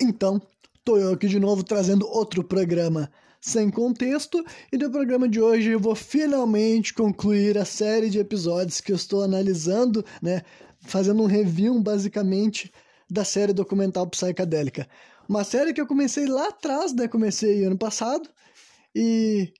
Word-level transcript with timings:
Então, 0.00 0.40
tô 0.84 0.96
eu 0.96 1.12
aqui 1.12 1.26
de 1.26 1.40
novo 1.40 1.64
trazendo 1.64 2.06
outro 2.06 2.44
programa 2.44 3.10
sem 3.40 3.68
contexto, 3.70 4.44
e 4.72 4.76
no 4.76 4.90
programa 4.90 5.28
de 5.28 5.40
hoje 5.40 5.70
eu 5.70 5.80
vou 5.80 5.94
finalmente 5.94 6.94
concluir 6.94 7.58
a 7.58 7.64
série 7.64 8.08
de 8.08 8.18
episódios 8.18 8.80
que 8.80 8.92
eu 8.92 8.96
estou 8.96 9.22
analisando, 9.22 10.04
né, 10.22 10.42
fazendo 10.80 11.22
um 11.22 11.26
review 11.26 11.80
basicamente 11.80 12.72
da 13.10 13.24
série 13.24 13.52
documental 13.52 14.06
psicadélica. 14.08 14.88
Uma 15.28 15.42
série 15.44 15.72
que 15.72 15.80
eu 15.80 15.86
comecei 15.86 16.26
lá 16.26 16.48
atrás, 16.48 16.92
né, 16.92 17.08
comecei 17.08 17.64
ano 17.64 17.78
passado, 17.78 18.28
e 18.94 19.52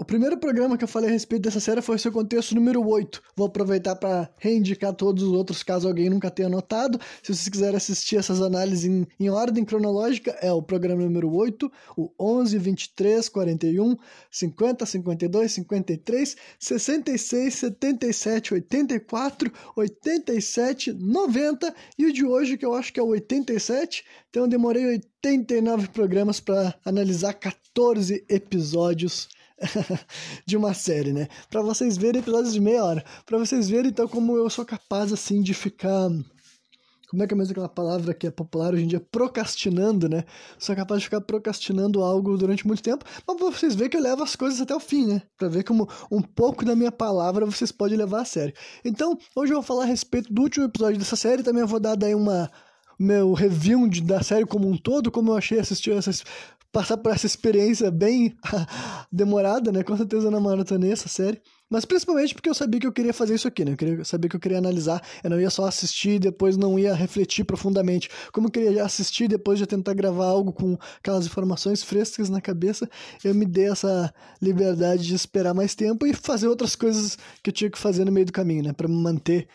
o 0.00 0.04
primeiro 0.04 0.38
programa 0.38 0.78
que 0.78 0.84
eu 0.84 0.88
falei 0.88 1.10
a 1.10 1.12
respeito 1.12 1.42
dessa 1.42 1.58
série 1.58 1.82
foi 1.82 1.96
o 1.96 1.98
seu 1.98 2.12
contexto 2.12 2.54
número 2.54 2.86
8. 2.86 3.20
Vou 3.34 3.48
aproveitar 3.48 3.96
para 3.96 4.30
reindicar 4.38 4.94
todos 4.94 5.24
os 5.24 5.32
outros, 5.32 5.64
caso 5.64 5.88
alguém 5.88 6.08
nunca 6.08 6.30
tenha 6.30 6.48
notado. 6.48 7.00
Se 7.20 7.34
vocês 7.34 7.48
quiserem 7.48 7.76
assistir 7.76 8.16
essas 8.16 8.40
análises 8.40 8.84
em, 8.84 9.04
em 9.18 9.28
ordem 9.28 9.64
cronológica, 9.64 10.30
é 10.40 10.52
o 10.52 10.62
programa 10.62 11.02
número 11.02 11.34
8, 11.34 11.70
o 11.96 12.12
11, 12.16 12.56
23, 12.58 13.28
41, 13.28 13.96
50, 14.30 14.86
52, 14.86 15.52
53, 15.52 16.36
66, 16.60 17.54
77, 17.54 18.54
84, 18.54 19.52
87, 19.74 20.92
90 20.92 21.74
e 21.98 22.06
o 22.06 22.12
de 22.12 22.24
hoje, 22.24 22.56
que 22.56 22.64
eu 22.64 22.72
acho 22.72 22.92
que 22.92 23.00
é 23.00 23.02
o 23.02 23.08
87. 23.08 24.04
Então 24.30 24.44
eu 24.44 24.48
demorei 24.48 24.86
89 24.86 25.88
programas 25.88 26.38
para 26.38 26.72
analisar 26.84 27.32
14 27.32 28.24
episódios 28.28 29.28
de 30.46 30.56
uma 30.56 30.74
série, 30.74 31.12
né? 31.12 31.28
Para 31.50 31.62
vocês 31.62 31.96
verem 31.96 32.20
episódios 32.20 32.52
de 32.52 32.60
meia 32.60 32.84
hora. 32.84 33.04
Para 33.26 33.38
vocês 33.38 33.68
verem, 33.68 33.90
então, 33.90 34.06
como 34.08 34.36
eu 34.36 34.48
sou 34.50 34.64
capaz, 34.64 35.12
assim, 35.12 35.42
de 35.42 35.54
ficar. 35.54 36.08
Como 37.10 37.22
é 37.22 37.26
que 37.26 37.32
é 37.32 37.36
mesmo 37.36 37.52
aquela 37.52 37.70
palavra 37.70 38.12
que 38.12 38.26
é 38.26 38.30
popular 38.30 38.74
hoje 38.74 38.84
em 38.84 38.86
dia? 38.86 39.00
Procrastinando, 39.00 40.10
né? 40.10 40.24
Sou 40.58 40.76
capaz 40.76 41.00
de 41.00 41.06
ficar 41.06 41.22
procrastinando 41.22 42.02
algo 42.02 42.36
durante 42.36 42.66
muito 42.66 42.82
tempo, 42.82 43.02
mas 43.26 43.40
vocês 43.40 43.74
verem 43.74 43.88
que 43.88 43.96
eu 43.96 44.02
levo 44.02 44.22
as 44.22 44.36
coisas 44.36 44.60
até 44.60 44.74
o 44.74 44.80
fim, 44.80 45.06
né? 45.06 45.22
Pra 45.38 45.48
ver 45.48 45.64
como 45.64 45.88
um 46.10 46.20
pouco 46.20 46.66
da 46.66 46.76
minha 46.76 46.92
palavra 46.92 47.46
vocês 47.46 47.72
podem 47.72 47.96
levar 47.96 48.20
a 48.20 48.24
sério. 48.26 48.52
Então, 48.84 49.16
hoje 49.34 49.52
eu 49.52 49.56
vou 49.56 49.62
falar 49.62 49.84
a 49.84 49.86
respeito 49.86 50.30
do 50.30 50.42
último 50.42 50.66
episódio 50.66 50.98
dessa 50.98 51.16
série, 51.16 51.42
também 51.42 51.64
vou 51.64 51.80
dar 51.80 51.94
daí 51.94 52.14
uma 52.14 52.50
meu 52.98 53.32
review 53.32 53.88
da 54.02 54.22
série 54.22 54.44
como 54.44 54.68
um 54.68 54.76
todo, 54.76 55.10
como 55.10 55.30
eu 55.30 55.36
achei 55.36 55.58
assistir 55.58 55.92
essas 55.92 56.24
passar 56.72 56.96
por 56.98 57.12
essa 57.12 57.26
experiência 57.26 57.90
bem 57.90 58.36
demorada, 59.10 59.72
né? 59.72 59.82
Com 59.82 59.96
certeza 59.96 60.30
na 60.30 60.40
maratonei 60.40 60.92
essa 60.92 61.08
série. 61.08 61.40
Mas 61.70 61.84
principalmente 61.84 62.34
porque 62.34 62.48
eu 62.48 62.54
sabia 62.54 62.80
que 62.80 62.86
eu 62.86 62.92
queria 62.92 63.12
fazer 63.12 63.34
isso 63.34 63.46
aqui, 63.46 63.64
né? 63.64 63.72
Eu 63.72 63.76
queria, 63.76 64.04
sabia 64.04 64.28
que 64.28 64.36
eu 64.36 64.40
queria 64.40 64.58
analisar, 64.58 65.02
eu 65.22 65.28
não 65.28 65.40
ia 65.40 65.50
só 65.50 65.66
assistir 65.66 66.12
e 66.12 66.18
depois 66.18 66.56
não 66.56 66.78
ia 66.78 66.94
refletir 66.94 67.44
profundamente. 67.44 68.08
Como 68.32 68.46
eu 68.46 68.50
queria 68.50 68.84
assistir 68.84 69.24
e 69.24 69.28
depois 69.28 69.58
de 69.58 69.66
tentar 69.66 69.92
gravar 69.92 70.26
algo 70.26 70.52
com 70.52 70.78
aquelas 70.98 71.26
informações 71.26 71.82
frescas 71.82 72.30
na 72.30 72.40
cabeça, 72.40 72.88
eu 73.22 73.34
me 73.34 73.44
dei 73.44 73.70
essa 73.70 74.12
liberdade 74.40 75.06
de 75.06 75.14
esperar 75.14 75.52
mais 75.52 75.74
tempo 75.74 76.06
e 76.06 76.14
fazer 76.14 76.48
outras 76.48 76.74
coisas 76.74 77.18
que 77.42 77.50
eu 77.50 77.54
tinha 77.54 77.70
que 77.70 77.78
fazer 77.78 78.04
no 78.04 78.12
meio 78.12 78.26
do 78.26 78.32
caminho, 78.32 78.64
né? 78.64 78.72
Pra 78.72 78.88
me 78.88 78.94
manter 78.94 79.46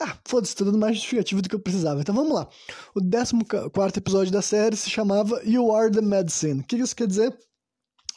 ah, 0.00 0.16
foda-se, 0.24 0.54
tô 0.54 0.64
dando 0.64 0.78
mais 0.78 0.96
justificativo 0.96 1.42
do 1.42 1.48
que 1.48 1.54
eu 1.54 1.60
precisava. 1.60 2.00
Então 2.00 2.14
vamos 2.14 2.32
lá. 2.32 2.48
O 2.94 3.00
14 3.00 3.98
episódio 3.98 4.32
da 4.32 4.42
série 4.42 4.76
se 4.76 4.88
chamava 4.88 5.40
You 5.44 5.74
Are 5.74 5.90
the 5.90 6.00
Medicine. 6.00 6.60
O 6.60 6.64
que 6.64 6.76
isso 6.76 6.94
quer 6.94 7.06
dizer? 7.06 7.36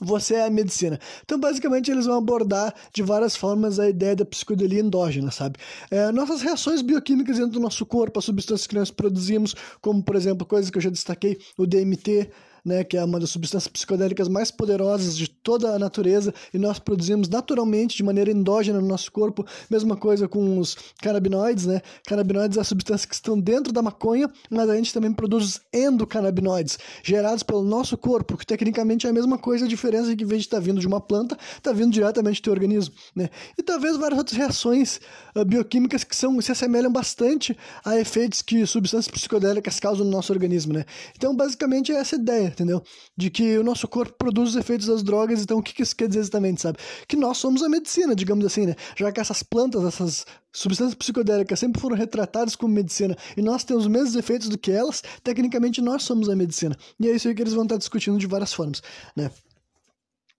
Você 0.03 0.33
é 0.33 0.45
a 0.45 0.49
medicina. 0.49 0.99
Então, 1.23 1.39
basicamente, 1.39 1.91
eles 1.91 2.07
vão 2.07 2.17
abordar 2.17 2.73
de 2.91 3.03
várias 3.03 3.35
formas 3.35 3.79
a 3.79 3.87
ideia 3.87 4.15
da 4.15 4.25
psicodelia 4.25 4.79
endógena, 4.79 5.29
sabe? 5.29 5.59
É, 5.91 6.11
nossas 6.11 6.41
reações 6.41 6.81
bioquímicas 6.81 7.37
dentro 7.37 7.51
do 7.51 7.59
nosso 7.59 7.85
corpo, 7.85 8.17
as 8.17 8.25
substâncias 8.25 8.65
que 8.65 8.73
nós 8.73 8.89
produzimos, 8.89 9.55
como, 9.79 10.03
por 10.03 10.15
exemplo, 10.15 10.45
coisas 10.45 10.71
que 10.71 10.77
eu 10.79 10.81
já 10.81 10.89
destaquei, 10.89 11.37
o 11.55 11.67
DMT, 11.67 12.31
né, 12.65 12.83
que 12.83 12.97
é 12.97 13.03
uma 13.03 13.19
das 13.19 13.29
substâncias 13.29 13.67
psicodélicas 13.67 14.27
mais 14.27 14.51
poderosas 14.51 15.17
de 15.17 15.27
toda 15.27 15.73
a 15.75 15.79
natureza 15.79 16.33
e 16.53 16.57
nós 16.57 16.79
produzimos 16.79 17.27
naturalmente 17.27 17.97
de 17.97 18.03
maneira 18.03 18.31
endógena 18.31 18.79
no 18.79 18.87
nosso 18.87 19.11
corpo. 19.11 19.45
Mesma 19.69 19.95
coisa 19.95 20.27
com 20.27 20.59
os 20.59 20.75
canabinoides, 21.01 21.65
né? 21.65 21.81
Canabinoides 22.05 22.57
é 22.57 22.61
a 22.61 22.63
substância 22.63 23.07
que 23.07 23.15
estão 23.15 23.39
dentro 23.39 23.73
da 23.73 23.81
maconha, 23.81 24.29
mas 24.49 24.69
a 24.69 24.75
gente 24.75 24.93
também 24.93 25.11
produz 25.11 25.45
os 25.45 25.61
endocannabinoides, 25.73 26.77
gerados 27.03 27.43
pelo 27.43 27.63
nosso 27.63 27.97
corpo, 27.97 28.37
que 28.37 28.45
tecnicamente 28.45 29.07
é 29.07 29.09
a 29.09 29.13
mesma 29.13 29.37
coisa, 29.37 29.65
a 29.65 29.67
diferença 29.67 30.11
é 30.11 30.15
que 30.15 30.23
em 30.23 30.27
vez 30.27 30.41
de 30.41 30.47
estar 30.47 30.59
vindo 30.59 30.79
de 30.79 30.87
uma 30.87 31.01
planta, 31.01 31.37
está 31.57 31.71
vindo 31.71 31.91
diretamente 31.91 32.41
do 32.41 32.43
teu 32.43 32.53
organismo, 32.53 32.93
né? 33.15 33.29
E 33.57 33.63
talvez 33.63 33.97
várias 33.97 34.19
outras 34.19 34.37
reações 34.37 34.99
uh, 35.35 35.43
bioquímicas 35.43 36.03
que 36.03 36.15
são, 36.15 36.39
se 36.41 36.51
assemelham 36.51 36.91
bastante 36.91 37.57
a 37.83 37.97
efeitos 37.97 38.41
que 38.41 38.65
substâncias 38.65 39.11
psicodélicas 39.11 39.79
causam 39.79 40.05
no 40.05 40.11
nosso 40.11 40.31
organismo, 40.31 40.73
né? 40.73 40.85
Então, 41.15 41.35
basicamente, 41.35 41.91
é 41.91 41.95
essa 41.95 42.15
ideia 42.15 42.50
entendeu? 42.51 42.83
De 43.17 43.29
que 43.29 43.57
o 43.57 43.63
nosso 43.63 43.87
corpo 43.87 44.13
produz 44.17 44.51
os 44.51 44.55
efeitos 44.55 44.87
das 44.87 45.03
drogas, 45.03 45.41
então 45.41 45.57
o 45.57 45.63
que, 45.63 45.81
isso 45.81 45.95
quer 45.95 46.07
dizer 46.07 46.19
exatamente, 46.19 46.61
sabe? 46.61 46.77
Que 47.07 47.15
nós 47.15 47.37
somos 47.37 47.63
a 47.63 47.69
medicina, 47.69 48.15
digamos 48.15 48.45
assim, 48.45 48.65
né? 48.65 48.75
Já 48.97 49.11
que 49.11 49.19
essas 49.19 49.43
plantas, 49.43 49.83
essas 49.83 50.25
substâncias 50.53 50.95
psicodélicas 50.95 51.59
sempre 51.59 51.81
foram 51.81 51.95
retratadas 51.95 52.55
como 52.55 52.73
medicina 52.73 53.15
e 53.35 53.41
nós 53.41 53.63
temos 53.63 53.85
os 53.85 53.91
mesmos 53.91 54.15
efeitos 54.15 54.49
do 54.49 54.57
que 54.57 54.71
elas, 54.71 55.01
tecnicamente 55.23 55.81
nós 55.81 56.03
somos 56.03 56.29
a 56.29 56.35
medicina. 56.35 56.75
E 56.99 57.07
é 57.07 57.15
isso 57.15 57.27
aí 57.27 57.35
que 57.35 57.41
eles 57.41 57.53
vão 57.53 57.63
estar 57.63 57.77
discutindo 57.77 58.17
de 58.17 58.27
várias 58.27 58.53
formas, 58.53 58.81
né? 59.15 59.31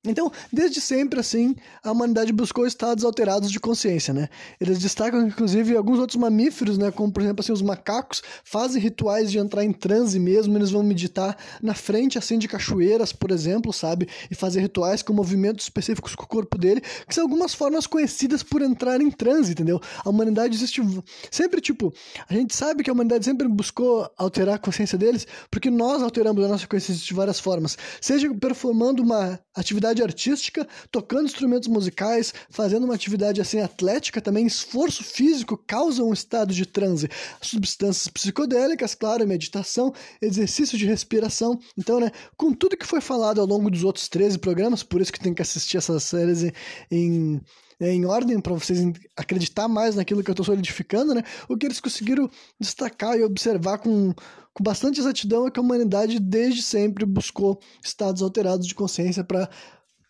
Então, 0.05 0.33
desde 0.53 0.81
sempre, 0.81 1.21
assim, 1.21 1.55
a 1.81 1.93
humanidade 1.93 2.33
buscou 2.33 2.67
estados 2.67 3.05
alterados 3.05 3.53
de 3.53 3.61
consciência, 3.61 4.13
né? 4.13 4.29
Eles 4.61 4.81
destacam, 4.81 5.25
inclusive, 5.25 5.77
alguns 5.77 6.01
outros 6.01 6.17
mamíferos, 6.17 6.77
né? 6.77 6.91
Como, 6.91 7.13
por 7.13 7.23
exemplo, 7.23 7.41
assim, 7.41 7.53
os 7.53 7.63
macacos 7.63 8.21
fazem 8.43 8.83
rituais 8.83 9.31
de 9.31 9.39
entrar 9.39 9.65
em 9.65 9.73
transe 9.73 10.19
mesmo, 10.19 10.59
eles 10.59 10.73
vão 10.73 10.83
meditar 10.83 11.37
na 11.63 11.73
frente, 11.73 12.19
assim, 12.19 12.37
de 12.37 12.49
cachoeiras, 12.49 13.13
por 13.13 13.31
exemplo, 13.31 13.73
sabe? 13.73 14.09
E 14.29 14.35
fazer 14.35 14.61
rituais 14.61 15.03
com 15.03 15.13
movimentos 15.13 15.67
específicos 15.67 16.17
com 16.17 16.25
o 16.25 16.27
corpo 16.27 16.59
dele, 16.59 16.81
que 17.07 17.15
são 17.15 17.23
algumas 17.23 17.55
formas 17.55 17.87
conhecidas 17.87 18.43
por 18.43 18.61
entrar 18.61 19.01
em 19.01 19.11
transe, 19.11 19.53
entendeu? 19.53 19.81
A 20.05 20.11
humanidade 20.11 20.57
existe 20.57 20.83
sempre, 21.31 21.61
tipo, 21.61 21.95
a 22.29 22.35
gente 22.35 22.57
sabe 22.57 22.83
que 22.83 22.91
a 22.91 22.93
humanidade 22.93 23.25
sempre 23.25 23.47
buscou 23.47 24.11
alterar 24.19 24.57
a 24.57 24.59
consciência 24.59 24.99
deles, 24.99 25.29
porque 25.49 25.71
nós 25.71 26.03
alteramos 26.03 26.45
a 26.45 26.49
nossa 26.49 26.67
consciência 26.67 27.07
de 27.07 27.15
várias 27.15 27.39
formas, 27.39 27.79
seja 28.01 28.33
performando 28.35 29.01
uma 29.01 29.39
atividade 29.55 29.92
atividade 29.93 30.03
artística, 30.03 30.67
tocando 30.91 31.27
instrumentos 31.27 31.69
musicais, 31.69 32.33
fazendo 32.51 32.85
uma 32.85 32.95
atividade 32.95 33.41
assim 33.41 33.61
atlética 33.61 34.21
também, 34.21 34.47
esforço 34.47 35.05
físico 35.05 35.57
causa 35.57 36.03
um 36.03 36.13
estado 36.13 36.53
de 36.53 36.67
transe. 36.67 37.09
Substâncias 37.41 38.09
psicodélicas, 38.09 38.95
claro, 38.95 39.27
meditação, 39.27 39.93
exercício 40.21 40.77
de 40.77 40.87
respiração. 40.87 41.61
Então, 41.79 42.01
né, 42.01 42.11
com 42.37 42.53
tudo 42.53 42.77
que 42.77 42.87
foi 42.87 43.01
falado 43.01 43.41
ao 43.41 43.47
longo 43.47 43.71
dos 43.71 43.85
outros 43.85 44.09
13 44.09 44.39
programas, 44.39 44.83
por 44.83 45.01
isso 45.01 45.13
que 45.13 45.21
tem 45.21 45.35
que 45.35 45.43
assistir 45.43 45.77
essas 45.77 46.03
séries 46.03 46.43
em, 46.43 46.53
em 46.91 47.41
em 47.81 48.05
ordem 48.05 48.41
para 48.41 48.53
vocês 48.53 48.81
acreditar 49.17 49.67
mais 49.67 49.97
naquilo 49.97 50.23
que 50.23 50.31
eu 50.31 50.35
estou 50.35 50.47
solidificando, 50.47 51.15
né? 51.15 51.23
O 51.49 51.57
que 51.57 51.67
eles 51.67 51.81
conseguiram 51.81 52.31
destacar 52.61 53.19
e 53.19 53.25
observar 53.25 53.79
com, 53.79 54.15
com 54.53 54.63
bastante 54.63 55.01
exatidão 55.01 55.47
é 55.47 55.51
que 55.51 55.59
a 55.59 55.63
humanidade 55.63 56.19
desde 56.21 56.63
sempre 56.63 57.05
buscou 57.05 57.61
estados 57.83 58.23
alterados 58.23 58.67
de 58.67 58.75
consciência 58.75 59.25
para 59.25 59.49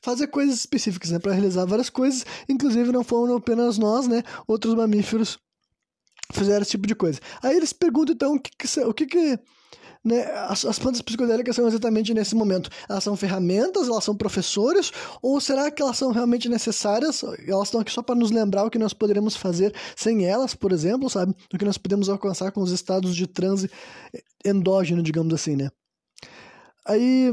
fazer 0.03 0.27
coisas 0.27 0.57
específicas, 0.57 1.11
né, 1.11 1.19
para 1.19 1.33
realizar 1.33 1.65
várias 1.65 1.89
coisas, 1.89 2.27
inclusive 2.49 2.91
não 2.93 3.05
foram 3.05 3.37
apenas 3.37 3.79
nós, 3.79 4.07
né, 4.09 4.23
outros 4.47 4.75
mamíferos 4.75 5.39
fizeram 6.33 6.63
esse 6.63 6.73
tipo 6.73 6.87
de 6.87 6.95
coisa. 6.95 7.21
Aí 7.43 7.57
eles 7.57 7.73
perguntam 7.73 8.15
então 8.15 8.35
o 8.35 8.41
que, 8.41 8.51
que 8.57 8.81
o 8.81 8.93
que, 8.93 9.07
que 9.07 9.39
né, 10.05 10.25
as, 10.49 10.65
as, 10.65 10.79
plantas 10.79 11.01
psicodélicas 11.01 11.55
são 11.55 11.67
exatamente 11.69 12.13
nesse 12.13 12.35
momento. 12.35 12.69
Elas 12.89 13.05
são 13.05 13.17
ferramentas, 13.17 13.87
elas 13.87 14.03
são 14.03 14.17
professores, 14.17 14.91
ou 15.21 15.41
será 15.41 15.71
que 15.71 15.81
elas 15.81 15.97
são 15.97 16.11
realmente 16.11 16.49
necessárias? 16.49 17.23
Elas 17.47 17.69
estão 17.69 17.81
aqui 17.81 17.93
só 17.93 18.03
para 18.03 18.15
nos 18.15 18.31
lembrar 18.31 18.65
o 18.65 18.71
que 18.71 18.79
nós 18.79 18.93
poderíamos 18.93 19.37
fazer 19.37 19.73
sem 19.95 20.25
elas, 20.27 20.55
por 20.55 20.73
exemplo, 20.73 21.09
sabe? 21.09 21.35
O 21.53 21.59
que 21.59 21.65
nós 21.65 21.79
podemos 21.79 22.09
alcançar 22.09 22.51
com 22.51 22.61
os 22.61 22.73
estados 22.73 23.15
de 23.15 23.27
transe 23.27 23.71
endógeno, 24.45 25.03
digamos 25.03 25.33
assim, 25.33 25.55
né? 25.55 25.71
Aí 26.85 27.33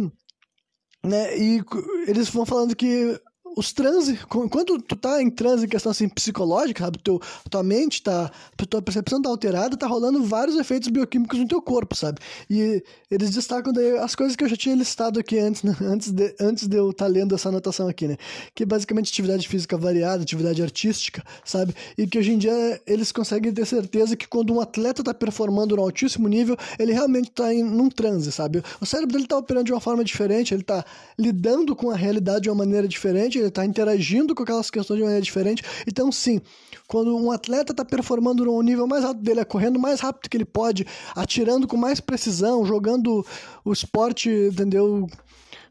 né? 1.06 1.38
E 1.38 1.64
eles 2.08 2.30
vão 2.30 2.46
falando 2.46 2.76
que 2.76 3.20
os 3.56 3.74
transe, 3.74 4.18
quando 4.28 4.82
tu 4.82 4.96
tá 4.96 5.22
em 5.22 5.30
transe 5.30 5.66
em 5.66 5.70
questão 5.70 5.92
assim 5.92 6.08
psicológica, 6.08 6.86
sabe, 6.86 7.00
teu, 7.00 7.20
tua 7.50 7.64
mente 7.64 8.02
tá, 8.02 8.32
tua 8.70 8.82
percepção 8.82 9.22
tá 9.22 9.30
alterada, 9.30 9.78
tá 9.78 9.88
rolando 9.88 10.24
vários 10.24 10.58
efeitos 10.58 10.88
bioquímicos 10.90 11.40
no 11.40 11.48
teu 11.48 11.62
corpo, 11.62 11.96
sabe? 11.96 12.20
E 12.50 12.84
eles 13.10 13.32
destacam 13.32 13.74
daí 13.74 13.98
as 13.98 14.16
coisas 14.16 14.36
que 14.36 14.44
eu 14.44 14.50
já 14.50 14.56
tinha 14.56 14.76
listado 14.76 15.20
aqui 15.20 15.40
antes, 15.40 15.64
né? 15.64 15.76
antes 15.82 16.12
de, 16.12 16.36
antes 16.40 16.68
de 16.68 16.78
eu 16.78 16.92
estar 16.92 17.06
tá 17.06 17.12
lendo 17.12 17.36
essa 17.36 17.50
anotação 17.50 17.88
aqui, 17.88 18.08
né? 18.08 18.18
Que 18.54 18.64
é 18.64 18.66
basicamente 18.66 19.10
atividade 19.10 19.48
física 19.48 19.78
variada, 19.78 20.24
atividade 20.24 20.62
artística, 20.62 21.24
sabe? 21.44 21.74
E 21.98 22.08
que 22.08 22.18
hoje 22.18 22.34
em 22.34 22.38
dia 22.38 22.82
eles 22.86 23.12
conseguem 23.12 23.52
ter 23.52 23.66
certeza 23.66 24.16
que 24.16 24.28
quando 24.28 24.54
um 24.54 24.62
atleta 24.62 25.04
tá 25.04 25.14
performando 25.14 25.76
no 25.76 25.82
altíssimo 25.82 26.28
nível, 26.28 26.58
ele 26.78 26.94
realmente 26.94 27.32
tá 27.32 27.54
em 27.54 27.64
num 27.64 27.90
transe, 27.90 28.32
sabe? 28.32 28.64
O 28.80 28.86
cérebro 28.86 29.14
dele 29.14 29.28
tá 29.28 29.38
operando 29.38 29.66
de 29.66 29.74
uma 29.74 29.82
forma 29.82 30.04
diferente, 30.04 30.54
ele 30.54 30.64
tá 30.64 30.84
lidando 31.18 31.76
com 31.76 31.90
a 31.90 31.96
realidade 31.96 32.44
de 32.44 32.50
uma 32.50 32.56
maneira 32.56 32.88
diferente, 32.88 33.39
ele 33.40 33.50
está 33.50 33.66
interagindo 33.66 34.34
com 34.36 34.44
aquelas 34.44 34.70
questões 34.70 34.98
de 34.98 35.04
maneira 35.04 35.22
diferente. 35.22 35.64
Então, 35.88 36.12
sim, 36.12 36.42
quando 36.88 37.16
um 37.16 37.32
atleta 37.32 37.72
está 37.72 37.86
performando 37.86 38.46
no 38.46 38.62
nível 38.62 38.88
mais 38.88 39.04
alto 39.04 39.22
dele, 39.22 39.40
é 39.40 39.46
correndo 39.46 39.80
mais 39.80 40.00
rápido 40.00 40.30
que 40.30 40.38
ele 40.38 40.46
pode, 40.46 40.86
atirando 41.16 41.68
com 41.68 41.78
mais 41.78 42.00
precisão, 42.00 42.66
jogando 42.66 43.26
o 43.64 43.72
esporte, 43.72 44.30
entendeu? 44.30 45.08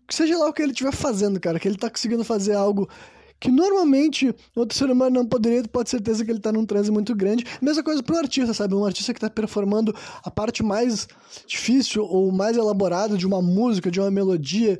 Seja 0.08 0.38
lá 0.38 0.48
o 0.48 0.52
que 0.52 0.62
ele 0.62 0.72
estiver 0.72 0.92
fazendo, 0.92 1.38
cara, 1.38 1.58
que 1.58 1.68
ele 1.68 1.74
está 1.74 1.90
conseguindo 1.90 2.24
fazer 2.24 2.54
algo 2.54 2.88
que 3.40 3.50
normalmente 3.50 4.34
outro 4.54 4.76
ser 4.76 4.90
humano 4.90 5.16
não 5.16 5.26
poderia, 5.26 5.62
pode 5.64 5.90
certeza 5.90 6.24
que 6.24 6.30
ele 6.30 6.38
está 6.38 6.50
num 6.50 6.66
transe 6.66 6.90
muito 6.90 7.14
grande. 7.14 7.44
Mesma 7.60 7.82
coisa 7.82 8.02
para 8.02 8.16
o 8.16 8.18
artista, 8.18 8.52
sabe? 8.52 8.74
Um 8.74 8.84
artista 8.84 9.12
que 9.12 9.18
está 9.18 9.30
performando 9.30 9.94
a 10.24 10.30
parte 10.30 10.62
mais 10.62 11.06
difícil 11.46 12.04
ou 12.04 12.32
mais 12.32 12.56
elaborada 12.56 13.16
de 13.16 13.26
uma 13.26 13.40
música, 13.40 13.90
de 13.90 14.00
uma 14.00 14.10
melodia, 14.10 14.78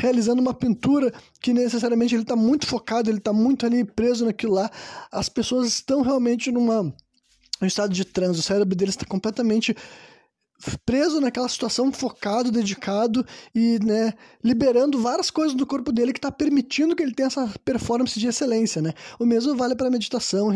realizando 0.00 0.40
uma 0.40 0.54
pintura 0.54 1.12
que 1.40 1.52
necessariamente 1.52 2.14
ele 2.14 2.22
está 2.22 2.34
muito 2.34 2.66
focado, 2.66 3.10
ele 3.10 3.18
está 3.18 3.32
muito 3.32 3.66
ali 3.66 3.84
preso 3.84 4.24
naquilo 4.24 4.54
lá. 4.54 4.70
As 5.12 5.28
pessoas 5.28 5.68
estão 5.68 6.00
realmente 6.00 6.50
numa 6.50 6.92
um 7.62 7.66
estado 7.66 7.92
de 7.92 8.04
transe, 8.06 8.40
o 8.40 8.42
cérebro 8.42 8.74
deles 8.74 8.94
está 8.94 9.04
completamente 9.04 9.76
preso 10.84 11.20
naquela 11.20 11.48
situação, 11.48 11.92
focado, 11.92 12.50
dedicado 12.50 13.24
e 13.54 13.78
né, 13.84 14.14
liberando 14.42 15.00
várias 15.00 15.30
coisas 15.30 15.54
do 15.56 15.66
corpo 15.66 15.92
dele 15.92 16.12
que 16.12 16.18
está 16.18 16.30
permitindo 16.30 16.94
que 16.94 17.02
ele 17.02 17.14
tenha 17.14 17.28
essa 17.28 17.52
performance 17.64 18.18
de 18.18 18.26
excelência, 18.26 18.82
né? 18.82 18.92
O 19.18 19.24
mesmo 19.24 19.56
vale 19.56 19.74
para 19.74 19.90
meditação 19.90 20.50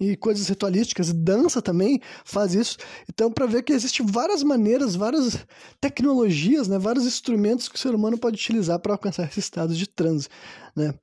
e 0.00 0.16
coisas 0.16 0.48
ritualísticas, 0.48 1.12
dança 1.12 1.62
também 1.62 2.00
faz 2.24 2.54
isso. 2.54 2.76
Então, 3.08 3.30
para 3.30 3.46
ver 3.46 3.62
que 3.62 3.72
existem 3.72 4.04
várias 4.04 4.42
maneiras, 4.42 4.94
várias 4.94 5.38
tecnologias, 5.80 6.68
né, 6.68 6.78
vários 6.78 7.04
instrumentos 7.04 7.68
que 7.68 7.76
o 7.76 7.78
ser 7.78 7.94
humano 7.94 8.18
pode 8.18 8.36
utilizar 8.36 8.78
para 8.78 8.92
alcançar 8.92 9.28
esse 9.28 9.40
estado 9.40 9.74
de 9.74 9.86
transe, 9.88 10.28
né? 10.74 10.94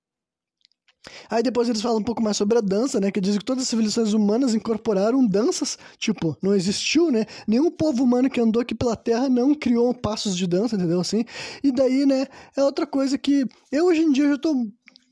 Aí 1.29 1.43
depois 1.43 1.67
eles 1.67 1.81
falam 1.81 1.99
um 1.99 2.03
pouco 2.03 2.21
mais 2.21 2.37
sobre 2.37 2.57
a 2.57 2.61
dança, 2.61 2.99
né? 2.99 3.11
Que 3.11 3.19
dizem 3.19 3.39
que 3.39 3.45
todas 3.45 3.63
as 3.63 3.69
civilizações 3.69 4.13
humanas 4.13 4.55
incorporaram 4.55 5.25
danças. 5.25 5.77
Tipo, 5.97 6.37
não 6.41 6.55
existiu, 6.55 7.11
né? 7.11 7.25
Nenhum 7.47 7.69
povo 7.69 8.03
humano 8.03 8.29
que 8.29 8.39
andou 8.39 8.61
aqui 8.61 8.73
pela 8.73 8.95
Terra 8.95 9.27
não 9.29 9.53
criou 9.53 9.93
passos 9.93 10.35
de 10.35 10.47
dança, 10.47 10.75
entendeu? 10.75 10.99
Assim. 10.99 11.25
E 11.63 11.71
daí, 11.71 12.05
né? 12.05 12.27
É 12.55 12.63
outra 12.63 12.85
coisa 12.87 13.17
que 13.17 13.45
eu 13.71 13.85
hoje 13.85 14.01
em 14.01 14.11
dia 14.11 14.29
já 14.29 14.37
tô. 14.37 14.67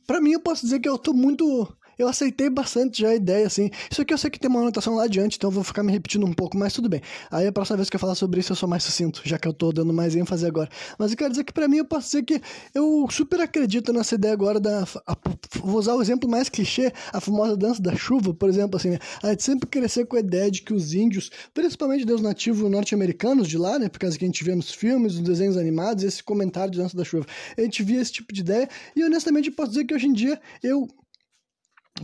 Pra 0.07 0.21
mim, 0.21 0.31
eu 0.31 0.39
posso 0.39 0.65
dizer 0.65 0.79
que 0.79 0.89
eu 0.89 0.97
tô 0.97 1.13
muito 1.13 1.67
eu 2.01 2.07
aceitei 2.07 2.50
bastante 2.50 3.01
já 3.01 3.09
a 3.09 3.15
ideia, 3.15 3.48
assim. 3.48 3.69
Isso 3.89 4.01
aqui 4.01 4.13
eu 4.13 4.18
sei 4.18 4.30
que 4.30 4.39
tem 4.39 4.50
uma 4.50 4.62
anotação 4.62 4.95
lá 4.95 5.03
adiante, 5.03 5.38
então 5.38 5.50
eu 5.50 5.53
vou 5.53 5.63
ficar 5.63 5.83
me 5.83 5.92
repetindo 5.92 6.25
um 6.25 6.33
pouco, 6.33 6.57
mas 6.57 6.74
tudo 6.74 6.89
bem. 6.89 7.01
Aí 7.30 7.48
a 7.48 7.51
próxima 7.51 7.77
vez 7.77 7.89
que 7.89 7.95
eu 7.95 8.00
falar 8.00 8.15
sobre 8.15 8.39
isso 8.39 8.51
eu 8.51 8.56
sou 8.56 8.68
mais 8.68 8.83
sucinto, 8.83 9.21
já 9.24 9.38
que 9.38 9.48
eu 9.48 9.53
tô 9.53 9.71
dando 9.71 9.94
mais 9.94 10.15
ênfase 10.15 10.45
agora. 10.45 10.69
Mas 10.98 11.12
eu 11.12 11.18
quero 11.18 11.30
dizer 11.31 11.44
que 11.44 11.53
para 11.53 11.68
mim 11.68 11.77
eu 11.77 11.86
posso 11.86 12.07
dizer 12.07 12.24
que 12.24 12.42
eu 12.74 13.07
super 13.09 13.42
acredito 13.42 13.94
nessa 13.94 14.15
ideia 14.15 14.33
agora 14.33 14.59
da. 14.59 14.83
A, 15.06 15.18
vou 15.59 15.77
usar 15.77 15.95
o 15.95 16.01
exemplo 16.01 16.30
mais 16.30 16.50
clichê, 16.50 16.92
a 17.13 17.19
famosa 17.19 17.56
dança 17.56 17.81
da 17.81 17.95
chuva, 17.95 18.33
por 18.33 18.50
exemplo, 18.50 18.77
assim, 18.77 18.92
né? 18.92 19.00
A 19.21 19.30
gente 19.30 19.44
sempre 19.44 19.68
cresceu 19.69 20.06
com 20.06 20.15
a 20.15 20.19
ideia 20.19 20.50
de 20.50 20.62
que 20.62 20.74
os 20.74 20.94
índios, 20.94 21.30
principalmente 21.53 22.06
dos 22.06 22.21
nativos 22.21 22.69
norte-americanos 22.69 23.48
de 23.48 23.57
lá, 23.57 23.77
né? 23.77 23.89
Por 23.89 24.00
causa 24.00 24.18
que 24.18 24.25
a 24.25 24.27
gente 24.27 24.44
vê 24.44 24.56
nos 24.56 24.71
filmes, 24.71 25.15
nos 25.15 25.24
desenhos 25.24 25.57
animados, 25.57 26.03
esse 26.03 26.24
comentário 26.24 26.71
de 26.71 26.80
dança 26.80 26.95
da 26.95 27.03
chuva. 27.03 27.25
A 27.57 27.62
gente 27.62 27.83
via 27.83 28.01
esse 28.01 28.12
tipo 28.12 28.33
de 28.33 28.42
ideia, 28.42 28.69
e 28.95 29.03
honestamente 29.03 29.50
eu 29.50 29.56
posso 29.56 29.69
dizer 29.69 29.86
que 29.86 29.94
hoje 29.94 30.07
em 30.07 30.13
dia 30.13 30.39
eu 30.63 30.88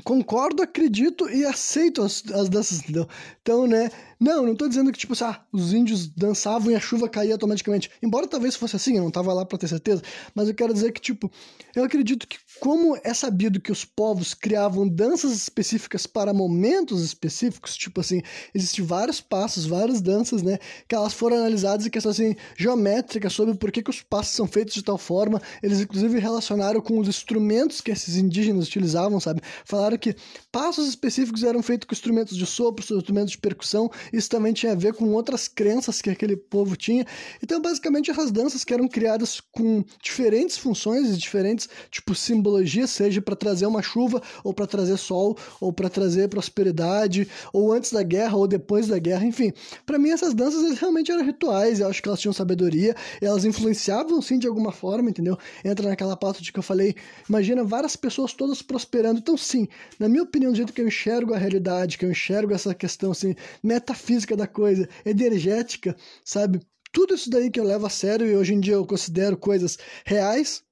concordo, 0.03 0.63
acredito 0.63 1.29
e 1.29 1.45
aceito 1.45 2.01
as, 2.01 2.23
as 2.33 2.49
entendeu? 2.81 3.07
Então, 3.41 3.67
né, 3.67 3.89
não, 4.19 4.45
não 4.45 4.55
tô 4.55 4.67
dizendo 4.67 4.91
que, 4.91 4.97
tipo, 4.97 5.13
ah, 5.23 5.39
os 5.51 5.73
índios 5.73 6.07
dançavam 6.07 6.71
e 6.71 6.75
a 6.75 6.79
chuva 6.79 7.07
caía 7.07 7.33
automaticamente. 7.33 7.91
Embora 8.01 8.27
talvez 8.27 8.55
fosse 8.55 8.75
assim, 8.75 8.97
eu 8.97 9.03
não 9.03 9.11
tava 9.11 9.33
lá 9.33 9.45
pra 9.45 9.57
ter 9.57 9.67
certeza, 9.67 10.01
mas 10.33 10.47
eu 10.47 10.55
quero 10.55 10.73
dizer 10.73 10.91
que, 10.91 10.99
tipo, 10.99 11.31
eu 11.75 11.83
acredito 11.83 12.27
que 12.27 12.37
como 12.59 12.97
é 13.03 13.13
sabido 13.13 13.61
que 13.61 13.71
os 13.71 13.85
povos 13.85 14.33
criavam 14.33 14.87
danças 14.87 15.33
específicas 15.33 16.07
para 16.07 16.33
momentos 16.33 17.03
específicos, 17.03 17.77
tipo 17.77 18.01
assim, 18.01 18.21
existem 18.53 18.83
vários 18.83 19.21
passos, 19.21 19.65
várias 19.65 20.01
danças, 20.01 20.41
né, 20.41 20.57
que 20.87 20.95
elas 20.95 21.13
foram 21.13 21.37
analisadas 21.37 21.85
e 21.85 21.89
que 21.89 22.01
são, 22.01 22.11
assim, 22.11 22.35
geométricas 22.57 23.33
sobre 23.33 23.55
por 23.55 23.71
que, 23.71 23.83
que 23.83 23.89
os 23.89 24.01
passos 24.01 24.33
são 24.33 24.47
feitos 24.47 24.73
de 24.73 24.83
tal 24.83 24.97
forma, 24.97 25.39
eles 25.61 25.79
inclusive 25.79 26.17
relacionaram 26.19 26.81
com 26.81 26.97
os 26.97 27.07
instrumentos 27.07 27.81
que 27.81 27.91
esses 27.91 28.15
indígenas 28.15 28.67
utilizavam, 28.67 29.19
sabe? 29.19 29.41
Falaram 29.65 29.97
que 29.97 30.15
passos 30.51 30.87
específicos 30.87 31.43
eram 31.43 31.61
feitos 31.61 31.87
com 31.87 31.93
instrumentos 31.93 32.35
de 32.35 32.45
sopro, 32.45 32.83
instrumentos 32.83 33.31
de 33.31 33.37
percussão, 33.37 33.91
isso 34.12 34.30
também 34.30 34.54
tinha 34.54 34.71
a 34.71 34.75
ver 34.75 34.94
com 34.94 35.06
outras 35.13 35.48
crenças 35.48 36.01
que 36.01 36.09
aquele 36.09 36.36
povo 36.36 36.75
tinha. 36.75 37.06
Então, 37.42 37.62
basicamente, 37.62 38.12
essas 38.12 38.31
danças 38.31 38.63
que 38.63 38.74
eram 38.74 38.88
criadas 38.88 39.42
com 39.51 39.83
diferentes 40.01 40.57
funções 40.57 41.09
e 41.09 41.18
diferentes, 41.18 41.69
tipo, 41.89 42.13
simbologias, 42.15 42.89
seja 42.89 43.21
para 43.21 43.36
trazer 43.36 43.65
uma 43.65 43.81
chuva, 43.81 44.21
ou 44.44 44.54
para 44.54 44.68
trazer 44.68 44.98
sol, 44.98 45.38
ou 45.59 45.71
para 45.71 45.89
trazer 45.89 46.27
prosperidade, 46.30 47.27
ou 47.54 47.71
antes 47.71 47.92
da 47.92 48.04
guerra, 48.04 48.38
ou 48.38 48.48
depois 48.48 48.88
da 48.88 49.00
guerra, 49.00 49.25
enfim. 49.25 49.51
Para 49.86 49.98
mim, 49.98 50.09
essas 50.09 50.33
danças 50.33 50.77
realmente 50.77 51.12
eram 51.12 51.24
rituais, 51.24 51.80
eu 51.80 51.88
acho 51.88 52.01
que 52.01 52.07
elas 52.07 52.19
tinham 52.19 52.33
sabedoria, 52.33 52.95
elas 53.21 53.45
influenciavam, 53.45 54.21
sim, 54.21 54.38
de 54.38 54.48
alguma 54.48 54.71
forma, 54.71 55.09
entendeu? 55.09 55.38
Entra 55.63 55.89
naquela 55.89 56.15
pauta 56.15 56.42
de 56.42 56.51
que 56.51 56.59
eu 56.59 56.63
falei, 56.63 56.95
imagina 57.30 57.63
várias 57.63 57.95
pessoas 57.95 58.33
todas 58.33 58.62
prosperando. 58.62 59.19
Então, 59.19 59.38
sim, 59.38 59.68
na 60.00 60.07
minha 60.07 60.24
opinião, 60.24 60.51
do 60.51 60.56
jeito 60.56 60.74
que 60.74 60.81
eu 60.81 60.88
enxergo 60.88 61.33
a 61.33 61.38
realidade, 61.38 61.98
que 61.98 62.06
eu 62.06 62.12
enxergo 62.12 62.54
essa 62.54 62.74
questão, 62.74 63.12
assim, 63.12 63.36
metafísica, 63.63 63.96
física 63.97 64.35
da 64.35 64.47
coisa, 64.47 64.88
energética, 65.05 65.95
sabe? 66.23 66.59
Tudo 66.91 67.15
isso 67.15 67.29
daí 67.29 67.49
que 67.49 67.59
eu 67.59 67.63
levo 67.63 67.85
a 67.85 67.89
sério 67.89 68.25
e 68.27 68.35
hoje 68.35 68.53
em 68.53 68.59
dia 68.59 68.75
eu 68.75 68.85
considero 68.85 69.38
coisas 69.38 69.77
reais. 70.05 70.63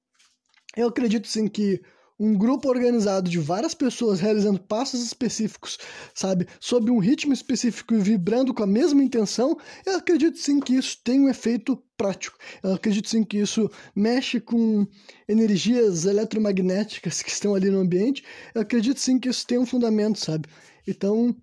Eu 0.76 0.88
acredito 0.88 1.28
sim 1.28 1.46
que 1.46 1.80
um 2.18 2.34
grupo 2.34 2.68
organizado 2.68 3.28
de 3.28 3.38
várias 3.38 3.74
pessoas 3.74 4.20
realizando 4.20 4.58
passos 4.58 5.04
específicos, 5.04 5.78
sabe, 6.14 6.46
sob 6.58 6.90
um 6.90 6.98
ritmo 6.98 7.32
específico 7.32 7.94
e 7.94 7.98
vibrando 7.98 8.54
com 8.54 8.62
a 8.62 8.66
mesma 8.66 9.02
intenção, 9.02 9.56
eu 9.84 9.96
acredito 9.96 10.38
sim 10.38 10.58
que 10.58 10.74
isso 10.74 10.98
tem 11.04 11.20
um 11.20 11.28
efeito 11.28 11.76
prático. 11.96 12.38
Eu 12.62 12.74
acredito 12.74 13.08
sim 13.08 13.22
que 13.22 13.38
isso 13.38 13.70
mexe 13.94 14.40
com 14.40 14.86
energias 15.28 16.06
eletromagnéticas 16.06 17.20
que 17.22 17.30
estão 17.30 17.54
ali 17.54 17.70
no 17.70 17.80
ambiente. 17.80 18.24
Eu 18.54 18.62
acredito 18.62 18.98
sim 18.98 19.18
que 19.18 19.28
isso 19.28 19.46
tem 19.46 19.58
um 19.58 19.66
fundamento, 19.66 20.18
sabe? 20.18 20.48
Então, 20.86 21.36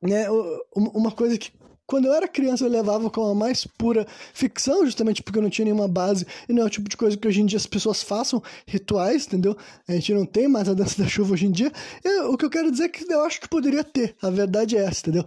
né, 0.00 0.26
uma 0.74 1.10
coisa 1.10 1.36
que 1.38 1.52
quando 1.88 2.04
eu 2.04 2.12
era 2.12 2.28
criança 2.28 2.64
eu 2.64 2.68
levava 2.68 3.08
com 3.08 3.30
a 3.30 3.34
mais 3.34 3.66
pura 3.66 4.06
ficção, 4.34 4.84
justamente 4.84 5.22
porque 5.22 5.38
eu 5.38 5.42
não 5.42 5.48
tinha 5.48 5.64
nenhuma 5.64 5.88
base 5.88 6.26
e 6.46 6.52
não 6.52 6.62
é 6.62 6.66
o 6.66 6.70
tipo 6.70 6.86
de 6.86 6.96
coisa 6.98 7.16
que 7.16 7.26
hoje 7.26 7.40
em 7.40 7.46
dia 7.46 7.56
as 7.56 7.66
pessoas 7.66 8.02
façam, 8.02 8.42
rituais, 8.66 9.26
entendeu? 9.26 9.56
A 9.88 9.92
gente 9.92 10.12
não 10.12 10.26
tem 10.26 10.46
mais 10.46 10.68
a 10.68 10.74
dança 10.74 11.02
da 11.02 11.08
chuva 11.08 11.32
hoje 11.32 11.46
em 11.46 11.50
dia. 11.50 11.72
E, 12.04 12.20
o 12.24 12.36
que 12.36 12.44
eu 12.44 12.50
quero 12.50 12.70
dizer 12.70 12.84
é 12.84 12.88
que 12.90 13.10
eu 13.10 13.22
acho 13.22 13.40
que 13.40 13.48
poderia 13.48 13.82
ter, 13.82 14.14
a 14.20 14.28
verdade 14.28 14.76
é 14.76 14.80
essa, 14.84 15.00
entendeu? 15.00 15.24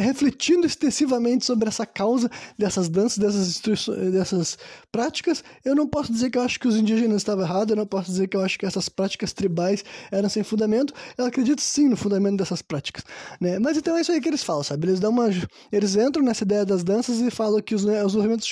refletindo 0.00 0.66
extensivamente 0.66 1.44
sobre 1.44 1.68
essa 1.68 1.84
causa 1.84 2.30
dessas 2.58 2.88
danças, 2.88 3.18
dessas, 3.18 3.88
dessas 4.12 4.58
práticas, 4.90 5.42
eu 5.64 5.74
não 5.74 5.86
posso 5.86 6.12
dizer 6.12 6.30
que 6.30 6.38
eu 6.38 6.42
acho 6.42 6.58
que 6.58 6.68
os 6.68 6.76
indígenas 6.76 7.18
estavam 7.18 7.44
errados, 7.44 7.70
eu 7.70 7.76
não 7.76 7.86
posso 7.86 8.10
dizer 8.10 8.28
que 8.28 8.36
eu 8.36 8.42
acho 8.42 8.58
que 8.58 8.66
essas 8.66 8.88
práticas 8.88 9.32
tribais 9.32 9.84
eram 10.10 10.28
sem 10.28 10.42
fundamento, 10.42 10.94
eu 11.18 11.24
acredito 11.24 11.60
sim 11.60 11.88
no 11.88 11.96
fundamento 11.96 12.36
dessas 12.36 12.62
práticas, 12.62 13.04
né? 13.40 13.58
Mas 13.58 13.76
então 13.76 13.96
é 13.96 14.00
isso 14.00 14.12
aí 14.12 14.20
que 14.20 14.28
eles 14.28 14.42
falam, 14.42 14.62
sabe? 14.62 14.86
Eles 14.86 15.00
dão 15.00 15.10
uma... 15.10 15.28
eles 15.76 15.96
entram 15.96 16.24
nessa 16.24 16.44
ideia 16.44 16.64
das 16.64 16.82
danças 16.82 17.20
e 17.20 17.30
falam 17.30 17.60
que 17.60 17.74
os, 17.74 17.84
né, 17.84 18.04
os 18.04 18.14
movimentos 18.14 18.48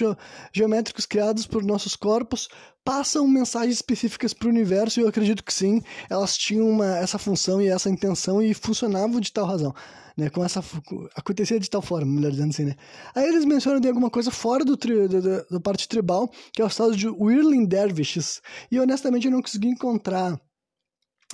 geométricos 0.52 1.06
criados 1.06 1.46
por 1.46 1.62
nossos 1.62 1.96
corpos 1.96 2.48
passam 2.84 3.26
mensagens 3.26 3.76
específicas 3.76 4.34
para 4.34 4.46
o 4.46 4.50
universo 4.50 5.00
e 5.00 5.02
eu 5.02 5.08
acredito 5.08 5.42
que 5.42 5.52
sim, 5.52 5.82
elas 6.10 6.36
tinham 6.36 6.68
uma, 6.68 6.98
essa 6.98 7.18
função 7.18 7.60
e 7.62 7.68
essa 7.68 7.88
intenção 7.88 8.42
e 8.42 8.52
funcionavam 8.52 9.20
de 9.20 9.32
tal 9.32 9.46
razão 9.46 9.74
né? 10.16 10.30
Com 10.30 10.44
essa 10.44 10.62
acontecia 11.14 11.58
de 11.58 11.68
tal 11.68 11.82
forma, 11.82 12.10
melhor 12.10 12.30
dizendo 12.30 12.50
assim, 12.50 12.64
né? 12.64 12.74
Aí 13.14 13.26
eles 13.26 13.44
mencionam 13.44 13.80
de 13.80 13.88
alguma 13.88 14.10
coisa 14.10 14.30
fora 14.30 14.64
do 14.64 14.76
tri, 14.76 15.08
da, 15.08 15.20
da, 15.20 15.42
da 15.50 15.60
parte 15.60 15.88
tribal, 15.88 16.30
que 16.52 16.62
é 16.62 16.64
o 16.64 16.68
estado 16.68 16.96
de 16.96 17.08
Whirling 17.08 17.66
Dervishes. 17.66 18.40
E 18.70 18.78
honestamente 18.78 19.26
eu 19.26 19.32
não 19.32 19.42
consegui 19.42 19.68
encontrar 19.68 20.40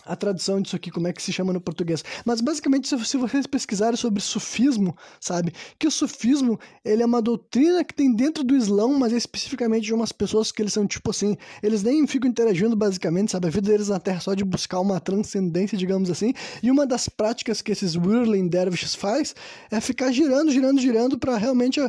a 0.04 0.16
tradução 0.16 0.60
disso 0.60 0.76
aqui, 0.76 0.90
como 0.90 1.08
é 1.08 1.12
que 1.12 1.22
se 1.22 1.32
chama 1.32 1.52
no 1.52 1.60
português. 1.60 2.04
Mas 2.24 2.40
basicamente, 2.40 2.88
se, 2.88 3.04
se 3.04 3.16
vocês 3.16 3.46
pesquisarem 3.46 3.96
sobre 3.96 4.20
sufismo, 4.20 4.96
sabe, 5.20 5.52
que 5.78 5.86
o 5.86 5.90
sufismo, 5.90 6.58
ele 6.84 7.02
é 7.02 7.06
uma 7.06 7.22
doutrina 7.22 7.84
que 7.84 7.94
tem 7.94 8.14
dentro 8.14 8.42
do 8.44 8.56
Islão, 8.56 8.98
mas 8.98 9.12
é 9.12 9.16
especificamente 9.16 9.84
de 9.84 9.94
umas 9.94 10.12
pessoas 10.12 10.52
que 10.52 10.62
eles 10.62 10.72
são 10.72 10.86
tipo 10.86 11.10
assim, 11.10 11.36
eles 11.62 11.82
nem 11.82 12.06
ficam 12.06 12.28
interagindo 12.28 12.76
basicamente, 12.76 13.32
sabe, 13.32 13.48
a 13.48 13.50
vida 13.50 13.70
deles 13.70 13.88
na 13.88 14.00
Terra 14.00 14.18
é 14.18 14.20
só 14.20 14.34
de 14.34 14.44
buscar 14.44 14.80
uma 14.80 15.00
transcendência, 15.00 15.76
digamos 15.76 16.10
assim, 16.10 16.32
e 16.62 16.70
uma 16.70 16.86
das 16.86 17.08
práticas 17.08 17.62
que 17.62 17.72
esses 17.72 17.96
whirling 17.96 18.48
dervishes 18.48 18.94
faz 18.94 19.34
é 19.70 19.80
ficar 19.80 20.12
girando, 20.12 20.50
girando, 20.50 20.80
girando 20.80 21.18
para 21.18 21.36
realmente 21.36 21.80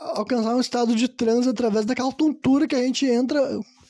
alcançar 0.00 0.54
um 0.54 0.60
estado 0.60 0.94
de 0.94 1.08
transe 1.08 1.48
através 1.48 1.84
daquela 1.84 2.12
tontura 2.12 2.66
que 2.66 2.74
a 2.74 2.82
gente 2.82 3.06
entra 3.06 3.40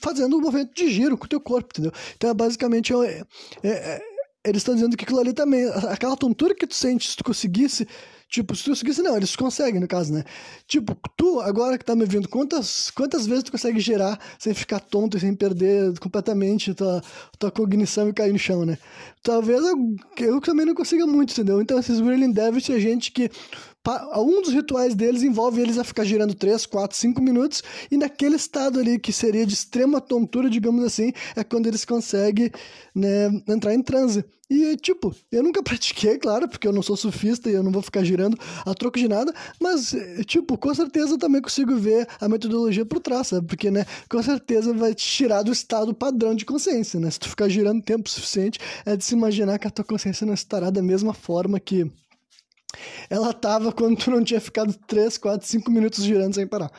fazendo 0.01 0.37
um 0.37 0.41
movimento 0.41 0.75
de 0.75 0.91
giro 0.91 1.17
com 1.17 1.25
o 1.25 1.29
teu 1.29 1.41
corpo, 1.41 1.69
entendeu? 1.73 1.93
Então, 2.17 2.31
é 2.31 2.35
basicamente, 2.35 2.93
é, 2.93 3.25
é, 3.63 3.69
é, 3.69 4.03
eles 4.45 4.61
estão 4.61 4.75
dizendo 4.75 4.97
que 4.97 5.05
aquilo 5.05 5.21
ali 5.21 5.33
também, 5.33 5.69
aquela 5.89 6.17
tontura 6.17 6.55
que 6.55 6.67
tu 6.67 6.75
sente, 6.75 7.11
se 7.11 7.17
tu 7.17 7.25
conseguisse 7.25 7.87
Tipo, 8.29 8.57
se 8.57 8.65
tu 8.65 8.75
seguisse, 8.75 9.03
não, 9.03 9.17
eles 9.17 9.37
conseguem, 9.37 9.81
no 9.81 9.87
caso, 9.87 10.13
né? 10.13 10.25
Tipo, 10.67 10.97
tu, 11.17 11.41
agora 11.41 11.79
que 11.79 11.85
tá 11.85 11.95
me 11.95 12.03
ouvindo, 12.03 12.29
quantas, 12.29 12.91
quantas 12.91 13.25
vezes 13.25 13.45
tu 13.45 13.53
consegue 13.53 13.79
gerar 13.79 14.19
sem 14.37 14.53
ficar 14.53 14.81
tonto 14.81 15.17
e 15.17 15.21
sem 15.21 15.33
perder 15.33 15.97
completamente 16.01 16.75
tua, 16.75 17.01
tua 17.39 17.53
cognição 17.53 18.09
e 18.09 18.13
cair 18.13 18.33
no 18.33 18.39
chão, 18.39 18.65
né? 18.67 18.79
Talvez 19.23 19.63
eu, 19.63 19.97
eu 20.19 20.41
também 20.41 20.67
não 20.67 20.75
consiga 20.75 21.07
muito, 21.07 21.33
entendeu? 21.33 21.63
Então, 21.63 21.79
esses 21.79 22.01
Whirling 22.01 22.33
Devils 22.33 22.69
é 22.69 22.81
gente 22.81 23.13
que 23.13 23.31
um 24.17 24.43
dos 24.43 24.53
rituais 24.53 24.95
deles 24.95 25.23
envolve 25.23 25.61
eles 25.61 25.79
a 25.79 25.85
ficar 25.85 26.05
girando 26.05 26.35
3, 26.35 26.67
4, 26.67 26.97
5 26.97 27.23
minutos, 27.23 27.63
e 27.91 27.97
naquele 27.97 28.37
estado 28.37 28.81
ali 28.81 28.99
que 28.99 29.13
seria 29.13 29.47
de 29.47 29.55
extrema 29.55 30.01
tontura, 30.01 30.51
digamos 30.51 30.85
assim, 30.85 31.13
é 31.35 31.45
quando 31.45 31.67
eles 31.67 31.85
conseguem 31.85 32.51
né, 32.95 33.29
entrar 33.49 33.75
em 33.75 33.83
transe. 33.83 34.25
E, 34.49 34.77
tipo, 34.77 35.15
eu 35.31 35.43
nunca 35.43 35.63
pratiquei, 35.65 36.19
claro, 36.19 36.49
porque 36.49 36.67
eu 36.67 36.73
não 36.73 36.83
sou 36.83 36.97
sufista 36.97 37.51
e 37.51 37.55
eu 37.55 37.63
não 37.63 37.73
vou 37.73 37.83
ficar 37.83 38.05
girando 38.05 38.39
a 38.65 38.75
troco 38.75 38.99
de 38.99 39.09
nada, 39.09 39.33
mas, 39.61 39.95
tipo, 40.27 40.57
com 40.57 40.75
certeza 40.75 41.19
também 41.19 41.43
consigo 41.43 41.77
ver 41.77 42.07
a 42.21 42.29
metodologia 42.29 42.85
por 42.87 43.01
trás, 43.01 43.29
sabe? 43.29 43.47
Porque, 43.47 43.71
né, 43.71 43.85
com 44.09 44.23
certeza 44.23 44.73
vai 44.73 44.95
te 44.95 45.05
tirar 45.05 45.43
do 45.43 45.53
estado 45.53 45.93
padrão 45.95 46.35
de 46.35 46.45
consciência, 46.45 47.01
né? 47.01 47.11
Se 47.11 47.19
tu 47.19 47.29
ficar 47.29 47.49
girando 47.49 47.83
tempo 47.83 48.09
suficiente, 48.09 48.59
é 48.85 48.97
de 48.97 49.05
se 49.05 49.15
imaginar 49.15 49.59
que 49.59 49.67
a 49.67 49.71
tua 49.71 49.85
consciência 49.85 50.27
não 50.27 50.35
estará 50.35 50.71
da 50.71 50.83
mesma 50.83 51.13
forma 51.13 51.59
que 51.59 51.91
ela 53.09 53.33
tava 53.33 53.73
quando 53.73 53.97
tu 53.97 54.11
não 54.11 54.23
tinha 54.23 54.41
ficado 54.41 54.75
3, 54.87 55.19
4, 55.19 55.47
5 55.47 55.71
minutos 55.71 56.05
girando 56.05 56.35
sem 56.35 56.47
parar. 56.47 56.71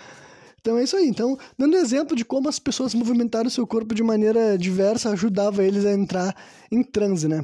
Então 0.59 0.77
é 0.77 0.83
isso 0.83 0.97
aí. 0.97 1.07
Então, 1.07 1.37
dando 1.57 1.77
exemplo 1.77 2.15
de 2.15 2.25
como 2.25 2.49
as 2.49 2.59
pessoas 2.59 2.93
movimentaram 2.93 3.49
seu 3.49 3.65
corpo 3.65 3.95
de 3.95 4.03
maneira 4.03 4.57
diversa, 4.57 5.11
ajudava 5.11 5.63
eles 5.63 5.85
a 5.85 5.93
entrar 5.93 6.35
em 6.71 6.83
transe, 6.83 7.27
né? 7.27 7.43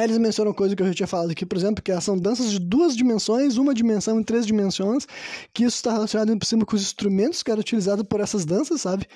Aí 0.00 0.06
eles 0.06 0.16
mencionam 0.16 0.54
coisa 0.54 0.74
que 0.74 0.82
eu 0.82 0.86
já 0.86 0.94
tinha 0.94 1.06
falado 1.06 1.30
aqui, 1.30 1.44
por 1.44 1.58
exemplo, 1.58 1.84
que 1.84 2.00
são 2.00 2.16
danças 2.16 2.50
de 2.50 2.58
duas 2.58 2.96
dimensões, 2.96 3.58
uma 3.58 3.74
dimensão 3.74 4.18
em 4.18 4.22
três 4.22 4.46
dimensões, 4.46 5.06
que 5.52 5.62
isso 5.62 5.76
está 5.76 5.92
relacionado 5.92 6.34
por 6.38 6.46
cima 6.46 6.64
com 6.64 6.74
os 6.74 6.80
instrumentos 6.80 7.42
que 7.42 7.50
eram 7.50 7.60
utilizados 7.60 8.02
por 8.08 8.18
essas 8.18 8.46
danças, 8.46 8.80
sabe? 8.80 9.06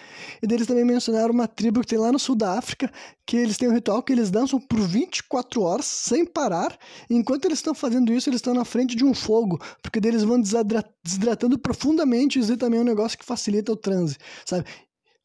E 0.43 0.47
deles 0.47 0.67
também 0.67 0.85
mencionaram 0.85 1.33
uma 1.33 1.49
tribo 1.49 1.81
que 1.81 1.87
tem 1.87 1.99
lá 1.99 2.13
no 2.13 2.19
sul 2.19 2.37
da 2.37 2.59
África, 2.59 2.93
que 3.25 3.35
eles 3.35 3.57
têm 3.57 3.71
um 3.71 3.73
ritual 3.73 4.03
que 4.03 4.13
eles 4.13 4.31
dançam 4.31 4.61
por 4.61 4.79
24 4.79 5.63
horas, 5.63 5.87
sem 5.87 6.23
parar, 6.23 6.77
e 7.09 7.15
enquanto 7.15 7.47
eles 7.47 7.61
estão 7.61 7.75
fazendo 7.75 8.13
isso, 8.13 8.29
eles 8.29 8.41
estão 8.41 8.53
na 8.53 8.67
frente 8.67 8.95
de 8.95 9.07
um 9.07 9.15
fogo, 9.15 9.59
porque 9.83 9.99
deles 9.99 10.23
vão 10.23 10.39
desidratando 10.39 11.59
profundamente, 11.59 12.39
e 12.39 12.43
isso 12.43 12.55
também 12.59 12.81
é 12.81 12.83
um 12.83 12.85
negócio 12.85 13.17
que 13.17 13.25
facilita 13.25 13.73
o 13.73 13.77
transe, 13.77 14.19
sabe? 14.45 14.67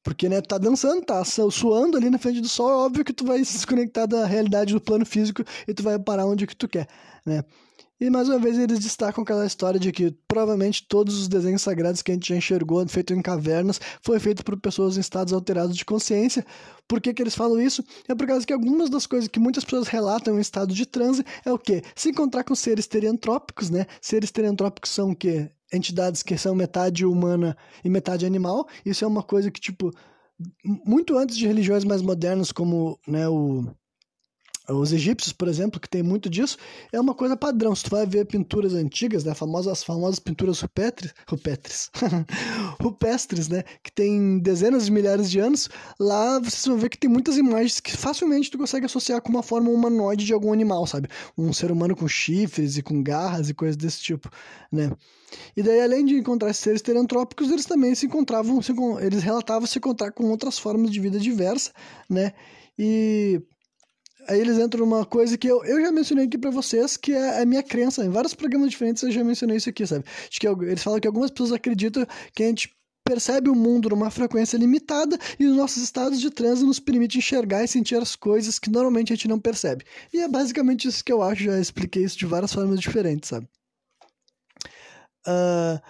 Porque, 0.04 0.30
né, 0.30 0.42
tá 0.42 0.58
dançando, 0.58 1.04
tá 1.06 1.24
suando 1.26 1.98
ali 1.98 2.10
na 2.10 2.18
frente 2.18 2.42
do 2.42 2.48
sol, 2.48 2.70
é 2.70 2.76
óbvio 2.76 3.04
que 3.04 3.14
tu 3.14 3.26
vai 3.26 3.44
se 3.46 3.54
desconectar 3.54 4.08
da 4.08 4.26
realidade 4.26 4.74
do 4.74 4.82
plano 4.82 5.06
físico 5.06 5.44
e 5.68 5.74
tu 5.74 5.84
vai 5.84 6.00
parar 6.00 6.26
onde 6.26 6.48
que 6.48 6.56
tu 6.56 6.68
quer, 6.68 6.88
né? 7.26 7.44
E 8.02 8.10
mais 8.10 8.30
uma 8.30 8.40
vez 8.40 8.58
eles 8.58 8.80
destacam 8.80 9.24
aquela 9.24 9.46
história 9.46 9.78
de 9.78 9.92
que 9.92 10.16
provavelmente 10.26 10.88
todos 10.88 11.20
os 11.20 11.28
desenhos 11.28 11.62
sagrados 11.62 12.02
que 12.02 12.12
a 12.12 12.14
gente 12.14 12.30
já 12.30 12.36
enxergou, 12.38 12.88
feito 12.88 13.14
em 13.14 13.22
cavernas, 13.22 13.78
foi 14.02 14.18
feito 14.22 14.42
por 14.42 14.58
pessoas 14.58 14.96
em 14.96 15.02
estados 15.02 15.34
alterados 15.34 15.76
de 15.76 15.84
consciência. 15.84 16.46
Por 16.88 17.02
que, 17.02 17.14
que 17.14 17.22
eles 17.22 17.36
falam 17.36 17.60
isso? 17.60 17.84
É 18.08 18.16
por 18.16 18.26
causa 18.26 18.48
que 18.48 18.54
algumas 18.54 18.90
das 18.90 19.06
coisas 19.06 19.28
que 19.28 19.38
muitas 19.38 19.66
pessoas 19.66 19.90
relatam 19.90 20.38
em 20.38 20.42
estado 20.42 20.74
de 20.74 20.86
transe 20.86 21.26
é 21.44 21.52
o 21.52 21.60
quê? 21.60 21.84
Se 21.94 22.10
encontrar 22.10 22.46
com 22.46 22.56
seres 22.56 22.88
teriantrópicos, 22.88 23.70
né? 23.70 23.86
Seres 24.00 24.32
teriantrópicos 24.32 24.92
são 24.92 25.12
o 25.12 25.16
quê? 25.16 25.52
Entidades 25.72 26.24
que 26.24 26.38
são 26.38 26.56
metade 26.56 27.06
humana 27.06 27.56
e 27.84 27.90
metade 27.90 28.26
animal. 28.26 28.68
Isso 28.86 29.04
é 29.04 29.08
uma 29.08 29.24
coisa 29.24 29.52
que, 29.52 29.60
tipo, 29.60 29.92
muito 30.86 31.18
antes 31.18 31.38
de 31.38 31.48
religiões 31.48 31.84
mais 31.84 32.02
modernas, 32.02 32.52
como 32.52 33.00
né, 33.08 33.28
o, 33.28 33.66
os 34.74 34.94
egípcios, 34.94 35.34
por 35.34 35.48
exemplo, 35.48 35.80
que 35.80 35.90
tem 35.90 36.04
muito 36.04 36.30
disso, 36.30 36.58
é 36.92 37.00
uma 37.00 37.14
coisa 37.14 37.36
padrão. 37.36 37.76
Se 37.76 37.84
tu 37.84 37.92
vai 37.92 38.06
ver 38.06 38.26
pinturas 38.26 38.74
antigas, 38.74 39.24
né, 39.24 39.34
famosas, 39.34 39.74
as 39.74 39.84
famosas 39.84 40.20
pinturas 40.20 40.60
rupestres, 40.60 41.14
rupestres, 41.28 41.90
rupestres, 42.82 43.48
né, 43.48 43.64
que 43.84 43.92
tem 43.92 44.40
dezenas 44.40 44.86
de 44.86 44.92
milhares 44.92 45.30
de 45.30 45.40
anos, 45.40 45.70
lá 46.00 46.40
vocês 46.40 46.66
vão 46.66 46.78
ver 46.78 46.90
que 46.90 46.98
tem 46.98 47.10
muitas 47.10 47.38
imagens 47.38 47.80
que 47.80 47.96
facilmente 47.96 48.52
tu 48.52 48.58
consegue 48.58 48.86
associar 48.86 49.22
com 49.22 49.30
uma 49.30 49.44
forma 49.44 49.70
humanoide 49.70 50.26
de 50.26 50.34
algum 50.34 50.54
animal, 50.54 50.86
sabe? 50.86 51.08
Um 51.38 51.52
ser 51.52 51.72
humano 51.72 51.96
com 51.96 52.08
chifres 52.08 52.78
e 52.78 52.82
com 52.82 53.02
garras 53.02 53.50
e 53.50 53.54
coisas 53.54 53.76
desse 53.76 54.02
tipo, 54.02 54.30
né? 54.72 54.92
E 55.56 55.62
daí, 55.62 55.82
além 55.82 56.06
de 56.06 56.16
encontrar 56.16 56.54
seres 56.54 56.82
terantrópicos, 56.82 57.52
eles 57.52 57.66
também 57.66 57.94
se 57.94 58.06
encontravam, 58.06 58.62
se, 58.62 58.74
eles 59.02 59.22
relatavam 59.24 59.68
se 59.68 59.78
encontrar 59.78 60.12
com 60.12 60.26
outras 60.26 60.58
formas 60.58 60.92
de 60.92 61.00
vida 61.00 61.20
diversa, 61.20 61.72
né? 62.10 62.34
E 62.78 63.42
aí 64.30 64.40
eles 64.40 64.60
entram 64.60 64.86
numa 64.86 65.06
coisa 65.06 65.38
que 65.38 65.48
eu, 65.48 65.66
eu 65.66 65.82
já 65.82 65.92
mencionei 65.92 66.26
aqui 66.26 66.38
para 66.38 66.52
vocês, 66.52 66.96
que 66.96 67.12
é 67.12 67.42
a 67.42 67.46
minha 67.46 67.64
crença. 67.64 68.06
Em 68.06 68.10
vários 68.10 68.36
programas 68.36 68.70
diferentes 68.70 69.02
eu 69.02 69.12
já 69.12 69.24
mencionei 69.24 69.58
isso 69.58 69.70
aqui, 69.70 69.86
sabe? 69.86 70.06
Que 70.30 70.48
eles 70.48 70.84
falam 70.84 71.00
que 71.00 71.08
algumas 71.08 71.32
pessoas 71.32 71.52
acreditam 71.52 72.06
que 72.34 72.44
a 72.44 72.48
gente 72.48 72.72
percebe 73.04 73.50
o 73.50 73.56
mundo 73.56 73.90
numa 73.90 74.12
frequência 74.12 74.56
limitada 74.56 75.18
e 75.40 75.48
os 75.48 75.58
nossos 75.58 75.82
estados 75.82 76.22
de 76.22 76.30
transe 76.30 76.64
nos 76.64 76.80
permite 76.80 77.18
enxergar 77.18 77.64
e 77.64 77.68
sentir 77.68 77.96
as 77.96 78.16
coisas 78.16 78.60
que 78.60 78.70
normalmente 78.70 79.12
a 79.12 79.16
gente 79.16 79.28
não 79.28 79.40
percebe. 79.40 79.84
E 80.14 80.20
é 80.20 80.28
basicamente 80.28 80.88
isso 80.88 81.04
que 81.04 81.12
eu 81.12 81.24
acho, 81.24 81.44
já 81.44 81.60
expliquei 81.60 82.04
isso 82.04 82.18
de 82.20 82.28
várias 82.28 82.54
formas 82.54 82.80
diferentes, 82.80 83.30
sabe? 83.30 83.48
Uh, 85.28 85.82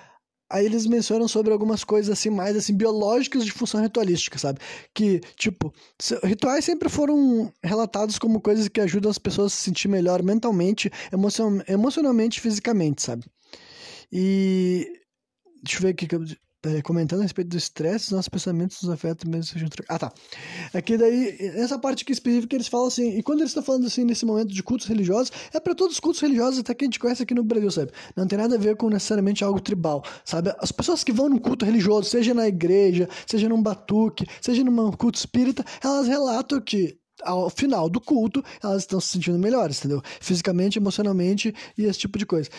Aí 0.50 0.66
eles 0.66 0.86
mencionam 0.88 1.28
sobre 1.28 1.54
algumas 1.54 1.84
coisas 1.84 2.12
assim, 2.12 2.30
mais 2.30 2.56
assim, 2.58 2.76
biológicas 2.76 3.46
de 3.46 3.52
função 3.52 3.82
ritualística, 3.82 4.38
sabe? 4.38 4.60
Que, 4.94 5.22
tipo, 5.36 5.74
rituais 6.24 6.66
sempre 6.66 6.90
foram 6.90 7.54
relatados 7.64 8.18
como 8.18 8.42
coisas 8.42 8.68
que 8.68 8.82
ajudam 8.82 9.12
as 9.12 9.20
pessoas 9.20 9.54
a 9.54 9.56
se 9.56 9.64
sentir 9.64 9.88
melhor 9.88 10.24
mentalmente, 10.24 10.92
emocion 11.12 11.60
emocionalmente 11.68 12.42
fisicamente, 12.42 13.02
sabe? 13.02 13.26
E. 14.12 14.88
Deixa 15.62 15.78
eu 15.78 15.82
ver 15.82 15.90
aqui 15.90 16.08
que 16.08 16.16
eu 16.16 16.24
comentando 16.84 17.22
a 17.22 17.24
respeito 17.24 17.50
do 17.50 17.58
estresse, 17.58 18.06
os 18.06 18.12
nossos 18.12 18.30
pensamentos 18.30 18.82
nos 18.82 18.92
afetam 18.92 19.30
mesmo 19.30 19.46
sejam 19.46 19.70
Ah, 19.88 19.98
tá. 19.98 20.12
Aqui 20.74 20.98
daí, 20.98 21.38
nessa 21.56 21.80
parte 21.80 22.04
aqui 22.04 22.12
específica, 22.12 22.56
eles 22.56 22.68
falam 22.68 22.88
assim, 22.88 23.18
e 23.18 23.24
quando 23.24 23.40
eles 23.40 23.52
estão 23.52 23.64
falando 23.64 23.86
assim, 23.88 24.04
nesse 24.04 24.26
momento 24.26 24.54
de 24.54 24.62
cultos 24.62 24.88
religiosos, 24.88 25.32
é 25.54 25.60
para 25.60 25.74
todos 25.74 25.94
os 25.94 26.00
cultos 26.00 26.22
religiosos 26.22 26.60
até 26.60 26.74
que 26.74 26.84
a 26.84 26.88
gente 26.88 27.00
conhece 27.00 27.24
aqui 27.24 27.34
no 27.34 27.44
Brasil, 27.44 27.72
sabe? 27.72 27.92
Não 28.16 28.28
tem 28.28 28.38
nada 28.38 28.56
a 28.56 28.58
ver 28.58 28.76
com 28.76 28.90
necessariamente 28.90 29.44
algo 29.44 29.62
tribal, 29.62 30.04
sabe? 30.26 30.54
As 30.60 30.72
pessoas 30.72 31.04
que 31.04 31.14
vão 31.14 31.30
num 31.30 31.38
culto 31.38 31.66
religioso, 31.66 32.10
seja 32.10 32.34
na 32.34 32.48
igreja, 32.48 33.08
seja 33.26 33.48
num 33.48 33.62
batuque, 33.62 34.26
seja 34.42 34.64
num 34.64 34.92
culto 34.92 35.18
espírita, 35.18 35.64
elas 35.82 36.08
relatam 36.08 36.60
que 36.60 37.00
ao 37.24 37.50
final 37.50 37.90
do 37.90 38.00
culto, 38.00 38.44
elas 38.64 38.84
estão 38.84 39.00
se 39.00 39.10
sentindo 39.10 39.38
melhores, 39.38 39.80
entendeu? 39.80 40.02
Fisicamente, 40.22 40.80
emocionalmente 40.80 41.54
e 41.78 41.84
esse 41.84 42.00
tipo 42.00 42.18
de 42.18 42.26
coisa. 42.26 42.50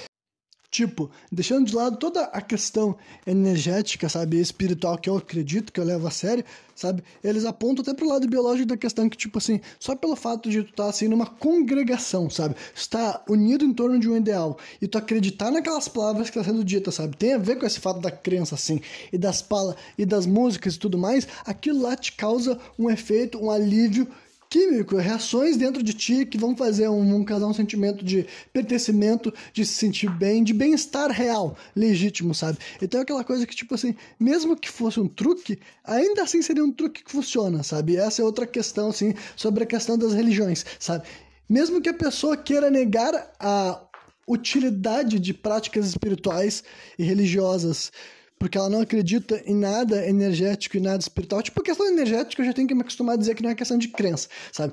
Tipo, 0.70 1.10
deixando 1.32 1.66
de 1.66 1.74
lado 1.74 1.96
toda 1.96 2.22
a 2.26 2.40
questão 2.40 2.96
energética, 3.26 4.08
sabe, 4.08 4.40
espiritual 4.40 4.96
que 4.96 5.10
eu 5.10 5.16
acredito, 5.16 5.72
que 5.72 5.80
eu 5.80 5.84
levo 5.84 6.06
a 6.06 6.12
sério, 6.12 6.44
sabe? 6.76 7.02
Eles 7.24 7.44
apontam 7.44 7.82
até 7.82 7.92
pro 7.92 8.06
lado 8.06 8.28
biológico 8.28 8.68
da 8.68 8.76
questão 8.76 9.08
que, 9.08 9.16
tipo 9.16 9.38
assim, 9.38 9.60
só 9.80 9.96
pelo 9.96 10.14
fato 10.14 10.48
de 10.48 10.62
tu 10.62 10.70
estar 10.70 10.84
tá, 10.84 10.90
assim 10.90 11.08
numa 11.08 11.26
congregação, 11.26 12.30
sabe? 12.30 12.54
Estar 12.72 13.20
unido 13.28 13.64
em 13.64 13.74
torno 13.74 13.98
de 13.98 14.08
um 14.08 14.16
ideal 14.16 14.56
e 14.80 14.86
tu 14.86 14.96
acreditar 14.96 15.50
naquelas 15.50 15.88
palavras 15.88 16.30
que 16.30 16.38
estão 16.38 16.44
tá 16.44 16.50
sendo 16.50 16.64
ditas, 16.64 16.94
sabe? 16.94 17.16
Tem 17.16 17.34
a 17.34 17.38
ver 17.38 17.58
com 17.58 17.66
esse 17.66 17.80
fato 17.80 17.98
da 17.98 18.12
crença, 18.12 18.54
assim, 18.54 18.80
e 19.12 19.18
das 19.18 19.42
palas 19.42 19.74
e 19.98 20.06
das 20.06 20.24
músicas 20.24 20.76
e 20.76 20.78
tudo 20.78 20.96
mais, 20.96 21.26
aquilo 21.44 21.82
lá 21.82 21.96
te 21.96 22.12
causa 22.12 22.56
um 22.78 22.88
efeito, 22.88 23.42
um 23.42 23.50
alívio 23.50 24.06
químico, 24.50 24.96
reações 24.96 25.56
dentro 25.56 25.80
de 25.80 25.94
ti 25.94 26.26
que 26.26 26.36
vão 26.36 26.56
fazer 26.56 26.88
um, 26.88 27.14
um 27.14 27.24
causar 27.24 27.46
um 27.46 27.54
sentimento 27.54 28.04
de 28.04 28.26
pertencimento, 28.52 29.32
de 29.52 29.64
se 29.64 29.74
sentir 29.74 30.10
bem, 30.10 30.42
de 30.42 30.52
bem-estar 30.52 31.08
real, 31.12 31.56
legítimo, 31.74 32.34
sabe? 32.34 32.58
Então 32.82 32.98
é 32.98 33.04
aquela 33.04 33.22
coisa 33.22 33.46
que, 33.46 33.54
tipo 33.54 33.76
assim, 33.76 33.94
mesmo 34.18 34.56
que 34.56 34.68
fosse 34.68 34.98
um 34.98 35.06
truque, 35.06 35.60
ainda 35.84 36.24
assim 36.24 36.42
seria 36.42 36.64
um 36.64 36.72
truque 36.72 37.04
que 37.04 37.12
funciona, 37.12 37.62
sabe? 37.62 37.96
Essa 37.96 38.22
é 38.22 38.24
outra 38.24 38.44
questão, 38.44 38.88
assim, 38.88 39.14
sobre 39.36 39.62
a 39.62 39.66
questão 39.66 39.96
das 39.96 40.12
religiões, 40.12 40.66
sabe? 40.80 41.06
Mesmo 41.48 41.80
que 41.80 41.88
a 41.88 41.94
pessoa 41.94 42.36
queira 42.36 42.70
negar 42.70 43.32
a 43.38 43.80
utilidade 44.26 45.20
de 45.20 45.32
práticas 45.32 45.86
espirituais 45.86 46.64
e 46.98 47.04
religiosas 47.04 47.92
porque 48.40 48.56
ela 48.56 48.70
não 48.70 48.80
acredita 48.80 49.42
em 49.44 49.54
nada 49.54 50.08
energético 50.08 50.78
e 50.78 50.80
nada 50.80 50.98
espiritual. 50.98 51.42
Tipo, 51.42 51.60
a 51.60 51.64
questão 51.64 51.86
energética 51.86 52.40
eu 52.40 52.46
já 52.46 52.54
tenho 52.54 52.66
que 52.66 52.74
me 52.74 52.80
acostumar 52.80 53.14
a 53.14 53.18
dizer 53.18 53.34
que 53.34 53.42
não 53.42 53.50
é 53.50 53.54
questão 53.54 53.76
de 53.76 53.88
crença, 53.88 54.28
sabe? 54.50 54.72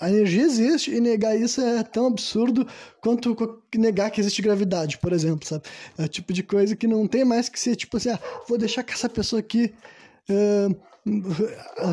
A 0.00 0.10
energia 0.10 0.42
existe 0.42 0.90
e 0.90 1.00
negar 1.00 1.36
isso 1.36 1.60
é 1.60 1.84
tão 1.84 2.08
absurdo 2.08 2.66
quanto 3.00 3.62
negar 3.76 4.10
que 4.10 4.20
existe 4.20 4.42
gravidade, 4.42 4.98
por 4.98 5.12
exemplo, 5.12 5.46
sabe? 5.46 5.62
É 5.96 6.02
o 6.02 6.08
tipo 6.08 6.32
de 6.32 6.42
coisa 6.42 6.74
que 6.74 6.88
não 6.88 7.06
tem 7.06 7.24
mais 7.24 7.48
que 7.48 7.58
ser 7.58 7.76
tipo 7.76 7.96
assim, 7.96 8.10
ah, 8.10 8.18
vou 8.48 8.58
deixar 8.58 8.82
que 8.82 8.92
essa 8.92 9.08
pessoa 9.08 9.38
aqui. 9.38 9.72
Uh, 10.28 10.76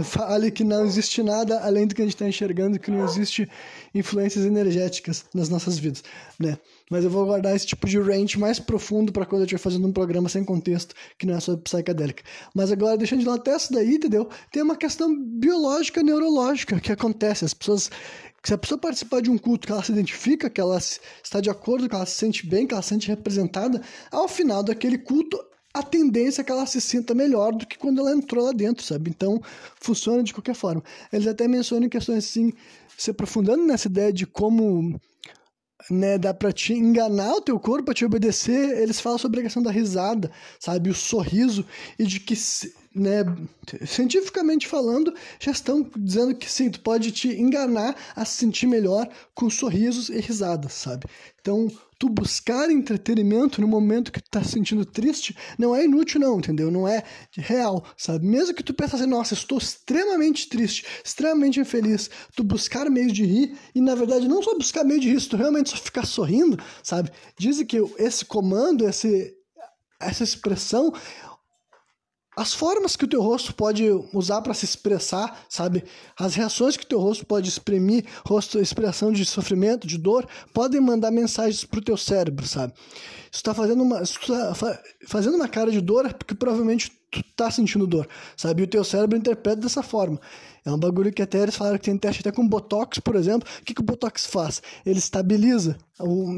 fale 0.06 0.50
que 0.51 0.63
não 0.63 0.86
existe 0.86 1.22
nada 1.22 1.60
além 1.60 1.86
do 1.86 1.94
que 1.94 2.01
a 2.01 2.06
gente 2.06 2.16
está 2.16 2.28
enxergando, 2.28 2.80
que 2.80 2.90
não 2.90 3.04
existe 3.04 3.48
influências 3.94 4.46
energéticas 4.46 5.25
nas 5.34 5.50
nossas 5.50 5.78
vidas, 5.78 6.01
né? 6.40 6.58
Mas 6.92 7.06
eu 7.06 7.10
vou 7.10 7.26
guardar 7.26 7.56
esse 7.56 7.66
tipo 7.66 7.88
de 7.88 7.98
range 7.98 8.38
mais 8.38 8.60
profundo 8.60 9.14
para 9.14 9.26
quando 9.26 9.44
eu 9.44 9.46
estiver 9.46 9.62
fazendo 9.62 9.88
um 9.88 9.94
programa 9.94 10.28
sem 10.28 10.44
contexto, 10.44 10.94
que 11.18 11.26
não 11.26 11.36
é 11.36 11.40
sobre 11.40 11.62
psicadélica. 11.62 12.22
Mas 12.54 12.70
agora, 12.70 12.98
deixando 12.98 13.22
de 13.22 13.26
lado 13.26 13.40
até 13.40 13.56
isso 13.56 13.72
daí, 13.72 13.96
entendeu? 13.96 14.28
Tem 14.52 14.62
uma 14.62 14.76
questão 14.76 15.18
biológica, 15.18 16.04
neurológica 16.04 16.82
que 16.82 16.92
acontece. 16.92 17.46
As 17.46 17.54
pessoas 17.54 17.90
se 18.44 18.54
a 18.54 18.58
pessoa 18.58 18.78
participar 18.78 19.22
de 19.22 19.30
um 19.30 19.38
culto 19.38 19.68
que 19.68 19.72
ela 19.72 19.84
se 19.84 19.92
identifica, 19.94 20.50
que 20.50 20.60
ela 20.60 20.78
está 20.78 21.40
de 21.40 21.50
acordo, 21.50 21.88
que 21.88 21.96
ela 21.96 22.06
se 22.06 22.16
sente 22.16 22.46
bem, 22.46 22.68
que 22.68 22.74
ela 22.74 22.82
se 22.82 22.90
sente 22.90 23.08
representada, 23.08 23.82
ao 24.12 24.28
final 24.28 24.62
daquele 24.62 24.98
culto, 24.98 25.40
a 25.74 25.82
tendência 25.82 26.42
é 26.42 26.44
que 26.44 26.52
ela 26.52 26.66
se 26.66 26.82
sinta 26.82 27.14
melhor 27.14 27.54
do 27.54 27.66
que 27.66 27.78
quando 27.78 28.00
ela 28.00 28.12
entrou 28.12 28.44
lá 28.44 28.52
dentro, 28.52 28.84
sabe? 28.84 29.10
Então, 29.10 29.42
funciona 29.80 30.24
de 30.24 30.34
qualquer 30.34 30.56
forma. 30.56 30.84
Eles 31.14 31.28
até 31.28 31.48
mencionam 31.48 31.88
questões 31.88 32.26
assim, 32.26 32.52
se 32.98 33.12
aprofundando 33.12 33.64
nessa 33.64 33.88
ideia 33.88 34.12
de 34.12 34.26
como 34.26 35.00
né, 35.90 36.18
dá 36.18 36.34
pra 36.34 36.52
te 36.52 36.74
enganar 36.74 37.34
o 37.34 37.42
teu 37.42 37.60
corpo, 37.60 37.86
pra 37.86 37.94
te 37.94 38.06
obedecer, 38.06 38.78
eles 38.82 39.00
falam 39.00 39.18
sobre 39.18 39.40
a 39.40 39.44
questão 39.44 39.64
da 39.64 39.72
risada, 39.72 40.32
sabe? 40.60 40.90
O 40.90 40.96
sorriso, 40.96 41.66
e 41.98 42.06
de 42.06 42.20
que 42.20 42.36
né, 42.94 43.24
cientificamente 43.86 44.68
falando, 44.68 45.14
já 45.40 45.52
estão 45.52 45.90
dizendo 45.98 46.36
que 46.36 46.52
sim, 46.52 46.70
tu 46.70 46.82
pode 46.82 47.12
te 47.12 47.30
enganar 47.30 47.96
a 48.16 48.26
se 48.26 48.38
sentir 48.38 48.68
melhor 48.68 49.08
com 49.34 49.50
sorrisos 49.50 50.10
e 50.10 50.20
risadas, 50.20 50.74
sabe? 50.74 51.06
Então, 51.40 51.72
tu 52.01 52.10
buscar 52.10 52.72
entretenimento 52.72 53.62
no 53.62 53.67
momento 53.67 54.12
que 54.12 54.20
tu 54.20 54.27
tá 54.27 54.43
se 54.43 54.53
sentindo 54.53 54.84
triste 54.84 55.38
não 55.55 55.75
é 55.75 55.86
inútil 55.86 56.20
não, 56.20 56.39
entendeu? 56.39 56.72
Não 56.72 56.88
é 56.88 57.03
real, 57.38 57.86
sabe? 57.96 58.25
Mesmo 58.25 58.55
que 58.55 58.63
tu 58.63 58.74
pense 58.74 58.96
assim, 58.96 59.05
nossa, 59.05 59.36
estou 59.36 59.60
extremamente 59.60 60.50
triste, 60.50 60.84
extremamente 61.05 61.60
infeliz, 61.60 62.10
tu 62.36 62.43
buscar 62.43 62.89
meios 62.89 63.13
de 63.13 63.24
rir 63.24 63.55
e 63.75 63.79
na 63.79 63.93
verdade 63.93 64.27
não 64.27 64.41
só 64.41 64.58
buscar 64.58 64.84
meio 64.84 65.00
de 65.00 65.12
rir, 65.12 65.22
se 65.22 65.29
tu 65.29 65.38
realmente 65.38 65.70
só 65.70 65.77
ficar 65.77 66.08
sorrindo, 66.08 66.58
sabe? 66.81 67.12
Dizem 67.38 67.67
que 67.67 67.77
esse 68.00 68.25
comando, 68.25 68.89
esse 68.89 69.38
essa 70.00 70.24
expressão 70.24 70.91
as 72.36 72.54
formas 72.54 72.96
que 72.96 73.04
o 73.04 73.08
teu 73.08 73.22
rosto 73.22 73.54
pode 73.54 73.84
usar 74.14 74.42
para 74.42 74.54
se 74.54 74.64
expressar, 74.64 75.46
sabe? 75.50 75.84
As 76.18 76.34
reações 76.34 76.78
que 76.78 76.86
o 76.86 76.88
teu 76.88 77.00
rosto 77.00 77.26
pode 77.26 77.50
exprimir, 77.50 78.06
rosto, 78.26 78.60
expressão 78.60 79.12
de 79.12 79.26
sofrimento, 79.26 79.86
de 79.86 79.98
dor, 79.98 80.26
podem 80.54 80.80
mandar 80.80 81.12
mensagens 81.12 81.66
pro 81.66 81.82
teu 81.82 81.98
cérebro, 81.98 82.48
sabe? 82.48 82.74
Se 83.32 83.42
tu 83.42 83.46
tá 83.46 83.54
fazendo 83.54 83.84
uma, 83.84 84.06
se 84.06 84.18
tá 84.20 84.54
fazendo 85.08 85.36
uma 85.36 85.48
cara 85.48 85.72
de 85.72 85.82
dor, 85.82 86.06
é 86.06 86.14
porque 86.14 86.34
provavelmente 86.34 86.92
tu 87.12 87.22
tá 87.36 87.52
sentindo 87.52 87.86
dor, 87.86 88.08
sabe? 88.38 88.62
E 88.62 88.66
o 88.66 88.68
teu 88.68 88.84
cérebro 88.84 89.18
interpreta 89.18 89.60
dessa 89.60 89.84
forma. 89.84 90.20
É 90.64 90.72
um 90.72 90.78
bagulho 90.78 91.12
que 91.12 91.22
até 91.22 91.40
eles 91.40 91.56
falaram 91.56 91.78
que 91.78 91.86
tem 91.86 91.98
teste 91.98 92.22
até 92.22 92.32
com 92.32 92.48
Botox, 92.48 93.00
por 93.00 93.16
exemplo. 93.16 93.48
O 93.60 93.66
que, 93.66 93.74
que 93.74 93.82
o 93.82 93.86
Botox 93.86 94.26
faz? 94.26 94.62
Ele 94.86 95.00
estabiliza, 95.00 95.78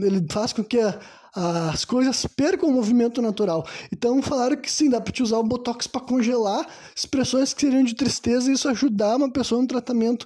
ele 0.02 0.26
faz 0.30 0.54
com 0.54 0.64
que 0.64 0.80
a, 0.80 1.00
as 1.36 1.84
coisas 1.84 2.26
percam 2.28 2.70
o 2.70 2.72
movimento 2.72 3.22
natural. 3.22 3.66
Então 3.92 4.22
falaram 4.22 4.56
que 4.56 4.72
sim, 4.72 4.90
dá 4.90 5.02
para 5.02 5.12
te 5.12 5.24
usar 5.24 5.40
o 5.40 5.44
botox 5.44 5.88
para 5.88 6.02
congelar 6.02 6.68
expressões 6.96 7.54
que 7.54 7.62
seriam 7.62 7.84
de 7.84 7.96
tristeza 7.96 8.50
e 8.50 8.54
isso 8.54 8.70
ajudar 8.70 9.16
uma 9.16 9.32
pessoa 9.32 9.62
no 9.62 9.68
tratamento 9.68 10.26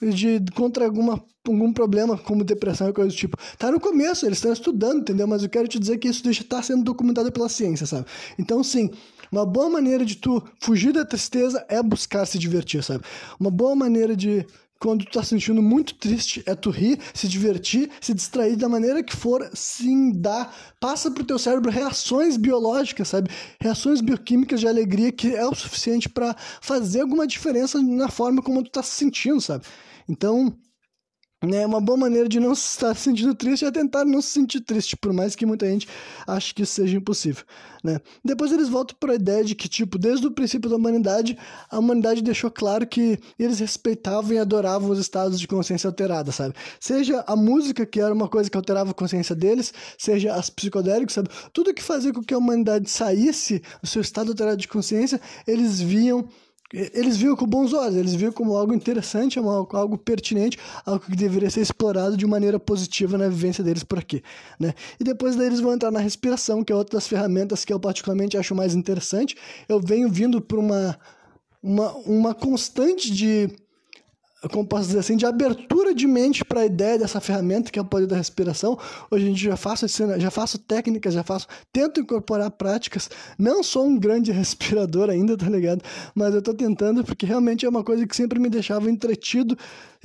de 0.00 0.42
contra 0.54 0.84
alguma, 0.84 1.22
algum 1.46 1.72
problema 1.72 2.18
como 2.18 2.44
depressão 2.44 2.88
e 2.88 2.92
coisa 2.92 3.10
do 3.10 3.16
tipo. 3.16 3.36
Tá 3.58 3.70
no 3.70 3.80
começo, 3.80 4.26
eles 4.26 4.38
estão 4.38 4.52
estudando, 4.52 5.00
entendeu? 5.00 5.26
Mas 5.26 5.42
eu 5.42 5.48
quero 5.48 5.68
te 5.68 5.78
dizer 5.78 5.98
que 5.98 6.08
isso 6.08 6.22
deixa 6.22 6.44
tá 6.44 6.62
sendo 6.62 6.84
documentado 6.84 7.30
pela 7.32 7.48
ciência, 7.48 7.86
sabe? 7.86 8.06
Então, 8.38 8.62
sim, 8.62 8.90
uma 9.32 9.46
boa 9.46 9.70
maneira 9.70 10.04
de 10.04 10.16
tu 10.16 10.42
fugir 10.60 10.92
da 10.92 11.04
tristeza 11.04 11.64
é 11.68 11.82
buscar 11.82 12.26
se 12.26 12.38
divertir, 12.38 12.82
sabe? 12.82 13.04
Uma 13.40 13.50
boa 13.50 13.74
maneira 13.74 14.14
de 14.14 14.46
quando 14.78 15.04
tu 15.04 15.12
tá 15.12 15.22
sentindo 15.22 15.62
muito 15.62 15.94
triste, 15.94 16.42
é 16.46 16.54
tu 16.54 16.70
rir, 16.70 16.98
se 17.14 17.28
divertir, 17.28 17.90
se 18.00 18.12
distrair 18.12 18.56
da 18.56 18.68
maneira 18.68 19.02
que 19.02 19.16
for, 19.16 19.48
sim, 19.54 20.12
dá, 20.12 20.50
passa 20.78 21.10
pro 21.10 21.24
teu 21.24 21.38
cérebro 21.38 21.70
reações 21.70 22.36
biológicas, 22.36 23.08
sabe? 23.08 23.30
Reações 23.60 24.00
bioquímicas 24.00 24.60
de 24.60 24.68
alegria 24.68 25.10
que 25.12 25.34
é 25.34 25.46
o 25.46 25.54
suficiente 25.54 26.08
para 26.08 26.36
fazer 26.60 27.00
alguma 27.00 27.26
diferença 27.26 27.80
na 27.82 28.08
forma 28.08 28.42
como 28.42 28.62
tu 28.62 28.70
tá 28.70 28.82
se 28.82 28.92
sentindo, 28.92 29.40
sabe? 29.40 29.64
Então, 30.08 30.56
né, 31.44 31.66
uma 31.66 31.80
boa 31.80 31.98
maneira 31.98 32.28
de 32.28 32.40
não 32.40 32.52
estar 32.54 32.94
se 32.94 33.02
sentindo 33.02 33.34
triste 33.34 33.64
é 33.64 33.70
tentar 33.70 34.04
não 34.04 34.22
se 34.22 34.28
sentir 34.28 34.60
triste, 34.60 34.96
por 34.96 35.12
mais 35.12 35.34
que 35.34 35.44
muita 35.44 35.66
gente 35.68 35.86
ache 36.26 36.54
que 36.54 36.62
isso 36.62 36.74
seja 36.74 36.96
impossível, 36.96 37.44
né? 37.84 38.00
Depois 38.24 38.52
eles 38.52 38.68
voltam 38.68 38.96
para 38.98 39.12
a 39.12 39.16
ideia 39.16 39.44
de 39.44 39.54
que, 39.54 39.68
tipo, 39.68 39.98
desde 39.98 40.26
o 40.26 40.30
princípio 40.30 40.68
da 40.70 40.76
humanidade, 40.76 41.38
a 41.70 41.78
humanidade 41.78 42.22
deixou 42.22 42.50
claro 42.50 42.86
que 42.86 43.18
eles 43.38 43.60
respeitavam 43.60 44.32
e 44.32 44.38
adoravam 44.38 44.90
os 44.90 44.98
estados 44.98 45.38
de 45.38 45.46
consciência 45.46 45.88
alterada, 45.88 46.32
sabe? 46.32 46.54
Seja 46.80 47.22
a 47.26 47.36
música, 47.36 47.84
que 47.84 48.00
era 48.00 48.12
uma 48.12 48.28
coisa 48.28 48.50
que 48.50 48.56
alterava 48.56 48.90
a 48.90 48.94
consciência 48.94 49.34
deles, 49.34 49.72
seja 49.98 50.34
as 50.34 50.48
psicodélicos, 50.50 51.14
sabe? 51.14 51.28
Tudo 51.52 51.74
que 51.74 51.82
fazia 51.82 52.12
com 52.12 52.22
que 52.22 52.34
a 52.34 52.38
humanidade 52.38 52.90
saísse 52.90 53.62
do 53.82 53.88
seu 53.88 54.00
estado 54.00 54.30
alterado 54.30 54.56
de 54.56 54.68
consciência, 54.68 55.20
eles 55.46 55.80
viam 55.80 56.28
eles 56.72 57.16
viam 57.16 57.36
com 57.36 57.46
bons 57.46 57.72
olhos, 57.72 57.96
eles 57.96 58.14
viam 58.14 58.32
como 58.32 58.56
algo 58.56 58.74
interessante, 58.74 59.38
algo 59.38 59.96
pertinente, 59.96 60.58
algo 60.84 61.04
que 61.04 61.14
deveria 61.14 61.48
ser 61.48 61.60
explorado 61.60 62.16
de 62.16 62.26
maneira 62.26 62.58
positiva 62.58 63.16
na 63.16 63.28
vivência 63.28 63.62
deles 63.62 63.84
por 63.84 63.98
aqui, 63.98 64.22
né? 64.58 64.74
E 64.98 65.04
depois 65.04 65.36
daí 65.36 65.46
eles 65.46 65.60
vão 65.60 65.72
entrar 65.72 65.90
na 65.90 66.00
respiração, 66.00 66.64
que 66.64 66.72
é 66.72 66.76
outra 66.76 66.96
das 66.96 67.06
ferramentas 67.06 67.64
que 67.64 67.72
eu 67.72 67.78
particularmente 67.78 68.36
acho 68.36 68.54
mais 68.54 68.74
interessante. 68.74 69.36
Eu 69.68 69.80
venho 69.80 70.10
vindo 70.10 70.40
por 70.40 70.58
uma, 70.58 70.98
uma, 71.62 71.92
uma 71.98 72.34
constante 72.34 73.12
de 73.12 73.48
como 74.48 74.66
posso 74.66 74.86
dizer 74.86 75.00
assim, 75.00 75.16
de 75.16 75.26
abertura 75.26 75.94
de 75.94 76.06
mente 76.06 76.44
para 76.44 76.60
a 76.60 76.66
ideia 76.66 76.98
dessa 76.98 77.20
ferramenta 77.20 77.70
que 77.70 77.78
é 77.78 77.82
o 77.82 77.84
poder 77.84 78.06
da 78.06 78.16
respiração. 78.16 78.78
Hoje 79.10 79.24
a 79.24 79.28
gente 79.28 79.42
já 79.42 79.56
faço, 79.56 79.86
já 80.18 80.30
faço 80.30 80.58
técnicas, 80.58 81.14
já 81.14 81.22
faço, 81.22 81.46
tento 81.72 82.00
incorporar 82.00 82.50
práticas. 82.50 83.10
Não 83.38 83.62
sou 83.62 83.86
um 83.86 83.98
grande 83.98 84.32
respirador 84.32 85.10
ainda, 85.10 85.36
tá 85.36 85.48
ligado? 85.48 85.82
Mas 86.14 86.34
eu 86.34 86.42
tô 86.42 86.54
tentando 86.54 87.04
porque 87.04 87.26
realmente 87.26 87.64
é 87.64 87.68
uma 87.68 87.84
coisa 87.84 88.06
que 88.06 88.16
sempre 88.16 88.38
me 88.38 88.48
deixava 88.48 88.90
entretido 88.90 89.56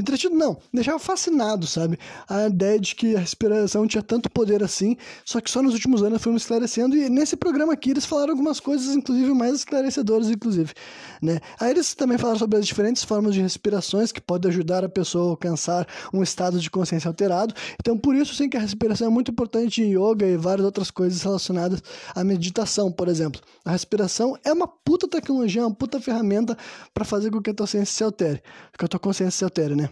Entretido 0.01 0.35
não, 0.35 0.57
deixava 0.73 0.97
fascinado, 0.97 1.67
sabe? 1.67 1.97
A 2.27 2.47
ideia 2.47 2.79
de 2.79 2.95
que 2.95 3.15
a 3.15 3.19
respiração 3.19 3.85
tinha 3.85 4.01
tanto 4.01 4.31
poder 4.31 4.63
assim, 4.63 4.97
só 5.23 5.39
que 5.39 5.51
só 5.51 5.61
nos 5.61 5.73
últimos 5.73 6.01
anos 6.01 6.21
fomos 6.21 6.41
esclarecendo, 6.41 6.95
e 6.95 7.07
nesse 7.07 7.35
programa 7.35 7.73
aqui 7.73 7.91
eles 7.91 8.05
falaram 8.05 8.31
algumas 8.31 8.59
coisas, 8.59 8.95
inclusive 8.95 9.31
mais 9.33 9.53
esclarecedoras, 9.55 10.29
inclusive, 10.29 10.73
né? 11.21 11.39
Aí 11.59 11.71
eles 11.71 11.93
também 11.93 12.17
falaram 12.17 12.39
sobre 12.39 12.57
as 12.57 12.65
diferentes 12.65 13.03
formas 13.03 13.35
de 13.35 13.41
respirações 13.41 14.11
que 14.11 14.19
podem 14.31 14.49
ajudar 14.49 14.85
a 14.85 14.87
pessoa 14.87 15.25
a 15.25 15.29
alcançar 15.31 15.85
um 16.13 16.23
estado 16.23 16.57
de 16.57 16.69
consciência 16.71 17.09
alterado, 17.09 17.53
então 17.77 17.97
por 17.97 18.15
isso 18.15 18.33
sim 18.33 18.47
que 18.47 18.55
a 18.55 18.61
respiração 18.61 19.07
é 19.07 19.09
muito 19.09 19.29
importante 19.29 19.81
em 19.81 19.91
yoga 19.91 20.25
e 20.25 20.37
várias 20.37 20.63
outras 20.63 20.89
coisas 20.89 21.21
relacionadas 21.21 21.83
à 22.15 22.23
meditação, 22.23 22.89
por 22.89 23.09
exemplo. 23.09 23.41
A 23.65 23.71
respiração 23.71 24.37
é 24.45 24.53
uma 24.53 24.69
puta 24.69 25.05
tecnologia, 25.05 25.67
uma 25.67 25.75
puta 25.75 25.99
ferramenta 25.99 26.57
para 26.93 27.03
fazer 27.03 27.29
com 27.29 27.41
que 27.41 27.49
a 27.49 27.53
tua 27.53 27.65
consciência 27.65 27.93
se 27.93 28.03
altere, 28.05 28.41
que 28.77 28.85
a 28.85 28.87
tua 28.87 29.01
consciência 29.01 29.37
se 29.39 29.43
altere, 29.43 29.75
né? 29.75 29.89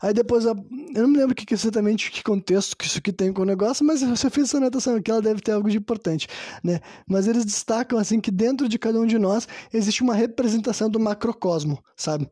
Aí 0.00 0.12
depois, 0.12 0.44
eu 0.44 0.56
não 0.96 1.06
me 1.06 1.16
lembro 1.16 1.32
que, 1.32 1.54
exatamente 1.54 2.10
que 2.10 2.24
contexto 2.24 2.76
que 2.76 2.84
isso 2.84 2.98
aqui 2.98 3.12
tem 3.12 3.32
com 3.32 3.42
o 3.42 3.44
negócio, 3.44 3.86
mas 3.86 4.02
eu 4.02 4.16
fiz 4.32 4.48
essa 4.48 4.56
anotação 4.56 4.96
aqui, 4.96 5.08
ela 5.08 5.22
deve 5.22 5.40
ter 5.40 5.52
algo 5.52 5.70
de 5.70 5.76
importante, 5.76 6.26
né? 6.64 6.80
Mas 7.06 7.28
eles 7.28 7.44
destacam, 7.44 7.96
assim, 7.96 8.20
que 8.20 8.32
dentro 8.32 8.68
de 8.68 8.80
cada 8.80 8.98
um 8.98 9.06
de 9.06 9.16
nós 9.16 9.46
existe 9.72 10.02
uma 10.02 10.12
representação 10.12 10.90
do 10.90 10.98
macrocosmo, 10.98 11.78
sabe? 11.96 12.28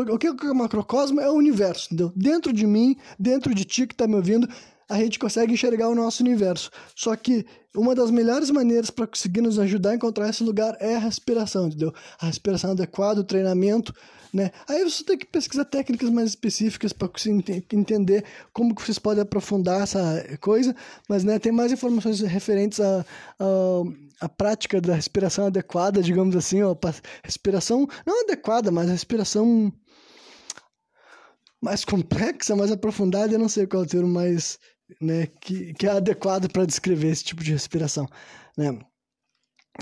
O 0.00 0.18
que 0.18 0.26
é 0.26 0.30
o 0.30 0.54
macrocosmo? 0.54 1.20
É 1.20 1.30
o 1.30 1.34
universo, 1.34 1.86
entendeu? 1.86 2.12
Dentro 2.16 2.52
de 2.52 2.66
mim, 2.66 2.96
dentro 3.18 3.54
de 3.54 3.64
ti 3.64 3.86
que 3.86 3.94
está 3.94 4.06
me 4.06 4.16
ouvindo, 4.16 4.48
a 4.88 4.98
gente 4.98 5.18
consegue 5.18 5.52
enxergar 5.52 5.88
o 5.88 5.94
nosso 5.94 6.22
universo. 6.22 6.70
Só 6.94 7.14
que 7.16 7.46
uma 7.74 7.94
das 7.94 8.10
melhores 8.10 8.50
maneiras 8.50 8.90
para 8.90 9.06
conseguir 9.06 9.40
nos 9.40 9.58
ajudar 9.58 9.90
a 9.90 9.94
encontrar 9.94 10.28
esse 10.28 10.42
lugar 10.42 10.76
é 10.80 10.96
a 10.96 10.98
respiração, 10.98 11.66
entendeu? 11.66 11.92
A 12.20 12.26
respiração 12.26 12.72
adequada, 12.72 13.20
o 13.20 13.24
treinamento, 13.24 13.94
né? 14.32 14.50
Aí 14.68 14.82
você 14.82 15.04
tem 15.04 15.16
que 15.16 15.26
pesquisar 15.26 15.64
técnicas 15.64 16.10
mais 16.10 16.30
específicas 16.30 16.92
para 16.92 17.08
entender 17.72 18.24
como 18.52 18.74
que 18.74 18.82
vocês 18.82 18.98
podem 18.98 19.22
aprofundar 19.22 19.82
essa 19.82 20.24
coisa, 20.40 20.74
mas 21.08 21.22
né, 21.24 21.38
tem 21.38 21.52
mais 21.52 21.70
informações 21.70 22.20
referentes 22.20 22.80
à 22.80 23.04
a, 23.38 23.44
a, 23.44 24.26
a, 24.26 24.28
prática 24.28 24.80
da 24.80 24.94
respiração 24.94 25.46
adequada, 25.46 26.02
digamos 26.02 26.34
assim, 26.34 26.62
ó, 26.62 26.76
respiração 27.22 27.88
não 28.04 28.24
adequada, 28.24 28.72
mas 28.72 28.90
respiração 28.90 29.72
mais 31.64 31.84
complexa, 31.84 32.54
mais 32.54 32.70
aprofundada, 32.70 33.32
eu 33.32 33.38
não 33.38 33.48
sei 33.48 33.66
qual 33.66 33.82
é 33.82 33.86
o 33.86 33.88
termo 33.88 34.08
mais, 34.08 34.58
né, 35.00 35.26
que, 35.40 35.72
que 35.74 35.86
é 35.86 35.90
adequado 35.90 36.48
para 36.52 36.66
descrever 36.66 37.08
esse 37.08 37.24
tipo 37.24 37.42
de 37.42 37.52
respiração, 37.52 38.06
né? 38.56 38.78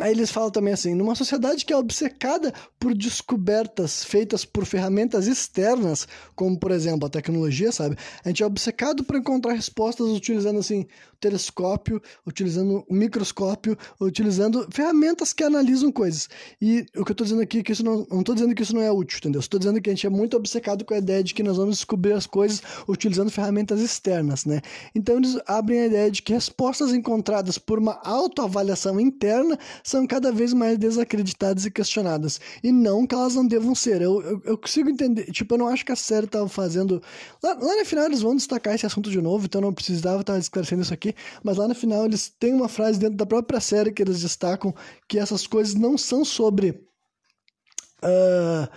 Aí 0.00 0.10
eles 0.10 0.30
falam 0.30 0.50
também 0.50 0.72
assim: 0.72 0.94
numa 0.94 1.14
sociedade 1.14 1.66
que 1.66 1.72
é 1.72 1.76
obcecada 1.76 2.50
por 2.80 2.94
descobertas 2.94 4.02
feitas 4.02 4.42
por 4.42 4.64
ferramentas 4.64 5.26
externas, 5.26 6.08
como 6.34 6.58
por 6.58 6.70
exemplo 6.70 7.06
a 7.06 7.10
tecnologia, 7.10 7.70
sabe? 7.70 7.96
A 8.24 8.28
gente 8.28 8.42
é 8.42 8.46
obcecado 8.46 9.04
por 9.04 9.16
encontrar 9.16 9.52
respostas 9.52 10.06
utilizando 10.06 10.60
assim 10.60 10.86
telescópio, 11.22 12.02
utilizando 12.26 12.85
um 12.90 12.96
microscópio, 12.96 13.78
utilizando 14.00 14.66
ferramentas 14.70 15.32
que 15.32 15.44
analisam 15.44 15.92
coisas. 15.92 16.28
E 16.61 16.85
o 16.96 17.04
que 17.04 17.12
eu 17.12 17.14
estou 17.14 17.24
dizendo 17.24 17.42
aqui 17.42 17.61
é 17.61 17.62
que 17.62 17.70
isso 17.70 17.85
não, 17.85 18.04
não 18.11 18.24
tô 18.24 18.35
dizendo 18.35 18.52
que 18.54 18.62
isso 18.62 18.74
não 18.74 18.82
é 18.82 18.90
útil, 18.90 19.18
entendeu? 19.18 19.38
Estou 19.38 19.61
dizendo 19.61 19.80
que 19.80 19.88
a 19.88 19.92
gente 19.94 20.04
é 20.04 20.11
muito 20.11 20.37
obcecado 20.37 20.85
com 20.85 20.92
a 20.92 20.98
ideia 20.98 21.22
de 21.22 21.32
que 21.32 21.42
nós 21.42 21.56
vamos 21.56 21.76
descobrir 21.76 22.12
as 22.12 22.26
coisas 22.26 22.61
utilizando 22.88 23.30
ferramentas 23.30 23.80
externas, 23.80 24.44
né? 24.44 24.61
Então 24.94 25.16
eles 25.16 25.38
abrem 25.46 25.80
a 25.80 25.87
ideia 25.87 26.11
de 26.11 26.22
que 26.22 26.32
respostas 26.32 26.92
encontradas 26.92 27.56
por 27.56 27.78
uma 27.78 28.00
autoavaliação 28.04 28.98
interna 28.98 29.56
são 29.85 30.04
cada 30.06 30.32
vez 30.32 30.52
mais 30.52 30.76
desacreditadas 30.76 31.64
e 31.64 31.70
questionadas. 31.70 32.40
E 32.64 32.72
não 32.72 33.06
que 33.06 33.14
elas 33.14 33.37
não 33.37 33.46
devam 33.46 33.76
ser. 33.76 34.02
Eu, 34.02 34.20
eu, 34.22 34.42
eu 34.44 34.58
consigo 34.58 34.90
entender, 34.90 35.30
tipo, 35.30 35.54
eu 35.54 35.58
não 35.58 35.68
acho 35.68 35.85
que 35.85 35.92
a 35.92 35.96
série 35.96 36.26
estava 36.26 36.48
fazendo. 36.48 37.00
Lá, 37.40 37.54
lá 37.54 37.76
no 37.76 37.85
final 37.85 38.06
eles 38.06 38.22
vão 38.22 38.35
destacar 38.35 38.74
esse 38.74 38.87
assunto 38.87 39.08
de 39.08 39.22
novo, 39.22 39.46
então 39.46 39.61
não 39.61 39.72
precisava 39.72 40.20
estar 40.22 40.37
esclarecendo 40.37 40.82
isso 40.82 40.92
aqui, 40.92 41.12
mas 41.42 41.57
lá 41.57 41.68
no 41.68 41.75
final 41.75 42.05
eles 42.05 42.29
têm 42.29 42.55
uma 42.55 42.68
frase 42.68 42.98
dentro 42.98 43.16
da 43.16 43.27
própria 43.27 43.61
série 43.61 43.92
que 43.92 44.03
eles 44.03 44.20
destacam 44.20 44.75
que 45.09 45.18
essas 45.18 45.46
coisas 45.46 45.75
não 45.75 45.96
são 45.96 46.25
sobre. 46.25 46.70
Uh, 48.03 48.68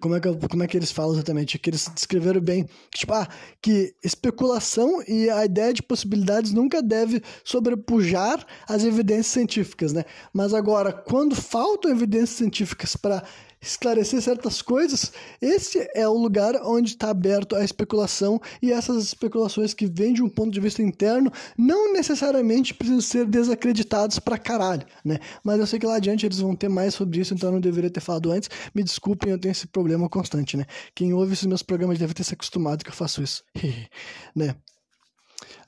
como 0.00 0.14
é, 0.14 0.20
que, 0.20 0.48
como 0.48 0.62
é 0.62 0.66
que 0.66 0.76
eles 0.76 0.92
falam 0.92 1.14
exatamente? 1.14 1.58
Que 1.58 1.70
eles 1.70 1.88
descreveram 1.94 2.40
bem. 2.40 2.68
Tipo, 2.94 3.14
ah, 3.14 3.26
que 3.62 3.94
especulação 4.04 5.02
e 5.08 5.30
a 5.30 5.44
ideia 5.44 5.72
de 5.72 5.82
possibilidades 5.82 6.52
nunca 6.52 6.82
deve 6.82 7.22
sobrepujar 7.42 8.46
as 8.68 8.84
evidências 8.84 9.28
científicas, 9.28 9.92
né? 9.92 10.04
Mas 10.32 10.52
agora, 10.52 10.92
quando 10.92 11.34
faltam 11.34 11.90
evidências 11.90 12.36
científicas 12.36 12.94
para 12.94 13.24
esclarecer 13.68 14.20
certas 14.20 14.62
coisas, 14.62 15.12
esse 15.40 15.88
é 15.94 16.06
o 16.08 16.12
lugar 16.12 16.54
onde 16.62 16.90
está 16.90 17.10
aberto 17.10 17.56
a 17.56 17.64
especulação 17.64 18.40
e 18.62 18.72
essas 18.72 19.04
especulações 19.04 19.74
que 19.74 19.86
vêm 19.86 20.12
de 20.12 20.22
um 20.22 20.28
ponto 20.28 20.50
de 20.50 20.60
vista 20.60 20.82
interno 20.82 21.30
não 21.56 21.92
necessariamente 21.92 22.74
precisam 22.74 23.00
ser 23.00 23.26
desacreditadas 23.26 24.18
pra 24.18 24.38
caralho, 24.38 24.86
né? 25.04 25.18
Mas 25.42 25.58
eu 25.58 25.66
sei 25.66 25.78
que 25.78 25.86
lá 25.86 25.96
adiante 25.96 26.26
eles 26.26 26.38
vão 26.38 26.54
ter 26.54 26.68
mais 26.68 26.94
sobre 26.94 27.20
isso, 27.20 27.34
então 27.34 27.48
eu 27.48 27.54
não 27.54 27.60
deveria 27.60 27.90
ter 27.90 28.00
falado 28.00 28.30
antes. 28.30 28.48
Me 28.74 28.82
desculpem, 28.82 29.30
eu 29.30 29.38
tenho 29.38 29.52
esse 29.52 29.66
problema 29.66 30.08
constante, 30.08 30.56
né? 30.56 30.66
Quem 30.94 31.12
ouve 31.12 31.32
esses 31.32 31.46
meus 31.46 31.62
programas 31.62 31.98
deve 31.98 32.14
ter 32.14 32.24
se 32.24 32.34
acostumado 32.34 32.84
que 32.84 32.90
eu 32.90 32.94
faço 32.94 33.22
isso, 33.22 33.42
né? 34.34 34.54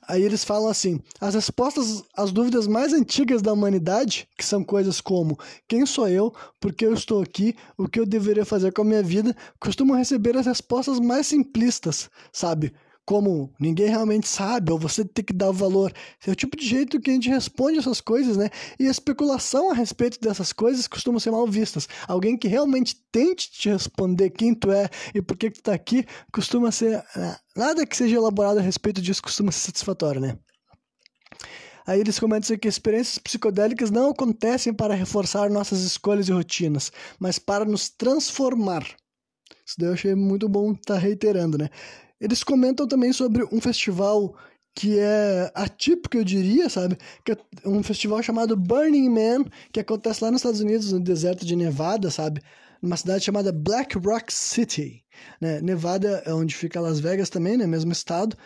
Aí 0.09 0.23
eles 0.23 0.43
falam 0.43 0.67
assim: 0.67 0.99
as 1.21 1.35
respostas 1.35 2.03
às 2.17 2.31
dúvidas 2.31 2.65
mais 2.65 2.93
antigas 2.93 3.43
da 3.43 3.53
humanidade, 3.53 4.27
que 4.35 4.43
são 4.43 4.63
coisas 4.63 4.99
como 4.99 5.37
quem 5.67 5.85
sou 5.85 6.07
eu, 6.07 6.33
por 6.59 6.73
que 6.73 6.83
eu 6.83 6.95
estou 6.95 7.21
aqui, 7.21 7.55
o 7.77 7.87
que 7.87 7.99
eu 7.99 8.07
deveria 8.07 8.43
fazer 8.43 8.73
com 8.73 8.81
a 8.81 8.85
minha 8.85 9.03
vida, 9.03 9.35
costumam 9.59 9.95
receber 9.95 10.35
as 10.35 10.47
respostas 10.47 10.99
mais 10.99 11.27
simplistas, 11.27 12.09
sabe? 12.33 12.73
Como 13.09 13.51
ninguém 13.59 13.87
realmente 13.87 14.27
sabe, 14.27 14.71
ou 14.71 14.77
você 14.77 15.03
tem 15.03 15.25
que 15.25 15.33
dar 15.33 15.49
valor. 15.49 15.91
É 16.27 16.29
o 16.29 16.35
tipo 16.35 16.55
de 16.55 16.63
jeito 16.63 17.01
que 17.01 17.09
a 17.09 17.13
gente 17.15 17.27
responde 17.27 17.79
essas 17.79 17.99
coisas, 17.99 18.37
né? 18.37 18.51
E 18.79 18.85
a 18.85 18.91
especulação 18.91 19.71
a 19.71 19.73
respeito 19.73 20.21
dessas 20.21 20.53
coisas 20.53 20.87
costuma 20.87 21.19
ser 21.19 21.31
mal 21.31 21.47
vistas. 21.47 21.89
Alguém 22.07 22.37
que 22.37 22.47
realmente 22.47 22.95
tente 23.11 23.49
te 23.49 23.67
responder 23.67 24.29
quem 24.29 24.53
tu 24.53 24.71
é 24.71 24.87
e 25.11 25.23
por 25.23 25.35
que 25.35 25.49
tu 25.49 25.59
tá 25.59 25.73
aqui, 25.73 26.05
costuma 26.31 26.71
ser. 26.71 27.03
Né? 27.15 27.35
Nada 27.55 27.83
que 27.83 27.97
seja 27.97 28.15
elaborado 28.15 28.59
a 28.59 28.61
respeito 28.61 29.01
disso 29.01 29.23
costuma 29.23 29.51
ser 29.51 29.61
satisfatório, 29.61 30.21
né? 30.21 30.37
Aí 31.87 31.99
eles 31.99 32.19
comentam 32.19 32.55
que 32.59 32.67
experiências 32.67 33.17
psicodélicas 33.17 33.89
não 33.89 34.11
acontecem 34.11 34.71
para 34.71 34.93
reforçar 34.93 35.49
nossas 35.49 35.79
escolhas 35.81 36.29
e 36.29 36.31
rotinas, 36.31 36.91
mas 37.19 37.39
para 37.39 37.65
nos 37.65 37.89
transformar. 37.89 38.83
Isso 39.65 39.75
daí 39.79 39.89
eu 39.89 39.93
achei 39.93 40.13
muito 40.13 40.47
bom 40.47 40.73
estar 40.73 40.93
tá 40.93 40.99
reiterando, 40.99 41.57
né? 41.57 41.69
Eles 42.19 42.43
comentam 42.43 42.87
também 42.87 43.13
sobre 43.13 43.43
um 43.51 43.61
festival 43.61 44.35
que 44.75 44.97
é 44.97 45.51
atípico, 45.55 46.17
eu 46.17 46.23
diria, 46.23 46.69
sabe? 46.69 46.97
Que 47.25 47.33
é 47.33 47.37
um 47.65 47.83
festival 47.83 48.21
chamado 48.23 48.55
Burning 48.55 49.09
Man, 49.09 49.45
que 49.71 49.79
acontece 49.79 50.23
lá 50.23 50.31
nos 50.31 50.39
Estados 50.39 50.61
Unidos, 50.61 50.91
no 50.91 50.99
deserto 50.99 51.45
de 51.45 51.55
Nevada, 51.55 52.09
sabe? 52.09 52.41
Numa 52.81 52.95
cidade 52.95 53.25
chamada 53.25 53.51
Black 53.51 53.97
Rock 53.97 54.33
City. 54.33 55.03
Né? 55.41 55.61
Nevada 55.61 56.23
é 56.25 56.33
onde 56.33 56.55
fica 56.55 56.79
Las 56.79 56.99
Vegas 56.99 57.29
também, 57.29 57.57
né? 57.57 57.67
Mesmo 57.67 57.91
estado. 57.91 58.37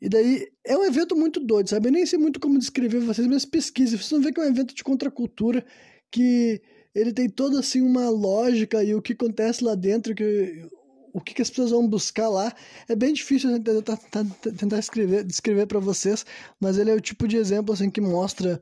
E 0.00 0.08
daí 0.08 0.46
é 0.64 0.76
um 0.76 0.84
evento 0.84 1.16
muito 1.16 1.40
doido, 1.40 1.70
sabe? 1.70 1.88
Eu 1.88 1.92
nem 1.92 2.06
sei 2.06 2.18
muito 2.18 2.38
como 2.38 2.58
descrever 2.58 3.00
vocês, 3.00 3.26
mas 3.26 3.44
pesquisem. 3.44 3.98
Vocês 3.98 4.10
vão 4.10 4.20
ver 4.20 4.32
que 4.32 4.40
é 4.40 4.44
um 4.44 4.48
evento 4.48 4.74
de 4.74 4.84
contracultura 4.84 5.64
que 6.12 6.60
ele 6.94 7.12
tem 7.12 7.28
toda 7.28 7.58
assim 7.58 7.80
uma 7.80 8.08
lógica 8.08 8.84
e 8.84 8.94
o 8.94 9.02
que 9.02 9.14
acontece 9.14 9.64
lá 9.64 9.74
dentro, 9.74 10.14
que 10.14 10.68
o 11.14 11.20
que, 11.20 11.32
que, 11.32 11.42
as 11.42 11.48
pessoas 11.48 11.70
vão 11.70 11.88
buscar 11.88 12.28
lá. 12.28 12.52
É 12.88 12.96
bem 12.96 13.14
difícil 13.14 13.48
tentar, 13.62 14.78
escrever, 14.80 15.22
descrever 15.22 15.66
para 15.66 15.78
vocês, 15.78 16.26
mas 16.60 16.76
ele 16.76 16.90
é 16.90 16.94
o 16.94 17.00
tipo 17.00 17.28
de 17.28 17.36
exemplo 17.36 17.72
assim 17.72 17.88
que 17.88 18.00
mostra 18.00 18.60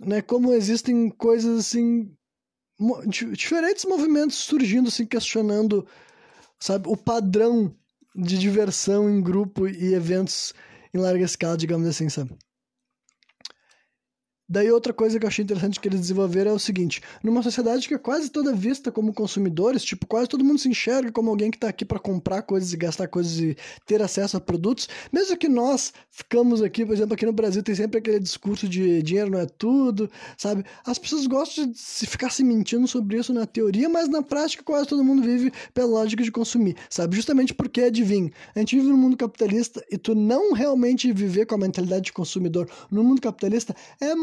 né, 0.00 0.20
como 0.20 0.52
existem 0.52 1.08
coisas 1.10 1.60
assim 1.60 2.12
diferentes 3.36 3.84
movimentos 3.84 4.36
surgindo 4.36 4.88
assim 4.88 5.06
questionando 5.06 5.86
sabe 6.58 6.88
o 6.88 6.96
padrão 6.96 7.72
de 8.16 8.36
diversão 8.36 9.08
em 9.08 9.22
grupo 9.22 9.68
e 9.68 9.94
eventos 9.94 10.52
em 10.92 10.98
larga 10.98 11.24
escala 11.24 11.56
digamos 11.56 11.86
assim 11.86 12.08
sabe 12.08 12.36
Daí 14.54 14.70
outra 14.70 14.92
coisa 14.92 15.18
que 15.18 15.24
eu 15.24 15.28
achei 15.28 15.42
interessante 15.42 15.80
que 15.80 15.88
eles 15.88 15.98
desenvolveram 15.98 16.52
é 16.52 16.54
o 16.54 16.60
seguinte: 16.60 17.02
numa 17.24 17.42
sociedade 17.42 17.88
que 17.88 17.94
é 17.94 17.98
quase 17.98 18.30
toda 18.30 18.54
vista 18.54 18.92
como 18.92 19.12
consumidores, 19.12 19.82
tipo, 19.82 20.06
quase 20.06 20.28
todo 20.28 20.44
mundo 20.44 20.60
se 20.60 20.68
enxerga 20.68 21.10
como 21.10 21.28
alguém 21.28 21.50
que 21.50 21.56
está 21.56 21.68
aqui 21.68 21.84
para 21.84 21.98
comprar 21.98 22.40
coisas 22.42 22.72
e 22.72 22.76
gastar 22.76 23.08
coisas 23.08 23.36
e 23.40 23.56
ter 23.84 24.00
acesso 24.00 24.36
a 24.36 24.40
produtos, 24.40 24.88
mesmo 25.12 25.36
que 25.36 25.48
nós 25.48 25.92
ficamos 26.08 26.62
aqui, 26.62 26.86
por 26.86 26.94
exemplo, 26.94 27.14
aqui 27.14 27.26
no 27.26 27.32
Brasil 27.32 27.64
tem 27.64 27.74
sempre 27.74 27.98
aquele 27.98 28.20
discurso 28.20 28.68
de 28.68 29.02
dinheiro 29.02 29.28
não 29.28 29.40
é 29.40 29.46
tudo, 29.46 30.08
sabe? 30.38 30.64
As 30.86 31.00
pessoas 31.00 31.26
gostam 31.26 31.66
de 31.66 31.76
se 31.76 32.06
ficar 32.06 32.30
se 32.30 32.44
mentindo 32.44 32.86
sobre 32.86 33.18
isso 33.18 33.32
na 33.32 33.46
teoria, 33.46 33.88
mas 33.88 34.08
na 34.08 34.22
prática 34.22 34.62
quase 34.62 34.86
todo 34.86 35.02
mundo 35.02 35.20
vive 35.20 35.52
pela 35.74 35.88
lógica 35.88 36.22
de 36.22 36.30
consumir, 36.30 36.76
sabe? 36.88 37.16
Justamente 37.16 37.52
porque, 37.52 37.80
adivinha, 37.80 38.30
a 38.54 38.60
gente 38.60 38.76
vive 38.76 38.86
num 38.86 38.96
mundo 38.96 39.16
capitalista 39.16 39.84
e 39.90 39.98
tu 39.98 40.14
não 40.14 40.52
realmente 40.52 41.10
viver 41.10 41.44
com 41.44 41.56
a 41.56 41.58
mentalidade 41.58 42.04
de 42.04 42.12
consumidor 42.12 42.68
no 42.88 43.02
mundo 43.02 43.20
capitalista 43.20 43.74
é 44.00 44.14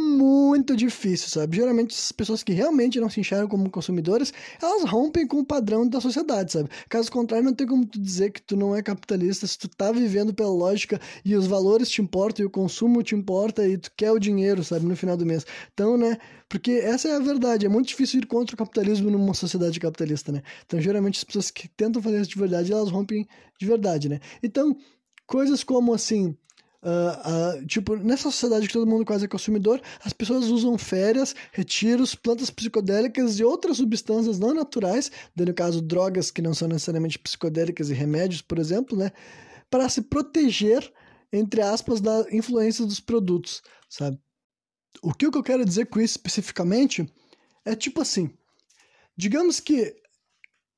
difícil, 0.76 1.30
sabe? 1.30 1.58
Geralmente 1.58 1.96
as 1.96 2.12
pessoas 2.12 2.44
que 2.44 2.54
realmente 2.54 3.00
não 3.00 3.10
se 3.10 3.20
enxergam 3.20 3.48
como 3.48 3.70
consumidoras, 3.70 4.34
elas 4.62 4.84
rompem 4.84 5.28
com 5.28 5.40
o 5.40 5.46
padrão 5.46 5.88
da 5.88 6.02
sociedade, 6.02 6.52
sabe? 6.52 6.70
Caso 6.90 7.12
contrário, 7.12 7.46
não 7.46 7.54
tem 7.54 7.68
como 7.68 7.86
tu 7.86 8.00
dizer 8.00 8.32
que 8.32 8.42
tu 8.42 8.56
não 8.56 8.76
é 8.76 8.82
capitalista 8.82 9.48
se 9.48 9.58
tu 9.58 9.68
tá 9.68 9.92
vivendo 9.92 10.34
pela 10.34 10.50
lógica 10.50 11.00
e 11.24 11.36
os 11.36 11.48
valores 11.48 11.90
te 11.90 12.02
importam 12.02 12.44
e 12.44 12.48
o 12.48 12.50
consumo 12.50 13.02
te 13.04 13.16
importa 13.16 13.68
e 13.68 13.78
tu 13.78 13.92
quer 13.96 14.12
o 14.12 14.20
dinheiro, 14.20 14.64
sabe? 14.64 14.86
No 14.86 14.96
final 14.96 15.18
do 15.18 15.26
mês. 15.26 15.46
Então, 15.74 15.98
né? 15.98 16.18
Porque 16.50 16.72
essa 16.72 17.08
é 17.08 17.16
a 17.16 17.20
verdade, 17.20 17.66
é 17.66 17.70
muito 17.70 17.88
difícil 17.88 18.20
ir 18.20 18.26
contra 18.26 18.54
o 18.54 18.58
capitalismo 18.58 19.10
numa 19.10 19.34
sociedade 19.34 19.80
capitalista, 19.80 20.32
né? 20.32 20.42
Então, 20.66 20.82
geralmente 20.82 21.18
as 21.18 21.24
pessoas 21.24 21.50
que 21.50 21.68
tentam 21.70 22.02
fazer 22.02 22.20
isso 22.20 22.32
de 22.32 22.40
verdade, 22.40 22.74
elas 22.74 22.90
rompem 22.90 23.26
de 23.58 23.66
verdade, 23.66 24.10
né? 24.10 24.20
Então, 24.44 24.76
coisas 25.26 25.64
como 25.64 25.94
assim, 25.94 26.36
Uh, 26.84 27.64
tipo, 27.68 27.96
nessa 27.96 28.24
sociedade 28.24 28.68
que 28.68 28.74
todo 28.74 28.90
mundo 28.90 29.06
quase 29.06 29.26
é 29.26 29.28
consumidor, 29.28 29.80
as 30.04 30.14
pessoas 30.14 30.46
usam 30.46 30.78
férias, 30.80 31.36
retiros, 31.52 32.16
plantas 32.16 32.50
psicodélicas 32.50 33.40
e 33.40 33.44
outras 33.44 33.78
substâncias 33.78 34.40
não 34.40 34.54
naturais, 34.54 35.12
no 35.36 35.54
caso 35.54 35.80
drogas 35.80 36.32
que 36.32 36.42
não 36.42 36.56
são 36.56 36.68
necessariamente 36.68 37.20
psicodélicas 37.20 37.92
e 37.92 37.94
remédios, 37.94 38.42
por 38.42 38.58
exemplo, 38.58 38.98
né, 38.98 39.12
para 39.70 39.88
se 39.90 40.02
proteger, 40.02 40.92
entre 41.32 41.62
aspas, 41.62 42.02
da 42.02 42.26
influência 42.32 42.84
dos 42.84 43.00
produtos, 43.00 43.62
sabe? 43.88 44.20
O 45.04 45.14
que 45.14 45.26
eu 45.26 45.44
quero 45.44 45.64
dizer 45.64 45.86
com 45.86 46.02
isso 46.02 46.18
especificamente 46.18 47.08
é 47.64 47.76
tipo 47.76 48.02
assim, 48.02 48.32
digamos 49.16 49.60
que 49.60 49.96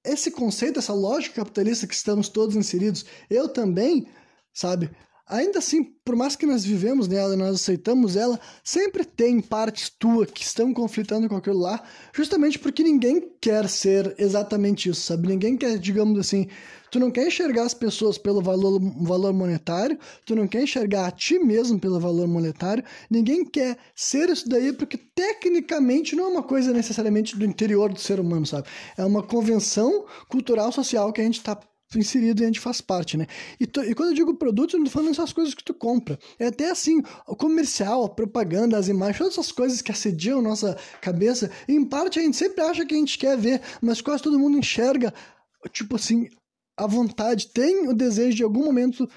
esse 0.03 0.29
conceito, 0.31 0.79
essa 0.79 0.93
lógica 0.93 1.35
capitalista 1.35 1.87
que 1.87 1.93
estamos 1.93 2.27
todos 2.27 2.57
inseridos, 2.57 3.05
eu 3.29 3.47
também, 3.47 4.05
sabe? 4.53 4.91
Ainda 5.33 5.57
assim, 5.57 5.83
por 6.05 6.15
mais 6.15 6.35
que 6.35 6.45
nós 6.45 6.63
vivemos 6.63 7.07
nela 7.07 7.33
e 7.33 7.37
nós 7.37 7.55
aceitamos 7.55 8.15
ela, 8.15 8.39
sempre 8.63 9.03
tem 9.03 9.41
partes 9.41 9.89
tuas 9.89 10.29
que 10.29 10.43
estão 10.43 10.71
conflitando 10.71 11.27
com 11.27 11.35
aquilo 11.35 11.57
lá, 11.57 11.81
justamente 12.13 12.59
porque 12.59 12.83
ninguém 12.83 13.31
quer 13.41 13.67
ser 13.67 14.13
exatamente 14.19 14.89
isso, 14.89 15.01
sabe? 15.01 15.27
Ninguém 15.27 15.57
quer, 15.57 15.79
digamos 15.79 16.19
assim, 16.19 16.47
tu 16.91 16.99
não 16.99 17.09
quer 17.09 17.27
enxergar 17.27 17.63
as 17.63 17.73
pessoas 17.73 18.19
pelo 18.19 18.43
valor, 18.43 18.79
valor 19.01 19.33
monetário, 19.33 19.97
tu 20.23 20.35
não 20.35 20.47
quer 20.47 20.61
enxergar 20.61 21.07
a 21.07 21.11
ti 21.11 21.39
mesmo 21.39 21.79
pelo 21.79 21.99
valor 21.99 22.27
monetário, 22.27 22.83
ninguém 23.09 23.43
quer 23.43 23.77
ser 23.95 24.29
isso 24.29 24.47
daí 24.47 24.71
porque 24.71 24.97
tecnicamente 24.97 26.15
não 26.15 26.25
é 26.25 26.27
uma 26.27 26.43
coisa 26.43 26.71
necessariamente 26.71 27.35
do 27.35 27.43
interior 27.43 27.91
do 27.91 27.99
ser 27.99 28.19
humano, 28.19 28.45
sabe? 28.45 28.67
É 28.95 29.03
uma 29.03 29.23
convenção 29.23 30.05
cultural 30.29 30.71
social 30.71 31.11
que 31.11 31.21
a 31.21 31.23
gente 31.23 31.39
está 31.39 31.59
inserido 31.99 32.41
e 32.41 32.43
a 32.43 32.47
gente 32.47 32.59
faz 32.59 32.81
parte, 32.81 33.17
né? 33.17 33.27
E, 33.59 33.65
to, 33.65 33.83
e 33.83 33.93
quando 33.93 34.09
eu 34.09 34.15
digo 34.15 34.33
produto, 34.35 34.73
eu 34.73 34.79
não 34.79 34.85
tô 34.85 34.91
falando 34.91 35.11
essas 35.11 35.33
coisas 35.33 35.53
que 35.53 35.63
tu 35.63 35.73
compra. 35.73 36.17
É 36.39 36.47
até 36.47 36.69
assim, 36.69 37.01
o 37.27 37.35
comercial, 37.35 38.05
a 38.05 38.09
propaganda, 38.09 38.77
as 38.77 38.87
imagens, 38.87 39.17
todas 39.17 39.33
essas 39.33 39.51
coisas 39.51 39.81
que 39.81 39.91
assediam 39.91 40.41
nossa 40.41 40.77
cabeça, 41.01 41.51
em 41.67 41.83
parte 41.83 42.19
a 42.19 42.21
gente 42.21 42.37
sempre 42.37 42.61
acha 42.61 42.85
que 42.85 42.93
a 42.93 42.97
gente 42.97 43.17
quer 43.17 43.37
ver, 43.37 43.61
mas 43.81 44.01
quase 44.01 44.23
todo 44.23 44.39
mundo 44.39 44.57
enxerga, 44.57 45.13
tipo 45.71 45.95
assim, 45.95 46.29
a 46.77 46.87
vontade, 46.87 47.47
tem 47.47 47.87
o 47.87 47.93
desejo 47.93 48.37
de 48.37 48.43
algum 48.43 48.65
momento 48.65 49.07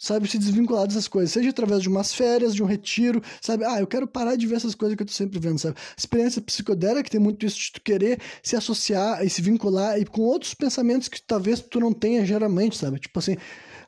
sabe, 0.00 0.26
se 0.26 0.38
desvincular 0.38 0.86
dessas 0.86 1.06
coisas, 1.06 1.30
seja 1.30 1.50
através 1.50 1.82
de 1.82 1.88
umas 1.88 2.14
férias, 2.14 2.54
de 2.54 2.62
um 2.62 2.66
retiro, 2.66 3.22
sabe? 3.42 3.64
Ah, 3.66 3.78
eu 3.78 3.86
quero 3.86 4.06
parar 4.06 4.34
de 4.34 4.46
ver 4.46 4.56
essas 4.56 4.74
coisas 4.74 4.96
que 4.96 5.02
eu 5.02 5.06
tô 5.06 5.12
sempre 5.12 5.38
vendo, 5.38 5.58
sabe? 5.58 5.76
Experiência 5.96 6.40
psicodélica 6.40 7.10
tem 7.10 7.20
muito 7.20 7.44
isso 7.44 7.58
de 7.60 7.72
tu 7.72 7.82
querer 7.82 8.18
se 8.42 8.56
associar 8.56 9.22
e 9.24 9.28
se 9.28 9.42
vincular 9.42 10.00
e 10.00 10.06
com 10.06 10.22
outros 10.22 10.54
pensamentos 10.54 11.06
que 11.06 11.20
talvez 11.20 11.60
tu 11.60 11.78
não 11.78 11.92
tenha 11.92 12.24
geralmente, 12.24 12.78
sabe? 12.78 12.98
Tipo 12.98 13.18
assim, 13.18 13.36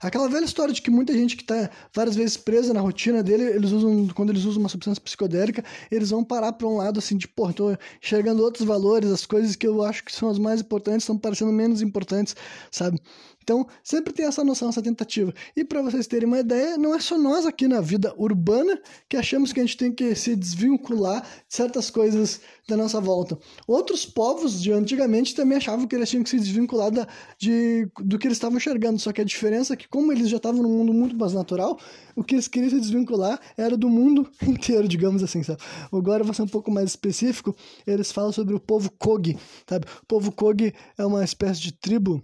Aquela 0.03 0.29
velha 0.29 0.44
história 0.44 0.75
de 0.75 0.83
que 0.83 0.90
muita 0.90 1.12
gente 1.12 1.37
que 1.37 1.44
está 1.44 1.70
várias 1.94 2.16
vezes 2.16 2.37
presa 2.37 2.75
na 2.75 2.81
rotina 2.81 3.22
dele, 3.22 3.44
eles 3.44 3.70
usam, 3.70 4.09
quando 4.09 4.31
eles 4.31 4.44
usam 4.44 4.61
uma 4.61 4.68
substância 4.68 5.01
psicodélica, 5.01 5.64
eles 5.92 6.11
vão 6.11 6.25
parar 6.25 6.53
para 6.55 6.66
um 6.66 6.77
lado 6.77 6.98
assim 6.98 7.16
de, 7.16 7.29
pô, 7.29 7.53
tô 7.53 7.77
enxergando 8.03 8.42
outros 8.42 8.66
valores, 8.66 9.12
as 9.12 9.25
coisas 9.25 9.55
que 9.55 9.64
eu 9.64 9.81
acho 9.85 10.05
que 10.05 10.12
são 10.12 10.29
as 10.29 10.40
mais 10.40 10.61
importantes 10.61 11.05
estão 11.05 11.16
parecendo 11.16 11.53
menos 11.53 11.81
importantes, 11.83 12.35
sabe? 12.68 13.01
Então, 13.42 13.66
sempre 13.83 14.12
tem 14.12 14.26
essa 14.26 14.44
noção, 14.44 14.68
essa 14.68 14.83
tentativa. 14.83 15.33
E 15.57 15.64
para 15.64 15.83
vocês 15.83 16.07
terem 16.07 16.26
uma 16.26 16.38
ideia, 16.38 16.76
não 16.78 16.94
é 16.94 17.00
só 17.00 17.18
nós 17.18 17.44
aqui 17.44 17.66
na 17.66 17.81
vida 17.81 18.14
urbana 18.16 18.81
que 19.09 19.16
achamos 19.16 19.52
que 19.52 19.61
a 19.61 19.62
gente 19.64 19.76
tem 19.76 19.92
que 19.92 20.14
se 20.14 20.37
desvincular 20.37 21.22
de 21.22 21.55
certas 21.57 21.90
coisas 21.90 22.40
da 22.68 22.76
nossa 22.76 23.00
volta. 23.00 23.38
Outros 23.66 24.07
povos 24.07 24.62
de 24.62 24.72
antigamente 24.72 25.35
também 25.35 25.59
achavam 25.59 25.87
que 25.87 25.96
eles 25.96 26.09
tinham 26.09 26.22
que 26.22 26.31
se 26.31 26.38
desvincular 26.38 26.90
da, 26.90 27.07
de, 27.38 27.88
do 28.00 28.18
que 28.18 28.26
eles 28.26 28.37
estavam 28.37 28.57
enxergando. 28.57 28.98
Só 28.98 29.12
que 29.12 29.20
a 29.20 29.24
diferença 29.24 29.74
é 29.74 29.76
que, 29.76 29.88
como 29.88 30.12
eles 30.12 30.28
já 30.28 30.37
estavam 30.37 30.62
num 30.62 30.70
mundo 30.70 30.94
muito 30.94 31.16
mais 31.16 31.33
natural, 31.33 31.78
o 32.14 32.22
que 32.22 32.35
eles 32.35 32.46
queriam 32.48 32.70
se 32.70 32.81
desvincular 32.81 33.40
era 33.57 33.76
do 33.76 33.88
mundo 33.88 34.31
inteiro, 34.46 34.87
digamos 34.87 35.22
assim, 35.22 35.42
sabe? 35.42 35.61
Agora, 35.92 36.22
vou 36.22 36.35
ser 36.35 36.42
um 36.42 36.48
pouco 36.48 36.70
mais 36.70 36.90
específico, 36.90 37.55
eles 37.87 38.12
falam 38.12 38.33
sobre 38.33 38.55
o 38.55 38.61
povo 38.61 38.90
Kogi, 38.98 39.37
sabe? 39.66 39.87
O 40.02 40.07
povo 40.07 40.31
Kogi 40.31 40.72
é 40.96 41.05
uma 41.05 41.24
espécie 41.24 41.61
de 41.61 41.72
tribo 41.72 42.22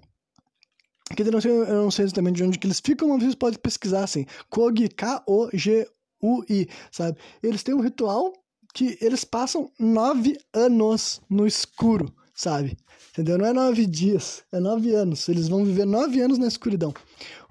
que 1.14 1.23
eu 1.23 1.33
não, 1.33 1.40
sei, 1.40 1.51
eu 1.51 1.83
não 1.83 1.90
sei 1.90 2.05
exatamente 2.05 2.37
de 2.37 2.44
onde 2.44 2.59
que 2.59 2.66
eles 2.66 2.81
ficam, 2.81 3.09
mas 3.09 3.23
vocês 3.23 3.35
podem 3.35 3.59
pesquisar 3.59 4.05
assim. 4.05 4.27
Kogi, 4.51 4.88
K-O-G-U-I, 4.88 6.68
sabe? 6.92 7.18
Eles 7.42 7.62
têm 7.62 7.75
um 7.75 7.81
ritual 7.81 8.33
que 8.75 8.99
eles 9.01 9.25
passam 9.25 9.71
nove 9.79 10.37
anos 10.53 11.21
no 11.29 11.47
escuro, 11.47 12.12
sabe? 12.35 12.77
Entendeu? 13.11 13.38
Não 13.38 13.47
é 13.47 13.53
nove 13.53 13.87
dias, 13.87 14.42
é 14.53 14.61
nove 14.61 14.94
anos. 14.94 15.29
Eles 15.29 15.49
vão 15.49 15.64
viver 15.64 15.87
nove 15.87 16.21
anos 16.21 16.38
na 16.38 16.47
escuridão. 16.47 16.92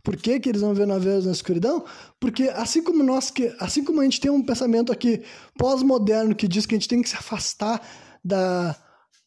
Por 0.04 0.16
que, 0.16 0.40
que 0.40 0.48
eles 0.48 0.62
vão 0.62 0.74
viver 0.74 0.86
nove 0.86 1.10
anos 1.10 1.26
na 1.26 1.32
escuridão? 1.32 1.84
Porque 2.20 2.44
assim 2.44 2.82
como 2.82 3.04
nós, 3.04 3.30
que, 3.30 3.54
assim 3.60 3.84
como 3.84 4.00
a 4.00 4.04
gente 4.04 4.22
tem 4.22 4.32
um 4.32 4.42
pensamento 4.42 4.92
aqui 4.92 5.22
pós-moderno 5.58 6.34
que 6.34 6.48
diz 6.48 6.66
que 6.66 6.76
a 6.76 6.78
gente 6.78 6.88
tem 6.88 7.02
que 7.02 7.10
se 7.10 7.18
afastar 7.18 7.82
da, 8.24 8.76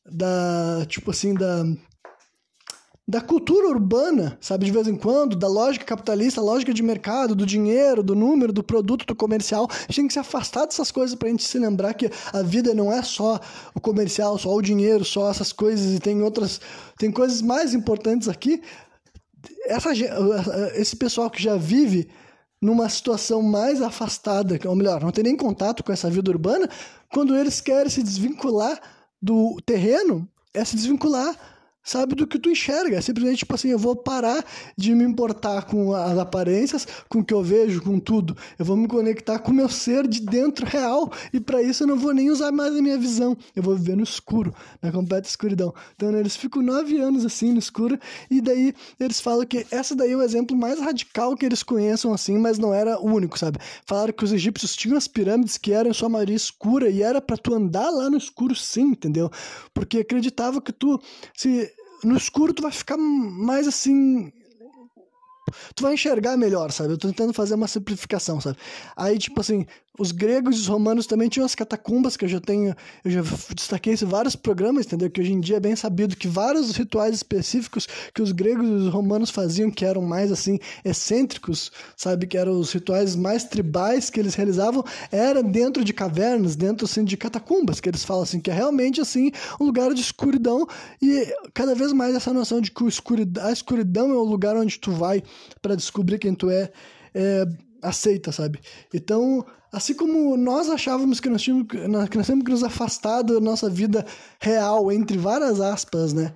da 0.07 0.87
tipo 0.87 1.11
assim, 1.11 1.35
da 1.35 1.65
da 3.11 3.21
cultura 3.21 3.67
urbana, 3.67 4.39
sabe, 4.41 4.67
de 4.67 4.71
vez 4.71 4.87
em 4.87 4.95
quando, 4.95 5.35
da 5.35 5.49
lógica 5.49 5.85
capitalista, 5.85 6.41
lógica 6.41 6.73
de 6.73 6.81
mercado, 6.81 7.35
do 7.35 7.45
dinheiro, 7.45 8.05
do 8.05 8.15
número, 8.15 8.53
do 8.53 8.63
produto, 8.63 9.05
do 9.05 9.17
comercial. 9.17 9.67
A 9.69 9.75
gente 9.87 9.97
tem 9.97 10.07
que 10.07 10.13
se 10.13 10.21
afastar 10.21 10.65
dessas 10.65 10.93
coisas 10.93 11.17
para 11.17 11.27
a 11.27 11.31
gente 11.33 11.43
se 11.43 11.59
lembrar 11.59 11.93
que 11.95 12.09
a 12.33 12.41
vida 12.43 12.73
não 12.73 12.93
é 12.93 13.03
só 13.03 13.41
o 13.75 13.81
comercial, 13.81 14.39
só 14.39 14.55
o 14.55 14.63
dinheiro, 14.63 15.05
só 15.05 15.29
essas 15.29 15.53
coisas 15.53 15.97
e 15.97 15.99
tem 15.99 16.23
outras, 16.23 16.61
tem 16.99 17.11
coisas 17.11 17.43
mais 17.43 17.75
importantes 17.75 18.29
aqui. 18.29 18.63
Essa, 19.67 19.91
esse 20.77 20.95
pessoal 20.95 21.29
que 21.29 21.43
já 21.43 21.57
vive 21.57 22.09
numa 22.63 22.89
situação 22.89 23.43
mais 23.43 23.83
afastada, 23.83 24.57
ou 24.69 24.77
melhor, 24.77 25.01
não 25.01 25.11
tem 25.11 25.25
nem 25.25 25.37
contato 25.37 25.83
com 25.83 25.93
essa 25.93 26.09
vida 26.09 26.31
urbana, 26.31 26.69
quando 27.13 27.37
eles 27.37 27.61
querem 27.61 27.91
se 27.91 28.05
desvincular 28.05 28.81
do 29.21 29.57
terreno, 29.67 30.29
é 30.55 30.65
se 30.65 30.77
desvincular 30.77 31.35
sabe, 31.91 32.15
do 32.15 32.27
que 32.27 32.39
tu 32.39 32.49
enxerga. 32.49 32.97
É 32.97 33.01
simplesmente, 33.01 33.39
tipo 33.39 33.55
assim, 33.55 33.69
eu 33.69 33.79
vou 33.79 33.97
parar 33.97 34.45
de 34.77 34.95
me 34.95 35.03
importar 35.03 35.65
com 35.65 35.93
as 35.93 36.17
aparências, 36.19 36.87
com 37.09 37.19
o 37.19 37.25
que 37.25 37.35
eu 37.35 37.43
vejo, 37.43 37.83
com 37.83 37.99
tudo. 37.99 38.37
Eu 38.57 38.65
vou 38.65 38.77
me 38.77 38.87
conectar 38.87 39.41
com 39.41 39.51
o 39.51 39.55
meu 39.55 39.69
ser 39.69 40.07
de 40.07 40.21
dentro 40.21 40.65
real. 40.65 41.11
E 41.33 41.41
para 41.41 41.61
isso 41.61 41.83
eu 41.83 41.89
não 41.89 41.99
vou 41.99 42.15
nem 42.15 42.31
usar 42.31 42.53
mais 42.53 42.77
a 42.77 42.81
minha 42.81 42.97
visão. 42.97 43.37
Eu 43.57 43.63
vou 43.63 43.77
viver 43.77 43.97
no 43.97 44.05
escuro, 44.05 44.55
na 44.81 44.93
completa 44.93 45.29
escuridão. 45.29 45.75
Então, 45.97 46.13
né, 46.13 46.21
eles 46.21 46.37
ficam 46.37 46.63
nove 46.63 46.97
anos 46.99 47.25
assim 47.25 47.53
no 47.53 47.59
escuro. 47.59 47.99
E 48.31 48.41
daí 48.41 48.73
eles 48.99 49.21
falam 49.21 49.45
que 49.45 49.67
essa 49.71 49.97
daí 49.97 50.13
é 50.13 50.17
o 50.17 50.23
exemplo 50.23 50.57
mais 50.57 50.79
radical 50.79 51.37
que 51.37 51.45
eles 51.45 51.65
conheçam, 51.65 52.13
assim, 52.13 52.39
mas 52.39 52.57
não 52.57 52.73
era 52.73 53.01
o 53.01 53.07
único, 53.07 53.37
sabe? 53.37 53.59
Falaram 53.85 54.13
que 54.13 54.23
os 54.23 54.33
egípcios 54.33 54.77
tinham 54.77 54.97
as 54.97 55.09
pirâmides 55.09 55.59
que 55.59 55.73
eram 55.73 55.91
em 55.91 55.95
sua 55.95 56.09
maioria 56.09 56.37
escura 56.37 56.89
e 56.89 57.03
era 57.03 57.21
para 57.21 57.37
tu 57.37 57.53
andar 57.53 57.91
lá 57.91 58.09
no 58.09 58.17
escuro 58.17 58.55
sim, 58.55 58.83
entendeu? 58.83 59.29
Porque 59.75 59.99
acreditava 59.99 60.61
que 60.61 60.73
tu 60.73 61.01
se 61.35 61.69
no 62.05 62.17
escuro 62.17 62.53
tu 62.53 62.63
vai 62.63 62.73
ficar 62.73 62.97
mais 62.97 63.67
assim 63.67 64.33
tu 65.75 65.83
vai 65.83 65.95
enxergar 65.95 66.37
melhor, 66.37 66.71
sabe? 66.71 66.93
Eu 66.93 66.99
tô 66.99 67.09
tentando 67.09 67.33
fazer 67.33 67.55
uma 67.55 67.67
simplificação, 67.69 68.41
sabe? 68.41 68.57
Aí, 68.97 69.19
tipo 69.19 69.41
assim, 69.41 69.67
os 69.99 70.13
gregos 70.13 70.57
e 70.57 70.61
os 70.61 70.67
romanos 70.67 71.07
também 71.07 71.29
tinham 71.29 71.45
as 71.45 71.55
catacumbas, 71.55 72.17
que 72.17 72.25
eu 72.25 72.29
já 72.29 72.41
tenho, 72.41 72.75
eu 73.05 73.11
já 73.11 73.23
destaquei 73.55 73.93
isso 73.93 74.05
em 74.05 74.09
vários 74.09 74.37
programas, 74.37 74.87
entendeu? 74.87 75.11
Que 75.11 75.21
hoje 75.21 75.33
em 75.33 75.41
dia 75.41 75.57
é 75.57 75.61
bem 75.61 75.77
sabido 75.77 76.17
que 76.17 76.29
vários 76.29 76.71
rituais 76.77 77.15
específicos 77.17 77.87
que 78.15 78.23
os 78.23 78.33
gregos 78.33 78.67
e 78.67 78.73
os 78.73 78.89
romanos 78.89 79.31
faziam, 79.31 79.71
que 79.71 79.85
eram 79.85 80.03
mais 80.03 80.31
assim, 80.33 80.59
excêntricos, 80.85 81.71
sabe? 81.97 82.27
Que 82.27 82.39
eram 82.39 82.59
os 82.59 82.73
rituais 82.73 83.17
mais 83.17 83.45
tribais 83.45 84.09
que 84.09 84.21
eles 84.21 84.35
realizavam, 84.35 84.85
era 85.11 85.43
dentro 85.43 85.85
de 85.85 85.93
cavernas, 85.93 86.57
dentro 86.57 86.87
assim, 86.87 87.05
de 87.05 87.17
catacumbas, 87.17 87.81
que 87.81 87.89
eles 87.89 88.05
falam 88.05 88.23
assim, 88.23 88.41
que 88.41 88.51
é 88.51 88.55
realmente 88.55 89.01
assim, 89.01 89.31
um 89.61 89.65
lugar 89.65 89.93
de 89.93 90.01
escuridão, 90.01 90.67
e 91.03 91.27
cada 91.53 91.75
vez 91.75 91.93
mais 91.93 92.15
essa 92.15 92.33
noção 92.33 92.61
de 92.61 92.71
que 92.71 92.85
a 93.41 93.53
escuridão 93.53 94.11
é 94.11 94.17
o 94.17 94.25
lugar 94.25 94.57
onde 94.57 94.79
tu 94.79 94.93
vai 94.93 95.23
para 95.61 95.75
descobrir 95.75 96.19
quem 96.19 96.35
tu 96.35 96.49
é, 96.49 96.71
é 97.15 97.45
aceita, 97.83 98.33
sabe? 98.33 98.61
Então, 98.93 99.45
assim 99.73 99.95
como 99.95 100.37
nós 100.37 100.69
achávamos 100.69 101.21
que 101.21 101.29
nós 101.29 101.43
tínhamos 101.43 101.67
que 101.69 101.89
nós 101.89 102.27
temos 102.27 102.45
que 102.45 102.51
nos 102.51 102.65
afastar 102.65 103.23
da 103.23 103.41
nossa 103.41 103.69
vida 103.69 104.05
real, 104.41 104.91
entre 104.93 105.17
várias 105.19 105.61
aspas, 105.61 106.13
né? 106.13 106.35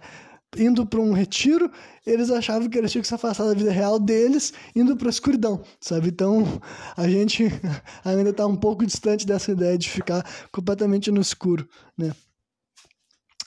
Indo 0.57 0.87
para 0.87 1.01
um 1.01 1.13
retiro, 1.13 1.71
eles 2.07 2.31
achavam 2.31 2.69
que 2.69 2.79
eles 2.79 2.93
tinham 2.93 3.03
que 3.03 3.09
se 3.09 3.15
afastar 3.15 3.45
da 3.45 3.55
vida 3.55 3.73
real 3.73 3.99
deles, 3.99 4.53
indo 4.75 4.97
para 4.97 5.09
a 5.09 5.11
escuridão, 5.11 5.63
sabe? 5.81 6.09
Então, 6.09 6.45
a 6.97 7.09
gente 7.09 7.45
ainda 8.05 8.31
está 8.31 8.47
um 8.47 8.57
pouco 8.57 8.87
distante 8.87 9.27
dessa 9.27 9.51
ideia 9.51 9.77
de 9.77 9.91
ficar 9.91 10.25
completamente 10.53 11.11
no 11.11 11.21
escuro, 11.21 11.69
né? 11.99 12.13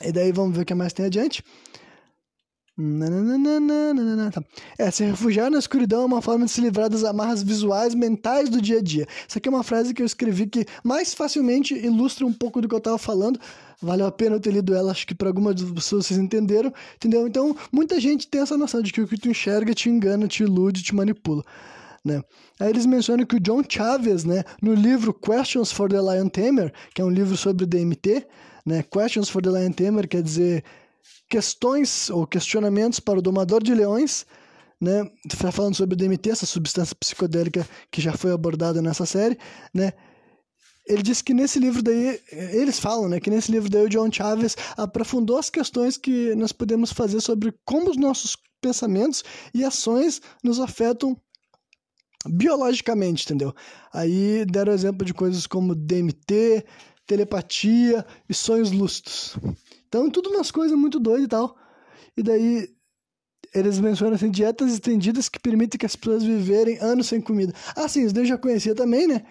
E 0.01 0.11
daí 0.11 0.31
vamos 0.31 0.55
ver 0.55 0.63
o 0.63 0.65
que 0.65 0.75
mais 0.75 0.93
tem 0.93 1.05
adiante. 1.05 1.43
Tá. 4.31 4.43
É, 4.77 4.91
se 4.91 5.03
refugiar 5.03 5.49
na 5.49 5.57
escuridão 5.57 6.03
é 6.03 6.05
uma 6.05 6.21
forma 6.21 6.45
de 6.45 6.51
se 6.51 6.61
livrar 6.61 6.89
das 6.89 7.03
amarras 7.03 7.41
visuais 7.41 7.95
mentais 7.95 8.49
do 8.49 8.61
dia 8.61 8.77
a 8.77 8.81
dia. 8.81 9.07
Essa 9.27 9.39
aqui 9.39 9.49
é 9.49 9.51
uma 9.51 9.63
frase 9.63 9.95
que 9.95 10.01
eu 10.01 10.05
escrevi 10.05 10.45
que 10.45 10.63
mais 10.83 11.13
facilmente 11.13 11.73
ilustra 11.73 12.25
um 12.25 12.31
pouco 12.31 12.61
do 12.61 12.67
que 12.67 12.75
eu 12.75 12.77
estava 12.77 12.99
falando. 12.99 13.39
Valeu 13.81 14.05
a 14.05 14.11
pena 14.11 14.35
eu 14.35 14.39
ter 14.39 14.51
lido 14.51 14.75
ela, 14.75 14.91
acho 14.91 15.07
que 15.07 15.15
para 15.15 15.27
algumas 15.27 15.55
pessoas 15.61 16.05
vocês 16.05 16.19
entenderam, 16.19 16.71
entendeu? 16.95 17.27
Então, 17.27 17.55
muita 17.71 17.99
gente 17.99 18.27
tem 18.27 18.41
essa 18.41 18.57
noção 18.57 18.81
de 18.81 18.93
que 18.93 19.01
o 19.01 19.07
que 19.07 19.17
tu 19.17 19.29
enxerga 19.29 19.73
te 19.73 19.89
engana, 19.89 20.27
te 20.27 20.43
ilude, 20.43 20.83
te 20.83 20.93
manipula. 20.93 21.43
Né? 22.05 22.21
Aí 22.59 22.69
eles 22.69 22.85
mencionam 22.85 23.25
que 23.25 23.35
o 23.35 23.39
John 23.39 23.63
Chaves, 23.67 24.23
né, 24.23 24.43
no 24.61 24.73
livro 24.73 25.13
Questions 25.13 25.71
for 25.71 25.89
the 25.89 25.99
Lion 25.99 26.29
Tamer, 26.29 26.71
que 26.93 27.01
é 27.01 27.05
um 27.05 27.09
livro 27.09 27.35
sobre 27.35 27.65
DMT, 27.65 28.25
né, 28.65 28.83
Questions 28.83 29.29
for 29.29 29.41
the 29.41 29.49
Lion 29.49 29.71
Tamer 29.71 30.07
quer 30.07 30.21
dizer 30.21 30.63
questões 31.29 32.09
ou 32.09 32.25
questionamentos 32.25 32.99
para 32.99 33.19
o 33.19 33.21
domador 33.21 33.61
de 33.61 33.73
leões, 33.73 34.25
né? 34.79 35.03
Tá 35.29 35.51
falando 35.51 35.75
sobre 35.75 35.95
o 35.95 35.97
DMT, 35.97 36.29
essa 36.29 36.45
substância 36.45 36.95
psicodélica 36.95 37.67
que 37.91 38.01
já 38.01 38.13
foi 38.13 38.31
abordada 38.31 38.81
nessa 38.81 39.05
série, 39.05 39.37
né? 39.73 39.93
Ele 40.87 41.03
disse 41.03 41.21
que 41.21 41.33
nesse 41.33 41.59
livro 41.59 41.83
daí, 41.83 42.19
eles 42.31 42.79
falam, 42.79 43.09
né, 43.09 43.19
que 43.19 43.29
nesse 43.29 43.51
livro 43.51 43.69
daí 43.69 43.83
o 43.83 43.89
John 43.89 44.09
Chaves 44.09 44.55
aprofundou 44.77 45.37
as 45.37 45.49
questões 45.49 45.97
que 45.97 46.33
nós 46.35 46.53
podemos 46.53 46.93
fazer 46.93 47.19
sobre 47.19 47.53
como 47.65 47.89
os 47.89 47.97
nossos 47.97 48.37
pensamentos 48.61 49.21
e 49.53 49.65
ações 49.65 50.21
nos 50.41 50.61
afetam 50.61 51.19
biologicamente, 52.25 53.25
entendeu? 53.25 53.53
Aí 53.93 54.45
deram 54.45 54.71
exemplo 54.71 55.05
de 55.05 55.13
coisas 55.13 55.45
como 55.45 55.75
DMT, 55.75 56.65
telepatia 57.05 58.05
e 58.29 58.33
sonhos 58.33 58.71
lúcidos. 58.71 59.37
Então, 59.87 60.09
tudo 60.09 60.29
umas 60.29 60.51
coisas 60.51 60.77
muito 60.77 60.99
doidas 60.99 61.25
e 61.25 61.29
tal. 61.29 61.57
E 62.15 62.23
daí, 62.23 62.69
eles 63.53 63.79
mencionam 63.79 64.15
assim, 64.15 64.29
dietas 64.29 64.73
estendidas 64.73 65.29
que 65.29 65.39
permitem 65.39 65.77
que 65.79 65.85
as 65.85 65.95
pessoas 65.95 66.23
viverem 66.23 66.77
anos 66.79 67.07
sem 67.07 67.21
comida. 67.21 67.53
Ah, 67.75 67.87
sim, 67.87 68.03
isso 68.03 68.13
daí 68.13 68.23
eu 68.23 68.27
já 68.27 68.37
conhecia 68.37 68.75
também, 68.75 69.07
né? 69.07 69.23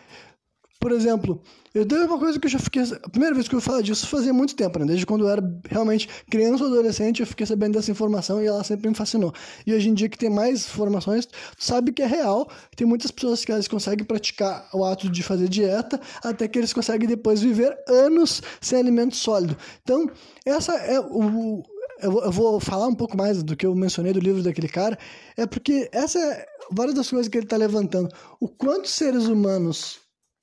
Por 0.78 0.92
exemplo, 0.92 1.40
eu 1.74 1.84
dei 1.84 1.98
uma 2.00 2.18
coisa 2.18 2.38
que 2.38 2.46
eu 2.46 2.50
já 2.50 2.58
fiquei. 2.58 2.82
A 2.82 3.08
primeira 3.08 3.34
vez 3.34 3.48
que 3.48 3.54
eu 3.54 3.60
falo 3.60 3.82
disso 3.82 4.06
fazia 4.06 4.32
muito 4.32 4.54
tempo, 4.54 4.78
né? 4.78 4.86
Desde 4.86 5.06
quando 5.06 5.24
eu 5.24 5.30
era 5.30 5.42
realmente 5.68 6.08
criança 6.30 6.64
ou 6.64 6.70
adolescente, 6.70 7.20
eu 7.20 7.26
fiquei 7.26 7.46
sabendo 7.46 7.74
dessa 7.74 7.90
informação 7.90 8.42
e 8.42 8.46
ela 8.46 8.62
sempre 8.62 8.88
me 8.88 8.94
fascinou. 8.94 9.32
E 9.66 9.72
hoje 9.72 9.88
em 9.88 9.94
dia 9.94 10.08
que 10.08 10.18
tem 10.18 10.30
mais 10.30 10.66
informações, 10.66 11.28
sabe 11.58 11.92
que 11.92 12.02
é 12.02 12.06
real. 12.06 12.48
Tem 12.76 12.86
muitas 12.86 13.10
pessoas 13.10 13.44
que 13.44 13.52
elas 13.52 13.66
conseguem 13.66 14.04
praticar 14.04 14.68
o 14.72 14.84
ato 14.84 15.10
de 15.10 15.22
fazer 15.22 15.48
dieta 15.48 16.00
até 16.22 16.46
que 16.46 16.58
eles 16.58 16.72
conseguem 16.72 17.08
depois 17.08 17.40
viver 17.40 17.76
anos 17.88 18.42
sem 18.60 18.78
alimento 18.78 19.16
sólido. 19.16 19.56
Então, 19.82 20.10
essa 20.44 20.74
é 20.74 21.00
o 21.00 21.62
eu, 22.00 22.22
eu, 22.22 22.30
vou 22.30 22.60
falar 22.60 22.86
um 22.88 22.94
pouco 22.94 23.16
mais 23.16 23.42
do 23.42 23.56
que 23.56 23.64
eu 23.64 23.74
mencionei 23.74 24.12
do 24.12 24.20
livro 24.20 24.42
daquele 24.42 24.68
cara, 24.68 24.98
é 25.36 25.46
porque 25.46 25.88
essa 25.92 26.18
é 26.18 26.46
várias 26.70 26.94
das 26.94 27.08
coisas 27.08 27.28
que 27.28 27.38
ele 27.38 27.46
está 27.46 27.56
levantando. 27.56 28.14
O 28.40 28.48
quanto 28.48 28.88
seres 28.88 29.26
humanos, 29.26 30.00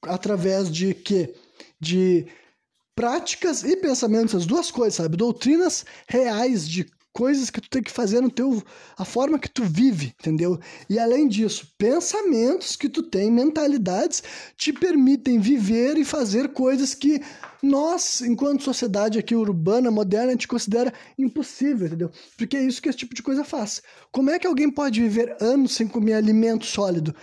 através 0.07 0.71
de 0.71 0.93
que? 0.93 1.33
De 1.79 2.25
práticas 2.95 3.63
e 3.63 3.75
pensamentos, 3.77 4.35
as 4.35 4.45
duas 4.45 4.69
coisas, 4.69 4.95
sabe? 4.95 5.17
Doutrinas 5.17 5.85
reais 6.07 6.67
de 6.67 6.85
coisas 7.13 7.51
que 7.51 7.61
tu 7.61 7.69
tem 7.69 7.81
que 7.81 7.91
fazer 7.91 8.21
no 8.21 8.29
teu 8.29 8.61
a 8.97 9.05
forma 9.05 9.37
que 9.37 9.47
tu 9.47 9.63
vive, 9.63 10.13
entendeu? 10.19 10.59
E 10.89 10.97
além 10.97 11.27
disso, 11.27 11.67
pensamentos 11.77 12.75
que 12.75 12.89
tu 12.89 13.03
tem, 13.03 13.31
mentalidades 13.31 14.23
te 14.57 14.73
permitem 14.73 15.39
viver 15.39 15.95
e 15.97 16.03
fazer 16.03 16.49
coisas 16.49 16.95
que 16.95 17.21
nós, 17.61 18.21
enquanto 18.21 18.63
sociedade 18.63 19.19
aqui 19.19 19.35
urbana, 19.35 19.91
moderna, 19.91 20.29
a 20.29 20.31
gente 20.31 20.47
considera 20.47 20.91
impossível, 21.17 21.87
entendeu? 21.87 22.11
Porque 22.35 22.57
é 22.57 22.63
isso 22.63 22.81
que 22.81 22.89
esse 22.89 22.97
tipo 22.97 23.13
de 23.13 23.21
coisa 23.21 23.43
faz. 23.43 23.81
Como 24.11 24.31
é 24.31 24.39
que 24.39 24.47
alguém 24.47 24.69
pode 24.69 24.99
viver 24.99 25.37
anos 25.39 25.73
sem 25.73 25.87
comer 25.87 26.13
alimento 26.13 26.65
sólido? 26.65 27.15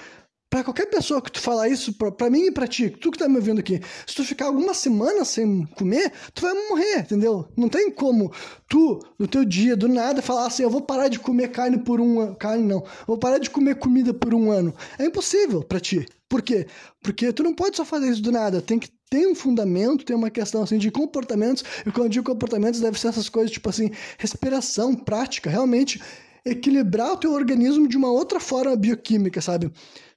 Para 0.50 0.64
qualquer 0.64 0.86
pessoa 0.86 1.22
que 1.22 1.30
tu 1.30 1.40
falar 1.40 1.68
isso, 1.68 1.92
para 1.94 2.28
mim 2.28 2.46
e 2.46 2.50
para 2.50 2.66
ti, 2.66 2.90
tu 2.90 3.12
que 3.12 3.18
tá 3.18 3.28
me 3.28 3.36
ouvindo 3.36 3.60
aqui, 3.60 3.80
se 4.04 4.16
tu 4.16 4.24
ficar 4.24 4.46
algumas 4.46 4.78
semanas 4.78 5.28
sem 5.28 5.64
comer, 5.76 6.12
tu 6.34 6.42
vai 6.42 6.52
morrer, 6.68 6.98
entendeu? 7.02 7.46
Não 7.56 7.68
tem 7.68 7.88
como 7.88 8.32
tu, 8.68 8.98
no 9.16 9.28
teu 9.28 9.44
dia, 9.44 9.76
do 9.76 9.86
nada, 9.86 10.20
falar 10.20 10.46
assim, 10.46 10.64
eu 10.64 10.70
vou 10.70 10.82
parar 10.82 11.06
de 11.06 11.20
comer 11.20 11.52
carne 11.52 11.78
por 11.78 12.00
um 12.00 12.18
ano. 12.18 12.34
Carne 12.34 12.64
não. 12.64 12.84
vou 13.06 13.16
parar 13.16 13.38
de 13.38 13.48
comer 13.48 13.76
comida 13.76 14.12
por 14.12 14.34
um 14.34 14.50
ano. 14.50 14.74
É 14.98 15.06
impossível 15.06 15.62
para 15.62 15.78
ti. 15.78 16.04
Por 16.28 16.42
quê? 16.42 16.66
Porque 17.00 17.32
tu 17.32 17.44
não 17.44 17.54
pode 17.54 17.76
só 17.76 17.84
fazer 17.84 18.10
isso 18.10 18.22
do 18.22 18.32
nada. 18.32 18.60
Tem 18.60 18.76
que 18.76 18.88
ter 19.08 19.28
um 19.28 19.36
fundamento, 19.36 20.04
tem 20.04 20.16
uma 20.16 20.30
questão 20.30 20.64
assim 20.64 20.78
de 20.78 20.90
comportamentos. 20.90 21.62
E 21.86 21.92
quando 21.92 22.06
eu 22.06 22.08
digo 22.08 22.26
comportamentos, 22.26 22.80
deve 22.80 22.98
ser 22.98 23.06
essas 23.06 23.28
coisas 23.28 23.52
tipo 23.52 23.68
assim, 23.68 23.92
respiração, 24.18 24.96
prática, 24.96 25.48
realmente 25.48 26.00
equilibrar 26.44 27.12
o 27.12 27.16
teu 27.16 27.32
organismo 27.32 27.86
de 27.86 27.96
uma 27.96 28.10
outra 28.10 28.40
forma 28.40 28.74
bioquímica, 28.74 29.40
sabe? 29.40 29.70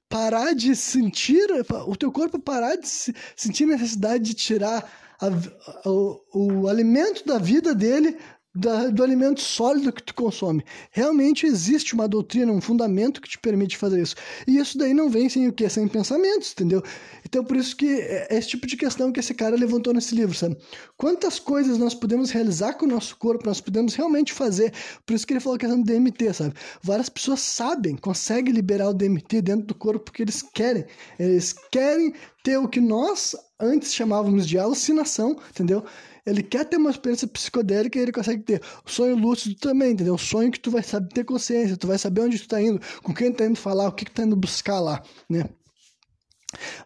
Parar 0.08 0.54
de 0.54 0.74
sentir, 0.76 1.46
o 1.86 1.96
teu 1.96 2.12
corpo 2.12 2.38
parar 2.38 2.76
de 2.76 2.88
sentir 3.36 3.66
necessidade 3.66 4.24
de 4.24 4.34
tirar 4.34 4.88
a, 5.20 5.88
o, 5.88 6.20
o 6.32 6.68
alimento 6.68 7.24
da 7.24 7.38
vida 7.38 7.74
dele 7.74 8.18
da, 8.54 8.88
do 8.88 9.02
alimento 9.02 9.40
sólido 9.40 9.92
que 9.92 10.02
tu 10.02 10.14
consome. 10.14 10.64
Realmente 10.90 11.44
existe 11.44 11.94
uma 11.94 12.06
doutrina, 12.06 12.52
um 12.52 12.60
fundamento 12.60 13.20
que 13.20 13.28
te 13.28 13.38
permite 13.38 13.76
fazer 13.76 14.00
isso. 14.00 14.14
E 14.46 14.58
isso 14.58 14.78
daí 14.78 14.94
não 14.94 15.10
vem 15.10 15.28
sem 15.28 15.48
o 15.48 15.52
quê? 15.52 15.68
Sem 15.68 15.88
pensamentos, 15.88 16.52
entendeu? 16.52 16.82
Então 17.24 17.44
por 17.44 17.56
isso 17.56 17.76
que 17.76 17.86
é, 17.86 18.28
é 18.30 18.38
esse 18.38 18.48
tipo 18.48 18.66
de 18.66 18.76
questão 18.76 19.10
que 19.10 19.18
esse 19.18 19.34
cara 19.34 19.56
levantou 19.56 19.92
nesse 19.92 20.14
livro, 20.14 20.36
sabe? 20.36 20.56
Quantas 20.96 21.38
coisas 21.38 21.78
nós 21.78 21.94
podemos 21.94 22.30
realizar 22.30 22.74
com 22.74 22.86
o 22.86 22.88
nosso 22.88 23.16
corpo, 23.16 23.46
nós 23.46 23.60
podemos 23.60 23.94
realmente 23.94 24.32
fazer. 24.32 24.72
Por 25.04 25.14
isso 25.14 25.26
que 25.26 25.32
ele 25.32 25.40
falou 25.40 25.56
a 25.56 25.58
questão 25.58 25.80
do 25.80 25.84
DMT, 25.84 26.32
sabe? 26.32 26.54
Várias 26.82 27.08
pessoas 27.08 27.40
sabem, 27.40 27.96
conseguem 27.96 28.54
liberar 28.54 28.90
o 28.90 28.94
DMT 28.94 29.42
dentro 29.42 29.66
do 29.66 29.74
corpo 29.74 30.04
porque 30.04 30.22
eles 30.22 30.42
querem. 30.42 30.84
Eles 31.18 31.54
querem 31.72 32.14
ter 32.44 32.58
o 32.58 32.68
que 32.68 32.80
nós 32.80 33.34
antes 33.58 33.94
chamávamos 33.94 34.46
de 34.46 34.58
alucinação, 34.58 35.36
entendeu? 35.50 35.84
Ele 36.26 36.42
quer 36.42 36.64
ter 36.64 36.76
uma 36.76 36.90
experiência 36.90 37.28
psicodélica 37.28 37.98
e 37.98 38.02
ele 38.02 38.12
consegue 38.12 38.42
ter. 38.42 38.62
Sonho 38.86 39.16
lúcido 39.16 39.54
também, 39.56 39.92
entendeu? 39.92 40.16
Sonho 40.16 40.50
que 40.50 40.60
tu 40.60 40.70
vai 40.70 40.82
saber 40.82 41.08
ter 41.08 41.24
consciência, 41.24 41.76
tu 41.76 41.86
vai 41.86 41.98
saber 41.98 42.22
onde 42.22 42.38
tu 42.38 42.48
tá 42.48 42.60
indo, 42.60 42.80
com 43.02 43.12
quem 43.12 43.30
tu 43.30 43.36
tá 43.36 43.46
indo 43.46 43.56
falar, 43.56 43.88
o 43.88 43.92
que, 43.92 44.04
que 44.04 44.10
tu 44.10 44.14
tá 44.14 44.22
indo 44.24 44.36
buscar 44.36 44.80
lá, 44.80 45.02
né? 45.28 45.44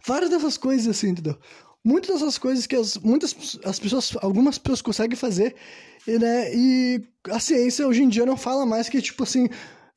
Várias 0.05 0.31
dessas 0.31 0.57
coisas 0.57 0.89
assim, 0.89 1.11
entendeu? 1.11 1.39
Muitas 1.85 2.19
dessas 2.19 2.37
coisas 2.37 2.67
que 2.67 2.75
as, 2.75 2.97
muitas 2.99 3.59
as 3.65 3.79
pessoas, 3.79 4.17
algumas 4.21 4.59
pessoas 4.59 4.83
conseguem 4.83 5.17
fazer, 5.17 5.55
e, 6.07 6.19
né? 6.19 6.55
E 6.55 7.03
a 7.31 7.39
ciência 7.39 7.87
hoje 7.87 8.03
em 8.03 8.09
dia 8.09 8.27
não 8.27 8.37
fala 8.37 8.67
mais 8.67 8.89
que, 8.89 9.01
tipo 9.01 9.23
assim, 9.23 9.49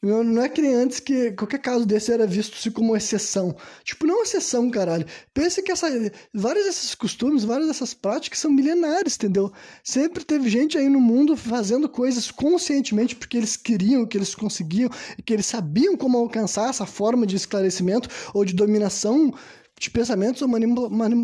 não 0.02 0.42
é 0.42 0.50
que 0.50 0.62
nem 0.62 0.74
antes 0.74 1.00
que 1.00 1.32
qualquer 1.34 1.60
caso 1.60 1.86
desse 1.86 2.12
era 2.12 2.26
visto 2.26 2.72
como 2.72 2.98
exceção. 2.98 3.56
Tipo, 3.84 4.08
não 4.08 4.24
exceção, 4.24 4.70
caralho. 4.72 5.06
Pensa 5.32 5.62
que 5.62 5.72
essa, 5.72 5.88
vários 6.34 6.66
desses 6.66 6.96
costumes, 6.96 7.44
várias 7.44 7.68
dessas 7.68 7.94
práticas 7.94 8.40
são 8.40 8.52
milenares, 8.52 9.16
entendeu? 9.16 9.52
Sempre 9.84 10.24
teve 10.24 10.50
gente 10.50 10.76
aí 10.76 10.90
no 10.90 11.00
mundo 11.00 11.38
fazendo 11.38 11.88
coisas 11.88 12.32
conscientemente 12.32 13.16
porque 13.16 13.38
eles 13.38 13.56
queriam, 13.56 14.06
que 14.06 14.18
eles 14.18 14.34
conseguiam, 14.34 14.90
que 15.24 15.34
eles 15.34 15.46
sabiam 15.46 15.96
como 15.96 16.18
alcançar 16.18 16.72
essa 16.72 16.88
forma 16.88 17.28
de 17.28 17.36
esclarecimento 17.36 18.10
ou 18.34 18.44
de 18.44 18.54
dominação 18.54 19.32
de 19.82 19.90
pensamentos 19.90 20.42
ou 20.42 20.48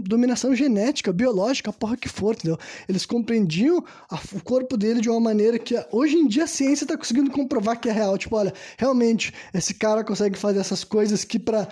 dominação 0.03 0.55
genética, 0.55 1.13
biológica, 1.13 1.71
porra 1.71 1.95
que 1.95 2.09
for, 2.09 2.33
entendeu? 2.33 2.57
Eles 2.89 3.05
compreendiam 3.05 3.83
a, 4.09 4.15
o 4.33 4.41
corpo 4.43 4.75
dele 4.75 4.99
de 4.99 5.09
uma 5.09 5.19
maneira 5.19 5.59
que 5.59 5.75
hoje 5.91 6.15
em 6.15 6.27
dia 6.27 6.45
a 6.45 6.47
ciência 6.47 6.83
está 6.83 6.97
conseguindo 6.97 7.29
comprovar 7.29 7.79
que 7.79 7.87
é 7.87 7.91
real. 7.91 8.17
Tipo, 8.17 8.35
olha, 8.35 8.53
realmente 8.77 9.33
esse 9.53 9.73
cara 9.75 10.03
consegue 10.03 10.37
fazer 10.37 10.59
essas 10.59 10.83
coisas 10.83 11.23
que 11.23 11.37
para 11.37 11.67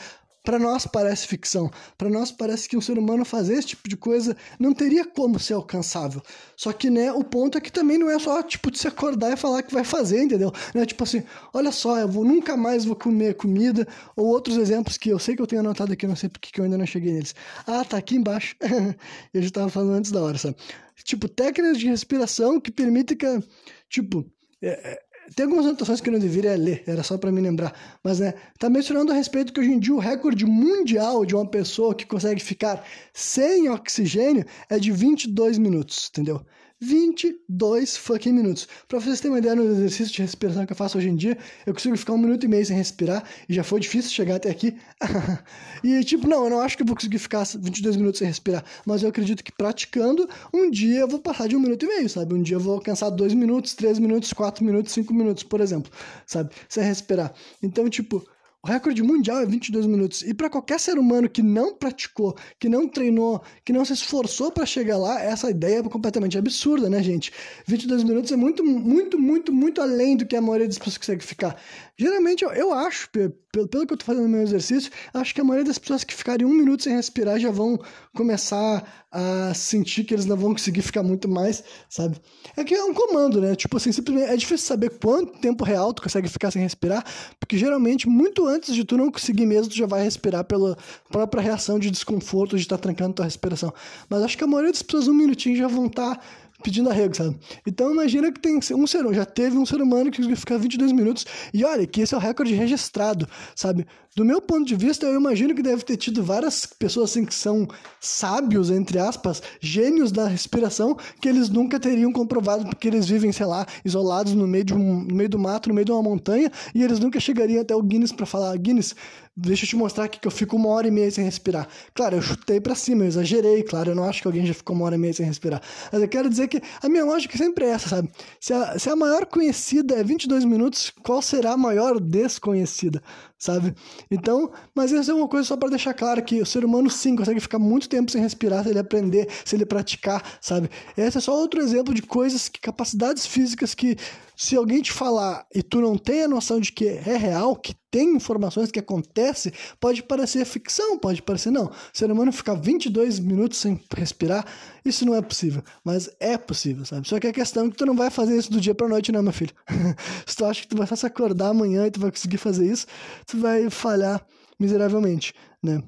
para 0.46 0.60
nós 0.60 0.86
parece 0.86 1.28
ficção. 1.28 1.70
Para 1.98 2.08
nós 2.10 2.32
parece 2.32 2.70
que 2.70 2.78
um 2.78 2.82
ser 2.82 2.98
humano 2.98 3.26
fazer 3.26 3.56
esse 3.56 3.70
tipo 3.70 3.90
de 3.90 3.98
coisa 3.98 4.38
não 4.60 4.74
teria 4.74 5.04
como 5.04 5.40
ser 5.40 5.54
alcançável. 5.54 6.22
Só 6.56 6.72
que, 6.72 6.90
né, 6.90 7.12
o 7.12 7.24
ponto 7.24 7.58
é 7.58 7.62
que 7.62 7.72
também 7.72 7.98
não 7.98 8.10
é 8.10 8.20
só, 8.20 8.42
tipo, 8.44 8.70
de 8.70 8.78
se 8.78 8.88
acordar 8.88 9.34
e 9.34 9.36
falar 9.36 9.64
que 9.64 9.74
vai 9.74 9.84
fazer, 9.84 10.22
entendeu? 10.22 10.54
É 10.74 10.86
tipo 10.86 11.04
assim, 11.04 11.24
olha 11.54 11.72
só, 11.72 11.98
eu 11.98 12.08
vou, 12.08 12.24
nunca 12.24 12.56
mais 12.56 12.86
vou 12.86 12.96
comer 12.96 13.36
comida, 13.36 13.88
ou 14.16 14.28
outros 14.28 14.56
exemplos 14.58 14.98
que 14.98 15.10
eu 15.10 15.18
sei 15.18 15.36
que 15.36 15.42
eu 15.42 15.48
tenho 15.48 15.62
anotado 15.62 15.92
aqui, 15.92 16.06
não 16.06 16.16
sei 16.16 16.30
porque 16.30 16.52
que 16.52 16.60
eu 16.60 16.66
ainda 16.66 16.78
não 16.78 16.86
cheguei 16.86 17.12
neles. 17.12 17.34
Ah, 17.66 17.84
tá 17.84 17.98
aqui 17.98 18.16
embaixo. 18.16 18.56
eu 19.34 19.42
já 19.42 19.50
tava 19.50 19.70
falando 19.70 19.94
antes 19.94 20.12
da 20.12 20.22
hora, 20.22 20.38
sabe? 20.38 20.56
Tipo, 21.04 21.28
técnicas 21.28 21.80
de 21.80 21.88
respiração 21.88 22.60
que 22.62 22.72
permitem 22.72 23.18
que, 23.18 23.44
tipo, 23.90 24.26
é, 24.62 24.94
é 24.94 25.05
tem 25.34 25.46
algumas 25.46 25.66
anotações 25.66 26.02
que 26.02 26.10
eu 26.10 26.14
não 26.14 26.20
deveria 26.20 26.56
ler, 26.56 26.84
era 26.86 27.02
só 27.04 27.18
para 27.18 27.32
me 27.32 27.42
lembrar. 27.42 27.74
Mas, 28.04 28.20
né, 28.20 28.34
tá 28.60 28.70
mencionando 28.70 29.12
a 29.12 29.16
respeito 29.16 29.52
que 29.52 29.60
hoje 29.60 29.72
em 29.72 29.80
dia 29.80 29.94
o 29.94 30.00
recorde 30.00 30.46
mundial 30.46 31.26
de 31.26 31.36
uma 31.36 31.46
pessoa 31.46 31.96
que 31.96 32.06
consegue 32.06 32.42
ficar 32.42 32.86
sem 33.14 33.70
oxigênio 33.70 34.46
é 34.70 34.78
de 34.78 34.92
22 34.92 35.58
minutos, 35.58 36.10
entendeu? 36.12 36.42
22 36.82 37.98
fucking 37.98 38.34
minutos. 38.34 38.68
Pra 38.88 39.00
vocês 39.00 39.20
terem 39.20 39.34
uma 39.34 39.40
ideia 39.40 39.56
no 39.56 39.64
exercício 39.64 40.14
de 40.14 40.22
respiração 40.22 40.66
que 40.66 40.74
eu 40.74 40.78
faço 40.78 40.98
hoje 40.98 41.10
em 41.10 41.16
dia, 41.16 41.38
eu 41.66 41.74
consigo 41.74 41.96
ficar 41.98 42.14
um 42.14 42.18
minuto 42.18 42.44
e 42.44 42.48
meio 42.48 42.66
sem 42.66 42.76
respirar 42.76 43.24
e 43.48 43.54
já 43.54 43.64
foi 43.64 43.80
difícil 43.80 44.12
chegar 44.12 44.36
até 44.36 44.50
aqui. 44.50 44.76
e 45.84 46.04
tipo, 46.04 46.28
não, 46.28 46.44
eu 46.44 46.50
não 46.50 46.60
acho 46.62 46.76
que 46.76 46.84
eu 46.84 46.88
vou 46.88 46.96
conseguir 46.96 47.20
ficar 47.20 47.46
22 47.46 47.96
minutos 47.96 48.20
sem 48.20 48.28
respirar, 48.28 48.64
mas 48.86 49.04
eu 49.04 49.10
acredito 49.10 49.44
que 49.44 49.52
praticando, 49.52 50.28
um 50.54 50.70
dia 50.70 51.00
eu 51.00 51.08
vou 51.08 51.20
passar 51.20 51.48
de 51.48 51.56
um 51.56 51.60
minuto 51.60 51.84
e 51.84 51.88
meio, 51.88 52.10
sabe? 52.10 52.34
Um 52.34 52.42
dia 52.42 52.58
eu 52.58 52.60
vou 52.60 52.74
alcançar 52.74 53.10
dois 53.10 53.34
minutos, 53.34 53.74
três 53.74 53.98
minutos, 53.98 54.34
quatro 54.34 54.64
minutos, 54.64 54.92
cinco 54.92 55.14
minutos, 55.14 55.44
por 55.44 55.62
exemplo, 55.62 55.92
sabe? 56.26 56.54
Sem 56.68 56.84
respirar. 56.84 57.34
Então, 57.64 57.90
tipo, 57.90 58.26
o 58.66 58.68
recorde 58.68 59.04
mundial 59.04 59.42
é 59.42 59.46
22 59.46 59.86
minutos. 59.86 60.24
E 60.24 60.34
para 60.34 60.50
qualquer 60.50 60.80
ser 60.80 60.98
humano 60.98 61.30
que 61.30 61.44
não 61.44 61.76
praticou, 61.76 62.36
que 62.60 62.68
não 62.68 62.88
treinou, 62.88 63.44
que 63.64 63.72
não 63.72 63.86
se 63.86 63.94
esforçou 63.94 64.52
para 64.52 64.66
chegar 64.66 64.98
lá, 64.98 65.22
essa 65.22 65.52
ideia 65.52 65.78
é 65.78 65.84
completamente 65.84 66.36
absurda, 66.36 66.90
né, 66.90 67.04
gente? 67.04 67.32
22 67.68 68.04
minutos 68.04 68.32
é 68.32 68.36
muito, 68.36 68.66
muito, 68.66 69.20
muito, 69.20 69.54
muito 69.54 69.80
além 69.80 70.18
do 70.18 70.26
que 70.26 70.36
a 70.36 70.42
maioria 70.42 70.66
das 70.66 70.80
pessoas 70.80 70.98
consegue 70.98 71.24
ficar. 71.24 71.56
Geralmente, 71.96 72.44
eu, 72.44 72.50
eu 72.54 72.74
acho, 72.74 73.08
pelo, 73.12 73.68
pelo 73.68 73.86
que 73.86 73.94
eu 73.94 73.98
tô 73.98 74.04
fazendo 74.04 74.24
no 74.24 74.30
meu 74.30 74.42
exercício, 74.42 74.92
acho 75.14 75.36
que 75.36 75.42
a 75.42 75.44
maioria 75.44 75.66
das 75.66 75.78
pessoas 75.78 76.04
que 76.04 76.16
ficarem 76.16 76.48
um 76.48 76.54
minuto 76.54 76.82
sem 76.82 76.96
respirar 76.96 77.40
já 77.40 77.52
vão 77.52 77.80
começar 78.16 79.05
a 79.18 79.54
sentir 79.54 80.04
que 80.04 80.14
eles 80.14 80.26
não 80.26 80.36
vão 80.36 80.52
conseguir 80.52 80.82
ficar 80.82 81.02
muito 81.02 81.26
mais, 81.30 81.64
sabe? 81.90 82.18
É 82.58 82.66
que 82.66 82.76
é 82.76 82.84
um 82.84 82.94
comando, 82.94 83.40
né? 83.40 83.56
Tipo 83.56 83.78
assim, 83.78 83.90
simplesmente 83.94 84.30
é 84.30 84.36
difícil 84.36 84.68
saber 84.68 84.90
quanto 85.00 85.40
tempo 85.40 85.64
real 85.64 85.94
tu 85.94 86.02
consegue 86.02 86.28
ficar 86.28 86.52
sem 86.52 86.62
respirar, 86.62 87.02
porque 87.40 87.58
geralmente, 87.58 88.10
muito 88.10 88.46
antes 88.46 88.76
de 88.76 88.84
tu 88.84 88.98
não 88.98 89.10
conseguir 89.10 89.46
mesmo, 89.46 89.70
tu 89.70 89.78
já 89.78 89.86
vai 89.86 90.04
respirar 90.04 90.44
pela 90.44 90.78
própria 91.10 91.42
reação 91.42 91.80
de 91.80 91.90
desconforto 91.90 92.58
de 92.58 92.64
estar 92.64 92.76
tá 92.78 92.84
trancando 92.84 93.14
tua 93.14 93.24
respiração. 93.24 93.74
Mas 94.10 94.22
acho 94.22 94.38
que 94.38 94.44
a 94.44 94.48
maioria 94.48 94.74
das 94.74 94.82
pessoas, 94.82 95.08
um 95.08 95.14
minutinho, 95.14 95.56
já 95.56 95.68
vão 95.68 95.86
estar. 95.86 96.18
Tá 96.18 96.22
pedindo 96.64 96.90
arrego, 96.90 97.16
sabe? 97.16 97.38
Então 97.68 97.92
imagina 97.92 98.32
que 98.32 98.40
tem 98.40 98.58
um 98.58 98.88
ser 98.88 99.02
humano, 99.02 99.14
já 99.14 99.26
teve 99.26 99.56
um 99.56 99.66
ser 99.66 99.80
humano 99.82 100.10
que 100.10 100.18
conseguiu 100.18 100.38
ficar 100.38 100.58
22 100.58 100.92
minutos, 100.94 101.26
e 101.54 101.64
olha, 101.64 101.86
que 101.86 102.02
esse 102.02 102.16
é 102.16 102.18
o 102.18 102.20
recorde 102.20 102.56
registrado, 102.56 103.28
sabe? 103.56 103.86
Do 104.16 104.24
meu 104.24 104.42
ponto 104.42 104.66
de 104.66 104.78
vista, 104.78 105.06
eu 105.06 105.20
imagino 105.20 105.54
que 105.54 105.62
deve 105.62 105.84
ter 105.84 105.98
tido 105.98 106.24
várias 106.24 106.66
pessoas 106.66 107.10
assim 107.10 107.26
que 107.26 107.36
são 107.36 107.68
sábios, 108.00 108.70
entre 108.70 108.98
aspas, 108.98 109.44
gênios 109.60 110.10
da 110.10 110.26
respiração, 110.26 110.96
que 111.20 111.28
eles 111.28 111.50
nunca 111.50 111.78
teriam 111.78 112.14
comprovado, 112.14 112.66
porque 112.66 112.88
eles 112.88 113.10
vivem, 113.10 113.34
sei 113.34 113.46
lá, 113.46 113.66
isolados 113.84 114.34
no 114.34 114.48
meio, 114.48 114.64
de 114.64 114.74
um, 114.74 115.04
no 115.04 115.14
meio 115.14 115.28
do 115.28 115.38
mato, 115.38 115.68
no 115.68 115.76
meio 115.76 115.84
de 115.84 115.92
uma 115.92 116.02
montanha, 116.02 116.50
e 116.74 116.82
eles 116.82 116.98
nunca 116.98 117.20
chegariam 117.20 117.62
até 117.62 117.76
o 117.76 117.84
Guinness 117.84 118.14
para 118.14 118.26
falar, 118.26 118.56
Guinness, 118.58 118.96
deixa 119.36 119.66
eu 119.66 119.70
te 119.70 119.76
mostrar 119.76 120.06
aqui 120.06 120.18
que 120.18 120.28
eu 120.28 120.32
fico 120.32 120.56
uma 120.56 120.70
hora 120.70 120.88
e 120.88 120.92
meia 120.92 121.12
sem 121.12 121.26
respirar. 121.26 121.68
Claro, 121.94 122.16
eu 122.16 122.22
chutei 122.22 122.62
para 122.62 122.74
cima, 122.74 123.04
eu 123.04 123.08
exagerei, 123.08 123.64
claro, 123.64 123.92
eu 123.92 123.96
não 123.96 124.06
acho 124.06 124.22
que 124.22 124.28
alguém 124.28 124.46
já 124.46 124.54
ficou 124.54 124.76
uma 124.76 124.86
hora 124.86 124.96
e 124.96 124.98
meia 124.98 125.14
sem 125.14 125.26
respirar. 125.26 125.62
Mas 125.92 126.02
eu 126.02 126.08
quero 126.08 126.30
dizer 126.30 126.48
que 126.48 126.62
a 126.82 126.88
minha 126.88 127.04
lógica 127.04 127.38
sempre 127.38 127.66
é 127.66 127.70
essa, 127.70 127.90
sabe? 127.90 128.10
Se 128.40 128.54
a, 128.54 128.80
se 128.80 128.90
a 128.90 128.96
maior 128.96 129.26
conhecida 129.26 129.96
é 129.96 130.04
22 130.04 130.46
minutos, 130.46 130.92
qual 131.04 131.22
será 131.22 131.52
a 131.52 131.58
maior 131.58 132.00
desconhecida, 132.00 133.04
sabe? 133.38 133.74
Então, 134.10 134.52
mas 134.74 134.92
isso 134.92 135.12
é 135.12 135.14
uma 135.14 135.28
coisa 135.28 135.48
só 135.48 135.58
para 135.58 135.70
deixar 135.70 135.94
claro 135.94 136.24
que 136.24 136.42
o 136.42 136.46
ser 136.46 136.64
humano 136.64 136.90
sim 136.90 137.16
consegue 137.16 137.40
ficar 137.40 137.60
muito 137.60 137.90
tempo 137.90 138.12
sem 138.12 138.22
respirar 138.22 138.64
se 138.64 138.70
ele 138.70 138.80
aprender, 138.80 139.28
se 139.44 139.56
ele 139.56 139.66
praticar, 139.66 140.24
sabe? 140.42 140.70
Esse 140.98 141.18
é 141.18 141.22
só 141.22 141.34
outro 141.34 141.62
exemplo 141.62 141.94
de 141.94 142.02
coisas, 142.02 142.50
capacidades 142.62 143.26
físicas 143.26 143.76
que 143.76 143.98
se 144.36 144.56
alguém 144.56 144.82
te 144.82 144.92
falar 144.92 145.46
e 145.54 145.62
tu 145.62 145.82
não 145.82 145.98
tem 145.98 146.24
a 146.24 146.28
noção 146.28 146.60
de 146.60 146.72
que 146.72 146.88
é 146.88 147.18
real, 147.18 147.56
que 147.56 147.76
tem 147.90 148.16
informações 148.16 148.72
que 148.72 148.80
acontece, 148.80 149.54
pode 149.80 150.04
parecer 150.04 150.46
ficção, 150.46 151.00
pode 151.00 151.22
parecer 151.22 151.52
não. 151.52 151.66
O 151.66 151.72
ser 151.94 152.12
humano 152.12 152.32
ficar 152.32 152.56
22 152.56 153.20
minutos 153.20 153.58
sem 153.58 153.80
respirar, 153.96 154.46
isso 154.84 155.06
não 155.06 155.16
é 155.16 155.22
possível, 155.22 155.64
mas 155.84 156.10
é 156.20 156.38
possível, 156.38 156.86
sabe? 156.86 157.08
Só 157.08 157.20
que 157.20 157.28
a 157.28 157.34
questão 157.34 157.68
é 157.68 157.70
que 157.70 157.78
tu 157.78 157.86
não 157.86 157.96
vai 157.96 158.10
fazer 158.10 158.38
isso 158.38 158.52
do 158.52 158.60
dia 158.60 158.76
pra 158.76 158.88
noite, 158.88 159.12
não, 159.12 159.24
meu 159.24 159.34
filho. 159.34 159.54
se 160.26 160.36
tu 160.36 160.46
acha 160.46 160.62
que 160.62 160.68
tu 160.68 160.78
vai 160.78 160.88
se 160.88 161.06
acordar 161.06 161.50
amanhã 161.50 161.88
e 161.88 161.92
tu 161.92 162.00
vai 162.00 162.12
conseguir 162.12 162.38
fazer 162.38 162.70
isso, 162.70 162.86
tu 163.26 163.38
vai 163.38 163.70
falhar 163.70 164.26
miseravelmente, 164.60 165.34
né? 165.64 165.82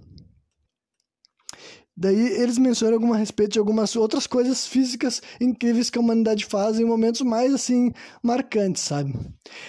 Daí 1.99 2.15
eles 2.15 2.59
mencionam 2.59 2.93
alguma 2.93 3.17
respeito 3.17 3.53
de 3.53 3.59
algumas 3.59 3.95
outras 3.95 4.27
coisas 4.27 4.67
físicas 4.67 5.19
incríveis 5.41 5.89
que 5.89 5.97
a 5.97 6.01
humanidade 6.01 6.45
faz 6.45 6.79
em 6.79 6.85
momentos 6.85 7.21
mais 7.21 7.51
assim 7.51 7.91
marcantes, 8.21 8.83
sabe? 8.83 9.15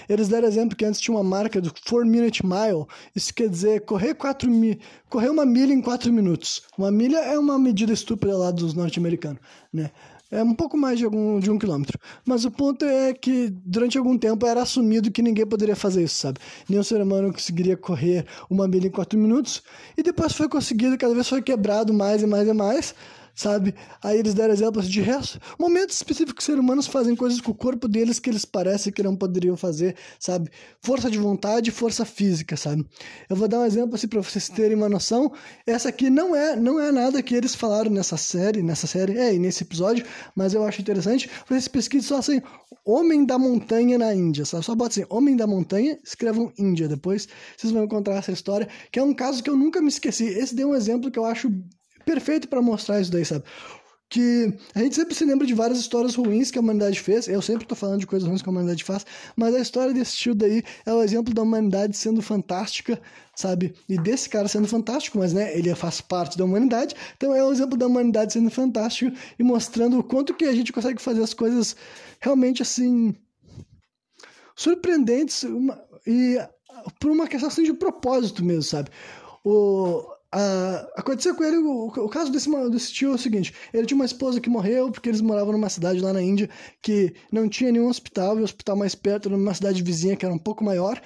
Eles 0.07 0.29
deram 0.29 0.47
exemplo 0.47 0.77
que 0.77 0.85
antes 0.85 1.01
tinha 1.01 1.17
uma 1.17 1.25
marca 1.25 1.59
do 1.59 1.73
4 1.73 2.07
Minute 2.07 2.45
Mile, 2.45 2.85
isso 3.17 3.33
quer 3.33 3.49
dizer 3.49 3.81
correr, 3.87 4.15
quatro 4.15 4.51
mi... 4.51 4.79
correr 5.09 5.31
uma 5.31 5.47
milha 5.47 5.73
em 5.73 5.81
4 5.81 6.13
minutos. 6.13 6.65
Uma 6.77 6.91
milha 6.91 7.17
é 7.17 7.39
uma 7.39 7.59
medida 7.59 7.95
estúpida 7.95 8.37
lá 8.37 8.51
dos 8.51 8.75
norte-americanos, 8.75 9.41
né? 9.73 9.91
É 10.31 10.43
um 10.43 10.55
pouco 10.55 10.77
mais 10.77 10.99
de, 10.99 11.07
algum, 11.07 11.41
de 11.41 11.51
um 11.51 11.59
quilômetro. 11.59 11.99
Mas 12.25 12.45
o 12.45 12.51
ponto 12.51 12.85
é 12.85 13.15
que 13.15 13.49
durante 13.65 13.97
algum 13.97 14.17
tempo 14.19 14.47
era 14.47 14.61
assumido 14.61 15.11
que 15.11 15.23
ninguém 15.23 15.47
poderia 15.47 15.75
fazer 15.75 16.05
isso, 16.05 16.17
sabe? 16.17 16.39
Nenhum 16.69 16.83
ser 16.83 17.01
humano 17.01 17.33
conseguiria 17.33 17.79
correr 17.79 18.27
uma 18.51 18.69
milha 18.69 18.89
em 18.89 18.91
quatro 18.91 19.19
minutos. 19.19 19.63
E 19.97 20.03
depois 20.03 20.35
foi 20.35 20.47
conseguido, 20.47 20.99
cada 20.99 21.15
vez 21.15 21.27
foi 21.27 21.41
quebrado 21.41 21.95
mais 21.95 22.23
e 22.23 22.27
mais 22.27 22.47
e 22.47 22.53
mais 22.53 22.95
sabe? 23.39 23.73
Aí 24.03 24.19
eles 24.19 24.35
deram 24.35 24.53
exemplos 24.53 24.89
de 24.89 25.01
resto. 25.01 25.39
Momentos 25.57 25.95
específicos 25.95 26.39
que 26.39 26.43
seres 26.43 26.61
humanos 26.61 26.89
fazem 26.89 27.15
coisas 27.15 27.41
com 27.41 27.53
o 27.53 27.55
corpo 27.55 27.87
deles 27.87 28.19
que 28.19 28.29
eles 28.29 28.45
parecem 28.45 28.93
que 28.93 29.01
não 29.01 29.15
poderiam 29.15 29.57
fazer, 29.57 29.95
sabe? 30.19 30.51
Força 30.81 31.09
de 31.09 31.19
vontade 31.19 31.71
força 31.71 32.05
física, 32.05 32.57
sabe? 32.57 32.85
Eu 33.31 33.37
vou 33.37 33.47
dar 33.47 33.61
um 33.61 33.65
exemplo 33.65 33.95
assim 33.95 34.09
para 34.09 34.21
vocês 34.21 34.49
terem 34.49 34.77
uma 34.77 34.89
noção. 34.89 35.33
Essa 35.65 35.89
aqui 35.89 36.11
não 36.11 36.35
é 36.35 36.57
não 36.57 36.81
é 36.81 36.91
nada 36.91 37.23
que 37.23 37.33
eles 37.33 37.55
falaram 37.55 37.93
nessa 37.93 38.17
série, 38.17 38.61
nessa 38.61 38.89
série, 38.89 39.17
é, 39.17 39.33
e 39.33 39.39
nesse 39.39 39.63
episódio, 39.63 40.05
mas 40.35 40.53
eu 40.53 40.65
acho 40.65 40.81
interessante. 40.81 41.31
Vocês 41.49 41.69
pesquisem 41.69 42.09
só 42.09 42.17
assim, 42.17 42.43
Homem 42.85 43.25
da 43.25 43.39
Montanha 43.39 43.99
na 43.99 44.13
Índia, 44.13 44.45
sabe? 44.45 44.65
Só 44.65 44.75
bota 44.75 44.91
assim, 44.91 45.07
Homem 45.09 45.37
da 45.37 45.47
Montanha, 45.47 45.97
escrevam 46.03 46.53
Índia 46.59 46.89
depois, 46.89 47.29
vocês 47.57 47.73
vão 47.73 47.85
encontrar 47.85 48.17
essa 48.17 48.33
história, 48.33 48.69
que 48.91 48.99
é 48.99 49.03
um 49.03 49.15
caso 49.15 49.45
que 49.45 49.51
eu 49.51 49.57
nunca 49.57 49.81
me 49.81 49.89
esqueci. 49.89 50.25
Esse 50.25 50.57
deu 50.57 50.71
um 50.71 50.75
exemplo 50.75 51.09
que 51.09 51.19
eu 51.19 51.25
acho 51.25 51.49
perfeito 52.09 52.49
para 52.49 52.63
mostrar 52.63 53.01
isso 53.01 53.13
daí, 53.13 53.25
sabe? 53.25 53.45
Que 54.09 54.55
a 54.75 54.79
gente 54.79 54.97
sempre 54.97 55.15
se 55.15 55.23
lembra 55.27 55.47
de 55.47 55.53
várias 55.53 55.79
histórias 55.79 56.15
ruins 56.15 56.51
que 56.51 56.57
a 56.57 56.63
humanidade 56.63 56.99
fez. 56.99 57.29
Eu 57.29 57.43
sempre 57.43 57.67
tô 57.67 57.75
falando 57.75 58.01
de 58.01 58.07
coisas 58.07 58.27
ruins 58.27 58.41
que 58.41 58.49
a 58.49 58.53
humanidade 58.53 58.83
faz, 58.83 59.05
mas 59.37 59.55
a 59.55 59.61
história 59.61 59.93
desse 59.93 60.17
tio 60.17 60.35
daí 60.35 60.63
é 60.87 60.93
o 60.95 61.03
exemplo 61.03 61.35
da 61.35 61.43
humanidade 61.43 61.95
sendo 61.95 62.23
fantástica, 62.23 62.99
sabe? 63.37 63.75
E 63.87 63.99
desse 63.99 64.27
cara 64.31 64.49
sendo 64.49 64.67
fantástico, 64.67 65.19
mas 65.19 65.35
né, 65.35 65.55
ele 65.55 65.75
faz 65.75 66.01
parte 66.01 66.39
da 66.39 66.45
humanidade, 66.47 66.95
então 67.15 67.35
é 67.35 67.45
o 67.45 67.53
exemplo 67.53 67.77
da 67.77 67.87
humanidade 67.87 68.33
sendo 68.33 68.51
fantástico 68.51 69.15
e 69.39 69.43
mostrando 69.43 69.99
o 69.99 70.03
quanto 70.03 70.33
que 70.33 70.47
a 70.47 70.53
gente 70.55 70.73
consegue 70.73 71.03
fazer 71.03 71.23
as 71.23 71.35
coisas 71.35 71.77
realmente 72.21 72.63
assim 72.63 73.15
surpreendentes 74.57 75.43
uma, 75.43 75.79
e 76.07 76.39
por 76.99 77.11
uma 77.11 77.29
questão 77.29 77.49
assim, 77.49 77.65
de 77.65 77.75
propósito 77.75 78.43
mesmo, 78.43 78.63
sabe? 78.63 78.89
O, 79.45 80.18
Uh, 80.35 80.85
aconteceu 80.95 81.35
com 81.35 81.43
ele, 81.43 81.57
o, 81.57 81.87
o, 81.87 82.09
caso 82.11 82.31
desse, 82.31 82.51
desse 82.71 82.93
tio 82.93 83.13
é 83.13 83.15
o 83.15 83.19
seguinte: 83.19 83.55
ele 83.73 83.87
tinha 83.87 83.97
uma 83.97 84.05
esposa 84.05 84.41
que 84.41 84.51
morreu 84.51 84.91
porque 84.93 85.09
eles 85.09 85.23
moravam 85.23 85.53
numa 85.53 85.71
cidade 85.71 86.01
lá 86.01 86.13
na 86.13 86.21
Índia 86.21 86.51
que 86.83 87.15
não 87.33 87.49
tinha 87.49 87.73
nenhum 87.73 87.89
hospital, 87.89 88.39
e 88.39 88.43
o 88.43 88.45
hospital 88.45 88.77
mais 88.77 88.95
perto 88.95 89.29
era 89.29 89.39
numa 89.39 89.55
cidade 89.55 89.83
vizinha 89.83 90.17
que 90.17 90.27
era 90.27 90.35
um 90.35 90.39
pouco 90.39 90.63
maior, 90.63 91.01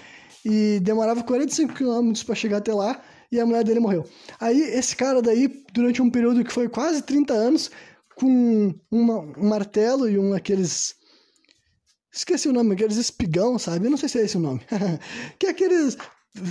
e 0.44 0.80
demorava 0.80 1.22
45 1.22 1.72
quilômetros 1.72 2.24
para 2.24 2.34
chegar 2.34 2.58
até 2.58 2.74
lá, 2.74 3.00
e 3.30 3.38
a 3.38 3.46
mulher 3.46 3.62
dele 3.62 3.78
morreu. 3.78 4.04
Aí 4.40 4.60
esse 4.60 4.96
cara 4.96 5.22
daí, 5.22 5.64
durante 5.72 6.02
um 6.02 6.10
período 6.10 6.44
que 6.44 6.52
foi 6.52 6.68
quase 6.68 7.02
30 7.02 7.32
anos, 7.32 7.70
com 8.16 8.74
uma, 8.90 9.18
um 9.20 9.48
martelo 9.48 10.08
e 10.08 10.18
um 10.18 10.34
aqueles. 10.34 10.94
Esqueci 12.12 12.46
o 12.48 12.52
nome, 12.52 12.74
aqueles 12.74 12.96
espigão, 12.96 13.58
sabe? 13.58 13.86
Eu 13.86 13.90
não 13.90 13.96
sei 13.96 14.08
se 14.08 14.18
é 14.18 14.24
esse 14.24 14.36
o 14.36 14.40
nome. 14.40 14.60
que 15.38 15.46
é 15.46 15.50
aqueles 15.50 15.96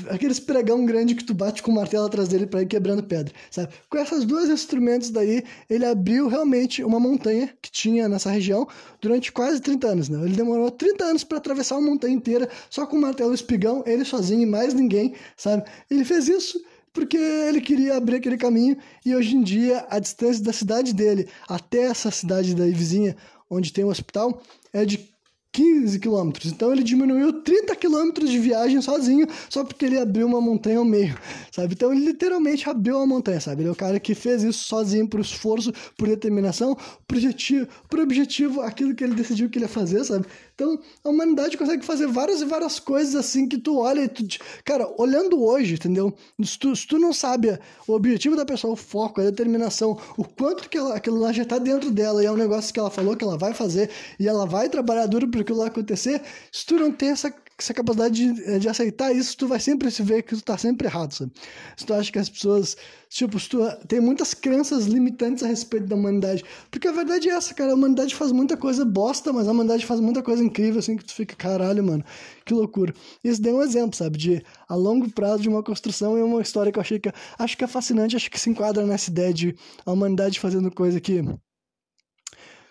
aqueles 0.10 0.40
pregão 0.40 0.86
grande 0.86 1.16
que 1.16 1.24
tu 1.24 1.34
bate 1.34 1.64
com 1.64 1.72
o 1.72 1.76
martelo 1.76 2.06
atrás 2.06 2.28
dele 2.28 2.46
para 2.46 2.62
ir 2.62 2.68
quebrando 2.68 3.04
pedra, 3.04 3.34
sabe? 3.50 3.74
Com 3.90 3.98
esses 3.98 4.26
dois 4.26 4.50
instrumentos 4.50 5.10
daí, 5.10 5.44
ele 5.70 5.86
abriu 5.86 6.28
realmente 6.28 6.84
uma 6.84 7.00
montanha 7.00 7.52
que 7.62 7.72
tinha 7.72 8.08
nessa 8.08 8.30
região 8.30 8.68
durante 9.02 9.32
quase 9.32 9.60
30 9.60 9.88
anos, 9.88 10.10
né? 10.10 10.24
Ele 10.24 10.36
demorou 10.36 10.70
30 10.70 11.04
anos 11.04 11.24
para 11.24 11.40
atravessar 11.40 11.78
uma 11.78 11.90
montanha 11.90 12.14
inteira 12.14 12.48
só 12.70 12.86
com 12.86 12.96
o 12.96 13.02
martelo 13.02 13.34
espigão, 13.34 13.84
ele 13.88 14.06
sozinho 14.06 14.44
e 14.44 14.46
mais 14.46 14.74
ninguém, 14.74 15.16
sabe? 15.36 15.64
Ele 15.90 16.06
fez 16.06 16.28
isso 16.28 16.64
porque 16.94 17.18
ele 17.18 17.62
queria 17.62 17.96
abrir 17.96 18.18
aquele 18.18 18.38
caminho 18.38 18.78
e 19.06 19.16
hoje 19.16 19.36
em 19.36 19.42
dia 19.42 19.86
a 19.90 19.98
distância 19.98 20.44
da 20.44 20.52
cidade 20.52 20.94
dele 20.94 21.28
até 21.48 21.84
essa 21.84 22.12
cidade 22.12 22.54
daí 22.54 22.72
vizinha 22.72 23.16
onde 23.50 23.72
tem 23.72 23.84
o 23.84 23.88
um 23.88 23.92
hospital 23.92 24.42
é 24.74 24.84
de 24.84 25.10
15 25.52 26.00
quilômetros. 26.00 26.52
Então 26.52 26.72
ele 26.72 26.84
diminuiu 26.84 27.42
30 27.42 27.76
quilômetros 27.76 28.30
de 28.30 28.40
viagem 28.40 28.82
sozinho, 28.82 29.28
só 29.50 29.64
porque 29.64 29.86
ele 29.86 30.00
abriu 30.00 30.26
uma 30.28 30.40
montanha 30.40 30.78
ao 30.78 30.86
meio, 30.86 31.18
sabe? 31.52 31.74
Então 31.74 31.92
ele 31.92 32.06
literalmente 32.06 32.70
abriu 32.70 32.98
uma 32.98 33.06
montanha, 33.08 33.40
sabe? 33.40 33.62
Ele 33.62 33.70
é 33.70 33.72
o 33.72 33.76
cara 33.76 34.00
que 34.00 34.16
fez 34.16 34.44
isso 34.44 34.64
sozinho 34.66 35.08
por 35.08 35.20
esforço, 35.20 35.74
por 35.98 36.08
determinação, 36.08 36.76
por 37.08 37.18
objetivo, 37.18 37.68
por 37.90 38.00
objetivo 38.00 38.62
aquilo 38.62 38.96
que 38.96 39.04
ele 39.04 39.16
decidiu 39.16 39.50
que 39.50 39.58
ele 39.58 39.66
ia 39.66 39.70
fazer, 39.70 40.04
sabe? 40.04 40.26
Então, 40.56 40.80
a 41.04 41.10
humanidade 41.10 41.58
consegue 41.58 41.84
fazer 41.86 42.08
várias 42.08 42.42
e 42.42 42.46
várias 42.46 42.80
coisas 42.80 43.16
assim 43.16 43.48
que 43.48 43.58
tu 43.58 43.78
olha 43.78 44.02
e 44.02 44.08
tu. 44.08 44.24
Cara, 44.64 44.88
olhando 44.98 45.44
hoje, 45.44 45.74
entendeu? 45.74 46.14
Se 46.44 46.58
tu, 46.58 46.76
se 46.76 46.88
tu 46.88 47.00
não 47.00 47.14
sabe 47.14 47.58
o 47.88 47.94
objetivo 47.94 48.36
da 48.36 48.46
pessoa, 48.46 48.74
o 48.74 48.78
foco, 48.78 49.22
a 49.22 49.26
determinação, 49.26 49.98
o 50.18 50.24
quanto 50.24 50.70
que 50.70 50.78
ela, 50.78 50.96
aquilo 50.96 51.20
lá 51.20 51.32
já 51.32 51.46
tá 51.46 51.58
dentro 51.58 51.92
dela 51.92 52.22
e 52.22 52.26
é 52.26 52.32
um 52.32 52.38
negócio 52.38 52.74
que 52.74 52.80
ela 52.80 52.92
falou 52.92 53.16
que 53.16 53.24
ela 53.24 53.38
vai 53.38 53.54
fazer 53.54 53.90
e 54.20 54.28
ela 54.28 54.46
vai 54.46 54.70
trabalhar 54.70 55.08
duro 55.08 55.28
para 55.30 55.42
aquilo 55.42 55.60
lá 55.60 55.68
acontecer, 55.68 56.22
se 56.52 56.66
tu 56.66 56.76
não 56.76 56.92
tem 56.92 57.10
essa 57.10 57.34
essa 57.64 57.74
capacidade 57.74 58.34
de, 58.34 58.60
de, 58.60 58.70
aceitar 58.70 59.14
isso, 59.14 59.36
tu 59.38 59.48
vai 59.48 59.60
sempre 59.60 59.90
se 59.92 60.02
ver 60.02 60.24
que 60.24 60.36
tu 60.36 60.44
tá 60.44 60.58
sempre 60.58 60.88
errado, 60.88 61.14
sabe? 61.14 61.32
Se 61.78 61.86
tu 61.86 61.94
acha 61.94 62.12
que 62.12 62.20
as 62.20 62.30
pessoas, 62.30 62.76
tipo, 63.10 63.40
se 63.40 63.50
tu 63.50 63.60
tem 63.88 64.00
muitas 64.00 64.34
crenças 64.34 64.86
limitantes 64.86 65.44
a 65.44 65.48
respeito 65.48 65.88
da 65.88 65.96
humanidade. 65.96 66.44
Porque 66.70 66.88
a 66.88 66.92
verdade 66.92 67.30
é 67.30 67.34
essa, 67.34 67.54
cara, 67.54 67.72
a 67.72 67.76
humanidade 67.76 68.16
faz 68.16 68.32
muita 68.32 68.58
coisa 68.58 68.84
bosta, 68.84 69.32
mas 69.32 69.48
a 69.48 69.52
humanidade 69.52 69.86
faz 69.86 70.00
muita 70.00 70.22
coisa 70.22 70.44
incrível, 70.44 70.80
assim, 70.80 70.98
que 70.98 71.06
tu 71.06 71.14
fica, 71.14 71.36
caralho, 71.36 71.84
mano, 71.84 72.04
que 72.46 72.54
loucura. 72.54 72.94
Isso 73.24 73.42
deu 73.42 73.58
um 73.58 73.62
exemplo, 73.62 73.96
sabe, 73.96 74.18
de 74.18 74.44
a 74.68 74.76
longo 74.76 75.10
prazo 75.10 75.44
de 75.44 75.50
uma 75.50 75.64
construção 75.64 76.18
e 76.18 76.22
uma 76.22 76.42
história 76.42 76.72
que 76.72 76.80
eu 76.80 76.82
achei 76.82 77.00
que, 77.00 77.12
acho 77.38 77.58
que 77.58 77.64
é 77.64 77.68
fascinante, 77.68 78.16
acho 78.16 78.30
que 78.30 78.40
se 78.40 78.50
enquadra 78.50 78.86
nessa 78.86 79.10
ideia 79.10 79.34
de 79.34 79.56
a 79.86 79.92
humanidade 79.92 80.40
fazendo 80.40 80.72
coisa 80.72 81.00
que 81.00 81.24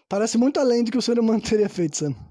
parece 0.09 0.37
muito 0.37 0.59
além 0.59 0.83
do 0.83 0.91
que 0.91 0.99
o 0.99 1.03
ser 1.03 1.19
humano 1.19 1.41
teria 1.43 1.69
feito, 1.69 1.97
sabe? 1.97 2.30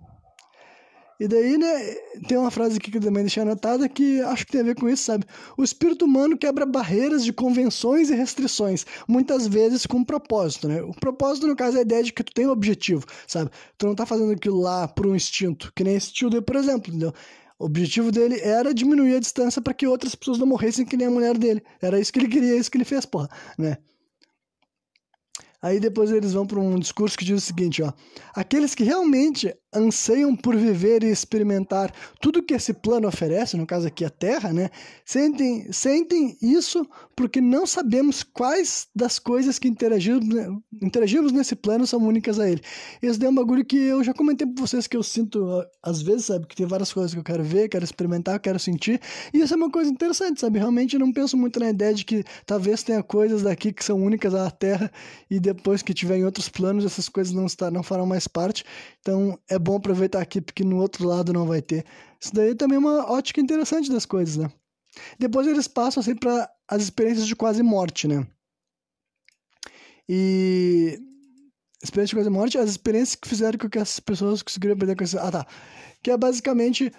E 1.20 1.28
daí, 1.28 1.58
né, 1.58 1.96
tem 2.30 2.38
uma 2.38 2.50
frase 2.50 2.78
aqui 2.78 2.90
que 2.90 2.98
eu 2.98 3.02
também 3.02 3.24
deixei 3.24 3.44
anotada 3.44 3.90
que 3.90 4.22
acho 4.22 4.46
que 4.46 4.54
tem 4.54 4.62
a 4.62 4.64
ver 4.64 4.76
com 4.76 4.88
isso, 4.88 5.04
sabe? 5.04 5.26
O 5.58 5.64
espírito 5.64 6.06
humano 6.06 6.38
quebra 6.38 6.66
barreiras 6.66 7.26
de 7.26 7.34
convenções 7.34 8.10
e 8.10 8.16
restrições, 8.16 8.86
muitas 9.06 9.46
vezes 9.46 9.86
com 9.86 9.98
um 9.98 10.04
propósito, 10.04 10.70
né? 10.70 10.82
O 10.82 10.94
propósito, 10.94 11.46
no 11.46 11.58
caso, 11.58 11.76
é 11.76 11.80
a 11.80 11.84
ideia 11.84 12.04
de 12.04 12.14
que 12.14 12.24
tu 12.24 12.34
tem 12.34 12.48
um 12.48 12.52
objetivo, 12.52 13.06
sabe? 13.28 13.52
Tu 13.78 13.86
não 13.86 13.96
tá 13.96 14.06
fazendo 14.06 14.32
aquilo 14.32 14.62
lá 14.62 14.88
por 14.88 15.06
um 15.06 15.16
instinto, 15.16 15.74
que 15.76 15.84
nem 15.84 15.96
esse 15.96 16.14
tio 16.14 16.30
dele, 16.30 16.42
por 16.42 16.56
exemplo, 16.56 16.90
entendeu? 16.90 17.14
O 17.60 17.66
objetivo 17.66 18.10
dele 18.14 18.40
era 18.40 18.74
diminuir 18.74 19.16
a 19.16 19.20
distância 19.20 19.62
para 19.62 19.74
que 19.74 19.86
outras 19.86 20.16
pessoas 20.16 20.38
não 20.38 20.48
morressem 20.48 20.86
que 20.86 20.96
nem 20.96 21.08
a 21.08 21.12
mulher 21.12 21.38
dele. 21.38 21.62
Era 21.82 22.00
isso 22.00 22.14
que 22.14 22.20
ele 22.20 22.30
queria, 22.30 22.56
isso 22.56 22.72
que 22.72 22.78
ele 22.78 22.86
fez, 22.86 23.06
porra, 23.06 23.28
né? 23.58 23.78
Aí 25.62 25.78
depois 25.80 26.10
eles 26.10 26.32
vão 26.32 26.48
para 26.48 26.60
um 26.60 26.80
discurso 26.80 27.18
que 27.18 27.26
diz 27.26 27.44
o 27.44 27.46
seguinte, 27.46 27.84
ó: 27.84 27.92
Aqueles 28.34 28.74
que 28.74 28.84
realmente 28.84 29.54
anseiam 29.74 30.36
por 30.36 30.56
viver 30.56 31.04
e 31.04 31.12
experimentar 31.12 31.94
tudo 32.20 32.42
que 32.42 32.54
esse 32.54 32.74
plano 32.74 33.08
oferece, 33.08 33.56
no 33.56 33.66
caso 33.66 33.88
aqui 33.88 34.04
a 34.04 34.10
Terra, 34.10 34.52
né? 34.52 34.70
Sentem, 35.06 35.72
sentem 35.72 36.38
isso 36.42 36.88
porque 37.16 37.40
não 37.40 37.68
sabemos 37.68 38.24
quais 38.24 38.88
das 38.96 39.20
coisas 39.20 39.60
que 39.60 39.68
interagimos, 39.68 40.26
interagimos 40.82 41.32
nesse 41.32 41.56
plano 41.56 41.86
são 41.86 42.00
únicas 42.00 42.40
a 42.40 42.50
ele. 42.50 42.62
Esse 43.02 43.24
é 43.24 43.30
um 43.30 43.36
bagulho 43.36 43.64
que 43.64 43.78
eu 43.78 44.04
já 44.04 44.14
comentei 44.14 44.48
para 44.48 44.62
vocês 44.62 44.88
que 44.88 44.98
eu 44.98 45.04
sinto 45.04 45.64
às 45.84 46.02
vezes, 46.02 46.26
sabe? 46.26 46.48
Que 46.48 46.56
tem 46.56 46.66
várias 46.66 46.92
coisas 46.92 47.14
que 47.14 47.20
eu 47.20 47.24
quero 47.24 47.44
ver, 47.44 47.70
quero 47.70 47.84
experimentar, 47.84 48.40
quero 48.40 48.58
sentir. 48.58 49.00
E 49.34 49.40
isso 49.40 49.54
é 49.54 49.58
uma 49.58 49.70
coisa 49.70 49.92
interessante, 49.92 50.42
sabe? 50.42 50.58
Realmente 50.58 50.96
eu 50.96 51.00
não 51.00 51.14
penso 51.14 51.38
muito 51.38 51.60
na 51.60 51.70
ideia 51.70 51.94
de 51.94 52.04
que 52.04 52.24
talvez 52.46 52.82
tenha 52.82 53.04
coisas 53.04 53.44
daqui 53.44 53.72
que 53.72 53.84
são 53.84 54.02
únicas 54.04 54.34
à 54.34 54.50
Terra 54.50 54.92
e 55.30 55.40
depois 55.40 55.82
que 55.84 55.94
tiver 55.94 56.18
em 56.18 56.26
outros 56.26 56.50
planos 56.50 56.86
essas 56.86 57.08
coisas 57.08 57.34
não, 57.34 57.46
está, 57.46 57.70
não 57.70 57.84
farão 57.84 58.06
mais 58.06 58.28
parte. 58.28 58.64
Então 59.02 59.38
é 59.48 59.59
é 59.60 59.62
bom 59.62 59.76
aproveitar 59.76 60.22
aqui 60.22 60.40
porque 60.40 60.64
no 60.64 60.78
outro 60.78 61.06
lado 61.08 61.34
não 61.34 61.46
vai 61.46 61.62
ter. 61.62 61.86
Isso 62.20 62.34
daí 62.34 62.56
também 62.56 62.78
é 62.78 62.80
uma 62.80 63.12
ótica 63.12 63.42
interessante 63.42 63.92
das 63.92 64.06
coisas, 64.06 64.38
né? 64.38 64.52
Depois 65.20 65.46
eles 65.46 65.68
passam 65.68 66.02
assim 66.02 66.16
para 66.16 66.50
as 66.68 66.82
experiências 66.82 67.28
de 67.28 67.36
quase 67.36 67.62
morte, 67.62 68.08
né? 68.08 68.26
E 70.08 71.00
experiência 71.84 72.16
de 72.16 72.16
quase 72.16 72.30
morte, 72.30 72.58
as 72.58 72.70
experiências 72.70 73.16
que 73.16 73.28
fizeram 73.28 73.60
com 73.60 73.70
que 73.70 73.78
as 73.78 74.00
pessoas 74.00 74.42
conseguiram 74.42 74.74
aprender 74.74 74.96
com 74.96 75.04
esse... 75.04 75.18
Ah, 75.18 75.32
tá. 75.32 75.48
Que 76.02 76.12
é 76.12 76.18
basicamente 76.18 76.92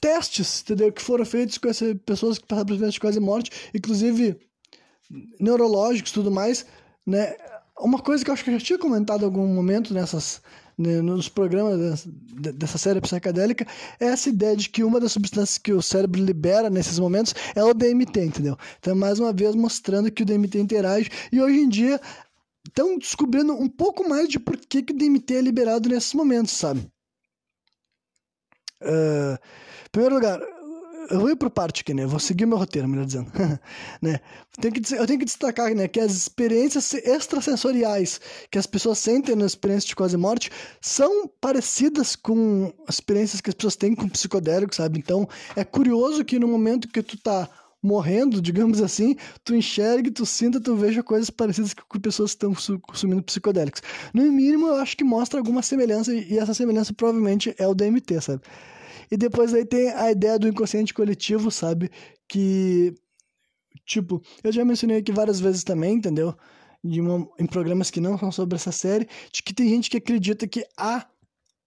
testes, 0.00 0.62
entendeu? 0.62 0.92
Que 0.92 1.02
foram 1.02 1.24
feitos 1.24 1.58
com 1.58 1.68
essas 1.68 1.94
pessoas 2.04 2.38
que 2.38 2.46
passaram 2.46 2.66
por 2.66 2.74
experiência 2.74 2.96
de 2.96 3.00
quase 3.00 3.20
morte, 3.20 3.50
inclusive 3.74 4.38
neurológicos 5.40 6.12
tudo 6.12 6.30
mais, 6.30 6.66
né? 7.06 7.36
Uma 7.78 8.00
coisa 8.00 8.24
que 8.24 8.30
eu 8.30 8.34
acho 8.34 8.42
que 8.42 8.50
eu 8.50 8.58
já 8.58 8.64
tinha 8.64 8.78
comentado 8.78 9.22
em 9.22 9.24
algum 9.24 9.46
momento 9.46 9.92
nessas 9.92 10.40
né, 10.78 11.00
nos 11.00 11.28
programas 11.28 12.06
dessa, 12.34 12.76
série 12.76 13.00
psicodélica 13.00 13.66
é 13.98 14.06
essa 14.06 14.28
ideia 14.28 14.54
de 14.56 14.68
que 14.68 14.84
uma 14.84 15.00
das 15.00 15.12
substâncias 15.12 15.56
que 15.56 15.72
o 15.72 15.80
cérebro 15.80 16.22
libera 16.22 16.68
nesses 16.68 16.98
momentos 16.98 17.34
é 17.54 17.64
o 17.64 17.72
DMT, 17.72 18.24
entendeu? 18.24 18.58
Então, 18.78 18.94
mais 18.94 19.18
uma 19.18 19.32
vez 19.32 19.54
mostrando 19.54 20.10
que 20.10 20.22
o 20.22 20.26
DMT 20.26 20.58
interage 20.58 21.10
e 21.32 21.40
hoje 21.40 21.58
em 21.58 21.68
dia 21.68 22.00
estão 22.66 22.98
descobrindo 22.98 23.54
um 23.54 23.68
pouco 23.68 24.06
mais 24.06 24.28
de 24.28 24.38
por 24.38 24.56
que, 24.56 24.82
que 24.82 24.92
o 24.92 24.96
DMT 24.96 25.36
é 25.36 25.40
liberado 25.40 25.88
nesses 25.88 26.12
momentos, 26.12 26.52
sabe? 26.52 26.80
Uh, 28.82 29.34
em 29.86 29.90
primeiro 29.90 30.14
lugar, 30.16 30.38
eu 31.10 31.20
vou 31.20 31.30
ir 31.30 31.36
por 31.36 31.50
parte 31.50 31.82
aqui, 31.82 31.94
né? 31.94 32.06
vou 32.06 32.18
seguir 32.18 32.46
meu 32.46 32.58
roteiro, 32.58 32.88
melhor 32.88 33.06
dizendo. 33.06 33.30
né? 34.00 34.20
Que, 34.60 34.94
eu 34.94 35.06
tenho 35.06 35.18
que 35.18 35.24
destacar 35.24 35.74
né, 35.74 35.86
que 35.86 36.00
as 36.00 36.12
experiências 36.12 36.92
extrasensoriais 36.94 38.20
que 38.50 38.58
as 38.58 38.66
pessoas 38.66 38.98
sentem 38.98 39.36
na 39.36 39.46
experiência 39.46 39.88
de 39.88 39.96
quase 39.96 40.16
morte 40.16 40.50
são 40.80 41.28
parecidas 41.40 42.16
com 42.16 42.72
as 42.88 42.96
experiências 42.96 43.40
que 43.40 43.50
as 43.50 43.54
pessoas 43.54 43.76
têm 43.76 43.94
com 43.94 44.08
psicodélicos, 44.08 44.76
sabe? 44.76 44.98
Então, 44.98 45.28
é 45.54 45.64
curioso 45.64 46.24
que 46.24 46.38
no 46.38 46.48
momento 46.48 46.88
que 46.88 47.02
tu 47.02 47.18
tá 47.18 47.48
morrendo, 47.82 48.40
digamos 48.40 48.80
assim, 48.80 49.16
tu 49.44 49.54
enxergue, 49.54 50.10
tu 50.10 50.26
sinta, 50.26 50.60
tu 50.60 50.74
veja 50.74 51.02
coisas 51.02 51.30
parecidas 51.30 51.72
com 51.74 52.00
pessoas 52.00 52.34
que 52.34 52.44
estão 52.44 52.80
consumindo 52.80 53.22
psicodélicos. 53.22 53.82
No 54.12 54.22
mínimo, 54.22 54.66
eu 54.68 54.74
acho 54.76 54.96
que 54.96 55.04
mostra 55.04 55.38
alguma 55.38 55.62
semelhança, 55.62 56.12
e 56.12 56.38
essa 56.38 56.52
semelhança 56.52 56.92
provavelmente 56.92 57.54
é 57.58 57.66
o 57.66 57.74
DMT, 57.74 58.20
sabe? 58.20 58.42
E 59.10 59.16
depois 59.16 59.54
aí 59.54 59.64
tem 59.64 59.90
a 59.90 60.10
ideia 60.10 60.38
do 60.38 60.48
inconsciente 60.48 60.94
coletivo, 60.94 61.50
sabe? 61.50 61.90
Que, 62.28 62.94
tipo, 63.84 64.22
eu 64.42 64.52
já 64.52 64.64
mencionei 64.64 64.98
aqui 64.98 65.12
várias 65.12 65.40
vezes 65.40 65.64
também, 65.64 65.94
entendeu? 65.96 66.34
De 66.82 67.00
uma, 67.00 67.28
em 67.38 67.46
programas 67.46 67.90
que 67.90 68.00
não 68.00 68.18
são 68.18 68.30
sobre 68.30 68.56
essa 68.56 68.72
série, 68.72 69.08
de 69.32 69.42
que 69.42 69.54
tem 69.54 69.68
gente 69.68 69.90
que 69.90 69.96
acredita 69.96 70.46
que 70.46 70.66
há 70.76 71.06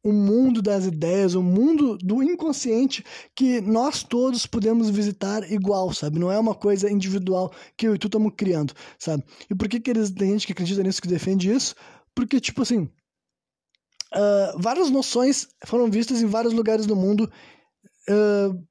um 0.04 0.14
mundo 0.14 0.62
das 0.62 0.86
ideias, 0.86 1.36
um 1.36 1.44
mundo 1.44 1.98
do 1.98 2.24
inconsciente 2.24 3.04
que 3.36 3.60
nós 3.60 4.02
todos 4.02 4.46
podemos 4.46 4.90
visitar 4.90 5.50
igual, 5.52 5.94
sabe? 5.94 6.20
Não 6.20 6.32
é 6.32 6.40
uma 6.40 6.56
coisa 6.56 6.90
individual 6.90 7.52
que 7.76 7.88
eu 7.88 7.96
e 7.96 8.00
tu 8.00 8.08
estamos 8.08 8.32
criando, 8.36 8.74
sabe? 8.98 9.24
E 9.50 9.56
por 9.56 9.68
que, 9.68 9.80
que 9.80 9.90
eles, 9.90 10.10
tem 10.12 10.32
gente 10.32 10.46
que 10.46 10.54
acredita 10.54 10.84
nisso, 10.84 11.02
que 11.02 11.08
defende 11.08 11.52
isso? 11.52 11.76
Porque, 12.16 12.40
tipo 12.40 12.62
assim, 12.62 12.90
Uh, 14.14 14.60
várias 14.60 14.90
noções 14.90 15.48
foram 15.66 15.90
vistas 15.90 16.22
em 16.22 16.26
vários 16.26 16.54
lugares 16.54 16.86
do 16.86 16.96
mundo, 16.96 17.32
uh, 18.10 18.68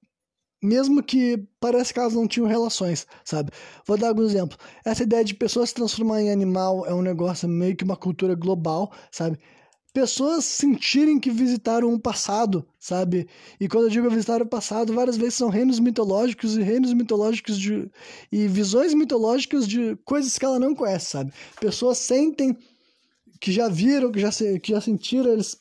mesmo 0.63 1.03
que 1.03 1.47
parece 1.61 1.95
que 1.95 2.01
elas 2.01 2.15
não 2.15 2.27
tinham 2.27 2.49
relações, 2.49 3.07
sabe? 3.25 3.53
Vou 3.87 3.97
dar 3.97 4.09
alguns 4.09 4.33
exemplos. 4.33 4.59
Essa 4.85 5.05
ideia 5.05 5.25
de 5.25 5.35
pessoas 5.35 5.69
se 5.69 5.77
transformar 5.77 6.21
em 6.21 6.33
animal 6.33 6.85
é 6.87 6.93
um 6.93 7.03
negócio 7.03 7.49
meio 7.49 7.77
que 7.77 7.85
uma 7.85 7.97
cultura 7.97 8.35
global, 8.35 8.93
sabe? 9.13 9.39
Pessoas 9.93 10.45
sentirem 10.45 11.19
que 11.19 11.31
visitaram 11.31 11.89
um 11.89 11.99
passado, 11.99 12.67
sabe? 12.79 13.27
E 13.59 13.69
quando 13.69 13.85
eu 13.85 13.91
digo 13.91 14.11
visitar 14.11 14.43
o 14.43 14.47
passado, 14.47 14.93
várias 14.93 15.17
vezes 15.17 15.35
são 15.35 15.49
reinos 15.49 15.79
mitológicos 15.79 16.57
e 16.57 16.63
reinos 16.63 16.93
mitológicos 16.93 17.59
de 17.59 17.91
e 18.31 18.47
visões 18.49 18.93
mitológicas 18.93 19.67
de 19.67 19.97
coisas 20.05 20.37
que 20.37 20.45
ela 20.45 20.59
não 20.59 20.75
conhece, 20.75 21.07
sabe? 21.07 21.33
Pessoas 21.61 21.99
sentem 21.99 22.57
que 23.41 23.53
já 23.53 23.69
viram, 23.69 24.11
que 24.11 24.21
já, 24.21 24.31
que 24.31 24.73
já 24.73 24.81
sentiram, 24.81 25.33
eles 25.33 25.57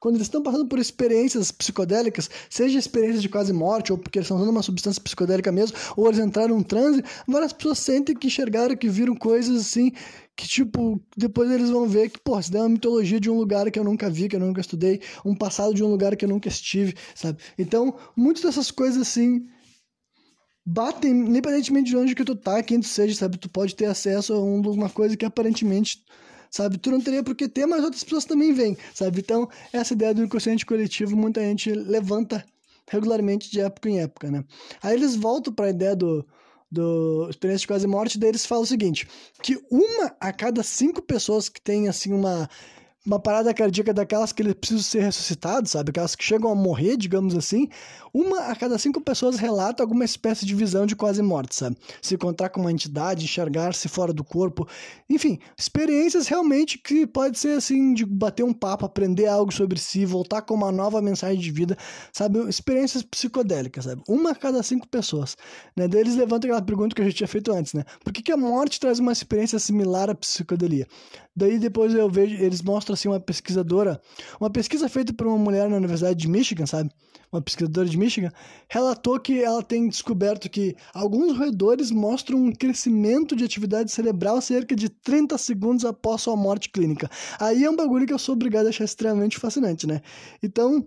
quando 0.00 0.14
eles 0.14 0.28
estão 0.28 0.42
passando 0.42 0.66
por 0.66 0.78
experiências 0.78 1.52
psicodélicas, 1.52 2.30
seja 2.48 2.78
experiências 2.78 3.20
de 3.20 3.28
quase 3.28 3.52
morte, 3.52 3.92
ou 3.92 3.98
porque 3.98 4.18
eles 4.18 4.24
estão 4.24 4.38
usando 4.38 4.48
uma 4.48 4.62
substância 4.62 5.00
psicodélica 5.00 5.52
mesmo, 5.52 5.76
ou 5.94 6.06
eles 6.06 6.18
entraram 6.18 6.58
em 6.58 6.62
transe, 6.62 7.04
várias 7.28 7.52
pessoas 7.52 7.78
sentem 7.80 8.16
que 8.16 8.26
enxergaram, 8.26 8.74
que 8.74 8.88
viram 8.88 9.14
coisas 9.14 9.60
assim, 9.60 9.92
que 10.34 10.48
tipo, 10.48 10.98
depois 11.14 11.50
eles 11.50 11.68
vão 11.68 11.86
ver 11.86 12.08
que, 12.08 12.18
pô, 12.18 12.40
isso 12.40 12.56
é 12.56 12.60
uma 12.60 12.70
mitologia 12.70 13.20
de 13.20 13.28
um 13.28 13.36
lugar 13.36 13.70
que 13.70 13.78
eu 13.78 13.84
nunca 13.84 14.08
vi, 14.08 14.26
que 14.26 14.36
eu 14.36 14.40
nunca 14.40 14.62
estudei, 14.62 15.02
um 15.22 15.34
passado 15.34 15.74
de 15.74 15.84
um 15.84 15.88
lugar 15.88 16.16
que 16.16 16.24
eu 16.24 16.28
nunca 16.30 16.48
estive, 16.48 16.94
sabe? 17.14 17.38
Então, 17.58 17.94
muitas 18.16 18.42
dessas 18.42 18.70
coisas 18.70 19.02
assim 19.02 19.46
batem, 20.64 21.10
independentemente 21.10 21.90
de 21.90 21.96
onde 21.96 22.14
que 22.14 22.24
tu 22.24 22.34
tá, 22.36 22.62
quem 22.62 22.80
tu 22.80 22.86
seja, 22.86 23.14
sabe? 23.14 23.36
Tu 23.36 23.50
pode 23.50 23.74
ter 23.74 23.86
acesso 23.86 24.32
a 24.32 24.38
uma 24.38 24.88
coisa 24.88 25.16
que 25.16 25.24
aparentemente 25.24 26.02
sabe? 26.50 26.78
Tu 26.78 26.90
não 26.90 27.00
teria 27.00 27.22
por 27.22 27.34
que 27.34 27.48
ter, 27.48 27.66
mas 27.66 27.84
outras 27.84 28.02
pessoas 28.02 28.24
também 28.24 28.52
vêm, 28.52 28.76
sabe? 28.92 29.20
Então, 29.20 29.48
essa 29.72 29.94
ideia 29.94 30.12
do 30.12 30.24
inconsciente 30.24 30.66
coletivo, 30.66 31.16
muita 31.16 31.40
gente 31.40 31.70
levanta 31.72 32.44
regularmente 32.90 33.50
de 33.50 33.60
época 33.60 33.88
em 33.88 34.00
época, 34.00 34.30
né? 34.30 34.44
Aí 34.82 34.94
eles 34.94 35.14
voltam 35.14 35.52
para 35.52 35.66
a 35.66 35.70
ideia 35.70 35.94
do, 35.94 36.26
do 36.70 37.28
experiência 37.30 37.62
de 37.62 37.68
quase 37.68 37.86
morte, 37.86 38.18
daí 38.18 38.30
eles 38.30 38.44
falam 38.44 38.64
o 38.64 38.66
seguinte, 38.66 39.08
que 39.42 39.58
uma 39.70 40.14
a 40.20 40.32
cada 40.32 40.62
cinco 40.62 41.00
pessoas 41.00 41.48
que 41.48 41.60
tem, 41.60 41.88
assim, 41.88 42.12
uma 42.12 42.48
uma 43.06 43.18
parada 43.18 43.52
cardíaca 43.54 43.94
daquelas 43.94 44.30
que 44.30 44.42
eles 44.42 44.52
precisam 44.52 44.82
ser 44.82 45.02
ressuscitados, 45.02 45.70
sabe? 45.70 45.90
Aquelas 45.90 46.14
que 46.14 46.22
chegam 46.22 46.50
a 46.50 46.54
morrer, 46.54 46.98
digamos 46.98 47.34
assim, 47.34 47.68
uma 48.12 48.40
a 48.46 48.56
cada 48.56 48.76
cinco 48.76 49.00
pessoas 49.00 49.36
relata 49.36 49.82
alguma 49.82 50.04
espécie 50.04 50.44
de 50.44 50.54
visão 50.54 50.84
de 50.84 50.94
quase 50.94 51.22
morte, 51.22 51.54
sabe? 51.54 51.76
Se 52.02 52.14
encontrar 52.14 52.50
com 52.50 52.60
uma 52.60 52.70
entidade, 52.70 53.24
enxergar-se 53.24 53.88
fora 53.88 54.12
do 54.12 54.22
corpo, 54.22 54.68
enfim, 55.08 55.38
experiências 55.58 56.26
realmente 56.26 56.76
que 56.76 57.06
pode 57.06 57.38
ser 57.38 57.56
assim, 57.56 57.94
de 57.94 58.04
bater 58.04 58.42
um 58.42 58.52
papo, 58.52 58.84
aprender 58.84 59.26
algo 59.26 59.52
sobre 59.52 59.78
si, 59.78 60.04
voltar 60.04 60.42
com 60.42 60.54
uma 60.54 60.70
nova 60.70 61.00
mensagem 61.00 61.38
de 61.40 61.50
vida, 61.50 61.78
sabe? 62.12 62.38
Experiências 62.48 63.02
psicodélicas, 63.02 63.84
sabe? 63.84 64.02
Uma 64.06 64.32
a 64.32 64.34
cada 64.34 64.62
cinco 64.62 64.86
pessoas, 64.86 65.36
né? 65.74 65.88
Daí 65.88 66.02
eles 66.02 66.16
levantam 66.16 66.50
aquela 66.50 66.62
pergunta 66.62 66.94
que 66.94 67.00
a 67.00 67.04
gente 67.04 67.16
tinha 67.16 67.28
feito 67.28 67.50
antes, 67.50 67.72
né? 67.72 67.84
Por 68.04 68.12
que, 68.12 68.22
que 68.22 68.32
a 68.32 68.36
morte 68.36 68.78
traz 68.78 68.98
uma 68.98 69.12
experiência 69.12 69.58
similar 69.58 70.10
à 70.10 70.14
psicodelia? 70.14 70.86
Daí 71.34 71.58
depois 71.58 71.94
eu 71.94 72.10
vejo, 72.10 72.34
eles 72.34 72.60
mostram 72.60 72.89
assim 72.94 73.08
uma 73.08 73.20
pesquisadora, 73.20 74.00
uma 74.40 74.50
pesquisa 74.50 74.88
feita 74.88 75.12
por 75.12 75.26
uma 75.26 75.38
mulher 75.38 75.68
na 75.68 75.76
Universidade 75.76 76.18
de 76.18 76.28
Michigan, 76.28 76.66
sabe? 76.66 76.90
Uma 77.32 77.40
pesquisadora 77.40 77.88
de 77.88 77.96
Michigan, 77.96 78.32
relatou 78.68 79.18
que 79.20 79.40
ela 79.42 79.62
tem 79.62 79.88
descoberto 79.88 80.50
que 80.50 80.74
alguns 80.92 81.36
roedores 81.38 81.90
mostram 81.92 82.38
um 82.38 82.52
crescimento 82.52 83.36
de 83.36 83.44
atividade 83.44 83.92
cerebral 83.92 84.40
cerca 84.40 84.74
de 84.74 84.88
30 84.88 85.38
segundos 85.38 85.84
após 85.84 86.22
sua 86.22 86.36
morte 86.36 86.68
clínica. 86.70 87.08
Aí 87.38 87.64
é 87.64 87.70
um 87.70 87.76
bagulho 87.76 88.06
que 88.06 88.12
eu 88.12 88.18
sou 88.18 88.34
obrigado 88.34 88.66
a 88.66 88.70
achar 88.70 88.84
extremamente 88.84 89.38
fascinante, 89.38 89.86
né? 89.86 90.00
Então, 90.42 90.84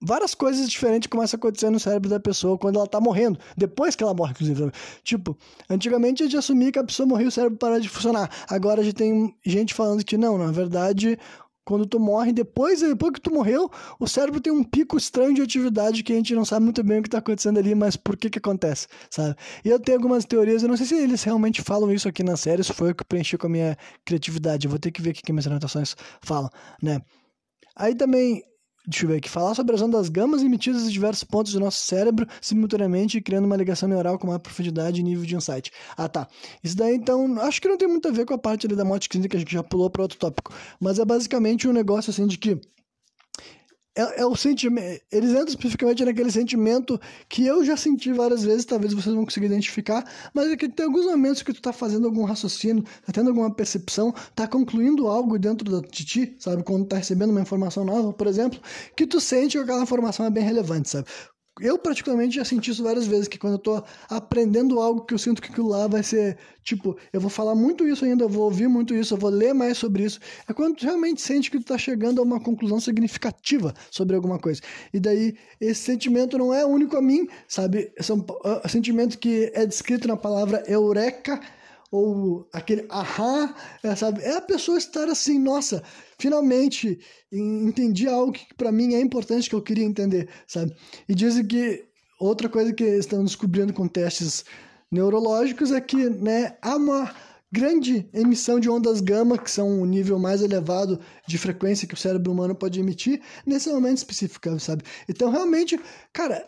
várias 0.00 0.34
coisas 0.34 0.68
diferentes 0.68 1.08
começam 1.08 1.36
a 1.36 1.38
acontecer 1.38 1.70
no 1.70 1.80
cérebro 1.80 2.08
da 2.08 2.20
pessoa 2.20 2.58
quando 2.58 2.76
ela 2.76 2.86
tá 2.86 3.00
morrendo. 3.00 3.38
Depois 3.56 3.96
que 3.96 4.02
ela 4.02 4.14
morre, 4.14 4.32
inclusive. 4.32 4.70
Tipo, 5.02 5.36
antigamente 5.68 6.22
a 6.22 6.26
gente 6.26 6.36
assumia 6.36 6.70
que 6.70 6.78
a 6.78 6.84
pessoa 6.84 7.06
morreu 7.06 7.26
e 7.26 7.28
o 7.28 7.32
cérebro 7.32 7.58
parou 7.58 7.80
de 7.80 7.88
funcionar. 7.88 8.30
Agora 8.48 8.82
já 8.82 8.92
tem 8.92 9.34
gente 9.44 9.74
falando 9.74 10.04
que 10.04 10.16
não, 10.16 10.38
na 10.38 10.52
verdade, 10.52 11.18
quando 11.66 11.84
tu 11.84 11.98
morre, 11.98 12.32
depois, 12.32 12.80
depois 12.80 13.12
que 13.14 13.20
tu 13.20 13.34
morreu, 13.34 13.68
o 13.98 14.06
cérebro 14.06 14.40
tem 14.40 14.52
um 14.52 14.62
pico 14.62 14.96
estranho 14.96 15.34
de 15.34 15.42
atividade 15.42 16.04
que 16.04 16.12
a 16.12 16.16
gente 16.16 16.32
não 16.32 16.44
sabe 16.44 16.64
muito 16.64 16.82
bem 16.84 17.00
o 17.00 17.02
que 17.02 17.08
está 17.08 17.18
acontecendo 17.18 17.58
ali, 17.58 17.74
mas 17.74 17.96
por 17.96 18.16
que 18.16 18.30
que 18.30 18.38
acontece, 18.38 18.86
sabe? 19.10 19.34
E 19.64 19.68
eu 19.68 19.80
tenho 19.80 19.98
algumas 19.98 20.24
teorias, 20.24 20.62
eu 20.62 20.68
não 20.68 20.76
sei 20.76 20.86
se 20.86 20.94
eles 20.94 21.24
realmente 21.24 21.60
falam 21.62 21.92
isso 21.92 22.06
aqui 22.06 22.22
na 22.22 22.36
série, 22.36 22.60
isso 22.60 22.72
foi 22.72 22.92
o 22.92 22.94
que 22.94 23.04
preenchi 23.04 23.36
com 23.36 23.48
a 23.48 23.50
minha 23.50 23.76
criatividade, 24.04 24.66
eu 24.66 24.70
vou 24.70 24.78
ter 24.78 24.92
que 24.92 25.02
ver 25.02 25.10
o 25.10 25.12
que 25.12 25.32
minhas 25.32 25.48
anotações 25.48 25.96
falam, 26.22 26.48
né? 26.80 27.00
Aí 27.74 27.96
também 27.96 28.44
deixa 28.86 29.04
eu 29.04 29.08
ver 29.08 29.16
aqui, 29.16 29.28
falar 29.28 29.54
sobre 29.54 29.74
as 29.74 29.82
ondas 29.82 30.08
gamas 30.08 30.42
emitidas 30.42 30.84
em 30.84 30.90
diversos 30.90 31.24
pontos 31.24 31.52
do 31.52 31.60
nosso 31.60 31.78
cérebro 31.84 32.26
simultaneamente, 32.40 33.20
criando 33.20 33.44
uma 33.44 33.56
ligação 33.56 33.88
neural 33.88 34.18
com 34.18 34.26
maior 34.26 34.38
profundidade 34.38 35.00
e 35.00 35.02
nível 35.04 35.24
de 35.24 35.34
insight. 35.34 35.72
Ah, 35.96 36.08
tá. 36.08 36.28
Isso 36.62 36.76
daí, 36.76 36.94
então, 36.94 37.40
acho 37.40 37.60
que 37.60 37.68
não 37.68 37.76
tem 37.76 37.88
muito 37.88 38.06
a 38.06 38.12
ver 38.12 38.24
com 38.24 38.34
a 38.34 38.38
parte 38.38 38.66
ali 38.66 38.76
da 38.76 38.84
morte 38.84 39.08
clínica, 39.08 39.30
que 39.30 39.36
a 39.36 39.40
gente 39.40 39.52
já 39.52 39.62
pulou 39.62 39.90
para 39.90 40.02
outro 40.02 40.18
tópico. 40.18 40.52
Mas 40.80 40.98
é 40.98 41.04
basicamente 41.04 41.66
um 41.66 41.72
negócio 41.72 42.10
assim 42.10 42.26
de 42.26 42.38
que 42.38 42.60
é, 43.96 44.20
é, 44.20 44.26
o 44.26 44.36
sentimento. 44.36 45.00
Eles 45.10 45.30
entram 45.30 45.46
especificamente 45.48 46.04
naquele 46.04 46.30
sentimento 46.30 47.00
que 47.28 47.46
eu 47.46 47.64
já 47.64 47.76
senti 47.76 48.12
várias 48.12 48.44
vezes, 48.44 48.64
talvez 48.64 48.92
vocês 48.92 49.14
vão 49.14 49.24
conseguir 49.24 49.46
identificar, 49.46 50.04
mas 50.34 50.50
é 50.50 50.56
que 50.56 50.68
tem 50.68 50.86
alguns 50.86 51.06
momentos 51.06 51.42
que 51.42 51.52
tu 51.52 51.62
tá 51.62 51.72
fazendo 51.72 52.06
algum 52.06 52.24
raciocínio, 52.24 52.84
tá 53.04 53.12
tendo 53.12 53.28
alguma 53.28 53.52
percepção, 53.52 54.14
tá 54.34 54.46
concluindo 54.46 55.08
algo 55.08 55.38
dentro 55.38 55.80
de 55.80 56.04
ti, 56.04 56.36
sabe? 56.38 56.62
Quando 56.62 56.86
tá 56.86 56.96
recebendo 56.98 57.30
uma 57.30 57.40
informação 57.40 57.84
nova, 57.84 58.12
por 58.12 58.26
exemplo, 58.26 58.60
que 58.94 59.06
tu 59.06 59.20
sente 59.20 59.56
que 59.56 59.62
aquela 59.64 59.82
informação 59.82 60.26
é 60.26 60.30
bem 60.30 60.44
relevante, 60.44 60.90
sabe? 60.90 61.06
Eu 61.60 61.78
particularmente 61.78 62.36
já 62.36 62.44
senti 62.44 62.70
isso 62.70 62.82
várias 62.82 63.06
vezes, 63.06 63.28
que 63.28 63.38
quando 63.38 63.54
eu 63.54 63.58
tô 63.58 63.82
aprendendo 64.10 64.78
algo 64.80 65.02
que 65.06 65.14
eu 65.14 65.18
sinto 65.18 65.40
que 65.40 65.50
aquilo 65.50 65.68
lá 65.68 65.86
vai 65.86 66.02
ser, 66.02 66.36
tipo, 66.62 66.96
eu 67.12 67.20
vou 67.20 67.30
falar 67.30 67.54
muito 67.54 67.88
isso 67.88 68.04
ainda, 68.04 68.24
eu 68.24 68.28
vou 68.28 68.44
ouvir 68.44 68.68
muito 68.68 68.94
isso, 68.94 69.14
eu 69.14 69.18
vou 69.18 69.30
ler 69.30 69.54
mais 69.54 69.78
sobre 69.78 70.04
isso. 70.04 70.20
É 70.46 70.52
quando 70.52 70.76
tu 70.76 70.84
realmente 70.84 71.22
sente 71.22 71.50
que 71.50 71.58
tu 71.58 71.64
tá 71.64 71.78
chegando 71.78 72.20
a 72.20 72.24
uma 72.24 72.38
conclusão 72.38 72.78
significativa 72.78 73.72
sobre 73.90 74.14
alguma 74.14 74.38
coisa. 74.38 74.60
E 74.92 75.00
daí, 75.00 75.34
esse 75.60 75.80
sentimento 75.82 76.36
não 76.36 76.52
é 76.52 76.64
único 76.64 76.96
a 76.96 77.02
mim, 77.02 77.26
sabe? 77.48 77.90
É 77.96 78.12
um, 78.12 78.24
um 78.64 78.68
sentimento 78.68 79.18
que 79.18 79.50
é 79.54 79.64
descrito 79.64 80.06
na 80.06 80.16
palavra 80.16 80.62
eureka, 80.66 81.40
ou 81.90 82.48
aquele 82.52 82.86
ahá, 82.88 83.54
é, 83.82 83.94
sabe? 83.94 84.22
É 84.22 84.36
a 84.36 84.40
pessoa 84.40 84.78
estar 84.78 85.08
assim, 85.08 85.38
nossa, 85.38 85.82
finalmente 86.18 86.98
entendi 87.32 88.08
algo 88.08 88.32
que 88.32 88.54
para 88.54 88.72
mim 88.72 88.94
é 88.94 89.00
importante 89.00 89.48
que 89.48 89.54
eu 89.54 89.62
queria 89.62 89.84
entender, 89.84 90.28
sabe? 90.46 90.74
E 91.08 91.14
dizem 91.14 91.46
que 91.46 91.84
outra 92.20 92.48
coisa 92.48 92.72
que 92.72 92.84
estão 92.84 93.24
descobrindo 93.24 93.72
com 93.72 93.86
testes 93.86 94.44
neurológicos 94.90 95.70
é 95.72 95.80
que, 95.80 96.08
né, 96.08 96.56
há 96.62 96.76
uma 96.76 97.14
grande 97.52 98.08
emissão 98.12 98.58
de 98.58 98.68
ondas 98.68 99.00
gama, 99.00 99.38
que 99.38 99.50
são 99.50 99.80
o 99.80 99.86
nível 99.86 100.18
mais 100.18 100.42
elevado 100.42 101.00
de 101.26 101.38
frequência 101.38 101.86
que 101.86 101.94
o 101.94 101.96
cérebro 101.96 102.32
humano 102.32 102.54
pode 102.54 102.80
emitir 102.80 103.22
nesse 103.46 103.70
momento 103.70 103.98
específico, 103.98 104.58
sabe? 104.58 104.82
Então, 105.08 105.30
realmente, 105.30 105.80
cara, 106.12 106.46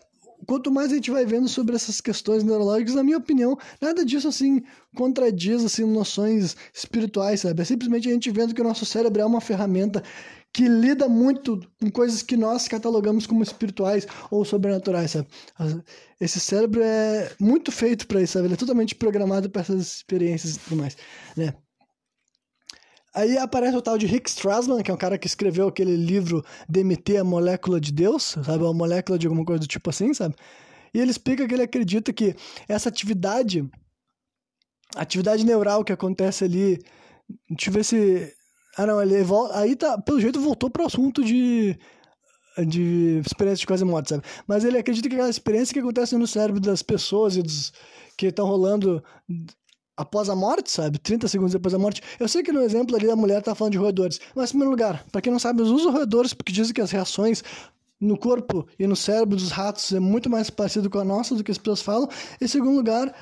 quanto 0.49 0.71
mais 0.73 0.91
a 0.91 0.95
gente 0.95 1.11
vai 1.11 1.27
vendo 1.27 1.47
sobre 1.47 1.77
essas 1.77 2.01
questões 2.01 2.43
neurológicas, 2.43 2.95
na 2.95 3.05
minha 3.05 3.19
opinião, 3.19 3.57
nada 3.83 4.03
disso 4.03 4.27
assim 4.27 4.63
contradiz 4.97 5.63
assim 5.63 5.85
noções 5.85 6.57
espirituais, 6.73 7.41
sabe? 7.41 7.61
É 7.61 7.65
simplesmente 7.67 8.09
a 8.09 8.13
gente 8.13 8.31
vendo 8.31 8.55
que 8.55 8.61
o 8.63 8.65
nosso 8.65 8.87
cérebro 8.87 9.21
é 9.21 9.27
uma 9.27 9.43
ferramenta 9.43 10.03
que 10.51 10.67
lida 10.67 11.07
muito 11.07 11.61
com 11.79 11.91
coisas 11.91 12.23
que 12.23 12.35
nós 12.35 12.67
catalogamos 12.67 13.27
como 13.27 13.43
espirituais 13.43 14.07
ou 14.31 14.43
sobrenaturais, 14.43 15.11
sabe? 15.11 15.29
Esse 16.19 16.41
cérebro 16.41 16.81
é 16.83 17.31
muito 17.39 17.71
feito 17.71 18.07
para 18.07 18.23
isso, 18.23 18.33
sabe? 18.33 18.47
Ele 18.47 18.55
é 18.55 18.57
totalmente 18.57 18.95
programado 18.95 19.51
para 19.51 19.61
essas 19.61 19.97
experiências 19.97 20.57
e 20.57 20.59
tudo 20.61 20.77
mais, 20.77 20.97
né? 21.37 21.55
Aí 23.15 23.39
aparece 23.39 23.77
o 23.77 23.83
tal 23.83 23.97
de 23.97 24.07
Rick 24.07 24.29
Strassman, 24.29 24.83
que 24.83 24.91
é 24.91 24.95
um 24.95 24.99
cara 24.99 25.19
que 25.19 25.27
escreveu 25.27 25.69
aquele 25.69 25.97
livro 25.97 26.45
DMT, 26.69 27.19
a 27.19 27.25
molécula 27.25 27.81
de 27.81 27.93
Deus, 27.93 28.37
sabe? 28.45 28.67
A 28.67 28.73
molécula 28.73 29.19
de 29.19 29.27
alguma 29.27 29.45
coisa 29.45 29.61
do 29.61 29.67
tipo 29.67 29.89
assim, 29.91 30.13
sabe? 30.13 30.35
E 30.93 31.01
ele 31.01 31.11
explica 31.11 31.47
que 31.47 31.55
ele 31.55 31.63
acredita 31.63 32.13
que 32.13 32.35
essa 32.69 32.89
atividade, 32.89 33.69
atividade 34.95 35.45
neural 35.45 35.85
que 35.85 35.93
acontece 35.93 36.45
ali, 36.45 36.79
deixa 37.51 37.71
eu 37.71 37.73
ver 37.73 37.85
se... 37.85 38.33
Ah, 38.77 38.87
não, 38.87 39.03
ele 39.03 39.23
volta... 39.23 39.59
Aí 39.59 39.75
tá, 39.75 39.99
pelo 40.01 40.21
jeito 40.21 40.41
voltou 40.41 40.71
para 40.71 40.83
o 40.83 40.87
assunto 40.87 41.25
de 41.25 41.79
de 42.67 43.21
experiência 43.25 43.61
de 43.61 43.67
quase 43.67 43.85
morte, 43.85 44.11
sabe? 44.11 44.25
Mas 44.47 44.65
ele 44.65 44.79
acredita 44.79 45.09
que 45.09 45.15
aquela 45.15 45.31
experiência 45.31 45.73
que 45.73 45.81
acontece 45.81 46.17
no 46.17 46.27
cérebro 46.27 46.61
das 46.61 46.83
pessoas 46.83 47.37
e 47.37 47.43
dos 47.43 47.73
que 48.17 48.27
estão 48.27 48.47
rolando 48.47 49.03
após 49.99 50.31
a 50.31 50.37
morte, 50.37 50.71
sabe? 50.71 50.99
30 50.99 51.27
segundos 51.27 51.53
depois 51.53 51.73
da 51.73 51.79
morte. 51.79 52.01
Eu 52.21 52.29
sei 52.29 52.43
que 52.43 52.53
no 52.53 52.63
exemplo 52.63 52.97
ali 52.97 53.07
da 53.07 53.17
mulher 53.17 53.43
tá 53.43 53.55
falando 53.55 53.73
de 53.73 53.79
roedores, 53.79 54.21
mas 54.35 54.51
em 54.51 54.53
primeiro 54.53 54.71
lugar, 54.71 55.05
para 55.11 55.21
quem 55.21 55.33
não 55.33 55.41
sabe, 55.41 55.61
uso 55.63 55.91
roedores 55.91 56.33
porque 56.33 56.53
dizem 56.53 56.73
que 56.73 56.81
as 56.81 56.93
reações 56.93 57.43
no 58.01 58.17
corpo 58.17 58.65
e 58.79 58.87
no 58.87 58.95
cérebro 58.95 59.37
dos 59.37 59.51
ratos 59.51 59.93
é 59.93 59.99
muito 59.99 60.31
mais 60.31 60.49
parecido 60.49 60.89
com 60.89 61.01
a 61.01 61.05
nossa 61.05 61.35
do 61.35 61.43
que 61.43 61.51
as 61.51 61.59
pessoas 61.59 61.83
falam. 61.83 62.09
Em 62.41 62.47
segundo 62.47 62.77
lugar, 62.77 63.13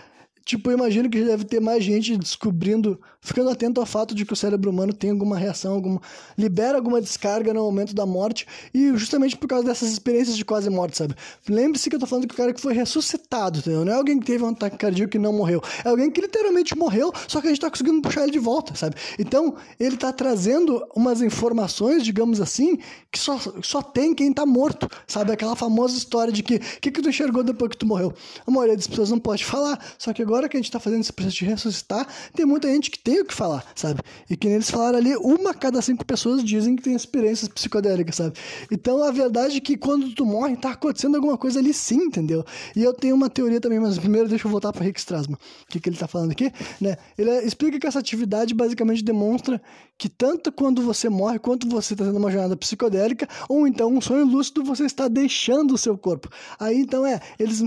Tipo, 0.47 0.71
eu 0.71 0.79
imagino 0.79 1.11
que 1.11 1.25
deve 1.25 1.45
ter 1.45 1.61
mais 1.61 1.83
gente 1.83 2.17
descobrindo, 2.17 3.01
ficando 3.21 3.51
atento 3.51 3.81
ao 3.81 3.87
fato 3.87 4.15
de 4.15 4.25
que 4.25 4.33
o 4.33 4.37
cérebro 4.37 4.71
humano 4.71 4.93
tem 4.93 5.11
alguma 5.11 5.37
reação, 5.37 5.75
alguma 5.75 6.01
libera 6.39 6.79
alguma 6.79 7.01
descarga 7.01 7.53
no 7.53 7.63
momento 7.63 7.93
da 7.93 8.07
morte, 8.07 8.47
e 8.73 8.97
justamente 8.97 9.37
por 9.37 9.49
causa 9.49 9.67
dessas 9.67 9.91
experiências 9.91 10.37
de 10.37 10.45
quase 10.45 10.71
morte, 10.71 10.99
sabe? 10.99 11.17
Lembre-se 11.49 11.91
que 11.91 11.97
eu 11.97 11.99
tô 11.99 12.07
falando 12.07 12.29
que 12.29 12.35
o 12.35 12.37
cara 12.37 12.55
que 12.55 12.61
foi 12.61 12.75
ressuscitado, 12.75 13.59
entendeu? 13.59 13.85
Não 13.85 13.93
é 13.93 13.97
alguém 13.97 14.21
que 14.21 14.27
teve 14.27 14.45
um 14.45 14.51
ataque 14.51 14.79
cardíaco 14.79 15.17
e 15.17 15.19
não 15.19 15.33
morreu. 15.33 15.61
É 15.85 15.89
alguém 15.89 16.09
que 16.13 16.21
literalmente 16.21 16.79
morreu, 16.79 17.13
só 17.27 17.41
que 17.41 17.49
a 17.49 17.51
gente 17.51 17.61
tá 17.61 17.69
conseguindo 17.69 18.01
puxar 18.01 18.23
ele 18.23 18.31
de 18.31 18.39
volta, 18.39 18.73
sabe? 18.77 18.95
Então, 19.19 19.57
ele 19.81 19.97
tá 19.97 20.13
trazendo 20.13 20.87
umas 20.95 21.23
informações, 21.23 22.05
digamos 22.05 22.41
assim, 22.41 22.79
que 23.11 23.19
só, 23.19 23.37
só 23.63 23.83
tem 23.83 24.15
quem 24.15 24.33
tá 24.33 24.47
morto, 24.47 24.89
sabe? 25.09 25.33
Aquela 25.33 25.57
famosa 25.57 25.99
história 25.99 26.33
de 26.33 26.45
que 26.45 26.55
o 26.55 26.61
que, 26.81 26.93
que 26.93 27.03
tu 27.03 27.09
enxergou 27.09 27.43
depois 27.43 27.69
que 27.73 27.77
tu 27.79 27.87
morreu? 27.87 28.15
A 28.47 28.51
maioria 28.53 28.77
das 28.77 28.87
pessoas 28.87 29.11
não 29.11 29.19
pode 29.19 29.45
falar, 29.45 29.85
só 29.99 30.13
que 30.13 30.23
agora 30.23 30.36
agora 30.37 30.49
que 30.49 30.57
a 30.57 30.61
gente 30.61 30.67
está 30.67 30.79
fazendo 30.79 31.01
esse 31.01 31.13
processo 31.13 31.37
de 31.37 31.45
ressuscitar, 31.47 32.07
tem 32.35 32.45
muita 32.45 32.69
gente 32.69 32.91
que 32.91 32.99
tem 32.99 33.21
o 33.21 33.25
que 33.25 33.33
falar, 33.33 33.65
sabe? 33.75 34.01
E 34.29 34.37
que 34.37 34.47
eles 34.47 34.71
falaram 34.71 34.99
ali, 34.99 35.17
uma 35.17 35.55
cada 35.55 35.81
cinco 35.81 36.05
pessoas 36.05 36.45
dizem 36.45 36.77
que 36.77 36.83
tem 36.83 36.95
experiências 36.95 37.49
psicodélicas, 37.49 38.17
sabe? 38.17 38.35
Então 38.71 39.03
a 39.03 39.11
verdade 39.11 39.57
é 39.57 39.61
que 39.61 39.77
quando 39.77 40.15
tu 40.15 40.27
morre, 40.27 40.57
tá 40.57 40.73
acontecendo 40.73 41.17
alguma 41.17 41.39
coisa 41.39 41.59
ali 41.59 41.73
sim, 41.73 41.97
entendeu? 41.97 42.45
E 42.75 42.83
eu 42.83 42.93
tenho 42.93 43.15
uma 43.15 43.31
teoria 43.31 43.61
também, 43.61 43.81
mas 43.81 43.99
primeiro 43.99 44.29
deixa 44.29 44.47
eu 44.47 44.51
voltar 44.51 44.73
para 44.73 44.85
Rick 44.85 44.99
Strassman. 44.99 45.39
O 45.63 45.73
que, 45.73 45.81
que 45.81 45.89
ele 45.89 45.97
está 45.97 46.07
falando 46.07 46.33
aqui? 46.33 46.53
Né? 46.81 46.97
Ele 47.17 47.31
explica 47.43 47.79
que 47.79 47.87
essa 47.87 47.99
atividade 47.99 48.55
basicamente 48.55 49.03
demonstra 49.03 49.61
que 49.97 50.09
tanto 50.09 50.53
quando 50.53 50.83
você 50.83 51.09
morre, 51.09 51.39
quanto 51.39 51.67
você 51.69 51.95
está 51.95 52.05
tendo 52.05 52.19
uma 52.19 52.31
jornada 52.31 52.57
psicodélica, 52.57 53.27
ou 53.49 53.67
então 53.67 53.91
um 53.91 54.01
sonho 54.01 54.27
lúcido, 54.27 54.63
você 54.63 54.85
está 54.85 55.09
deixando 55.09 55.73
o 55.73 55.79
seu 55.79 55.97
corpo. 55.97 56.29
Aí 56.59 56.77
então 56.79 57.07
é, 57.07 57.21
eles 57.39 57.63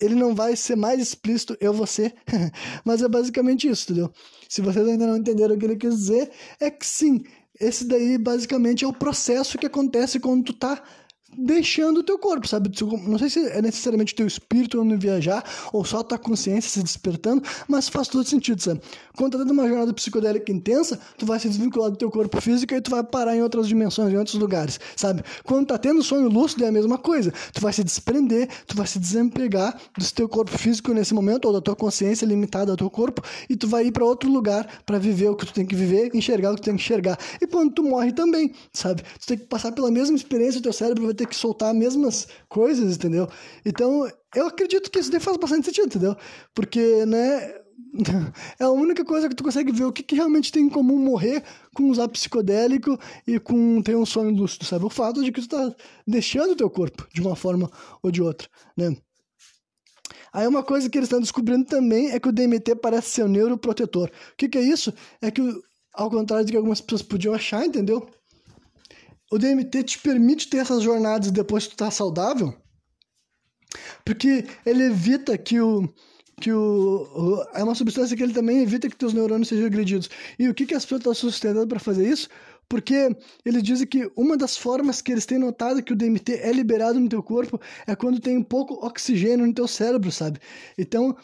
ele 0.00 0.14
não 0.14 0.34
vai 0.34 0.56
ser 0.56 0.76
mais 0.76 1.00
explícito, 1.00 1.56
eu 1.60 1.72
vou 1.72 1.86
ser, 1.86 2.14
mas 2.84 3.02
é 3.02 3.08
basicamente 3.08 3.68
isso, 3.68 3.84
entendeu? 3.84 4.10
Se 4.48 4.60
vocês 4.60 4.86
ainda 4.86 5.06
não 5.06 5.16
entenderam 5.16 5.54
o 5.54 5.58
que 5.58 5.64
ele 5.64 5.76
quis 5.76 5.96
dizer, 5.96 6.30
é 6.60 6.70
que 6.70 6.86
sim, 6.86 7.22
esse 7.60 7.84
daí 7.86 8.18
basicamente 8.18 8.84
é 8.84 8.88
o 8.88 8.92
processo 8.92 9.58
que 9.58 9.66
acontece 9.66 10.20
quando 10.20 10.44
tu 10.44 10.52
tá 10.52 10.82
deixando 11.36 11.98
o 11.98 12.02
teu 12.02 12.18
corpo, 12.18 12.46
sabe? 12.46 12.70
Não 13.06 13.18
sei 13.18 13.28
se 13.28 13.46
é 13.48 13.60
necessariamente 13.60 14.12
o 14.12 14.16
teu 14.16 14.26
espírito 14.26 14.82
indo 14.82 14.98
viajar 14.98 15.44
ou 15.72 15.84
só 15.84 16.02
tua 16.02 16.18
consciência 16.18 16.70
se 16.70 16.82
despertando, 16.82 17.42
mas 17.68 17.88
faz 17.88 18.08
todo 18.08 18.26
sentido, 18.28 18.62
sabe? 18.62 18.80
Quando 19.16 19.32
tá 19.32 19.38
dando 19.38 19.50
uma 19.50 19.68
jornada 19.68 19.92
psicodélica 19.92 20.50
intensa, 20.52 20.98
tu 21.16 21.26
vai 21.26 21.38
se 21.38 21.48
desvincular 21.48 21.90
do 21.90 21.96
teu 21.96 22.10
corpo 22.10 22.40
físico 22.40 22.74
e 22.74 22.80
tu 22.80 22.90
vai 22.90 23.02
parar 23.02 23.36
em 23.36 23.42
outras 23.42 23.68
dimensões, 23.68 24.12
em 24.12 24.16
outros 24.16 24.36
lugares, 24.36 24.80
sabe? 24.94 25.22
Quando 25.44 25.66
tá 25.66 25.78
tendo 25.78 26.02
sonho 26.02 26.28
lúcido 26.28 26.64
é 26.64 26.68
a 26.68 26.72
mesma 26.72 26.98
coisa. 26.98 27.32
Tu 27.52 27.60
vai 27.60 27.72
se 27.72 27.84
desprender, 27.84 28.48
tu 28.66 28.76
vai 28.76 28.86
se 28.86 28.98
desempregar 28.98 29.78
do 29.96 30.12
teu 30.12 30.28
corpo 30.28 30.56
físico 30.56 30.92
nesse 30.92 31.14
momento 31.14 31.46
ou 31.46 31.52
da 31.52 31.60
tua 31.60 31.76
consciência 31.76 32.24
limitada 32.26 32.70
ao 32.70 32.76
teu 32.76 32.90
corpo 32.90 33.22
e 33.48 33.56
tu 33.56 33.68
vai 33.68 33.86
ir 33.86 33.92
para 33.92 34.04
outro 34.04 34.30
lugar 34.30 34.66
para 34.84 34.98
viver 34.98 35.28
o 35.28 35.36
que 35.36 35.46
tu 35.46 35.52
tem 35.52 35.66
que 35.66 35.74
viver, 35.74 36.10
enxergar 36.14 36.52
o 36.52 36.54
que 36.54 36.62
tu 36.62 36.64
tem 36.64 36.76
que 36.76 36.82
enxergar. 36.82 37.18
E 37.40 37.46
quando 37.46 37.72
tu 37.72 37.82
morre 37.82 38.12
também, 38.12 38.52
sabe? 38.72 39.02
Tu 39.20 39.26
tem 39.26 39.38
que 39.38 39.44
passar 39.44 39.72
pela 39.72 39.90
mesma 39.90 40.16
experiência, 40.16 40.58
o 40.58 40.62
teu 40.62 40.72
cérebro 40.72 41.04
vai 41.04 41.14
ter 41.14 41.25
ter 41.26 41.30
que 41.30 41.36
soltar 41.36 41.70
as 41.70 41.76
mesmas 41.76 42.28
coisas, 42.48 42.96
entendeu? 42.96 43.28
Então, 43.64 44.08
eu 44.34 44.46
acredito 44.46 44.90
que 44.90 44.98
isso 44.98 45.10
daí 45.10 45.20
faz 45.20 45.36
bastante 45.36 45.66
sentido, 45.66 45.86
entendeu? 45.86 46.16
Porque, 46.54 47.04
né, 47.06 47.54
é 48.58 48.64
a 48.64 48.70
única 48.70 49.04
coisa 49.04 49.28
que 49.28 49.34
tu 49.34 49.44
consegue 49.44 49.72
ver 49.72 49.84
o 49.84 49.92
que, 49.92 50.02
que 50.02 50.14
realmente 50.14 50.52
tem 50.52 50.64
em 50.64 50.68
comum 50.68 50.98
morrer 50.98 51.42
com 51.74 51.90
usar 51.90 52.08
psicodélico 52.08 52.98
e 53.26 53.38
com 53.38 53.82
ter 53.82 53.96
um 53.96 54.06
sonho 54.06 54.30
lúcido, 54.30 54.64
sabe? 54.64 54.84
O 54.84 54.90
fato 54.90 55.22
de 55.22 55.32
que 55.32 55.40
tu 55.40 55.48
tá 55.48 55.74
deixando 56.06 56.52
o 56.52 56.56
teu 56.56 56.70
corpo 56.70 57.06
de 57.12 57.20
uma 57.20 57.36
forma 57.36 57.70
ou 58.02 58.10
de 58.10 58.22
outra, 58.22 58.48
né? 58.76 58.96
Aí 60.32 60.46
uma 60.46 60.62
coisa 60.62 60.88
que 60.90 60.98
eles 60.98 61.06
estão 61.06 61.20
descobrindo 61.20 61.64
também 61.64 62.10
é 62.10 62.20
que 62.20 62.28
o 62.28 62.32
DMT 62.32 62.76
parece 62.76 63.08
ser 63.08 63.24
um 63.24 63.28
neuroprotetor. 63.28 64.08
O 64.08 64.36
que, 64.36 64.48
que 64.48 64.58
é 64.58 64.62
isso? 64.62 64.92
É 65.22 65.30
que, 65.30 65.40
ao 65.94 66.10
contrário 66.10 66.44
do 66.44 66.50
que 66.50 66.56
algumas 66.56 66.80
pessoas 66.80 67.02
podiam 67.02 67.32
achar, 67.32 67.64
entendeu? 67.64 68.06
O 69.30 69.38
DMT 69.38 69.82
te 69.82 69.98
permite 69.98 70.48
ter 70.48 70.58
essas 70.58 70.82
jornadas 70.82 71.30
depois 71.30 71.66
que 71.66 71.70
tu 71.70 71.78
tá 71.78 71.90
saudável, 71.90 72.54
porque 74.04 74.46
ele 74.64 74.84
evita 74.84 75.36
que 75.36 75.60
o 75.60 75.88
que 76.38 76.52
o, 76.52 77.08
o, 77.14 77.42
é 77.54 77.64
uma 77.64 77.74
substância 77.74 78.14
que 78.14 78.22
ele 78.22 78.34
também 78.34 78.60
evita 78.60 78.90
que 78.90 78.96
teus 78.96 79.14
neurônios 79.14 79.48
sejam 79.48 79.66
agredidos. 79.66 80.10
E 80.38 80.48
o 80.48 80.54
que, 80.54 80.66
que 80.66 80.74
as 80.74 80.84
pessoas 80.84 81.00
estão 81.00 81.14
sustentando 81.14 81.66
para 81.66 81.80
fazer 81.80 82.06
isso? 82.06 82.28
Porque 82.68 83.16
eles 83.44 83.62
dizem 83.62 83.86
que 83.86 84.10
uma 84.16 84.36
das 84.36 84.56
formas 84.56 85.00
que 85.00 85.12
eles 85.12 85.24
têm 85.24 85.38
notado 85.38 85.82
que 85.82 85.92
o 85.92 85.96
DMT 85.96 86.40
é 86.42 86.52
liberado 86.52 86.98
no 86.98 87.08
teu 87.08 87.22
corpo 87.22 87.60
é 87.86 87.94
quando 87.94 88.20
tem 88.20 88.42
pouco 88.42 88.74
oxigênio 88.84 89.46
no 89.46 89.54
teu 89.54 89.68
cérebro, 89.68 90.10
sabe? 90.10 90.40
Então, 90.76 91.16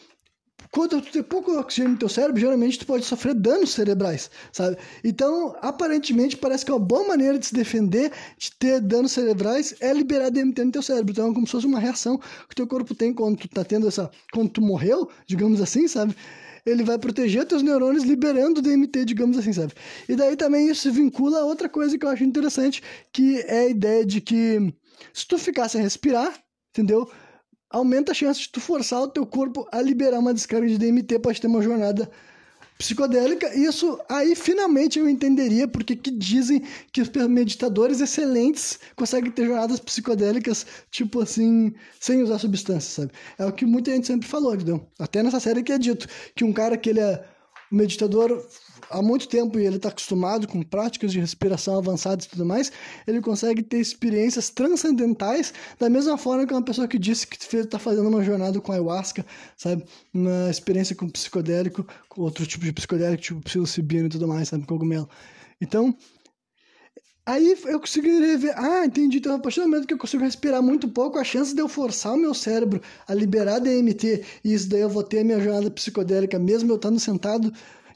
quando 0.73 0.99
tu 1.01 1.11
tem 1.11 1.21
pouco 1.21 1.51
oxigênio 1.59 1.91
no 1.91 1.99
teu 1.99 2.09
cérebro, 2.09 2.41
geralmente 2.41 2.79
tu 2.79 2.87
pode 2.87 3.05
sofrer 3.05 3.35
danos 3.35 3.73
cerebrais, 3.73 4.31
sabe? 4.51 4.75
Então, 5.03 5.55
aparentemente, 5.61 6.35
parece 6.35 6.65
que 6.65 6.71
uma 6.71 6.79
boa 6.79 7.07
maneira 7.07 7.37
de 7.37 7.45
se 7.45 7.53
defender 7.53 8.11
de 8.39 8.51
ter 8.57 8.81
danos 8.81 9.11
cerebrais 9.11 9.75
é 9.79 9.93
liberar 9.93 10.31
DMT 10.31 10.63
no 10.65 10.71
teu 10.71 10.81
cérebro. 10.81 11.11
Então, 11.11 11.29
é 11.29 11.33
como 11.33 11.45
se 11.45 11.51
fosse 11.51 11.67
uma 11.67 11.79
reação 11.79 12.17
que 12.17 12.53
o 12.53 12.55
teu 12.55 12.65
corpo 12.65 12.95
tem 12.95 13.13
quando 13.13 13.37
tu 13.37 13.47
tá 13.47 13.63
tendo 13.63 13.87
essa... 13.87 14.09
Quando 14.33 14.49
tu 14.49 14.61
morreu, 14.61 15.07
digamos 15.27 15.61
assim, 15.61 15.87
sabe? 15.87 16.15
Ele 16.65 16.81
vai 16.81 16.97
proteger 16.97 17.45
teus 17.45 17.61
neurônios 17.61 18.03
liberando 18.03 18.59
DMT, 18.59 19.05
digamos 19.05 19.37
assim, 19.37 19.53
sabe? 19.53 19.73
E 20.09 20.15
daí 20.15 20.35
também 20.35 20.69
isso 20.69 20.81
se 20.81 20.89
vincula 20.89 21.41
a 21.41 21.45
outra 21.45 21.69
coisa 21.69 21.95
que 21.99 22.05
eu 22.05 22.09
acho 22.09 22.23
interessante, 22.23 22.81
que 23.11 23.37
é 23.41 23.59
a 23.59 23.69
ideia 23.69 24.03
de 24.03 24.19
que 24.21 24.73
se 25.13 25.27
tu 25.27 25.37
ficar 25.37 25.69
sem 25.69 25.83
respirar, 25.83 26.33
entendeu? 26.71 27.07
Aumenta 27.73 28.11
a 28.11 28.15
chance 28.15 28.39
de 28.39 28.49
tu 28.49 28.61
forçar 28.61 29.01
o 29.01 29.07
teu 29.07 29.25
corpo 29.25 29.67
a 29.71 29.81
liberar 29.81 30.19
uma 30.19 30.33
descarga 30.33 30.67
de 30.67 30.77
DMT 30.77 31.19
para 31.19 31.33
ter 31.33 31.47
uma 31.47 31.61
jornada 31.61 32.09
psicodélica, 32.77 33.55
isso 33.55 33.99
aí 34.09 34.35
finalmente 34.35 34.99
eu 34.99 35.07
entenderia 35.07 35.67
porque 35.67 35.95
que 35.95 36.11
dizem 36.11 36.61
que 36.91 37.01
os 37.01 37.09
meditadores 37.27 38.01
excelentes 38.01 38.79
conseguem 38.95 39.31
ter 39.31 39.45
jornadas 39.45 39.79
psicodélicas, 39.79 40.65
tipo 40.91 41.21
assim, 41.21 41.73
sem 41.99 42.21
usar 42.21 42.39
substâncias, 42.39 42.93
sabe? 42.93 43.11
É 43.37 43.45
o 43.45 43.51
que 43.51 43.65
muita 43.65 43.91
gente 43.91 44.07
sempre 44.07 44.27
falou, 44.27 44.53
entendeu? 44.53 44.85
Até 44.99 45.23
nessa 45.23 45.39
série 45.39 45.63
que 45.63 45.71
é 45.71 45.77
dito 45.77 46.07
que 46.35 46.43
um 46.43 46.51
cara 46.51 46.77
que 46.77 46.89
ele 46.89 46.99
é 46.99 47.23
meditador 47.71 48.45
há 48.89 49.01
muito 49.01 49.27
tempo 49.27 49.59
e 49.59 49.65
ele 49.65 49.77
está 49.77 49.89
acostumado 49.89 50.47
com 50.47 50.61
práticas 50.61 51.11
de 51.11 51.19
respiração 51.19 51.77
avançadas 51.77 52.25
e 52.25 52.29
tudo 52.29 52.45
mais, 52.45 52.71
ele 53.07 53.21
consegue 53.21 53.61
ter 53.63 53.79
experiências 53.79 54.49
transcendentais 54.49 55.53
da 55.79 55.89
mesma 55.89 56.17
forma 56.17 56.45
que 56.45 56.53
uma 56.53 56.63
pessoa 56.63 56.87
que 56.87 56.99
disse 56.99 57.27
que 57.27 57.37
está 57.55 57.79
fazendo 57.79 58.07
uma 58.07 58.23
jornada 58.23 58.59
com 58.59 58.71
ayahuasca, 58.71 59.25
sabe? 59.57 59.83
Uma 60.13 60.49
experiência 60.49 60.95
com 60.95 61.09
psicodélico, 61.09 61.85
com 62.09 62.21
outro 62.21 62.45
tipo 62.45 62.65
de 62.65 62.73
psicodélico, 62.73 63.21
tipo 63.21 63.41
psilocibina 63.41 64.07
e 64.07 64.09
tudo 64.09 64.27
mais, 64.27 64.49
sabe? 64.49 64.65
Cogumelo. 64.65 65.09
Então, 65.61 65.95
Aí 67.25 67.55
eu 67.65 67.79
conseguiria 67.79 68.37
ver, 68.37 68.53
ah, 68.57 68.85
entendi, 68.85 69.17
então 69.17 69.35
a 69.35 69.39
partir 69.39 69.61
do 69.61 69.67
momento 69.69 69.87
que 69.87 69.93
eu 69.93 69.97
consigo 69.97 70.23
respirar 70.23 70.61
muito 70.61 70.89
pouco, 70.89 71.17
a 71.17 71.23
chance 71.23 71.55
de 71.55 71.61
eu 71.61 71.69
forçar 71.69 72.13
o 72.13 72.17
meu 72.17 72.33
cérebro 72.33 72.81
a 73.07 73.13
liberar 73.13 73.59
DMT, 73.59 74.25
e 74.43 74.53
isso 74.53 74.67
daí 74.67 74.81
eu 74.81 74.89
vou 74.89 75.03
ter 75.03 75.19
a 75.19 75.23
minha 75.23 75.39
jornada 75.39 75.71
psicodélica, 75.71 76.37
mesmo 76.37 76.69
eu 76.69 76.75
estando 76.75 76.99
sentado 76.99 77.53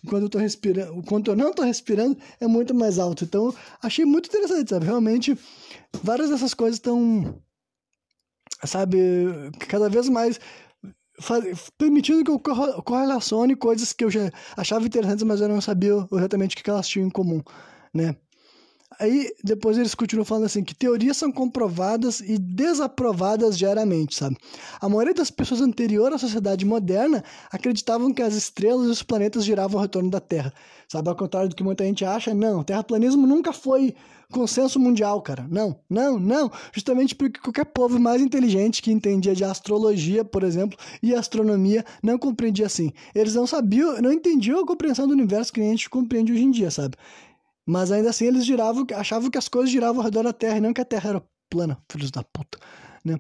enquanto 0.08 0.24
eu 0.24 0.30
tô 0.30 0.38
respirando, 0.38 0.94
enquanto 0.96 1.28
eu 1.30 1.36
não 1.36 1.50
estou 1.50 1.66
respirando, 1.66 2.18
é 2.40 2.48
muito 2.48 2.74
mais 2.74 2.98
alto. 2.98 3.26
Então, 3.26 3.54
achei 3.82 4.06
muito 4.06 4.28
interessante, 4.28 4.70
sabe? 4.70 4.86
Realmente, 4.86 5.38
várias 6.02 6.30
dessas 6.30 6.54
coisas 6.54 6.78
estão, 6.78 7.42
sabe, 8.64 8.98
cada 9.68 9.90
vez 9.90 10.10
mais 10.10 10.40
permitindo 11.78 12.24
que 12.24 12.30
eu 12.30 12.40
correlacione 12.84 13.56
coisas 13.56 13.92
que 13.92 14.04
eu 14.04 14.10
já 14.10 14.32
achava 14.56 14.86
interessantes, 14.86 15.24
mas 15.24 15.42
eu 15.42 15.50
não 15.50 15.60
sabia 15.60 15.94
exatamente 16.12 16.56
o 16.56 16.64
que 16.64 16.70
elas 16.70 16.88
tinham 16.88 17.08
em 17.08 17.12
comum, 17.12 17.42
né? 17.94 18.16
Aí 19.00 19.32
depois 19.44 19.78
eles 19.78 19.94
continuam 19.94 20.26
falando 20.26 20.46
assim 20.46 20.64
que 20.64 20.74
teorias 20.74 21.18
são 21.18 21.32
comprovadas 21.32 22.20
e 22.20 22.38
desaprovadas 22.38 23.58
diariamente, 23.58 24.16
sabe? 24.16 24.38
A 24.82 24.90
maioria 24.90 25.14
das 25.14 25.30
pessoas 25.30 25.62
anterior 25.62 26.12
à 26.12 26.18
sociedade 26.18 26.66
moderna 26.66 27.24
acreditavam 27.52 28.14
que 28.14 28.22
as 28.22 28.34
estrelas 28.34 28.88
e 28.88 28.92
os 28.92 29.04
planetas 29.04 29.46
giravam 29.46 29.78
ao 29.78 29.84
retorno 29.84 30.10
da 30.10 30.20
Terra, 30.20 30.52
sabe? 30.88 31.10
Ao 31.10 31.16
contrário 31.16 31.50
do 31.50 31.56
que 31.56 31.64
muita 31.64 31.84
gente 31.84 32.04
acha, 32.04 32.34
não, 32.34 32.64
terraplanismo 32.64 33.28
nunca 33.28 33.54
foi 33.54 33.94
consenso 34.32 34.80
mundial, 34.80 35.22
cara. 35.22 35.48
Não, 35.50 35.80
não, 35.90 36.20
não. 36.20 36.52
Justamente 36.74 37.16
porque 37.16 37.40
qualquer 37.40 37.66
povo 37.66 38.00
mais 38.00 38.22
inteligente 38.22 38.82
que 38.82 38.92
entendia 38.92 39.34
de 39.34 39.44
astrologia, 39.44 40.26
por 40.26 40.44
exemplo, 40.44 40.78
e 41.02 41.14
astronomia, 41.14 41.86
não 42.04 42.18
compreendia 42.18 42.66
assim. 42.66 42.92
Eles 43.16 43.36
não 43.36 43.48
sabiam, 43.48 44.02
não 44.02 44.12
entendiam 44.12 44.60
a 44.60 44.66
compreensão 44.68 45.08
do 45.08 45.14
universo 45.14 45.54
que 45.54 45.62
a 45.62 45.64
gente 45.64 45.90
compreende 45.90 46.34
hoje 46.34 46.44
em 46.44 46.52
dia, 46.52 46.72
sabe? 46.72 46.96
Mas 47.68 47.92
ainda 47.92 48.10
assim 48.10 48.26
eles 48.26 48.46
giravam, 48.46 48.88
achavam 48.96 49.30
que 49.30 49.38
as 49.38 49.50
coisas 49.50 49.70
giravam 49.70 49.98
ao 49.98 50.06
redor 50.06 50.24
da 50.24 50.32
Terra 50.32 50.58
e 50.58 50.62
não 50.62 50.74
que 50.74 50.82
a 50.82 50.86
Terra 50.86 51.10
era 51.10 51.24
plana, 51.50 51.78
filhos 51.92 52.10
da 52.10 52.24
puta. 52.24 52.58
Né? 53.04 53.20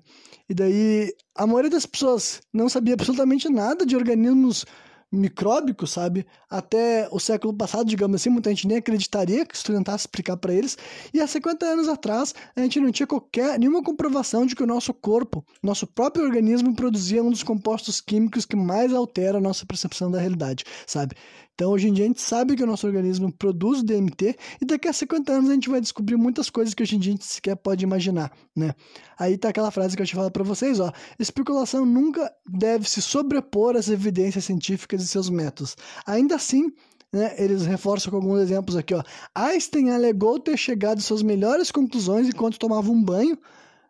E 0.49 0.53
daí 0.53 1.13
a 1.35 1.45
maioria 1.45 1.69
das 1.69 1.85
pessoas 1.85 2.41
não 2.53 2.69
sabia 2.69 2.93
absolutamente 2.93 3.49
nada 3.49 3.85
de 3.85 3.95
organismos 3.95 4.65
micróbicos, 5.11 5.91
sabe? 5.91 6.25
Até 6.49 7.07
o 7.11 7.19
século 7.19 7.53
passado, 7.53 7.87
digamos 7.87 8.15
assim, 8.15 8.29
muita 8.29 8.49
gente 8.49 8.67
nem 8.67 8.77
acreditaria 8.77 9.45
que 9.45 9.57
se 9.57 9.63
tentasse 9.63 10.03
explicar 10.03 10.35
para 10.37 10.53
eles. 10.53 10.77
E 11.13 11.21
há 11.21 11.27
50 11.27 11.65
anos 11.65 11.87
atrás, 11.87 12.35
a 12.55 12.61
gente 12.61 12.79
não 12.79 12.91
tinha 12.91 13.07
qualquer 13.07 13.57
nenhuma 13.57 13.81
comprovação 13.81 14.45
de 14.45 14.55
que 14.55 14.63
o 14.63 14.67
nosso 14.67 14.93
corpo, 14.93 15.45
nosso 15.63 15.87
próprio 15.87 16.25
organismo 16.25 16.75
produzia 16.75 17.23
um 17.23 17.29
dos 17.29 17.43
compostos 17.43 18.01
químicos 18.01 18.45
que 18.45 18.55
mais 18.55 18.93
altera 18.93 19.37
a 19.37 19.41
nossa 19.41 19.65
percepção 19.65 20.11
da 20.11 20.19
realidade, 20.19 20.65
sabe? 20.85 21.15
Então, 21.58 21.72
hoje 21.72 21.88
em 21.88 21.93
dia, 21.93 22.05
a 22.05 22.08
gente 22.08 22.22
sabe 22.22 22.55
que 22.55 22.62
o 22.62 22.68
nosso 22.68 22.86
organismo 22.86 23.34
produz 23.34 23.82
DMT 23.82 24.38
e 24.62 24.66
daqui 24.66 24.88
a 24.88 24.93
50 24.93 25.32
anos 25.32 25.49
a 25.49 25.53
gente 25.55 25.72
vai 25.72 25.82
descobrir 25.82 26.16
muitas 26.16 26.51
coisas 26.51 26.76
que 26.76 26.84
hoje 26.84 26.95
em 26.95 26.99
dia 26.99 27.14
a 27.14 27.16
gente 27.16 27.26
sequer 27.26 27.55
pode 27.55 27.84
imaginar, 27.84 28.32
né? 28.55 28.76
Aí 29.18 29.36
tá 29.39 29.49
aquela 29.49 29.72
frase 29.72 29.95
que 29.95 30.03
eu 30.03 30.05
te 30.05 30.14
falo 30.14 30.30
para 30.30 30.43
vocês, 30.43 30.80
ó. 30.80 30.91
Especulação 31.18 31.84
nunca 31.84 32.32
deve 32.47 32.88
se 32.88 33.01
sobrepor 33.01 33.76
às 33.76 33.89
evidências 33.89 34.45
científicas 34.45 35.01
e 35.01 35.08
seus 35.08 35.32
métodos. 35.32 35.76
Ainda 36.05 36.36
assim, 36.36 36.72
né, 37.12 37.34
eles 37.39 37.66
reforçam 37.66 38.12
com 38.12 38.18
alguns 38.18 38.39
exemplos 38.39 38.78
aqui, 38.78 38.93
ó. 38.93 39.01
Einstein 39.34 39.89
alegou 39.89 40.39
ter 40.39 40.58
chegado 40.58 40.99
às 40.99 41.05
suas 41.05 41.24
melhores 41.24 41.72
conclusões 41.72 42.28
enquanto 42.28 42.60
tomava 42.60 42.91
um 42.91 43.03
banho, 43.03 43.36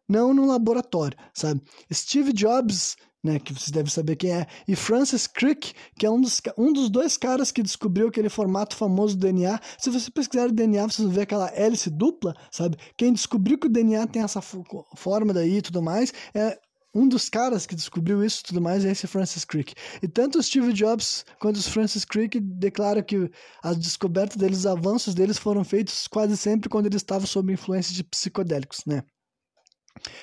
não 0.07 0.33
no 0.33 0.47
laboratório, 0.47 1.17
sabe? 1.33 1.61
Steve 1.91 2.31
Jobs 2.31 2.95
né, 3.23 3.39
que 3.39 3.53
vocês 3.53 3.71
devem 3.71 3.91
saber 3.91 4.15
quem 4.15 4.31
é, 4.31 4.47
e 4.67 4.75
Francis 4.75 5.27
Crick, 5.27 5.73
que 5.97 6.05
é 6.05 6.09
um 6.09 6.21
dos, 6.21 6.41
um 6.57 6.71
dos 6.71 6.89
dois 6.89 7.17
caras 7.17 7.51
que 7.51 7.63
descobriu 7.63 8.07
aquele 8.07 8.29
formato 8.29 8.75
famoso 8.75 9.15
do 9.15 9.21
DNA. 9.21 9.59
Se 9.77 9.89
você 9.89 10.09
pesquisar 10.11 10.47
o 10.47 10.51
DNA, 10.51 10.87
vocês 10.87 11.05
vão 11.05 11.13
ver 11.13 11.21
aquela 11.21 11.51
hélice 11.53 11.89
dupla, 11.89 12.35
sabe? 12.51 12.77
Quem 12.95 13.11
descobriu 13.11 13.57
que 13.57 13.67
o 13.67 13.69
DNA 13.69 14.07
tem 14.07 14.21
essa 14.21 14.41
forma 14.41 15.33
daí 15.33 15.57
e 15.57 15.61
tudo 15.61 15.81
mais 15.81 16.13
é 16.33 16.57
um 16.93 17.07
dos 17.07 17.29
caras 17.29 17.65
que 17.67 17.75
descobriu 17.75 18.23
isso 18.23 18.41
e 18.41 18.43
tudo 18.47 18.61
mais 18.61 18.83
é 18.83 18.91
esse 18.91 19.05
Francis 19.05 19.45
Crick. 19.45 19.75
E 20.01 20.07
tanto 20.07 20.39
o 20.39 20.43
Steve 20.43 20.73
Jobs 20.73 21.25
quanto 21.39 21.61
Francis 21.61 22.03
Crick 22.03 22.39
declaram 22.39 23.03
que 23.03 23.29
as 23.61 23.77
descobertas 23.77 24.37
deles, 24.37 24.59
os 24.59 24.65
avanços 24.65 25.13
deles 25.13 25.37
foram 25.37 25.63
feitos 25.63 26.07
quase 26.07 26.35
sempre 26.35 26.69
quando 26.69 26.87
eles 26.87 27.01
estavam 27.01 27.27
sob 27.27 27.53
influência 27.53 27.93
de 27.93 28.03
psicodélicos, 28.03 28.83
né? 28.85 29.03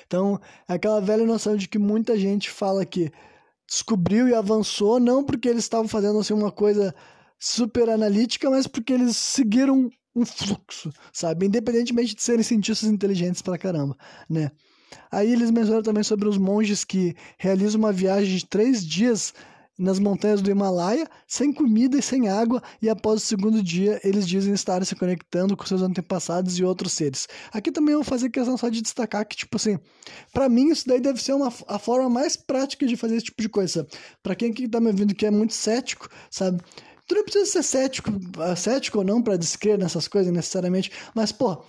Então, 0.05 0.39
é 0.67 0.73
aquela 0.73 0.99
velha 0.99 1.25
noção 1.25 1.55
de 1.55 1.67
que 1.67 1.77
muita 1.77 2.17
gente 2.17 2.49
fala 2.49 2.85
que 2.85 3.11
descobriu 3.67 4.27
e 4.27 4.33
avançou 4.33 4.99
não 4.99 5.23
porque 5.23 5.49
eles 5.49 5.63
estavam 5.63 5.87
fazendo 5.87 6.19
assim 6.19 6.33
uma 6.33 6.51
coisa 6.51 6.93
super 7.39 7.89
analítica, 7.89 8.49
mas 8.49 8.67
porque 8.67 8.93
eles 8.93 9.17
seguiram 9.17 9.89
um 10.15 10.25
fluxo, 10.25 10.91
sabe? 11.11 11.45
Independentemente 11.45 12.15
de 12.15 12.21
serem 12.21 12.43
cientistas 12.43 12.89
inteligentes 12.89 13.41
pra 13.41 13.57
caramba, 13.57 13.97
né? 14.29 14.51
Aí 15.11 15.31
eles 15.31 15.51
mencionam 15.51 15.81
também 15.81 16.03
sobre 16.03 16.27
os 16.27 16.37
monges 16.37 16.85
que 16.85 17.15
realizam 17.37 17.79
uma 17.79 17.91
viagem 17.91 18.37
de 18.37 18.45
três 18.45 18.85
dias 18.85 19.33
nas 19.77 19.99
montanhas 19.99 20.41
do 20.41 20.49
Himalaia, 20.49 21.07
sem 21.27 21.51
comida 21.51 21.97
e 21.97 22.01
sem 22.01 22.29
água, 22.29 22.61
e 22.81 22.89
após 22.89 23.21
o 23.21 23.25
segundo 23.25 23.61
dia 23.61 23.99
eles 24.03 24.27
dizem 24.27 24.53
estar 24.53 24.83
se 24.85 24.95
conectando 24.95 25.55
com 25.55 25.65
seus 25.65 25.81
antepassados 25.81 26.57
e 26.57 26.63
outros 26.63 26.93
seres. 26.93 27.27
Aqui 27.51 27.71
também 27.71 27.93
eu 27.93 27.99
vou 27.99 28.05
fazer 28.05 28.29
questão 28.29 28.57
só 28.57 28.69
de 28.69 28.81
destacar 28.81 29.25
que, 29.27 29.35
tipo 29.35 29.57
assim, 29.57 29.77
para 30.33 30.47
mim 30.47 30.69
isso 30.69 30.87
daí 30.87 31.01
deve 31.01 31.21
ser 31.21 31.33
uma, 31.33 31.51
a 31.67 31.79
forma 31.79 32.09
mais 32.09 32.35
prática 32.35 32.85
de 32.85 32.95
fazer 32.95 33.17
esse 33.17 33.25
tipo 33.25 33.41
de 33.41 33.49
coisa. 33.49 33.85
Para 34.23 34.35
quem 34.35 34.53
que 34.53 34.67
tá 34.67 34.79
me 34.79 34.87
ouvindo 34.87 35.13
que 35.13 35.25
é 35.25 35.31
muito 35.31 35.53
cético, 35.53 36.09
sabe? 36.29 36.61
Tu 37.07 37.13
não 37.13 37.23
precisa 37.23 37.45
ser 37.45 37.63
cético, 37.63 38.11
cético 38.57 38.97
ou 38.97 39.03
não 39.03 39.21
para 39.21 39.37
descrer 39.37 39.77
nessas 39.77 40.07
coisas 40.07 40.33
necessariamente, 40.33 40.91
mas, 41.13 41.31
pô, 41.31 41.63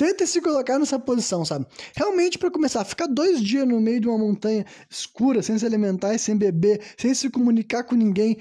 Tenta 0.00 0.26
se 0.26 0.40
colocar 0.40 0.78
nessa 0.78 0.98
posição, 0.98 1.44
sabe? 1.44 1.66
Realmente, 1.94 2.38
para 2.38 2.50
começar, 2.50 2.82
ficar 2.86 3.06
dois 3.06 3.38
dias 3.38 3.68
no 3.68 3.78
meio 3.78 4.00
de 4.00 4.08
uma 4.08 4.16
montanha 4.16 4.64
escura, 4.88 5.42
sem 5.42 5.58
se 5.58 5.66
alimentar 5.66 6.14
e 6.14 6.18
sem 6.18 6.34
beber, 6.34 6.80
sem 6.96 7.12
se 7.12 7.28
comunicar 7.28 7.84
com 7.84 7.94
ninguém, 7.94 8.38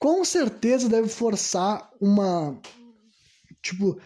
com 0.00 0.24
certeza 0.24 0.88
deve 0.88 1.06
forçar 1.06 1.88
uma. 2.00 2.60
Tipo. 3.62 3.96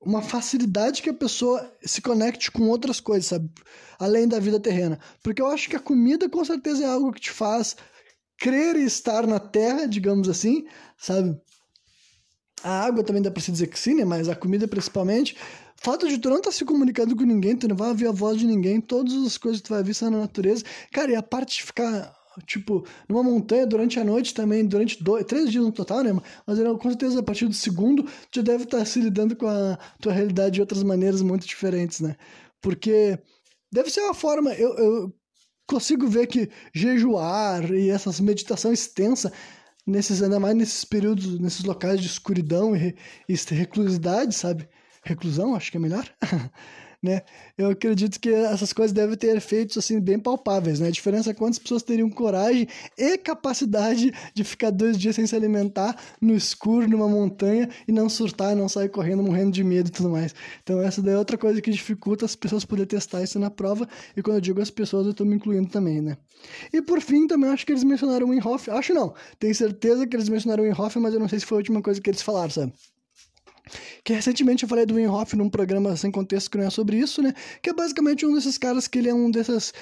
Uma 0.00 0.20
facilidade 0.20 1.00
que 1.00 1.10
a 1.10 1.14
pessoa 1.14 1.72
se 1.80 2.02
conecte 2.02 2.50
com 2.50 2.68
outras 2.68 2.98
coisas, 2.98 3.26
sabe? 3.26 3.48
Além 3.96 4.26
da 4.26 4.40
vida 4.40 4.58
terrena. 4.58 4.98
Porque 5.22 5.40
eu 5.40 5.46
acho 5.46 5.70
que 5.70 5.76
a 5.76 5.80
comida, 5.80 6.28
com 6.28 6.44
certeza, 6.44 6.82
é 6.82 6.88
algo 6.88 7.12
que 7.12 7.20
te 7.20 7.30
faz 7.30 7.76
crer 8.36 8.74
e 8.74 8.84
estar 8.84 9.28
na 9.28 9.38
terra, 9.38 9.86
digamos 9.86 10.28
assim, 10.28 10.66
sabe? 10.98 11.40
A 12.64 12.84
água 12.84 13.04
também 13.04 13.22
dá 13.22 13.30
pra 13.30 13.40
se 13.40 13.52
dizer 13.52 13.68
que 13.68 13.78
sim, 13.78 13.94
né? 13.94 14.04
Mas 14.04 14.28
a 14.28 14.34
comida 14.34 14.66
principalmente 14.66 15.36
fato 15.84 16.08
de 16.08 16.16
tu 16.16 16.30
não 16.30 16.38
estar 16.38 16.48
tá 16.48 16.56
se 16.56 16.64
comunicando 16.64 17.14
com 17.14 17.24
ninguém, 17.24 17.54
tu 17.54 17.68
não 17.68 17.76
vai 17.76 17.90
ouvir 17.90 18.06
a 18.06 18.10
voz 18.10 18.38
de 18.38 18.46
ninguém, 18.46 18.80
todas 18.80 19.12
as 19.26 19.36
coisas 19.36 19.60
que 19.60 19.68
tu 19.68 19.74
vai 19.74 19.82
ver 19.82 19.92
são 19.92 20.10
na 20.10 20.18
natureza. 20.18 20.64
Cara, 20.90 21.12
e 21.12 21.14
a 21.14 21.22
parte 21.22 21.58
de 21.58 21.62
ficar, 21.62 22.10
tipo, 22.46 22.86
numa 23.06 23.22
montanha 23.22 23.66
durante 23.66 24.00
a 24.00 24.04
noite 24.04 24.32
também, 24.32 24.64
durante 24.66 25.04
dois, 25.04 25.26
três 25.26 25.50
dias 25.50 25.62
no 25.62 25.70
total, 25.70 26.02
né? 26.02 26.18
Mas 26.46 26.58
com 26.58 26.88
certeza 26.88 27.20
a 27.20 27.22
partir 27.22 27.46
do 27.46 27.52
segundo, 27.52 28.08
tu 28.32 28.42
deve 28.42 28.64
estar 28.64 28.78
tá 28.78 28.84
se 28.86 28.98
lidando 28.98 29.36
com 29.36 29.46
a 29.46 29.78
tua 30.00 30.14
realidade 30.14 30.54
de 30.54 30.62
outras 30.62 30.82
maneiras 30.82 31.20
muito 31.20 31.46
diferentes, 31.46 32.00
né? 32.00 32.16
Porque 32.62 33.18
deve 33.70 33.90
ser 33.90 34.00
uma 34.00 34.14
forma, 34.14 34.54
eu, 34.54 34.74
eu 34.78 35.14
consigo 35.66 36.08
ver 36.08 36.28
que 36.28 36.48
jejuar 36.74 37.70
e 37.70 37.90
essas 37.90 38.20
meditação 38.20 38.72
extensa 38.72 39.30
nesses 39.86 40.22
ainda 40.22 40.40
mais 40.40 40.56
nesses 40.56 40.82
períodos, 40.82 41.38
nesses 41.38 41.62
locais 41.62 42.00
de 42.00 42.06
escuridão 42.06 42.74
e, 42.74 42.96
e 43.28 43.34
reclusidade, 43.54 44.34
sabe? 44.34 44.66
Reclusão, 45.04 45.54
acho 45.54 45.70
que 45.70 45.76
é 45.76 45.80
melhor, 45.80 46.08
né? 47.02 47.22
Eu 47.56 47.68
acredito 47.70 48.18
que 48.18 48.30
essas 48.30 48.72
coisas 48.72 48.92
devem 48.92 49.14
ter 49.16 49.36
efeitos 49.36 49.76
assim 49.76 50.00
bem 50.00 50.18
palpáveis, 50.18 50.80
né? 50.80 50.88
A 50.88 50.90
diferença 50.90 51.30
é 51.30 51.34
quantas 51.34 51.58
pessoas 51.58 51.82
teriam 51.82 52.08
coragem 52.08 52.66
e 52.96 53.18
capacidade 53.18 54.12
de 54.32 54.44
ficar 54.44 54.70
dois 54.70 54.98
dias 54.98 55.14
sem 55.14 55.26
se 55.26 55.36
alimentar 55.36 55.94
no 56.20 56.34
escuro, 56.34 56.88
numa 56.88 57.06
montanha 57.06 57.68
e 57.86 57.92
não 57.92 58.08
surtar, 58.08 58.56
não 58.56 58.68
sair 58.68 58.88
correndo, 58.88 59.22
morrendo 59.22 59.52
de 59.52 59.62
medo 59.62 59.88
e 59.88 59.92
tudo 59.92 60.08
mais. 60.08 60.34
Então 60.62 60.80
essa 60.80 61.02
daí 61.02 61.14
é 61.14 61.18
outra 61.18 61.36
coisa 61.36 61.60
que 61.60 61.70
dificulta 61.70 62.24
as 62.24 62.34
pessoas 62.34 62.64
poderem 62.64 62.88
testar 62.88 63.22
isso 63.22 63.38
na 63.38 63.50
prova. 63.50 63.86
E 64.16 64.22
quando 64.22 64.36
eu 64.36 64.40
digo 64.40 64.62
as 64.62 64.70
pessoas, 64.70 65.04
eu 65.04 65.12
estou 65.12 65.26
me 65.26 65.36
incluindo 65.36 65.68
também, 65.68 66.00
né? 66.00 66.16
E 66.72 66.80
por 66.80 67.00
fim, 67.00 67.26
também 67.26 67.50
acho 67.50 67.66
que 67.66 67.72
eles 67.72 67.84
mencionaram 67.84 68.26
o 68.26 68.30
Winhoff. 68.30 68.70
Acho 68.70 68.94
não. 68.94 69.14
Tenho 69.38 69.54
certeza 69.54 70.06
que 70.06 70.16
eles 70.16 70.28
mencionaram 70.28 70.64
o 70.64 70.66
Winhoff, 70.66 70.98
mas 70.98 71.12
eu 71.12 71.20
não 71.20 71.28
sei 71.28 71.38
se 71.38 71.46
foi 71.46 71.58
a 71.58 71.60
última 71.60 71.82
coisa 71.82 72.00
que 72.00 72.08
eles 72.08 72.22
falaram, 72.22 72.50
sabe? 72.50 72.72
Que 74.02 74.12
recentemente 74.12 74.62
eu 74.64 74.68
falei 74.68 74.84
do 74.86 74.94
Winhoff 74.94 75.34
num 75.36 75.48
programa 75.48 75.96
sem 75.96 76.10
contexto 76.10 76.50
que 76.50 76.58
não 76.58 76.66
é 76.66 76.70
sobre 76.70 76.98
isso, 76.98 77.22
né? 77.22 77.34
Que 77.62 77.70
é 77.70 77.72
basicamente 77.72 78.26
um 78.26 78.34
desses 78.34 78.58
caras 78.58 78.86
que 78.86 78.98
ele 78.98 79.08
é 79.08 79.14
um 79.14 79.30
desses 79.30 79.72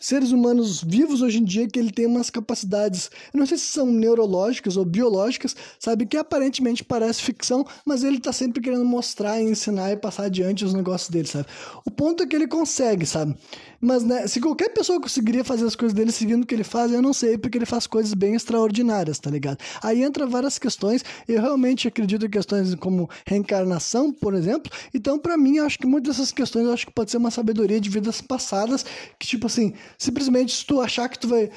seres 0.00 0.32
humanos 0.32 0.82
vivos 0.82 1.20
hoje 1.20 1.38
em 1.38 1.44
dia 1.44 1.68
que 1.68 1.78
ele 1.78 1.92
tem 1.92 2.06
umas 2.06 2.30
capacidades, 2.30 3.10
eu 3.32 3.38
não 3.38 3.46
sei 3.46 3.58
se 3.58 3.66
são 3.66 3.86
neurológicas 3.86 4.76
ou 4.76 4.84
biológicas, 4.84 5.54
sabe, 5.78 6.06
que 6.06 6.16
aparentemente 6.16 6.82
parece 6.82 7.22
ficção, 7.22 7.66
mas 7.84 8.02
ele 8.02 8.18
tá 8.18 8.32
sempre 8.32 8.62
querendo 8.62 8.84
mostrar, 8.84 9.40
ensinar 9.40 9.92
e 9.92 9.96
passar 9.96 10.24
adiante 10.24 10.64
os 10.64 10.72
negócios 10.72 11.10
dele, 11.10 11.28
sabe? 11.28 11.46
O 11.84 11.90
ponto 11.90 12.22
é 12.22 12.26
que 12.26 12.34
ele 12.34 12.48
consegue, 12.48 13.04
sabe? 13.04 13.36
Mas, 13.80 14.02
né, 14.02 14.26
se 14.26 14.40
qualquer 14.40 14.70
pessoa 14.70 15.00
conseguiria 15.00 15.44
fazer 15.44 15.64
as 15.64 15.74
coisas 15.74 15.94
dele 15.94 16.12
seguindo 16.12 16.42
o 16.42 16.46
que 16.46 16.54
ele 16.54 16.64
faz, 16.64 16.92
eu 16.92 17.00
não 17.00 17.12
sei, 17.12 17.38
porque 17.38 17.56
ele 17.56 17.66
faz 17.66 17.86
coisas 17.86 18.12
bem 18.14 18.34
extraordinárias, 18.34 19.18
tá 19.18 19.30
ligado? 19.30 19.58
Aí 19.82 20.02
entra 20.02 20.26
várias 20.26 20.58
questões, 20.58 21.04
eu 21.28 21.40
realmente 21.40 21.88
acredito 21.88 22.26
em 22.26 22.30
questões 22.30 22.74
como 22.74 23.08
reencarnação, 23.26 24.12
por 24.12 24.34
exemplo, 24.34 24.70
então 24.92 25.18
para 25.18 25.36
mim, 25.36 25.56
eu 25.56 25.66
acho 25.66 25.78
que 25.78 25.86
muitas 25.86 26.16
dessas 26.16 26.32
questões, 26.32 26.66
eu 26.66 26.72
acho 26.72 26.86
que 26.86 26.92
pode 26.92 27.10
ser 27.10 27.16
uma 27.16 27.30
sabedoria 27.30 27.80
de 27.80 27.88
vidas 27.88 28.20
passadas, 28.20 28.84
que 29.18 29.26
tipo 29.26 29.46
assim, 29.46 29.72
simplesmente 29.98 30.54
se 30.54 30.64
tu 30.64 30.80
achar 30.80 31.08
que 31.08 31.18
tu 31.18 31.28
vai 31.28 31.50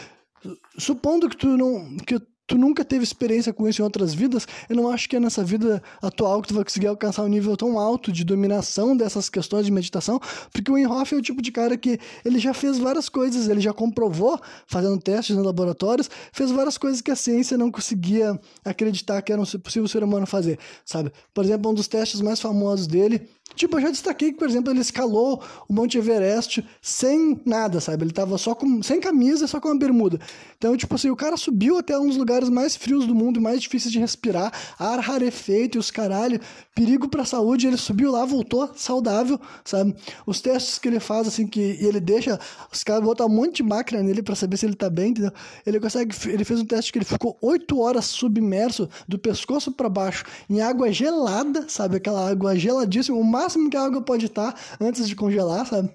supondo 0.78 1.30
que 1.30 1.38
tu 1.38 1.48
não 1.58 1.98
que 1.98 2.20
tu 2.46 2.58
nunca 2.58 2.84
teve 2.84 3.04
experiência 3.04 3.54
com 3.54 3.68
isso 3.68 3.82
em 3.82 3.86
outras 3.86 4.14
vidas, 4.14 4.46
eu 4.70 4.76
não 4.76 4.90
acho 4.90 5.08
que 5.08 5.16
é 5.16 5.20
nessa 5.20 5.44
vida 5.44 5.82
atual 6.02 6.42
que 6.42 6.50
tu 6.50 6.54
vai 6.54 6.64
conseguir 6.64 6.88
alcançar 6.88 7.24
um 7.24 7.28
nível 7.28 7.56
tão 7.56 7.80
alto 7.80 8.12
de 8.12 8.24
dominação 8.24 8.96
dessas 8.96 9.30
questões 9.30 9.66
de 9.66 9.72
meditação, 9.72 10.20
porque 10.52 10.70
o 10.72 10.78
Inhofe 10.78 11.16
é 11.16 11.18
o 11.18 11.22
tipo 11.22 11.42
de 11.42 11.52
cara 11.52 11.78
que 11.78 11.98
ele 12.24 12.40
já 12.40 12.54
fez 12.54 12.78
várias 12.78 13.08
coisas, 13.08 13.48
ele 13.48 13.62
já 13.62 13.74
comprovou, 13.74 14.40
fazendo 14.68 15.00
testes 15.00 15.36
em 15.36 15.42
laboratórios, 15.42 16.10
fez 16.32 16.52
várias 16.52 16.78
coisas 16.78 17.02
que 17.02 17.12
a 17.12 17.16
ciência 17.16 17.58
não 17.58 17.72
conseguia 17.72 18.40
acreditar 18.64 19.22
que 19.22 19.32
era 19.32 19.42
possível 19.42 19.86
o 19.86 19.90
ser 19.90 20.04
humano 20.04 20.28
fazer, 20.28 20.60
sabe? 20.86 21.12
Por 21.34 21.44
exemplo, 21.46 21.72
um 21.72 21.74
dos 21.74 21.88
testes 21.88 22.20
mais 22.20 22.40
famosos 22.42 22.88
dele 22.88 23.28
Tipo, 23.56 23.78
eu 23.78 23.82
já 23.82 23.92
destaquei 23.92 24.32
que, 24.32 24.38
por 24.38 24.50
exemplo, 24.50 24.72
ele 24.72 24.80
escalou 24.80 25.44
o 25.68 25.74
Monte 25.74 25.98
Everest 25.98 26.66
sem 26.82 27.40
nada, 27.46 27.80
sabe? 27.80 28.04
Ele 28.04 28.12
tava 28.12 28.38
só 28.38 28.56
com. 28.56 28.82
sem 28.82 29.00
camisa, 29.00 29.46
só 29.46 29.60
com 29.60 29.68
uma 29.68 29.78
bermuda. 29.78 30.20
Então, 30.58 30.76
tipo 30.76 30.96
assim, 30.96 31.10
o 31.10 31.16
cara 31.16 31.38
subiu 31.38 31.78
até 31.78 31.98
um 31.98 32.08
dos 32.08 32.18
lugares 32.18 32.50
mais 32.50 32.76
frios 32.76 33.06
do 33.06 33.14
mundo, 33.14 33.40
mais 33.40 33.62
difíceis 33.62 33.92
de 33.92 34.00
respirar, 34.00 34.52
ar 34.80 35.00
rarefeito 35.00 35.78
e 35.78 35.80
os 35.80 35.92
caralho, 35.92 36.40
perigo 36.74 37.08
pra 37.08 37.26
saúde. 37.26 37.68
Ele 37.68 37.78
subiu 37.78 38.12
lá, 38.12 38.26
voltou 38.26 38.72
saudável, 38.76 39.40
sabe? 39.64 39.96
Os 40.26 40.42
testes 40.42 40.80
que 40.80 40.88
ele 40.88 41.00
faz, 41.00 41.28
assim, 41.28 41.46
que 41.46 41.60
ele 41.60 42.00
deixa 42.00 42.40
os 42.72 42.84
caras 42.84 43.04
botar 43.04 43.26
um 43.26 43.30
monte 43.30 43.58
de 43.58 43.64
máquina 43.64 44.02
nele 44.02 44.24
para 44.24 44.36
saber 44.36 44.58
se 44.58 44.66
ele 44.66 44.76
tá 44.76 44.90
bem, 44.90 45.12
entendeu? 45.12 45.32
Ele 45.66 45.80
consegue. 45.80 46.16
Ele 46.28 46.44
fez 46.44 46.60
um 46.60 46.66
teste 46.66 46.92
que 46.92 46.98
ele 46.98 47.06
ficou 47.06 47.38
oito 47.42 47.80
horas 47.80 48.06
submerso 48.06 48.90
do 49.08 49.20
pescoço 49.20 49.72
para 49.72 49.90
baixo 49.90 50.26
em 50.50 50.60
água 50.60 50.92
gelada, 50.92 51.66
sabe? 51.68 51.98
Aquela 51.98 52.28
água 52.28 52.56
geladíssima, 52.56 53.18
o 53.18 53.24
máximo 53.34 53.70
que 53.70 53.76
a 53.76 53.84
água 53.84 54.02
pode 54.02 54.28
estar 54.28 54.56
antes 54.80 55.08
de 55.08 55.16
congelar, 55.16 55.66
sabe? 55.66 55.90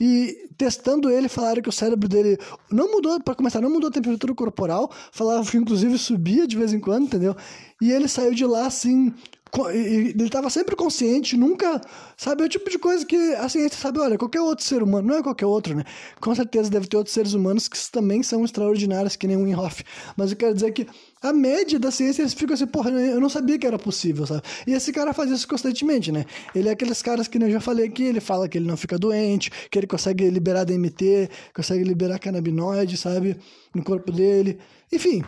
E 0.00 0.48
testando 0.56 1.10
ele, 1.10 1.28
falaram 1.28 1.60
que 1.60 1.68
o 1.68 1.72
cérebro 1.72 2.08
dele 2.08 2.38
não 2.70 2.90
mudou, 2.90 3.20
para 3.20 3.34
começar, 3.34 3.60
não 3.60 3.70
mudou 3.70 3.90
a 3.90 3.92
temperatura 3.92 4.34
corporal, 4.34 4.90
falavam 5.12 5.44
que 5.44 5.58
inclusive 5.58 5.98
subia 5.98 6.46
de 6.46 6.56
vez 6.56 6.72
em 6.72 6.80
quando, 6.80 7.04
entendeu? 7.04 7.36
E 7.82 7.92
ele 7.92 8.08
saiu 8.08 8.32
de 8.32 8.46
lá 8.46 8.66
assim, 8.66 9.12
ele 9.74 10.24
estava 10.24 10.48
sempre 10.48 10.74
consciente, 10.74 11.36
nunca, 11.36 11.80
sabe, 12.16 12.42
é 12.42 12.46
o 12.46 12.48
tipo 12.48 12.70
de 12.70 12.78
coisa 12.78 13.04
que 13.04 13.34
a 13.34 13.46
ciência 13.48 13.78
sabe, 13.78 13.98
olha, 13.98 14.16
qualquer 14.16 14.40
outro 14.40 14.64
ser 14.64 14.82
humano, 14.82 15.08
não 15.08 15.16
é 15.16 15.22
qualquer 15.22 15.46
outro, 15.46 15.74
né? 15.74 15.84
Com 16.18 16.34
certeza 16.34 16.70
deve 16.70 16.86
ter 16.86 16.96
outros 16.96 17.12
seres 17.12 17.34
humanos 17.34 17.68
que 17.68 17.76
também 17.90 18.22
são 18.22 18.42
extraordinários, 18.44 19.16
que 19.16 19.26
nem 19.26 19.36
o 19.36 19.44
Winhoff. 19.44 19.84
Mas 20.16 20.30
eu 20.30 20.36
quero 20.36 20.54
dizer 20.54 20.72
que 20.72 20.86
a 21.22 21.32
média 21.32 21.78
da 21.78 21.90
ciência, 21.90 22.22
eles 22.22 22.32
ficam 22.32 22.54
assim, 22.54 22.66
porra, 22.66 22.90
eu 22.90 23.20
não 23.20 23.28
sabia 23.28 23.58
que 23.58 23.66
era 23.66 23.78
possível, 23.78 24.26
sabe? 24.26 24.42
E 24.66 24.72
esse 24.72 24.92
cara 24.92 25.12
faz 25.12 25.30
isso 25.30 25.46
constantemente, 25.46 26.10
né? 26.10 26.24
Ele 26.54 26.68
é 26.68 26.72
aqueles 26.72 27.02
caras 27.02 27.28
que 27.28 27.36
eu 27.36 27.50
já 27.50 27.60
falei 27.60 27.86
aqui, 27.86 28.04
ele 28.04 28.20
fala 28.20 28.48
que 28.48 28.56
ele 28.56 28.66
não 28.66 28.76
fica 28.76 28.98
doente, 28.98 29.50
que 29.70 29.78
ele 29.78 29.86
consegue 29.86 30.28
liberar 30.30 30.64
DMT, 30.64 31.28
consegue 31.54 31.84
liberar 31.84 32.18
canabinoide, 32.18 32.96
sabe? 32.96 33.36
No 33.74 33.82
corpo 33.82 34.10
dele. 34.10 34.58
Enfim, 34.90 35.22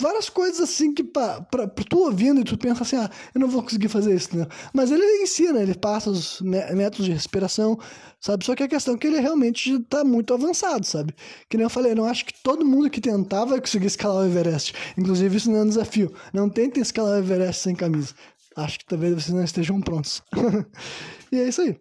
várias 0.00 0.28
coisas 0.28 0.60
assim 0.60 0.92
que 0.92 1.02
pra, 1.02 1.40
pra, 1.42 1.66
pra, 1.66 1.84
tu 1.84 1.98
ouvindo 1.98 2.40
e 2.40 2.44
tu 2.44 2.56
pensa 2.56 2.82
assim, 2.82 2.96
ah, 2.96 3.10
eu 3.34 3.40
não 3.40 3.48
vou 3.48 3.62
conseguir 3.62 3.88
fazer 3.88 4.14
isso, 4.14 4.36
né? 4.36 4.46
Mas 4.72 4.90
ele 4.90 5.04
ensina, 5.22 5.60
ele 5.60 5.74
passa 5.74 6.10
os 6.10 6.40
métodos 6.40 7.06
de 7.06 7.12
respiração, 7.12 7.78
sabe? 8.20 8.44
Só 8.44 8.54
que 8.54 8.62
a 8.62 8.68
questão 8.68 8.94
é 8.94 8.98
que 8.98 9.06
ele 9.06 9.20
realmente 9.20 9.78
tá 9.84 10.04
muito 10.04 10.32
avançado, 10.32 10.86
sabe? 10.86 11.14
Que 11.48 11.56
nem 11.56 11.64
eu 11.64 11.70
falei, 11.70 11.92
eu 11.92 11.96
não 11.96 12.04
acho 12.04 12.24
que 12.24 12.32
todo 12.42 12.64
mundo 12.64 12.90
que 12.90 13.00
tentar 13.00 13.44
vai 13.44 13.60
conseguir 13.60 13.86
escalar 13.86 14.24
o 14.24 14.26
Everest. 14.26 14.74
Inclusive, 14.96 15.36
isso 15.36 15.50
não 15.50 15.58
é 15.58 15.62
um 15.62 15.68
desafio. 15.68 16.12
Não 16.32 16.48
tentem 16.48 16.82
escalar 16.82 17.14
o 17.14 17.18
Everest 17.18 17.62
sem 17.62 17.74
camisa. 17.74 18.14
Acho 18.56 18.78
que 18.78 18.86
talvez 18.86 19.14
vocês 19.14 19.34
não 19.34 19.44
estejam 19.44 19.80
prontos. 19.80 20.22
e 21.30 21.36
é 21.38 21.48
isso 21.48 21.62
aí. 21.62 21.76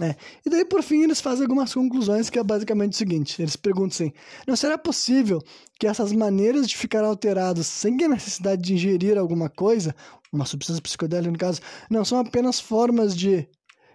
É. 0.00 0.16
E 0.44 0.50
daí, 0.50 0.64
por 0.64 0.82
fim, 0.82 1.02
eles 1.02 1.20
fazem 1.20 1.42
algumas 1.42 1.74
conclusões 1.74 2.30
que 2.30 2.38
é 2.38 2.42
basicamente 2.42 2.94
o 2.94 2.96
seguinte: 2.96 3.40
eles 3.40 3.56
perguntam 3.56 3.88
assim, 3.88 4.12
não 4.46 4.56
será 4.56 4.78
possível 4.78 5.42
que 5.78 5.86
essas 5.86 6.12
maneiras 6.12 6.66
de 6.66 6.76
ficar 6.76 7.04
alterados 7.04 7.66
sem 7.66 8.02
a 8.04 8.08
necessidade 8.08 8.62
de 8.62 8.74
ingerir 8.74 9.18
alguma 9.18 9.50
coisa, 9.50 9.94
uma 10.32 10.46
substância 10.46 10.82
psicodélica 10.82 11.30
no 11.30 11.38
caso, 11.38 11.60
não 11.90 12.04
são 12.04 12.18
apenas 12.18 12.58
formas 12.58 13.14
de 13.14 13.46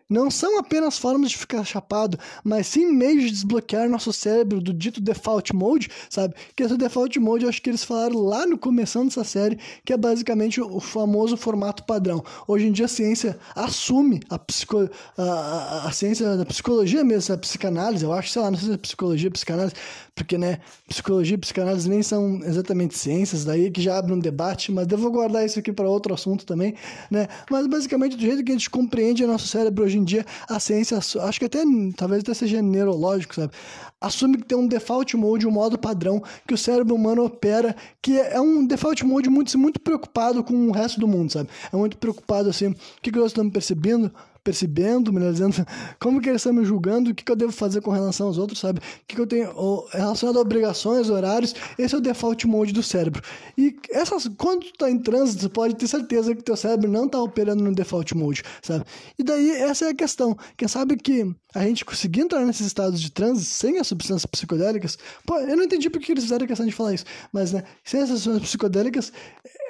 não 0.10 0.30
são 0.30 0.60
apenas 0.60 0.98
formas 0.98 1.32
de 1.32 1.38
ficar 1.38 1.64
chapado, 1.64 2.18
mas 2.44 2.68
sim 2.68 2.92
meios 2.92 3.24
de 3.24 3.32
desbloquear 3.32 3.90
nosso 3.90 4.14
cérebro 4.14 4.62
do 4.62 4.74
dito 4.74 5.02
default 5.02 5.56
mode, 5.56 5.90
sabe? 6.10 6.36
Que 6.56 6.64
esse 6.64 6.78
default 6.78 7.20
mode 7.20 7.44
eu 7.44 7.50
acho 7.50 7.62
que 7.62 7.70
eles 7.70 7.84
falaram 7.84 8.20
lá 8.20 8.46
no 8.46 8.58
começo 8.58 9.04
dessa 9.04 9.24
série, 9.24 9.58
que 9.84 9.94
é 9.94 9.98
basicamente 9.98 10.62
o 10.62 10.80
famoso 10.80 11.36
formato 11.36 11.84
padrão. 11.84 12.24
Hoje 12.48 12.68
em 12.68 12.72
dia 12.72 12.86
a 12.86 12.90
ciência 12.90 13.38
assume 13.56 14.20
a, 14.30 14.38
psico, 14.38 14.90
a, 15.18 15.24
a, 15.24 15.88
a 15.88 15.92
ciência 15.92 16.38
da 16.38 16.46
psicologia 16.46 17.04
mesmo, 17.04 17.34
a 17.34 17.38
psicanálise, 17.38 18.04
eu 18.04 18.14
acho, 18.14 18.30
sei 18.30 18.42
lá, 18.42 18.52
não 18.52 18.58
sei 18.58 18.68
se 18.70 18.74
é 18.74 18.78
psicologia, 18.78 19.32
psicanálise, 19.32 19.76
porque, 20.16 20.38
né, 20.38 20.60
psicologia 20.88 21.36
e 21.36 21.38
psicanálise 21.38 21.90
nem 21.90 22.02
são 22.02 22.40
exatamente 22.44 22.98
ciências, 22.98 23.44
daí 23.44 23.70
que 23.70 23.82
já 23.82 23.98
abre 23.98 24.14
um 24.14 24.20
debate, 24.20 24.72
mas 24.72 24.88
eu 24.90 24.98
vou 24.98 25.12
guardar 25.12 25.46
isso 25.46 25.60
aqui 25.60 25.74
para 25.74 25.90
outro 25.90 26.14
assunto 26.14 26.46
também, 26.46 26.74
né? 27.12 27.28
Mas 27.52 27.68
basicamente 27.68 28.16
do 28.16 28.22
jeito 28.22 28.42
que 28.42 28.52
a 28.52 28.56
gente 28.56 28.70
compreende 28.70 29.26
o 29.26 29.28
nosso 29.28 29.46
cérebro 29.46 29.84
hoje 29.84 29.98
em 29.98 30.06
dia, 30.06 30.26
a 30.48 30.58
ciência, 30.58 30.98
acho 30.98 31.40
que 31.40 31.46
até, 31.46 31.60
talvez 31.98 32.22
até 32.22 32.34
seja 32.34 32.62
neurológico, 32.62 33.36
sabe? 33.36 33.52
Assume 34.00 34.38
que 34.38 34.46
tem 34.46 34.58
um 34.58 34.68
default 34.68 35.18
mode, 35.18 35.46
um 35.46 35.52
modo 35.52 35.78
padrão 35.78 36.24
que 36.48 36.54
o 36.54 36.58
cérebro 36.58 36.96
humano 36.96 37.26
opera, 37.26 37.76
que 38.02 38.18
é 38.18 38.40
um 38.40 38.66
default 38.66 39.06
mode 39.06 39.30
muito, 39.30 39.58
muito 39.58 39.82
preocupado 39.82 40.44
com 40.46 40.70
o 40.70 40.72
resto 40.72 40.98
do 40.98 41.08
mundo, 41.08 41.34
sabe? 41.34 41.50
É 41.74 41.76
muito 41.76 41.98
preocupado 41.98 42.50
assim, 42.50 42.68
o 42.68 42.76
que, 43.02 43.12
que 43.12 43.20
nós 43.20 43.32
estamos 43.32 43.52
percebendo? 43.52 44.12
Percebendo, 44.46 45.12
melhor 45.12 45.34
dizendo, 45.34 45.66
como 46.00 46.22
que 46.22 46.30
eles 46.30 46.40
estão 46.40 46.54
me 46.54 46.64
julgando, 46.64 47.10
o 47.10 47.16
que, 47.16 47.26
que 47.26 47.32
eu 47.32 47.36
devo 47.36 47.52
fazer 47.52 47.82
com 47.82 47.90
relação 47.90 48.28
aos 48.28 48.38
outros, 48.38 48.60
sabe? 48.60 48.80
O 48.80 48.82
que, 49.08 49.16
que 49.16 49.22
eu 49.22 49.26
tenho 49.26 49.52
relacionado 49.92 50.38
a 50.38 50.42
obrigações, 50.42 51.10
horários, 51.10 51.56
esse 51.80 51.96
é 51.96 51.98
o 51.98 52.02
default 52.02 52.46
mode 52.46 52.72
do 52.72 52.84
cérebro. 52.84 53.24
E 53.58 53.76
essas, 53.90 54.30
quando 54.38 54.66
tu 54.66 54.74
tá 54.78 54.90
em 54.90 55.00
trânsito, 55.00 55.42
você 55.42 55.50
pode 55.50 55.76
ter 55.76 55.88
certeza 55.88 56.36
que 56.36 56.44
teu 56.44 56.56
cérebro 56.56 56.90
não 56.90 57.10
tá 57.10 57.20
operando 57.20 57.64
no 57.64 57.74
default 57.74 58.16
mode, 58.16 58.44
sabe? 58.62 58.86
E 59.18 59.24
daí, 59.24 59.50
essa 59.50 59.86
é 59.86 59.90
a 59.90 59.96
questão. 59.96 60.38
Quem 60.56 60.68
sabe 60.68 60.96
que 60.96 61.26
a 61.56 61.64
gente 61.64 61.84
conseguir 61.84 62.22
entrar 62.22 62.46
nesses 62.46 62.68
estados 62.68 63.02
de 63.02 63.12
transe 63.12 63.44
sem 63.46 63.80
as 63.80 63.88
substâncias 63.88 64.28
psicodélicas, 64.28 64.96
pô, 65.26 65.40
eu 65.40 65.58
não 65.58 65.64
entendi 65.64 65.90
porque 65.90 66.12
eles 66.12 66.24
fizeram 66.24 66.46
questão 66.46 66.68
de 66.68 66.72
falar 66.72 66.94
isso, 66.94 67.06
mas, 67.34 67.52
né, 67.52 67.64
sem 67.84 68.00
essas 68.00 68.20
substâncias 68.20 68.50
psicodélicas, 68.50 69.12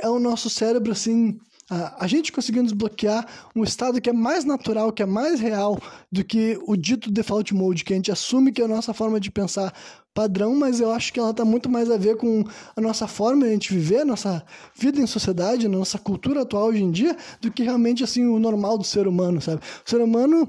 é 0.01 0.09
o 0.09 0.19
nosso 0.19 0.49
cérebro, 0.49 0.91
assim, 0.91 1.39
a, 1.70 2.05
gente 2.05 2.32
conseguindo 2.32 2.66
desbloquear 2.66 3.26
um 3.55 3.63
estado 3.63 3.99
que 3.99 4.09
é 4.09 4.13
mais 4.13 4.45
natural, 4.45 4.91
que 4.91 5.01
é 5.01 5.05
mais 5.05 5.39
real 5.39 5.80
do 6.11 6.24
que 6.24 6.59
o 6.68 6.76
dito 6.76 7.11
default 7.11 7.53
mode, 7.55 7.84
que 7.84 7.93
a 7.93 7.95
gente 7.95 8.11
assume 8.11 8.51
que 8.51 8.61
é 8.61 8.66
a 8.66 8.68
nossa 8.68 8.93
forma 8.93 9.20
de 9.20 9.32
pensar 9.32 9.74
padrão, 10.13 10.55
mas 10.55 10.80
eu 10.80 10.91
acho 10.91 11.11
que 11.11 11.20
ela 11.20 11.32
está 11.32 11.43
muito 11.43 11.68
mais 11.68 11.89
a 11.89 11.97
ver 11.97 12.18
com 12.18 12.43
a 12.76 12.80
nossa 12.80 13.07
forma 13.07 13.43
de 13.43 13.49
a 13.49 13.53
gente 13.53 13.74
viver, 13.74 14.01
a 14.01 14.05
nossa 14.05 14.45
vida 14.76 15.01
em 15.01 15.07
sociedade, 15.07 15.66
a 15.66 15.70
nossa 15.70 15.97
cultura 15.97 16.43
atual 16.43 16.68
hoje 16.68 16.84
em 16.84 16.91
dia, 16.91 17.18
do 17.41 17.51
que 17.51 17.63
realmente 17.63 18.03
assim 18.03 18.26
o 18.26 18.39
normal 18.39 18.78
do 18.78 18.84
ser 18.84 19.07
humano, 19.07 19.41
sabe? 19.41 19.61
O 19.86 19.89
ser 19.89 19.99
humano 19.99 20.47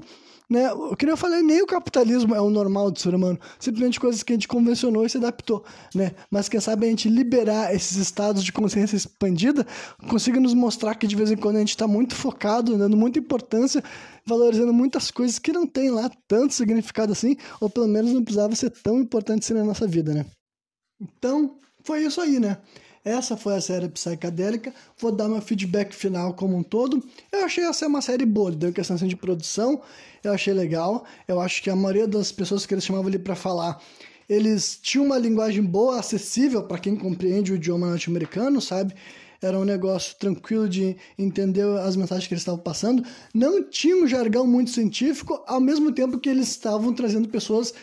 né? 0.49 0.71
O 0.71 0.95
que 0.95 1.05
eu 1.05 1.17
falei, 1.17 1.41
nem 1.41 1.61
o 1.61 1.67
capitalismo 1.67 2.33
é 2.33 2.39
o 2.39 2.49
normal 2.49 2.89
do 2.89 2.99
ser 2.99 3.13
humano. 3.13 3.37
Simplesmente 3.59 3.99
coisas 3.99 4.23
que 4.23 4.31
a 4.31 4.35
gente 4.35 4.47
convencionou 4.47 5.05
e 5.05 5.09
se 5.09 5.17
adaptou, 5.17 5.65
né? 5.93 6.13
Mas 6.31 6.47
quem 6.47 6.59
sabe 6.59 6.85
a 6.85 6.89
gente 6.89 7.09
liberar 7.09 7.73
esses 7.75 7.97
estados 7.97 8.43
de 8.43 8.53
consciência 8.53 8.95
expandida 8.95 9.67
consiga 10.09 10.39
nos 10.39 10.53
mostrar 10.53 10.95
que 10.95 11.05
de 11.05 11.15
vez 11.15 11.31
em 11.31 11.35
quando 11.35 11.57
a 11.57 11.59
gente 11.59 11.71
está 11.71 11.87
muito 11.87 12.15
focado, 12.15 12.77
dando 12.77 12.95
muita 12.95 13.19
importância, 13.19 13.83
valorizando 14.25 14.71
muitas 14.71 15.11
coisas 15.11 15.37
que 15.37 15.51
não 15.51 15.67
tem 15.67 15.91
lá 15.91 16.09
tanto 16.27 16.53
significado 16.53 17.11
assim, 17.11 17.35
ou 17.59 17.69
pelo 17.69 17.87
menos 17.87 18.13
não 18.13 18.23
precisava 18.23 18.55
ser 18.55 18.69
tão 18.69 18.99
importante 18.99 19.43
assim 19.43 19.53
na 19.53 19.65
nossa 19.65 19.85
vida, 19.85 20.13
né? 20.13 20.25
Então, 20.99 21.57
foi 21.83 22.03
isso 22.03 22.21
aí, 22.21 22.39
né? 22.39 22.57
Essa 23.07 23.37
foi 23.37 23.55
a 23.55 23.61
série 23.61 23.87
psicadélica. 23.87 24.73
Vou 24.97 25.13
dar 25.13 25.29
meu 25.29 25.41
feedback 25.41 25.95
final 25.95 26.33
como 26.33 26.57
um 26.57 26.61
todo. 26.61 27.01
Eu 27.31 27.45
achei 27.45 27.63
essa 27.63 27.87
uma 27.87 28.01
série 28.01 28.25
boa, 28.25 28.51
deu 28.51 28.73
questão 28.73 28.97
assim, 28.97 29.07
de 29.07 29.15
produção, 29.15 29.81
eu 30.21 30.33
achei 30.33 30.53
legal. 30.53 31.05
Eu 31.25 31.39
acho 31.39 31.63
que 31.63 31.69
a 31.69 31.75
maioria 31.75 32.05
das 32.05 32.33
pessoas 32.33 32.65
que 32.65 32.73
eles 32.73 32.83
chamavam 32.83 33.07
ali 33.07 33.17
para 33.17 33.33
falar, 33.33 33.81
eles 34.27 34.77
tinham 34.83 35.05
uma 35.05 35.17
linguagem 35.17 35.63
boa, 35.63 35.97
acessível 35.97 36.63
para 36.63 36.79
quem 36.79 36.97
compreende 36.97 37.53
o 37.53 37.55
idioma 37.55 37.87
norte-americano, 37.87 38.59
sabe? 38.59 38.93
Era 39.41 39.57
um 39.57 39.63
negócio 39.63 40.13
tranquilo 40.17 40.67
de 40.67 40.97
entender 41.17 41.65
as 41.79 41.95
mensagens 41.95 42.27
que 42.27 42.33
eles 42.33 42.41
estavam 42.41 42.59
passando. 42.59 43.05
Não 43.33 43.63
tinha 43.63 43.95
um 43.95 44.05
jargão 44.05 44.45
muito 44.45 44.71
científico, 44.71 45.41
ao 45.47 45.61
mesmo 45.61 45.93
tempo 45.93 46.19
que 46.19 46.27
eles 46.27 46.49
estavam 46.49 46.93
trazendo 46.93 47.29
pessoas 47.29 47.73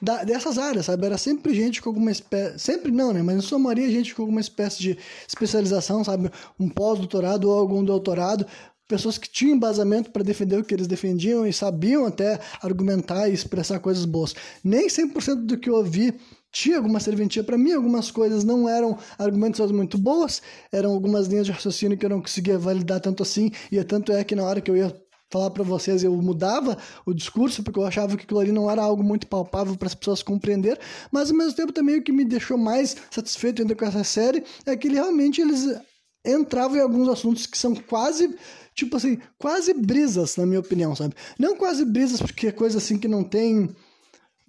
da, 0.00 0.24
dessas 0.24 0.58
áreas, 0.58 0.86
sabe? 0.86 1.06
Era 1.06 1.18
sempre 1.18 1.54
gente 1.54 1.82
com 1.82 1.90
alguma 1.90 2.10
espécie. 2.10 2.58
Sempre 2.58 2.90
não, 2.90 3.12
né? 3.12 3.22
Mas 3.22 3.36
em 3.36 3.40
sua 3.40 3.58
maioria, 3.58 3.90
gente 3.90 4.14
com 4.14 4.22
alguma 4.22 4.40
espécie 4.40 4.78
de 4.80 4.98
especialização, 5.28 6.02
sabe? 6.02 6.30
Um 6.58 6.68
pós-doutorado 6.68 7.48
ou 7.48 7.58
algum 7.58 7.84
doutorado. 7.84 8.46
Pessoas 8.88 9.18
que 9.18 9.30
tinham 9.30 9.54
embasamento 9.54 10.10
para 10.10 10.24
defender 10.24 10.58
o 10.58 10.64
que 10.64 10.74
eles 10.74 10.88
defendiam 10.88 11.46
e 11.46 11.52
sabiam 11.52 12.06
até 12.06 12.40
argumentar 12.60 13.28
e 13.28 13.32
expressar 13.32 13.78
coisas 13.78 14.04
boas. 14.04 14.34
Nem 14.64 14.88
100% 14.88 15.46
do 15.46 15.56
que 15.56 15.70
eu 15.70 15.76
ouvi 15.76 16.12
tinha 16.52 16.78
alguma 16.78 16.98
serventia 16.98 17.44
para 17.44 17.56
mim, 17.56 17.72
algumas 17.72 18.10
coisas 18.10 18.42
não 18.42 18.68
eram 18.68 18.98
argumentos 19.16 19.70
muito 19.70 19.96
boas, 19.96 20.42
eram 20.72 20.90
algumas 20.90 21.28
linhas 21.28 21.46
de 21.46 21.52
raciocínio 21.52 21.96
que 21.96 22.04
eu 22.04 22.10
não 22.10 22.20
conseguia 22.20 22.58
validar 22.58 22.98
tanto 23.00 23.22
assim, 23.22 23.52
e 23.70 23.82
tanto 23.84 24.10
é 24.10 24.24
que 24.24 24.34
na 24.34 24.42
hora 24.42 24.60
que 24.60 24.68
eu 24.68 24.76
ia 24.76 24.92
falar 25.30 25.50
para 25.50 25.62
vocês, 25.62 26.02
eu 26.02 26.14
mudava 26.16 26.76
o 27.06 27.14
discurso, 27.14 27.62
porque 27.62 27.78
eu 27.78 27.86
achava 27.86 28.16
que 28.16 28.24
aquilo 28.24 28.40
ali 28.40 28.52
não 28.52 28.70
era 28.70 28.82
algo 28.82 29.02
muito 29.02 29.26
palpável 29.26 29.76
para 29.76 29.86
as 29.86 29.94
pessoas 29.94 30.22
compreender, 30.22 30.78
mas 31.10 31.30
ao 31.30 31.36
mesmo 31.36 31.54
tempo 31.54 31.72
também 31.72 31.98
o 31.98 32.02
que 32.02 32.12
me 32.12 32.24
deixou 32.24 32.58
mais 32.58 32.96
satisfeito 33.10 33.62
ainda 33.62 33.74
com 33.74 33.84
essa 33.84 34.02
série 34.02 34.42
é 34.66 34.76
que 34.76 34.88
realmente 34.88 35.40
eles 35.40 35.80
entravam 36.26 36.76
em 36.76 36.80
alguns 36.80 37.08
assuntos 37.08 37.46
que 37.46 37.56
são 37.56 37.74
quase 37.74 38.34
tipo 38.74 38.96
assim, 38.96 39.18
quase 39.38 39.74
brisas, 39.74 40.36
na 40.36 40.46
minha 40.46 40.60
opinião, 40.60 40.94
sabe? 40.94 41.14
Não 41.38 41.56
quase 41.56 41.84
brisas 41.84 42.20
porque 42.20 42.48
é 42.48 42.52
coisa 42.52 42.78
assim 42.78 42.98
que 42.98 43.08
não 43.08 43.22
tem 43.22 43.74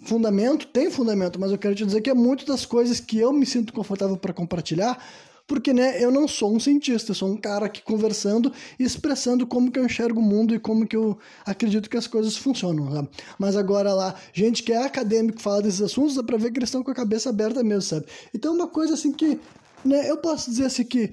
fundamento, 0.03 0.67
tem 0.67 0.89
fundamento, 0.89 1.39
mas 1.39 1.51
eu 1.51 1.57
quero 1.57 1.75
te 1.75 1.85
dizer 1.85 2.01
que 2.01 2.09
é 2.09 2.13
muito 2.13 2.45
das 2.45 2.65
coisas 2.65 2.99
que 2.99 3.19
eu 3.19 3.31
me 3.31 3.45
sinto 3.45 3.73
confortável 3.73 4.17
para 4.17 4.33
compartilhar 4.33 4.97
porque 5.51 5.73
né, 5.73 6.01
eu 6.01 6.09
não 6.09 6.29
sou 6.29 6.55
um 6.55 6.61
cientista, 6.61 7.11
eu 7.11 7.15
sou 7.15 7.27
um 7.27 7.35
cara 7.35 7.65
aqui 7.65 7.81
conversando 7.81 8.53
e 8.79 8.85
expressando 8.85 9.45
como 9.45 9.69
que 9.69 9.77
eu 9.77 9.83
enxergo 9.83 10.21
o 10.21 10.23
mundo 10.23 10.55
e 10.55 10.59
como 10.59 10.87
que 10.87 10.95
eu 10.95 11.17
acredito 11.45 11.89
que 11.89 11.97
as 11.97 12.07
coisas 12.07 12.37
funcionam, 12.37 12.89
sabe? 12.89 13.09
Mas 13.37 13.57
agora 13.57 13.93
lá, 13.93 14.15
gente 14.31 14.63
que 14.63 14.71
é 14.71 14.81
acadêmico 14.81 15.41
fala 15.41 15.61
desses 15.61 15.81
assuntos, 15.81 16.15
dá 16.15 16.23
pra 16.23 16.37
ver 16.37 16.51
que 16.51 16.59
eles 16.59 16.69
estão 16.69 16.81
com 16.81 16.91
a 16.91 16.95
cabeça 16.95 17.29
aberta 17.29 17.61
mesmo, 17.61 17.81
sabe? 17.81 18.05
Então 18.33 18.55
uma 18.55 18.65
coisa 18.65 18.93
assim 18.93 19.11
que, 19.11 19.41
né, 19.83 20.09
eu 20.09 20.15
posso 20.15 20.49
dizer 20.49 20.67
assim 20.67 20.85
que 20.85 21.11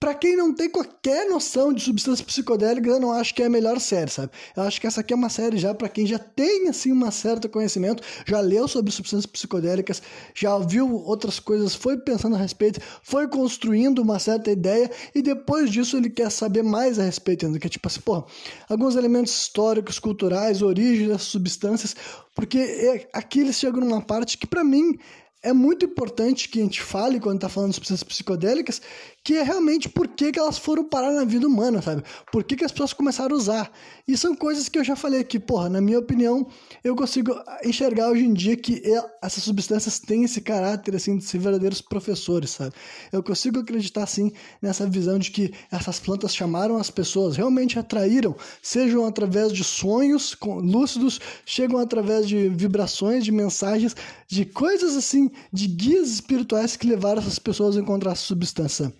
para 0.00 0.14
quem 0.14 0.36
não 0.36 0.54
tem 0.54 0.70
qualquer 0.70 1.28
noção 1.28 1.72
de 1.72 1.82
substâncias 1.82 2.24
psicodélicas, 2.24 2.92
eu 2.92 3.00
não 3.00 3.12
acho 3.12 3.34
que 3.34 3.42
é 3.42 3.46
a 3.46 3.50
melhor 3.50 3.80
série, 3.80 4.10
sabe? 4.10 4.30
Eu 4.56 4.62
acho 4.62 4.80
que 4.80 4.86
essa 4.86 5.00
aqui 5.00 5.12
é 5.12 5.16
uma 5.16 5.28
série 5.28 5.58
já 5.58 5.74
para 5.74 5.88
quem 5.88 6.06
já 6.06 6.18
tem 6.18 6.68
assim 6.68 6.92
um 6.92 7.10
certo 7.10 7.48
conhecimento, 7.48 8.02
já 8.24 8.40
leu 8.40 8.68
sobre 8.68 8.92
substâncias 8.92 9.26
psicodélicas, 9.26 10.00
já 10.34 10.56
viu 10.58 10.94
outras 11.04 11.40
coisas, 11.40 11.74
foi 11.74 11.98
pensando 11.98 12.36
a 12.36 12.38
respeito, 12.38 12.80
foi 13.02 13.26
construindo 13.26 13.98
uma 14.00 14.20
certa 14.20 14.52
ideia 14.52 14.88
e 15.14 15.20
depois 15.20 15.68
disso 15.70 15.96
ele 15.96 16.10
quer 16.10 16.30
saber 16.30 16.62
mais 16.62 16.98
a 16.98 17.02
respeito, 17.02 17.46
ainda 17.46 17.58
que 17.58 17.66
é 17.66 17.70
tipo 17.70 17.88
assim, 17.88 18.00
pô, 18.00 18.24
alguns 18.68 18.94
elementos 18.94 19.32
históricos, 19.32 19.98
culturais, 19.98 20.62
origem 20.62 21.08
das 21.08 21.22
substâncias, 21.22 21.96
porque 22.36 22.58
é, 22.58 23.08
aqui 23.12 23.40
eles 23.40 23.56
chegam 23.56 23.80
numa 23.80 24.00
parte 24.00 24.38
que 24.38 24.46
para 24.46 24.62
mim 24.62 24.96
é 25.42 25.52
muito 25.52 25.84
importante 25.84 26.48
que 26.48 26.58
a 26.58 26.62
gente 26.62 26.82
fale 26.82 27.20
quando 27.20 27.36
está 27.36 27.48
falando 27.48 27.70
de 27.70 27.76
substâncias 27.76 28.02
psicodélicas, 28.02 28.82
que 29.28 29.36
é 29.36 29.42
realmente 29.42 29.90
por 29.90 30.08
que, 30.08 30.32
que 30.32 30.38
elas 30.38 30.56
foram 30.56 30.82
parar 30.82 31.12
na 31.12 31.22
vida 31.22 31.46
humana, 31.46 31.82
sabe? 31.82 32.02
Por 32.32 32.42
que, 32.42 32.56
que 32.56 32.64
as 32.64 32.72
pessoas 32.72 32.94
começaram 32.94 33.34
a 33.34 33.38
usar. 33.38 33.70
E 34.08 34.16
são 34.16 34.34
coisas 34.34 34.70
que 34.70 34.78
eu 34.78 34.82
já 34.82 34.96
falei 34.96 35.20
aqui, 35.20 35.38
porra, 35.38 35.68
na 35.68 35.82
minha 35.82 35.98
opinião, 35.98 36.46
eu 36.82 36.96
consigo 36.96 37.38
enxergar 37.62 38.08
hoje 38.08 38.24
em 38.24 38.32
dia 38.32 38.56
que 38.56 38.82
essas 39.20 39.44
substâncias 39.44 39.98
têm 39.98 40.24
esse 40.24 40.40
caráter, 40.40 40.96
assim, 40.96 41.18
de 41.18 41.24
ser 41.24 41.36
verdadeiros 41.40 41.82
professores, 41.82 42.52
sabe? 42.52 42.72
Eu 43.12 43.22
consigo 43.22 43.58
acreditar, 43.60 44.06
sim, 44.06 44.32
nessa 44.62 44.86
visão 44.86 45.18
de 45.18 45.30
que 45.30 45.52
essas 45.70 46.00
plantas 46.00 46.34
chamaram 46.34 46.78
as 46.78 46.90
pessoas, 46.90 47.36
realmente 47.36 47.78
atraíram, 47.78 48.34
sejam 48.62 49.04
através 49.04 49.52
de 49.52 49.62
sonhos 49.62 50.34
lúcidos, 50.42 51.20
chegam 51.44 51.78
através 51.78 52.26
de 52.26 52.48
vibrações, 52.48 53.26
de 53.26 53.30
mensagens, 53.30 53.94
de 54.26 54.46
coisas 54.46 54.96
assim, 54.96 55.30
de 55.52 55.66
guias 55.66 56.08
espirituais 56.08 56.76
que 56.76 56.86
levaram 56.86 57.20
essas 57.20 57.38
pessoas 57.38 57.76
a 57.76 57.80
encontrar 57.80 58.12
essa 58.12 58.22
substância. 58.22 58.90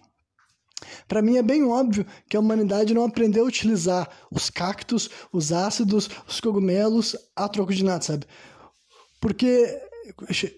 Para 1.07 1.23
mim 1.23 1.37
é 1.37 1.43
bem 1.43 1.65
óbvio 1.65 2.07
que 2.29 2.37
a 2.37 2.41
humanidade 2.41 2.95
não 2.95 3.05
aprendeu 3.05 3.45
a 3.45 3.49
utilizar 3.49 4.09
os 4.31 4.51
cactos, 4.51 5.11
os 5.33 5.53
ácidos, 5.53 6.09
os 6.27 6.41
cogumelos 6.41 7.17
a 7.35 7.49
troco 7.49 7.75
de 7.75 7.85
nada, 7.85 8.03
sabe? 8.03 8.27
Porque 9.21 9.81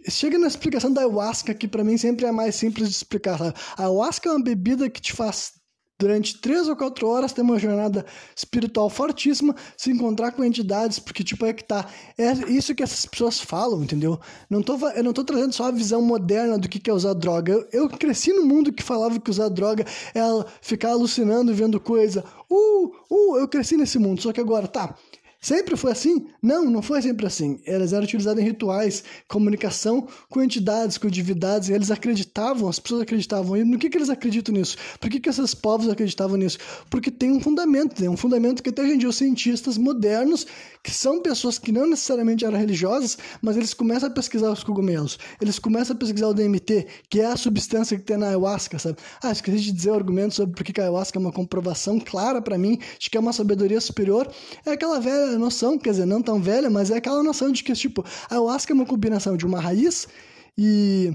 chega 0.09 0.39
na 0.39 0.47
explicação 0.47 0.93
da 0.93 1.03
ayahuasca 1.03 1.55
que 1.55 1.67
para 1.67 1.85
mim 1.85 1.97
sempre 1.97 2.27
é 2.27 2.33
mais 2.33 2.55
simples 2.55 2.89
de 2.89 2.95
explicar. 2.95 3.39
Sabe? 3.39 3.55
A 3.77 3.83
ayahuasca 3.83 4.29
é 4.29 4.33
uma 4.33 4.43
bebida 4.43 4.91
que 4.91 5.01
te 5.01 5.13
faz 5.13 5.53
durante 6.01 6.39
três 6.39 6.67
ou 6.67 6.75
quatro 6.75 7.07
horas 7.07 7.33
ter 7.33 7.43
uma 7.43 7.59
jornada 7.59 8.05
espiritual 8.35 8.89
fortíssima, 8.89 9.55
se 9.77 9.91
encontrar 9.91 10.33
com 10.33 10.43
entidades, 10.43 10.99
porque, 10.99 11.23
tipo, 11.23 11.45
é 11.45 11.53
que 11.53 11.63
tá. 11.63 11.87
É 12.17 12.33
isso 12.51 12.75
que 12.75 12.83
essas 12.83 13.05
pessoas 13.05 13.39
falam, 13.39 13.83
entendeu? 13.83 14.19
Não 14.49 14.63
tô, 14.63 14.77
eu 14.89 15.05
não 15.05 15.13
tô 15.13 15.23
trazendo 15.23 15.53
só 15.53 15.67
a 15.67 15.71
visão 15.71 16.01
moderna 16.01 16.59
do 16.59 16.69
que 16.69 16.91
é 16.91 16.93
usar 16.93 17.13
droga. 17.13 17.53
Eu, 17.53 17.67
eu 17.73 17.89
cresci 17.91 18.33
no 18.33 18.45
mundo 18.45 18.73
que 18.73 18.83
falava 18.83 19.21
que 19.21 19.31
usar 19.31 19.49
droga 19.51 19.85
é 20.15 20.21
ficar 20.63 20.91
alucinando 20.91 21.55
vendo 21.55 21.79
coisa. 21.79 22.25
Uh, 22.49 22.93
uh, 23.11 23.37
eu 23.37 23.47
cresci 23.47 23.77
nesse 23.77 23.99
mundo. 23.99 24.23
Só 24.23 24.33
que 24.33 24.41
agora, 24.41 24.67
tá. 24.67 24.97
Sempre 25.41 25.75
foi 25.75 25.93
assim? 25.93 26.27
Não, 26.43 26.67
não 26.71 26.83
foi 26.83 27.01
sempre 27.01 27.27
assim. 27.27 27.61
Elas 27.65 27.95
eram 27.95 28.05
utilizadas 28.05 28.43
em 28.43 28.47
rituais, 28.47 29.03
comunicação 29.27 30.07
com 30.29 30.43
entidades, 30.43 30.99
com 30.99 31.09
divindades, 31.09 31.71
e 31.71 31.73
eles 31.73 31.91
acreditavam, 31.91 32.69
as 32.69 32.79
pessoas 32.79 33.01
acreditavam. 33.01 33.57
E 33.57 33.65
no 33.65 33.79
que, 33.79 33.89
que 33.89 33.97
eles 33.97 34.11
acreditam 34.11 34.55
nisso? 34.55 34.77
Por 35.01 35.09
que, 35.09 35.19
que 35.19 35.31
esses 35.31 35.55
povos 35.55 35.89
acreditavam 35.89 36.37
nisso? 36.37 36.59
Porque 36.91 37.11
tem 37.11 37.31
um 37.31 37.41
fundamento, 37.41 37.95
tem 37.95 38.09
um 38.09 38.19
fundamento 38.19 38.63
que 38.63 38.69
até 38.69 38.83
hoje 38.83 38.93
em 38.93 38.99
dia 38.99 39.09
os 39.09 39.17
cientistas 39.17 39.79
modernos, 39.79 40.47
que 40.83 40.91
são 40.91 41.23
pessoas 41.23 41.59
que 41.59 41.73
não 41.73 41.89
necessariamente 41.89 42.45
eram 42.45 42.59
religiosas, 42.59 43.17
mas 43.41 43.57
eles 43.57 43.73
começam 43.73 44.11
a 44.11 44.13
pesquisar 44.13 44.51
os 44.51 44.63
cogumelos, 44.63 45.19
eles 45.41 45.59
começam 45.59 45.97
a 45.97 45.99
pesquisar 45.99 46.29
o 46.29 46.35
DMT, 46.35 46.87
que 47.09 47.19
é 47.21 47.27
a 47.27 47.37
substância 47.37 47.97
que 47.97 48.05
tem 48.05 48.19
na 48.19 48.29
ayahuasca, 48.29 48.79
sabe? 48.79 48.99
Ah, 49.23 49.33
esqueci 49.33 49.61
de 49.61 49.73
dizer 49.73 49.91
o 49.91 49.95
argumento 49.95 50.35
sobre 50.35 50.55
por 50.55 50.65
que 50.65 50.79
a 50.81 50.85
ayahuasca 50.85 51.19
é 51.19 51.21
uma 51.21 51.33
comprovação 51.33 51.99
clara 51.99 52.43
para 52.43 52.59
mim 52.59 52.79
de 52.99 53.09
que 53.09 53.17
é 53.17 53.21
uma 53.21 53.33
sabedoria 53.33 53.81
superior. 53.81 54.31
É 54.67 54.73
aquela 54.73 55.01
velha 55.01 55.30
noção, 55.39 55.79
quer 55.79 55.91
dizer, 55.91 56.07
não 56.07 56.23
tão 56.23 56.41
velha, 56.41 56.71
mas 56.71 56.91
é 56.91 56.97
aquela 56.97 57.23
noção 57.23 57.51
de 57.51 57.63
que, 57.63 57.73
tipo, 57.73 58.05
a 58.29 58.35
ayahuasca 58.35 58.73
é 58.73 58.75
uma 58.75 58.87
combinação 58.87 59.37
de 59.37 59.47
uma 59.47 59.61
raiz 59.61 60.09
e. 60.57 61.13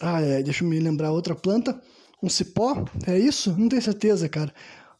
Ah, 0.00 0.20
é, 0.20 0.42
deixa 0.42 0.64
eu 0.64 0.68
me 0.68 0.78
lembrar 0.78 1.12
outra 1.12 1.34
planta. 1.34 1.80
Um 2.22 2.28
cipó, 2.28 2.84
é 3.06 3.18
isso? 3.18 3.54
Não 3.58 3.68
tenho 3.68 3.82
certeza, 3.82 4.28
cara. 4.28 4.52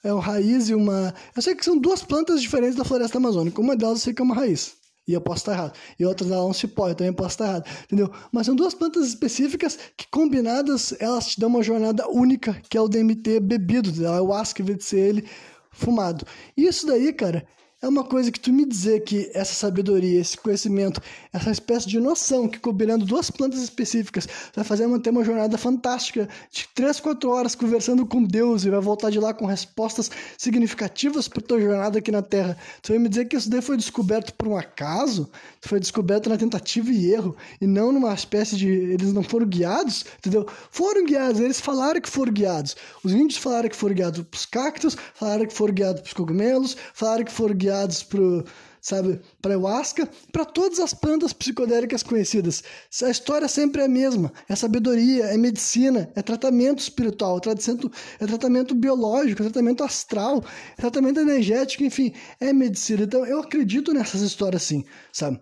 É 0.03 0.13
uma 0.13 0.23
raiz 0.23 0.69
e 0.69 0.75
uma. 0.75 1.15
Eu 1.35 1.43
sei 1.43 1.55
que 1.55 1.65
são 1.65 1.79
duas 1.79 2.03
plantas 2.03 2.41
diferentes 2.41 2.77
da 2.77 2.85
floresta 2.85 3.19
amazônica. 3.19 3.61
Uma 3.61 3.77
delas 3.77 3.99
eu 3.99 4.05
sei 4.05 4.15
que 4.15 4.23
é 4.23 4.25
uma 4.25 4.35
raiz. 4.35 4.75
E 5.09 5.13
eu 5.13 5.21
posso 5.21 5.39
estar 5.39 5.53
errado. 5.53 5.73
E 5.99 6.05
outra 6.05 6.27
é 6.27 6.39
um 6.41 6.53
cipó, 6.53 6.89
eu 6.89 6.95
também 6.95 7.13
posso 7.13 7.31
estar 7.31 7.47
errado. 7.47 7.69
Entendeu? 7.85 8.13
Mas 8.33 8.47
são 8.47 8.57
duas 8.57 8.75
plantas 8.75 9.07
específicas 9.07 9.79
que, 9.97 10.07
combinadas, 10.11 10.95
elas 10.99 11.29
te 11.29 11.41
dão 11.41 11.49
uma 11.49 11.63
jornada 11.63 12.09
única, 12.09 12.61
que 12.69 12.77
é 12.77 12.81
o 12.81 12.89
DMT 12.89 13.41
bebido, 13.41 13.91
o 13.91 14.09
ayahuasca, 14.09 14.63
em 14.63 14.65
vez 14.65 14.79
de 14.79 14.85
ser 14.85 14.99
ele 14.99 15.29
fumado. 15.71 16.27
Isso 16.57 16.87
daí, 16.87 17.13
cara, 17.13 17.47
é 17.83 17.89
uma 17.89 18.03
coisa 18.03 18.33
que 18.33 18.41
tu 18.41 18.51
me 18.55 18.65
dizer 18.65 19.05
que 19.05 19.31
essa 19.35 19.53
sabedoria, 19.53 20.19
esse 20.19 20.35
conhecimento, 20.35 20.99
essa 21.31 21.51
espécie 21.51 21.87
de 21.87 22.01
noção 22.01 22.49
que 22.49 22.59
combinando 22.59 23.05
duas 23.05 23.31
plantas 23.31 23.61
específicas 23.61 24.27
vai 24.55 24.65
fazer 24.65 24.87
manter 24.87 25.11
uma 25.11 25.23
jornada 25.23 25.59
fantástica 25.59 26.27
de 26.51 26.67
3, 26.75 27.01
4 27.01 27.29
horas 27.29 27.55
conversando 27.55 28.07
com 28.07 28.25
Deus 28.25 28.65
e 28.65 28.71
vai 28.71 28.81
voltar 28.81 29.11
de 29.11 29.21
lá 29.21 29.35
com 29.35 29.45
respostas 29.45 30.11
significativas 30.39 31.29
para 31.29 31.43
tua 31.43 31.61
jornada 31.61 31.99
aqui 31.99 32.11
na 32.11 32.23
Terra. 32.23 32.57
Tu 32.81 32.93
vai 32.93 32.99
me 32.99 33.11
dizer 33.11 33.27
que 33.27 33.37
isso 33.37 33.51
daí 33.51 33.61
foi 33.61 33.77
descoberto 33.77 34.33
por 34.33 34.49
um 34.49 34.57
acaso? 34.57 35.29
Foi 35.61 35.79
descoberto 35.79 36.31
na 36.31 36.39
tentativa 36.39 36.91
e 36.91 37.13
erro 37.13 37.37
e 37.61 37.67
não 37.67 37.93
numa 37.93 38.15
espécie 38.15 38.57
de 38.57 38.69
eles 38.69 39.13
não 39.13 39.23
foram 39.23 39.47
guiados, 39.47 40.07
entendeu? 40.19 40.47
Foram 40.71 41.05
guiados, 41.05 41.41
eles 41.43 41.61
falaram 41.61 42.01
que 42.01 42.09
foram 42.09 42.33
guiados. 42.33 42.75
Os 43.05 43.13
índios 43.13 43.39
falaram 43.39 43.69
que 43.69 43.77
foram 43.77 43.95
guiados 43.95 44.25
pros 44.25 44.47
cactos, 44.47 44.97
falaram 45.15 45.45
que 45.45 45.53
foram 45.53 45.75
guiados 45.75 46.01
pros 46.01 46.15
cogumelos, 46.15 46.75
falaram 46.95 47.23
que 47.23 47.33
foram 47.33 47.55
guiados 47.55 47.66
guiados 47.67 48.03
pro 48.03 48.45
sabe, 48.87 49.21
para 49.43 49.55
ayahuasca, 49.55 50.09
para 50.31 50.45
todas 50.45 50.79
as 50.79 50.95
plantas 50.95 51.33
psicodélicas 51.33 52.05
conhecidas. 52.05 52.63
A 53.03 53.11
história 53.11 53.49
sempre 53.49 53.83
é 53.83 53.87
a 53.87 53.89
mesma. 53.89 54.33
É 54.49 54.55
sabedoria, 54.55 55.25
é 55.25 55.37
medicina, 55.37 56.09
é 56.15 56.23
tratamento 56.23 56.79
espiritual, 56.79 57.39
é 57.39 57.41
tratamento, 57.41 57.91
é 58.21 58.27
tratamento 58.27 58.75
biológico, 58.77 59.43
é 59.43 59.47
tratamento 59.47 59.83
astral, 59.83 60.45
é 60.79 60.81
tratamento 60.81 61.19
energético, 61.19 61.83
enfim, 61.83 62.13
é 62.39 62.53
medicina. 62.53 63.03
Então 63.03 63.27
eu 63.27 63.41
acredito 63.41 63.93
nessas 63.93 64.21
histórias 64.21 64.63
sim, 64.63 64.85
sabe? 65.13 65.41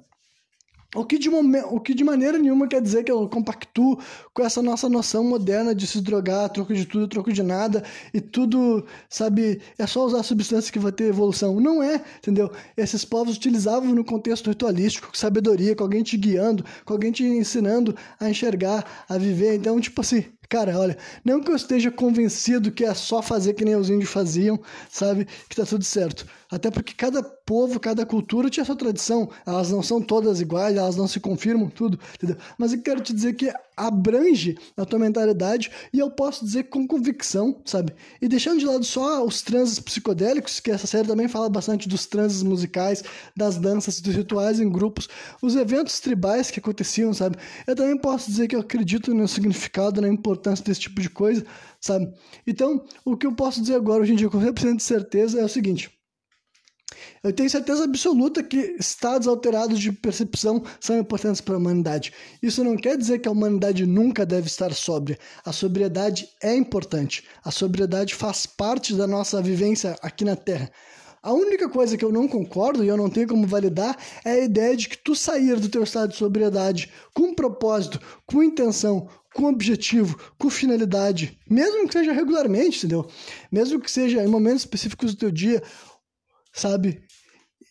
O 0.95 1.05
que, 1.05 1.19
de 1.19 1.29
o 1.29 1.81
que 1.81 1.93
de 1.93 2.05
maneira 2.05 2.39
nenhuma 2.39 2.69
quer 2.69 2.81
dizer 2.81 3.03
que 3.03 3.11
eu 3.11 3.29
compactuo 3.29 3.99
com 4.33 4.45
essa 4.45 4.63
nossa 4.63 4.89
noção 4.89 5.25
moderna 5.25 5.75
de 5.75 5.87
se 5.87 6.01
drogar, 6.01 6.49
troco 6.51 6.73
de 6.73 6.87
tudo, 6.87 7.09
troco 7.09 7.33
de 7.33 7.43
nada, 7.43 7.83
e 8.13 8.21
tudo, 8.21 8.87
sabe, 9.09 9.61
é 9.79 9.87
só 9.87 10.07
usar 10.07 10.23
substância 10.23 10.73
que 10.73 10.79
vai 10.79 10.93
ter 10.93 11.05
evolução. 11.05 11.61
Não 11.61 11.83
é, 11.83 12.01
entendeu? 12.19 12.51
Esses 12.77 13.05
povos 13.05 13.37
utilizavam 13.37 13.95
no 13.95 14.05
contexto 14.05 14.49
ritualístico, 14.51 15.09
com 15.09 15.15
sabedoria, 15.15 15.75
com 15.75 15.83
alguém 15.83 16.03
te 16.03 16.17
guiando, 16.17 16.65
com 16.85 16.93
alguém 16.93 17.11
te 17.11 17.25
ensinando 17.25 17.95
a 18.21 18.31
enxergar, 18.31 19.05
a 19.09 19.19
viver. 19.19 19.57
Então, 19.57 19.81
tipo 19.81 20.01
assim, 20.01 20.25
Cara, 20.49 20.79
olha, 20.79 20.97
não 21.25 21.41
que 21.41 21.51
eu 21.51 21.57
esteja 21.57 21.91
convencido 21.91 22.71
que 22.71 22.85
é 22.85 22.95
só 22.95 23.23
fazer 23.23 23.55
que 23.55 23.65
nem 23.65 23.77
os 23.77 23.89
índios 23.91 24.11
faziam, 24.11 24.61
sabe? 24.91 25.27
Que 25.49 25.57
tá 25.57 25.65
tudo 25.65 25.85
certo. 25.85 26.27
Até 26.51 26.71
porque 26.71 26.93
cada 26.95 27.23
povo, 27.23 27.81
cada 27.81 28.07
cultura 28.07 28.49
tinha 28.51 28.65
sua 28.65 28.77
tradição. 28.77 29.31
Elas 29.47 29.71
não 29.71 29.83
são 29.83 30.01
todas 30.01 30.41
iguais, 30.41 30.77
elas 30.77 30.97
não 30.97 31.09
se 31.09 31.19
confirmam, 31.19 31.69
tudo, 31.69 31.99
entendeu? 32.15 32.37
Mas 32.59 32.73
eu 32.73 32.83
quero 32.83 33.01
te 33.01 33.13
dizer 33.13 33.35
que 33.35 33.53
abrange 33.77 34.57
a 34.77 34.85
tua 34.85 34.99
mentalidade 34.99 35.71
e 35.93 35.99
eu 35.99 36.11
posso 36.11 36.45
dizer 36.45 36.65
com 36.65 36.87
convicção, 36.87 37.61
sabe? 37.65 37.93
E 38.21 38.29
deixando 38.29 38.59
de 38.59 38.67
lado 38.67 38.85
só 38.85 39.25
os 39.25 39.43
transes 39.43 39.79
psicodélicos, 39.81 40.61
que 40.61 40.71
essa 40.71 40.87
série 40.87 41.07
também 41.07 41.29
fala 41.29 41.49
bastante 41.49 41.89
dos 41.89 42.07
transes 42.07 42.43
musicais, 42.43 43.03
das 43.37 43.57
danças, 43.57 44.01
dos 44.01 44.15
rituais 44.15 44.61
em 44.61 44.71
grupos, 44.71 45.09
os 45.43 45.57
eventos 45.57 46.01
tribais 46.01 46.51
que 46.51 46.61
aconteciam, 46.61 47.13
sabe? 47.13 47.37
Eu 47.67 47.75
também 47.75 47.97
posso 47.97 48.31
dizer 48.31 48.49
que 48.49 48.57
eu 48.57 48.61
acredito 48.61 49.15
no 49.15 49.27
significado, 49.27 50.01
na 50.01 50.09
importância 50.09 50.65
desse 50.65 50.81
tipo 50.81 51.01
de 51.01 51.11
coisa, 51.11 51.45
sabe? 51.81 52.13
Então, 52.47 52.85
o 53.05 53.17
que 53.17 53.27
eu 53.27 53.35
posso 53.35 53.61
dizer 53.61 53.75
agora, 53.75 54.03
hoje 54.03 54.13
em 54.13 54.17
dia, 54.17 54.29
com 54.29 54.39
100% 54.41 54.77
de 54.77 54.83
certeza, 54.83 55.41
é 55.41 55.45
o 55.45 55.49
seguinte. 55.49 55.91
Eu 57.23 57.33
tenho 57.33 57.49
certeza 57.49 57.85
absoluta 57.85 58.43
que 58.43 58.77
estados 58.79 59.29
alterados 59.29 59.81
de 59.81 59.93
percepção 59.93 60.63
são 60.81 60.99
importantes 60.99 61.41
para 61.41 61.55
a 61.55 61.59
humanidade. 61.59 62.13
Isso 62.43 62.63
não 62.65 62.77
quer 62.77 62.97
dizer 62.97 63.19
que 63.19 63.29
a 63.29 63.33
humanidade 63.33 63.87
nunca 63.87 64.27
deve 64.27 64.47
estar 64.47 64.73
sóbria. 64.75 65.19
A 65.45 65.53
sobriedade 65.53 66.29
é 66.43 66.55
importante. 66.55 67.25
A 67.45 67.51
sobriedade 67.51 68.15
faz 68.15 68.47
parte 68.47 68.95
da 68.95 69.07
nossa 69.07 69.41
vivência 69.41 69.97
aqui 70.03 70.25
na 70.25 70.37
Terra. 70.37 70.71
A 71.25 71.33
única 71.33 71.71
coisa 71.71 71.97
que 71.97 72.05
eu 72.05 72.13
não 72.13 72.29
concordo 72.29 72.85
e 72.85 72.89
eu 72.89 72.99
não 72.99 73.09
tenho 73.09 73.27
como 73.27 73.47
validar 73.47 73.97
é 74.27 74.33
a 74.33 74.45
ideia 74.45 74.77
de 74.77 74.91
que 74.91 74.99
tu 74.99 75.17
sair 75.17 75.59
do 75.59 75.71
teu 75.71 75.83
estado 75.83 76.11
de 76.11 76.19
sobriedade 76.19 76.93
com 77.15 77.35
propósito, 77.35 77.99
com 78.27 78.43
intenção, 78.43 79.09
com 79.35 79.47
objetivo, 79.47 80.19
com 80.39 80.51
finalidade, 80.51 81.39
mesmo 81.49 81.89
que 81.89 81.95
seja 81.95 82.13
regularmente, 82.13 82.79
entendeu? 82.79 83.09
Mesmo 83.51 83.81
que 83.81 83.91
seja 83.91 84.23
em 84.23 84.29
momentos 84.29 84.61
específicos 84.61 85.15
do 85.15 85.19
teu 85.19 85.31
dia, 85.31 85.63
sabe? 86.55 87.03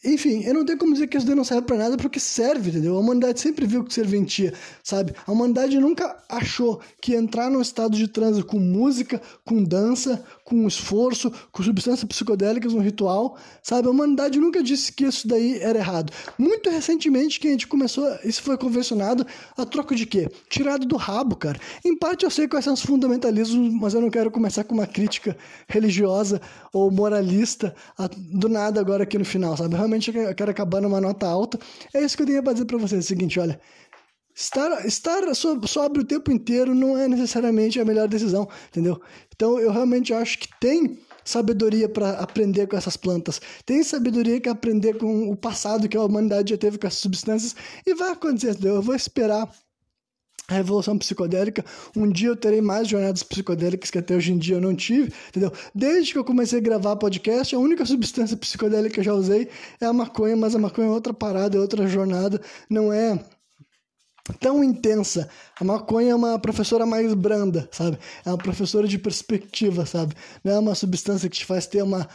Enfim, 0.06 0.43
eu 0.43 0.54
não 0.54 0.66
tenho 0.66 0.78
como 0.78 0.93
dizer 0.93 1.08
que 1.08 1.18
isso 1.18 1.26
daí 1.26 1.36
não 1.36 1.45
serve 1.45 1.62
para 1.64 1.78
nada 1.78 1.95
porque 1.95 2.20
serve, 2.20 2.70
entendeu? 2.70 2.97
A 2.97 2.99
humanidade 2.99 3.39
sempre 3.39 3.66
viu 3.66 3.84
que 3.84 3.93
serventia, 3.93 4.54
sabe? 4.84 5.14
A 5.26 5.32
humanidade 5.32 5.80
nunca 5.80 6.18
achou 6.28 6.82
que 7.01 7.16
entrar 7.16 7.49
num 7.49 7.62
estado 7.62 7.95
de 7.95 8.08
transe 8.08 8.43
com 8.43 8.60
música, 8.60 9.22
com 9.45 9.64
dança, 9.64 10.24
com 10.43 10.68
esforço, 10.68 11.32
com 11.51 11.64
substâncias 11.64 12.04
psicodélicas 12.04 12.74
no 12.74 12.82
ritual, 12.82 13.38
sabe? 13.62 13.88
A 13.88 13.91
humanidade 13.91 14.39
nunca 14.39 14.62
disse 14.62 14.91
que 14.91 15.06
isso 15.06 15.28
daí 15.28 15.60
era 15.60 15.80
errado. 15.80 16.12
Muito 16.38 16.70
recentemente 16.70 17.39
que 17.39 17.47
a 17.47 17.51
gente 17.51 17.68
começou, 17.68 18.06
isso 18.26 18.41
foi 18.43 18.58
convencionado 18.58 19.26
a 19.58 19.66
troca 19.66 19.95
de 19.95 20.06
quê? 20.06 20.30
Tirado 20.49 20.86
do 20.86 20.97
rabo, 20.97 21.36
cara. 21.36 21.60
Em 21.86 21.97
parte 21.97 22.26
eu 22.26 22.30
sei 22.30 22.47
quais 22.47 22.66
são 22.66 22.74
os 22.74 22.82
fundamentalismos, 22.82 23.74
mas 23.74 23.93
eu 23.93 24.01
não 24.01 24.10
quero 24.10 24.30
começar 24.30 24.66
com 24.66 24.74
uma 24.74 24.86
crítica 24.88 25.38
religiosa 25.68 26.41
ou 26.74 26.91
moralista 26.91 27.74
do 28.18 28.49
nada 28.49 28.82
agora 28.82 29.04
aqui 29.04 29.18
no 29.18 29.26
final, 29.26 29.56
sabe? 29.56 29.76
Eu 29.96 30.36
quero 30.36 30.52
acabar 30.52 30.82
numa 30.82 31.02
nota 31.02 31.28
alta. 31.28 31.60
É 31.94 32.02
isso 32.02 32.16
que 32.16 32.24
eu 32.24 32.28
tenho 32.28 32.44
pra 32.44 32.54
dizer 32.54 32.66
pra 32.66 32.78
vocês. 32.78 33.04
É 33.04 33.06
o 33.06 33.08
seguinte, 33.08 33.39
olha. 33.39 33.60
Estar, 34.36 34.84
estar 34.86 35.22
sobre 35.36 36.02
o 36.02 36.06
tempo 36.06 36.32
inteiro 36.32 36.74
não 36.74 36.98
é 36.98 37.08
necessariamente 37.08 37.80
a 37.80 37.86
melhor 37.86 38.08
decisão, 38.08 38.50
entendeu? 38.70 39.00
Então 39.36 39.60
eu 39.60 39.72
realmente 39.72 40.12
acho 40.12 40.39
que 40.39 40.48
tem 40.60 40.98
sabedoria 41.24 41.88
para 41.88 42.12
aprender 42.20 42.68
com 42.68 42.76
essas 42.76 42.98
plantas, 42.98 43.39
tem 43.66 43.84
sabedoria 43.84 44.41
que 44.41 44.50
aprender 44.50 44.98
com 44.98 45.30
o 45.30 45.38
passado 45.38 45.88
que 45.88 45.96
a 45.96 46.04
humanidade 46.04 46.50
já 46.50 46.58
teve 46.58 46.80
com 46.80 46.88
essas 46.88 47.00
substâncias 47.00 47.56
e 47.86 47.94
vai 47.94 48.12
acontecer, 48.12 48.52
entendeu? 48.52 48.76
Eu 48.76 48.82
vou 48.82 48.96
esperar 48.96 49.48
a 50.48 50.56
revolução 50.56 50.98
psicodélica. 50.98 51.64
Um 51.96 52.10
dia 52.10 52.30
eu 52.30 52.36
terei 52.36 52.62
mais 52.62 52.88
jornadas 52.88 53.24
psicodélicas 53.24 53.89
que 53.89 53.98
até 53.98 54.16
hoje 54.16 54.34
em 54.34 54.38
dia 54.38 54.56
eu 54.56 54.62
não 54.62 54.76
tive, 54.76 55.14
entendeu? 55.30 55.52
Desde 55.74 56.12
que 56.12 56.18
eu 56.18 56.24
comecei 56.24 56.60
a 56.60 56.62
gravar 56.62 56.96
podcast, 56.96 57.56
a 57.56 57.60
única 57.60 57.86
substância 57.86 58.36
psicodélica 58.36 58.94
que 58.94 59.00
eu 59.00 59.04
já 59.04 59.14
usei 59.14 59.48
é 59.80 59.86
a 59.86 59.94
maconha, 59.94 60.36
mas 60.36 60.56
a 60.56 60.60
maconha 60.60 60.88
é 60.88 60.91
outra 60.91 61.14
parada, 61.14 61.58
é 61.58 61.60
outra 61.60 61.88
jornada, 61.88 62.41
não 62.70 62.91
é 62.91 63.18
tão 64.39 64.64
intensa. 64.64 65.30
A 65.60 65.64
maconha 65.64 66.12
é 66.12 66.16
uma 66.16 66.39
professora 66.39 66.86
mais 66.86 67.14
branda, 67.14 67.68
sabe? 67.72 67.98
É 68.26 68.30
uma 68.30 68.38
professora 68.38 68.88
de 68.88 68.98
perspectiva, 68.98 69.86
sabe? 69.86 70.14
Não 70.44 70.54
é 70.54 70.60
uma 70.60 70.76
substância 70.76 71.30
que 71.30 71.38
te 71.38 71.46
faz 71.46 71.68
ter 71.68 71.82
uma 71.82 72.08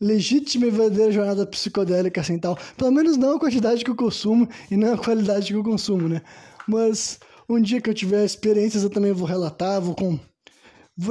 legítima 0.00 0.66
e 0.66 0.70
verdadeira 0.70 1.12
jornada 1.12 1.46
psicodélica 1.46 2.20
assim 2.20 2.38
tal. 2.38 2.58
Pelo 2.76 2.92
menos 2.92 3.16
não 3.16 3.36
a 3.36 3.40
quantidade 3.40 3.84
que 3.84 3.90
eu 3.90 3.96
consumo 3.96 4.48
e 4.70 4.76
não 4.76 4.94
a 4.94 4.98
qualidade 4.98 5.46
que 5.46 5.54
eu 5.54 5.64
consumo, 5.64 6.08
né? 6.08 6.20
Mas 6.66 7.18
um 7.48 7.60
dia 7.60 7.80
que 7.80 7.90
eu 7.90 7.94
tiver 7.94 8.24
experiências 8.24 8.82
eu 8.82 8.90
também 8.90 9.12
vou 9.12 9.26
relatar, 9.26 9.80
vou 9.80 9.94
com 9.94 10.18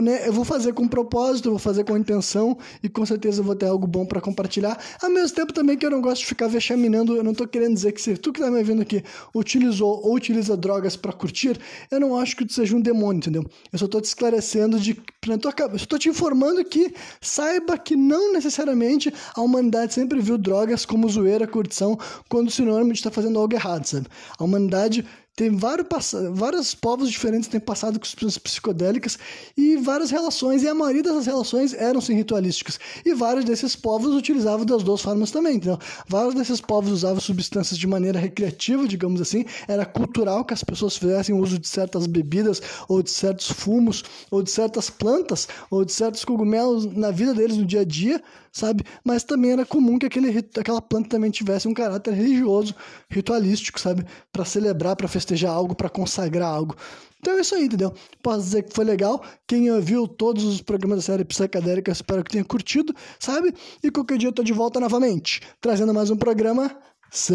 né, 0.01 0.25
eu 0.25 0.31
vou 0.31 0.45
fazer 0.45 0.73
com 0.73 0.87
propósito, 0.87 1.49
vou 1.49 1.59
fazer 1.59 1.83
com 1.83 1.97
intenção 1.97 2.57
e 2.81 2.87
com 2.87 3.05
certeza 3.05 3.43
vou 3.43 3.55
ter 3.55 3.65
algo 3.65 3.85
bom 3.85 4.05
para 4.05 4.21
compartilhar. 4.21 4.79
Ao 5.01 5.09
mesmo 5.09 5.35
tempo 5.35 5.51
também 5.51 5.77
que 5.77 5.85
eu 5.85 5.91
não 5.91 6.01
gosto 6.01 6.21
de 6.21 6.27
ficar 6.27 6.47
vexaminando, 6.47 7.15
eu 7.17 7.23
não 7.23 7.33
tô 7.33 7.45
querendo 7.45 7.73
dizer 7.73 7.91
que 7.91 8.01
se 8.01 8.15
tu 8.15 8.31
que 8.31 8.39
tá 8.39 8.49
me 8.49 8.63
vendo 8.63 8.81
aqui 8.81 9.03
utilizou 9.35 10.01
ou 10.05 10.15
utiliza 10.15 10.55
drogas 10.55 10.95
para 10.95 11.11
curtir, 11.11 11.59
eu 11.91 11.99
não 11.99 12.17
acho 12.17 12.35
que 12.37 12.45
tu 12.45 12.53
seja 12.53 12.75
um 12.75 12.81
demônio, 12.81 13.17
entendeu? 13.17 13.43
Eu 13.71 13.79
só 13.79 13.87
tô 13.87 13.99
te 13.99 14.05
esclarecendo 14.05 14.79
de 14.79 14.97
na 15.27 15.37
tua 15.37 15.53
eu 15.71 15.79
só 15.79 15.85
tô 15.85 15.97
te 15.97 16.09
informando 16.09 16.63
que 16.63 16.93
saiba 17.21 17.77
que 17.77 17.95
não 17.95 18.33
necessariamente 18.33 19.13
a 19.35 19.41
humanidade 19.41 19.93
sempre 19.93 20.21
viu 20.21 20.37
drogas 20.37 20.85
como 20.85 21.09
zoeira, 21.09 21.45
curtição, 21.45 21.97
quando 22.29 22.49
sinônimo 22.49 22.93
de 22.93 22.99
estar 22.99 23.09
tá 23.09 23.15
fazendo 23.15 23.37
algo 23.37 23.53
errado, 23.53 23.85
sabe? 23.85 24.07
A 24.37 24.43
humanidade 24.43 25.05
tem 25.35 25.55
vários, 25.55 25.87
vários 26.33 26.75
povos 26.75 27.09
diferentes 27.09 27.49
têm 27.49 27.59
passado 27.59 27.99
com 27.99 28.05
substâncias 28.05 28.37
psicodélicas 28.37 29.17
e 29.57 29.77
várias 29.77 30.11
relações, 30.11 30.61
e 30.61 30.67
a 30.67 30.75
maioria 30.75 31.01
dessas 31.01 31.25
relações 31.25 31.73
eram 31.73 31.99
sim 31.99 32.13
ritualísticas. 32.13 32.79
E 33.03 33.15
vários 33.15 33.43
desses 33.43 33.75
povos 33.75 34.13
utilizavam 34.15 34.63
das 34.63 34.83
duas 34.83 35.01
formas 35.01 35.31
também. 35.31 35.55
Então, 35.55 35.79
vários 36.07 36.35
desses 36.35 36.61
povos 36.61 36.91
usavam 36.91 37.19
substâncias 37.19 37.79
de 37.79 37.87
maneira 37.87 38.19
recreativa, 38.19 38.87
digamos 38.87 39.19
assim. 39.21 39.43
Era 39.67 39.85
cultural 39.85 40.45
que 40.45 40.53
as 40.53 40.63
pessoas 40.63 40.97
fizessem 40.97 41.33
uso 41.33 41.57
de 41.57 41.67
certas 41.67 42.05
bebidas, 42.05 42.61
ou 42.87 43.01
de 43.01 43.09
certos 43.09 43.51
fumos, 43.51 44.03
ou 44.29 44.43
de 44.43 44.51
certas 44.51 44.91
plantas, 44.91 45.47
ou 45.71 45.83
de 45.83 45.91
certos 45.91 46.23
cogumelos 46.23 46.85
na 46.85 47.09
vida 47.09 47.33
deles 47.33 47.57
no 47.57 47.65
dia 47.65 47.81
a 47.81 47.85
dia, 47.85 48.21
sabe? 48.53 48.85
Mas 49.03 49.23
também 49.23 49.51
era 49.51 49.65
comum 49.65 49.97
que 49.97 50.05
aquele, 50.05 50.47
aquela 50.57 50.81
planta 50.81 51.09
também 51.09 51.31
tivesse 51.31 51.67
um 51.67 51.73
caráter 51.73 52.13
religioso, 52.13 52.75
ritualístico, 53.09 53.79
sabe? 53.79 54.05
Para 54.31 54.45
celebrar, 54.45 54.95
para 54.95 55.07
festejar 55.07 55.51
algo, 55.51 55.75
para 55.75 55.89
consagrar 55.89 56.47
algo. 56.47 56.75
Então 57.19 57.37
é 57.37 57.41
isso 57.41 57.55
aí, 57.55 57.65
entendeu? 57.65 57.93
Posso 58.21 58.43
dizer 58.43 58.63
que 58.63 58.73
foi 58.73 58.85
legal. 58.85 59.23
Quem 59.47 59.71
ouviu 59.71 60.07
todos 60.07 60.43
os 60.43 60.61
programas 60.61 60.97
da 60.99 61.03
série 61.03 61.25
Psicadélica, 61.25 61.91
espero 61.91 62.23
que 62.23 62.31
tenha 62.31 62.45
curtido, 62.45 62.93
sabe? 63.19 63.53
E 63.81 63.89
qualquer 63.89 64.17
dia 64.17 64.29
eu 64.29 64.33
tô 64.33 64.43
de 64.43 64.53
volta 64.53 64.79
novamente, 64.79 65.41
trazendo 65.59 65.93
mais 65.93 66.09
um 66.11 66.17
programa 66.17 66.77
sem 67.09 67.33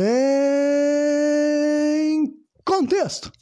contexto. 2.64 3.33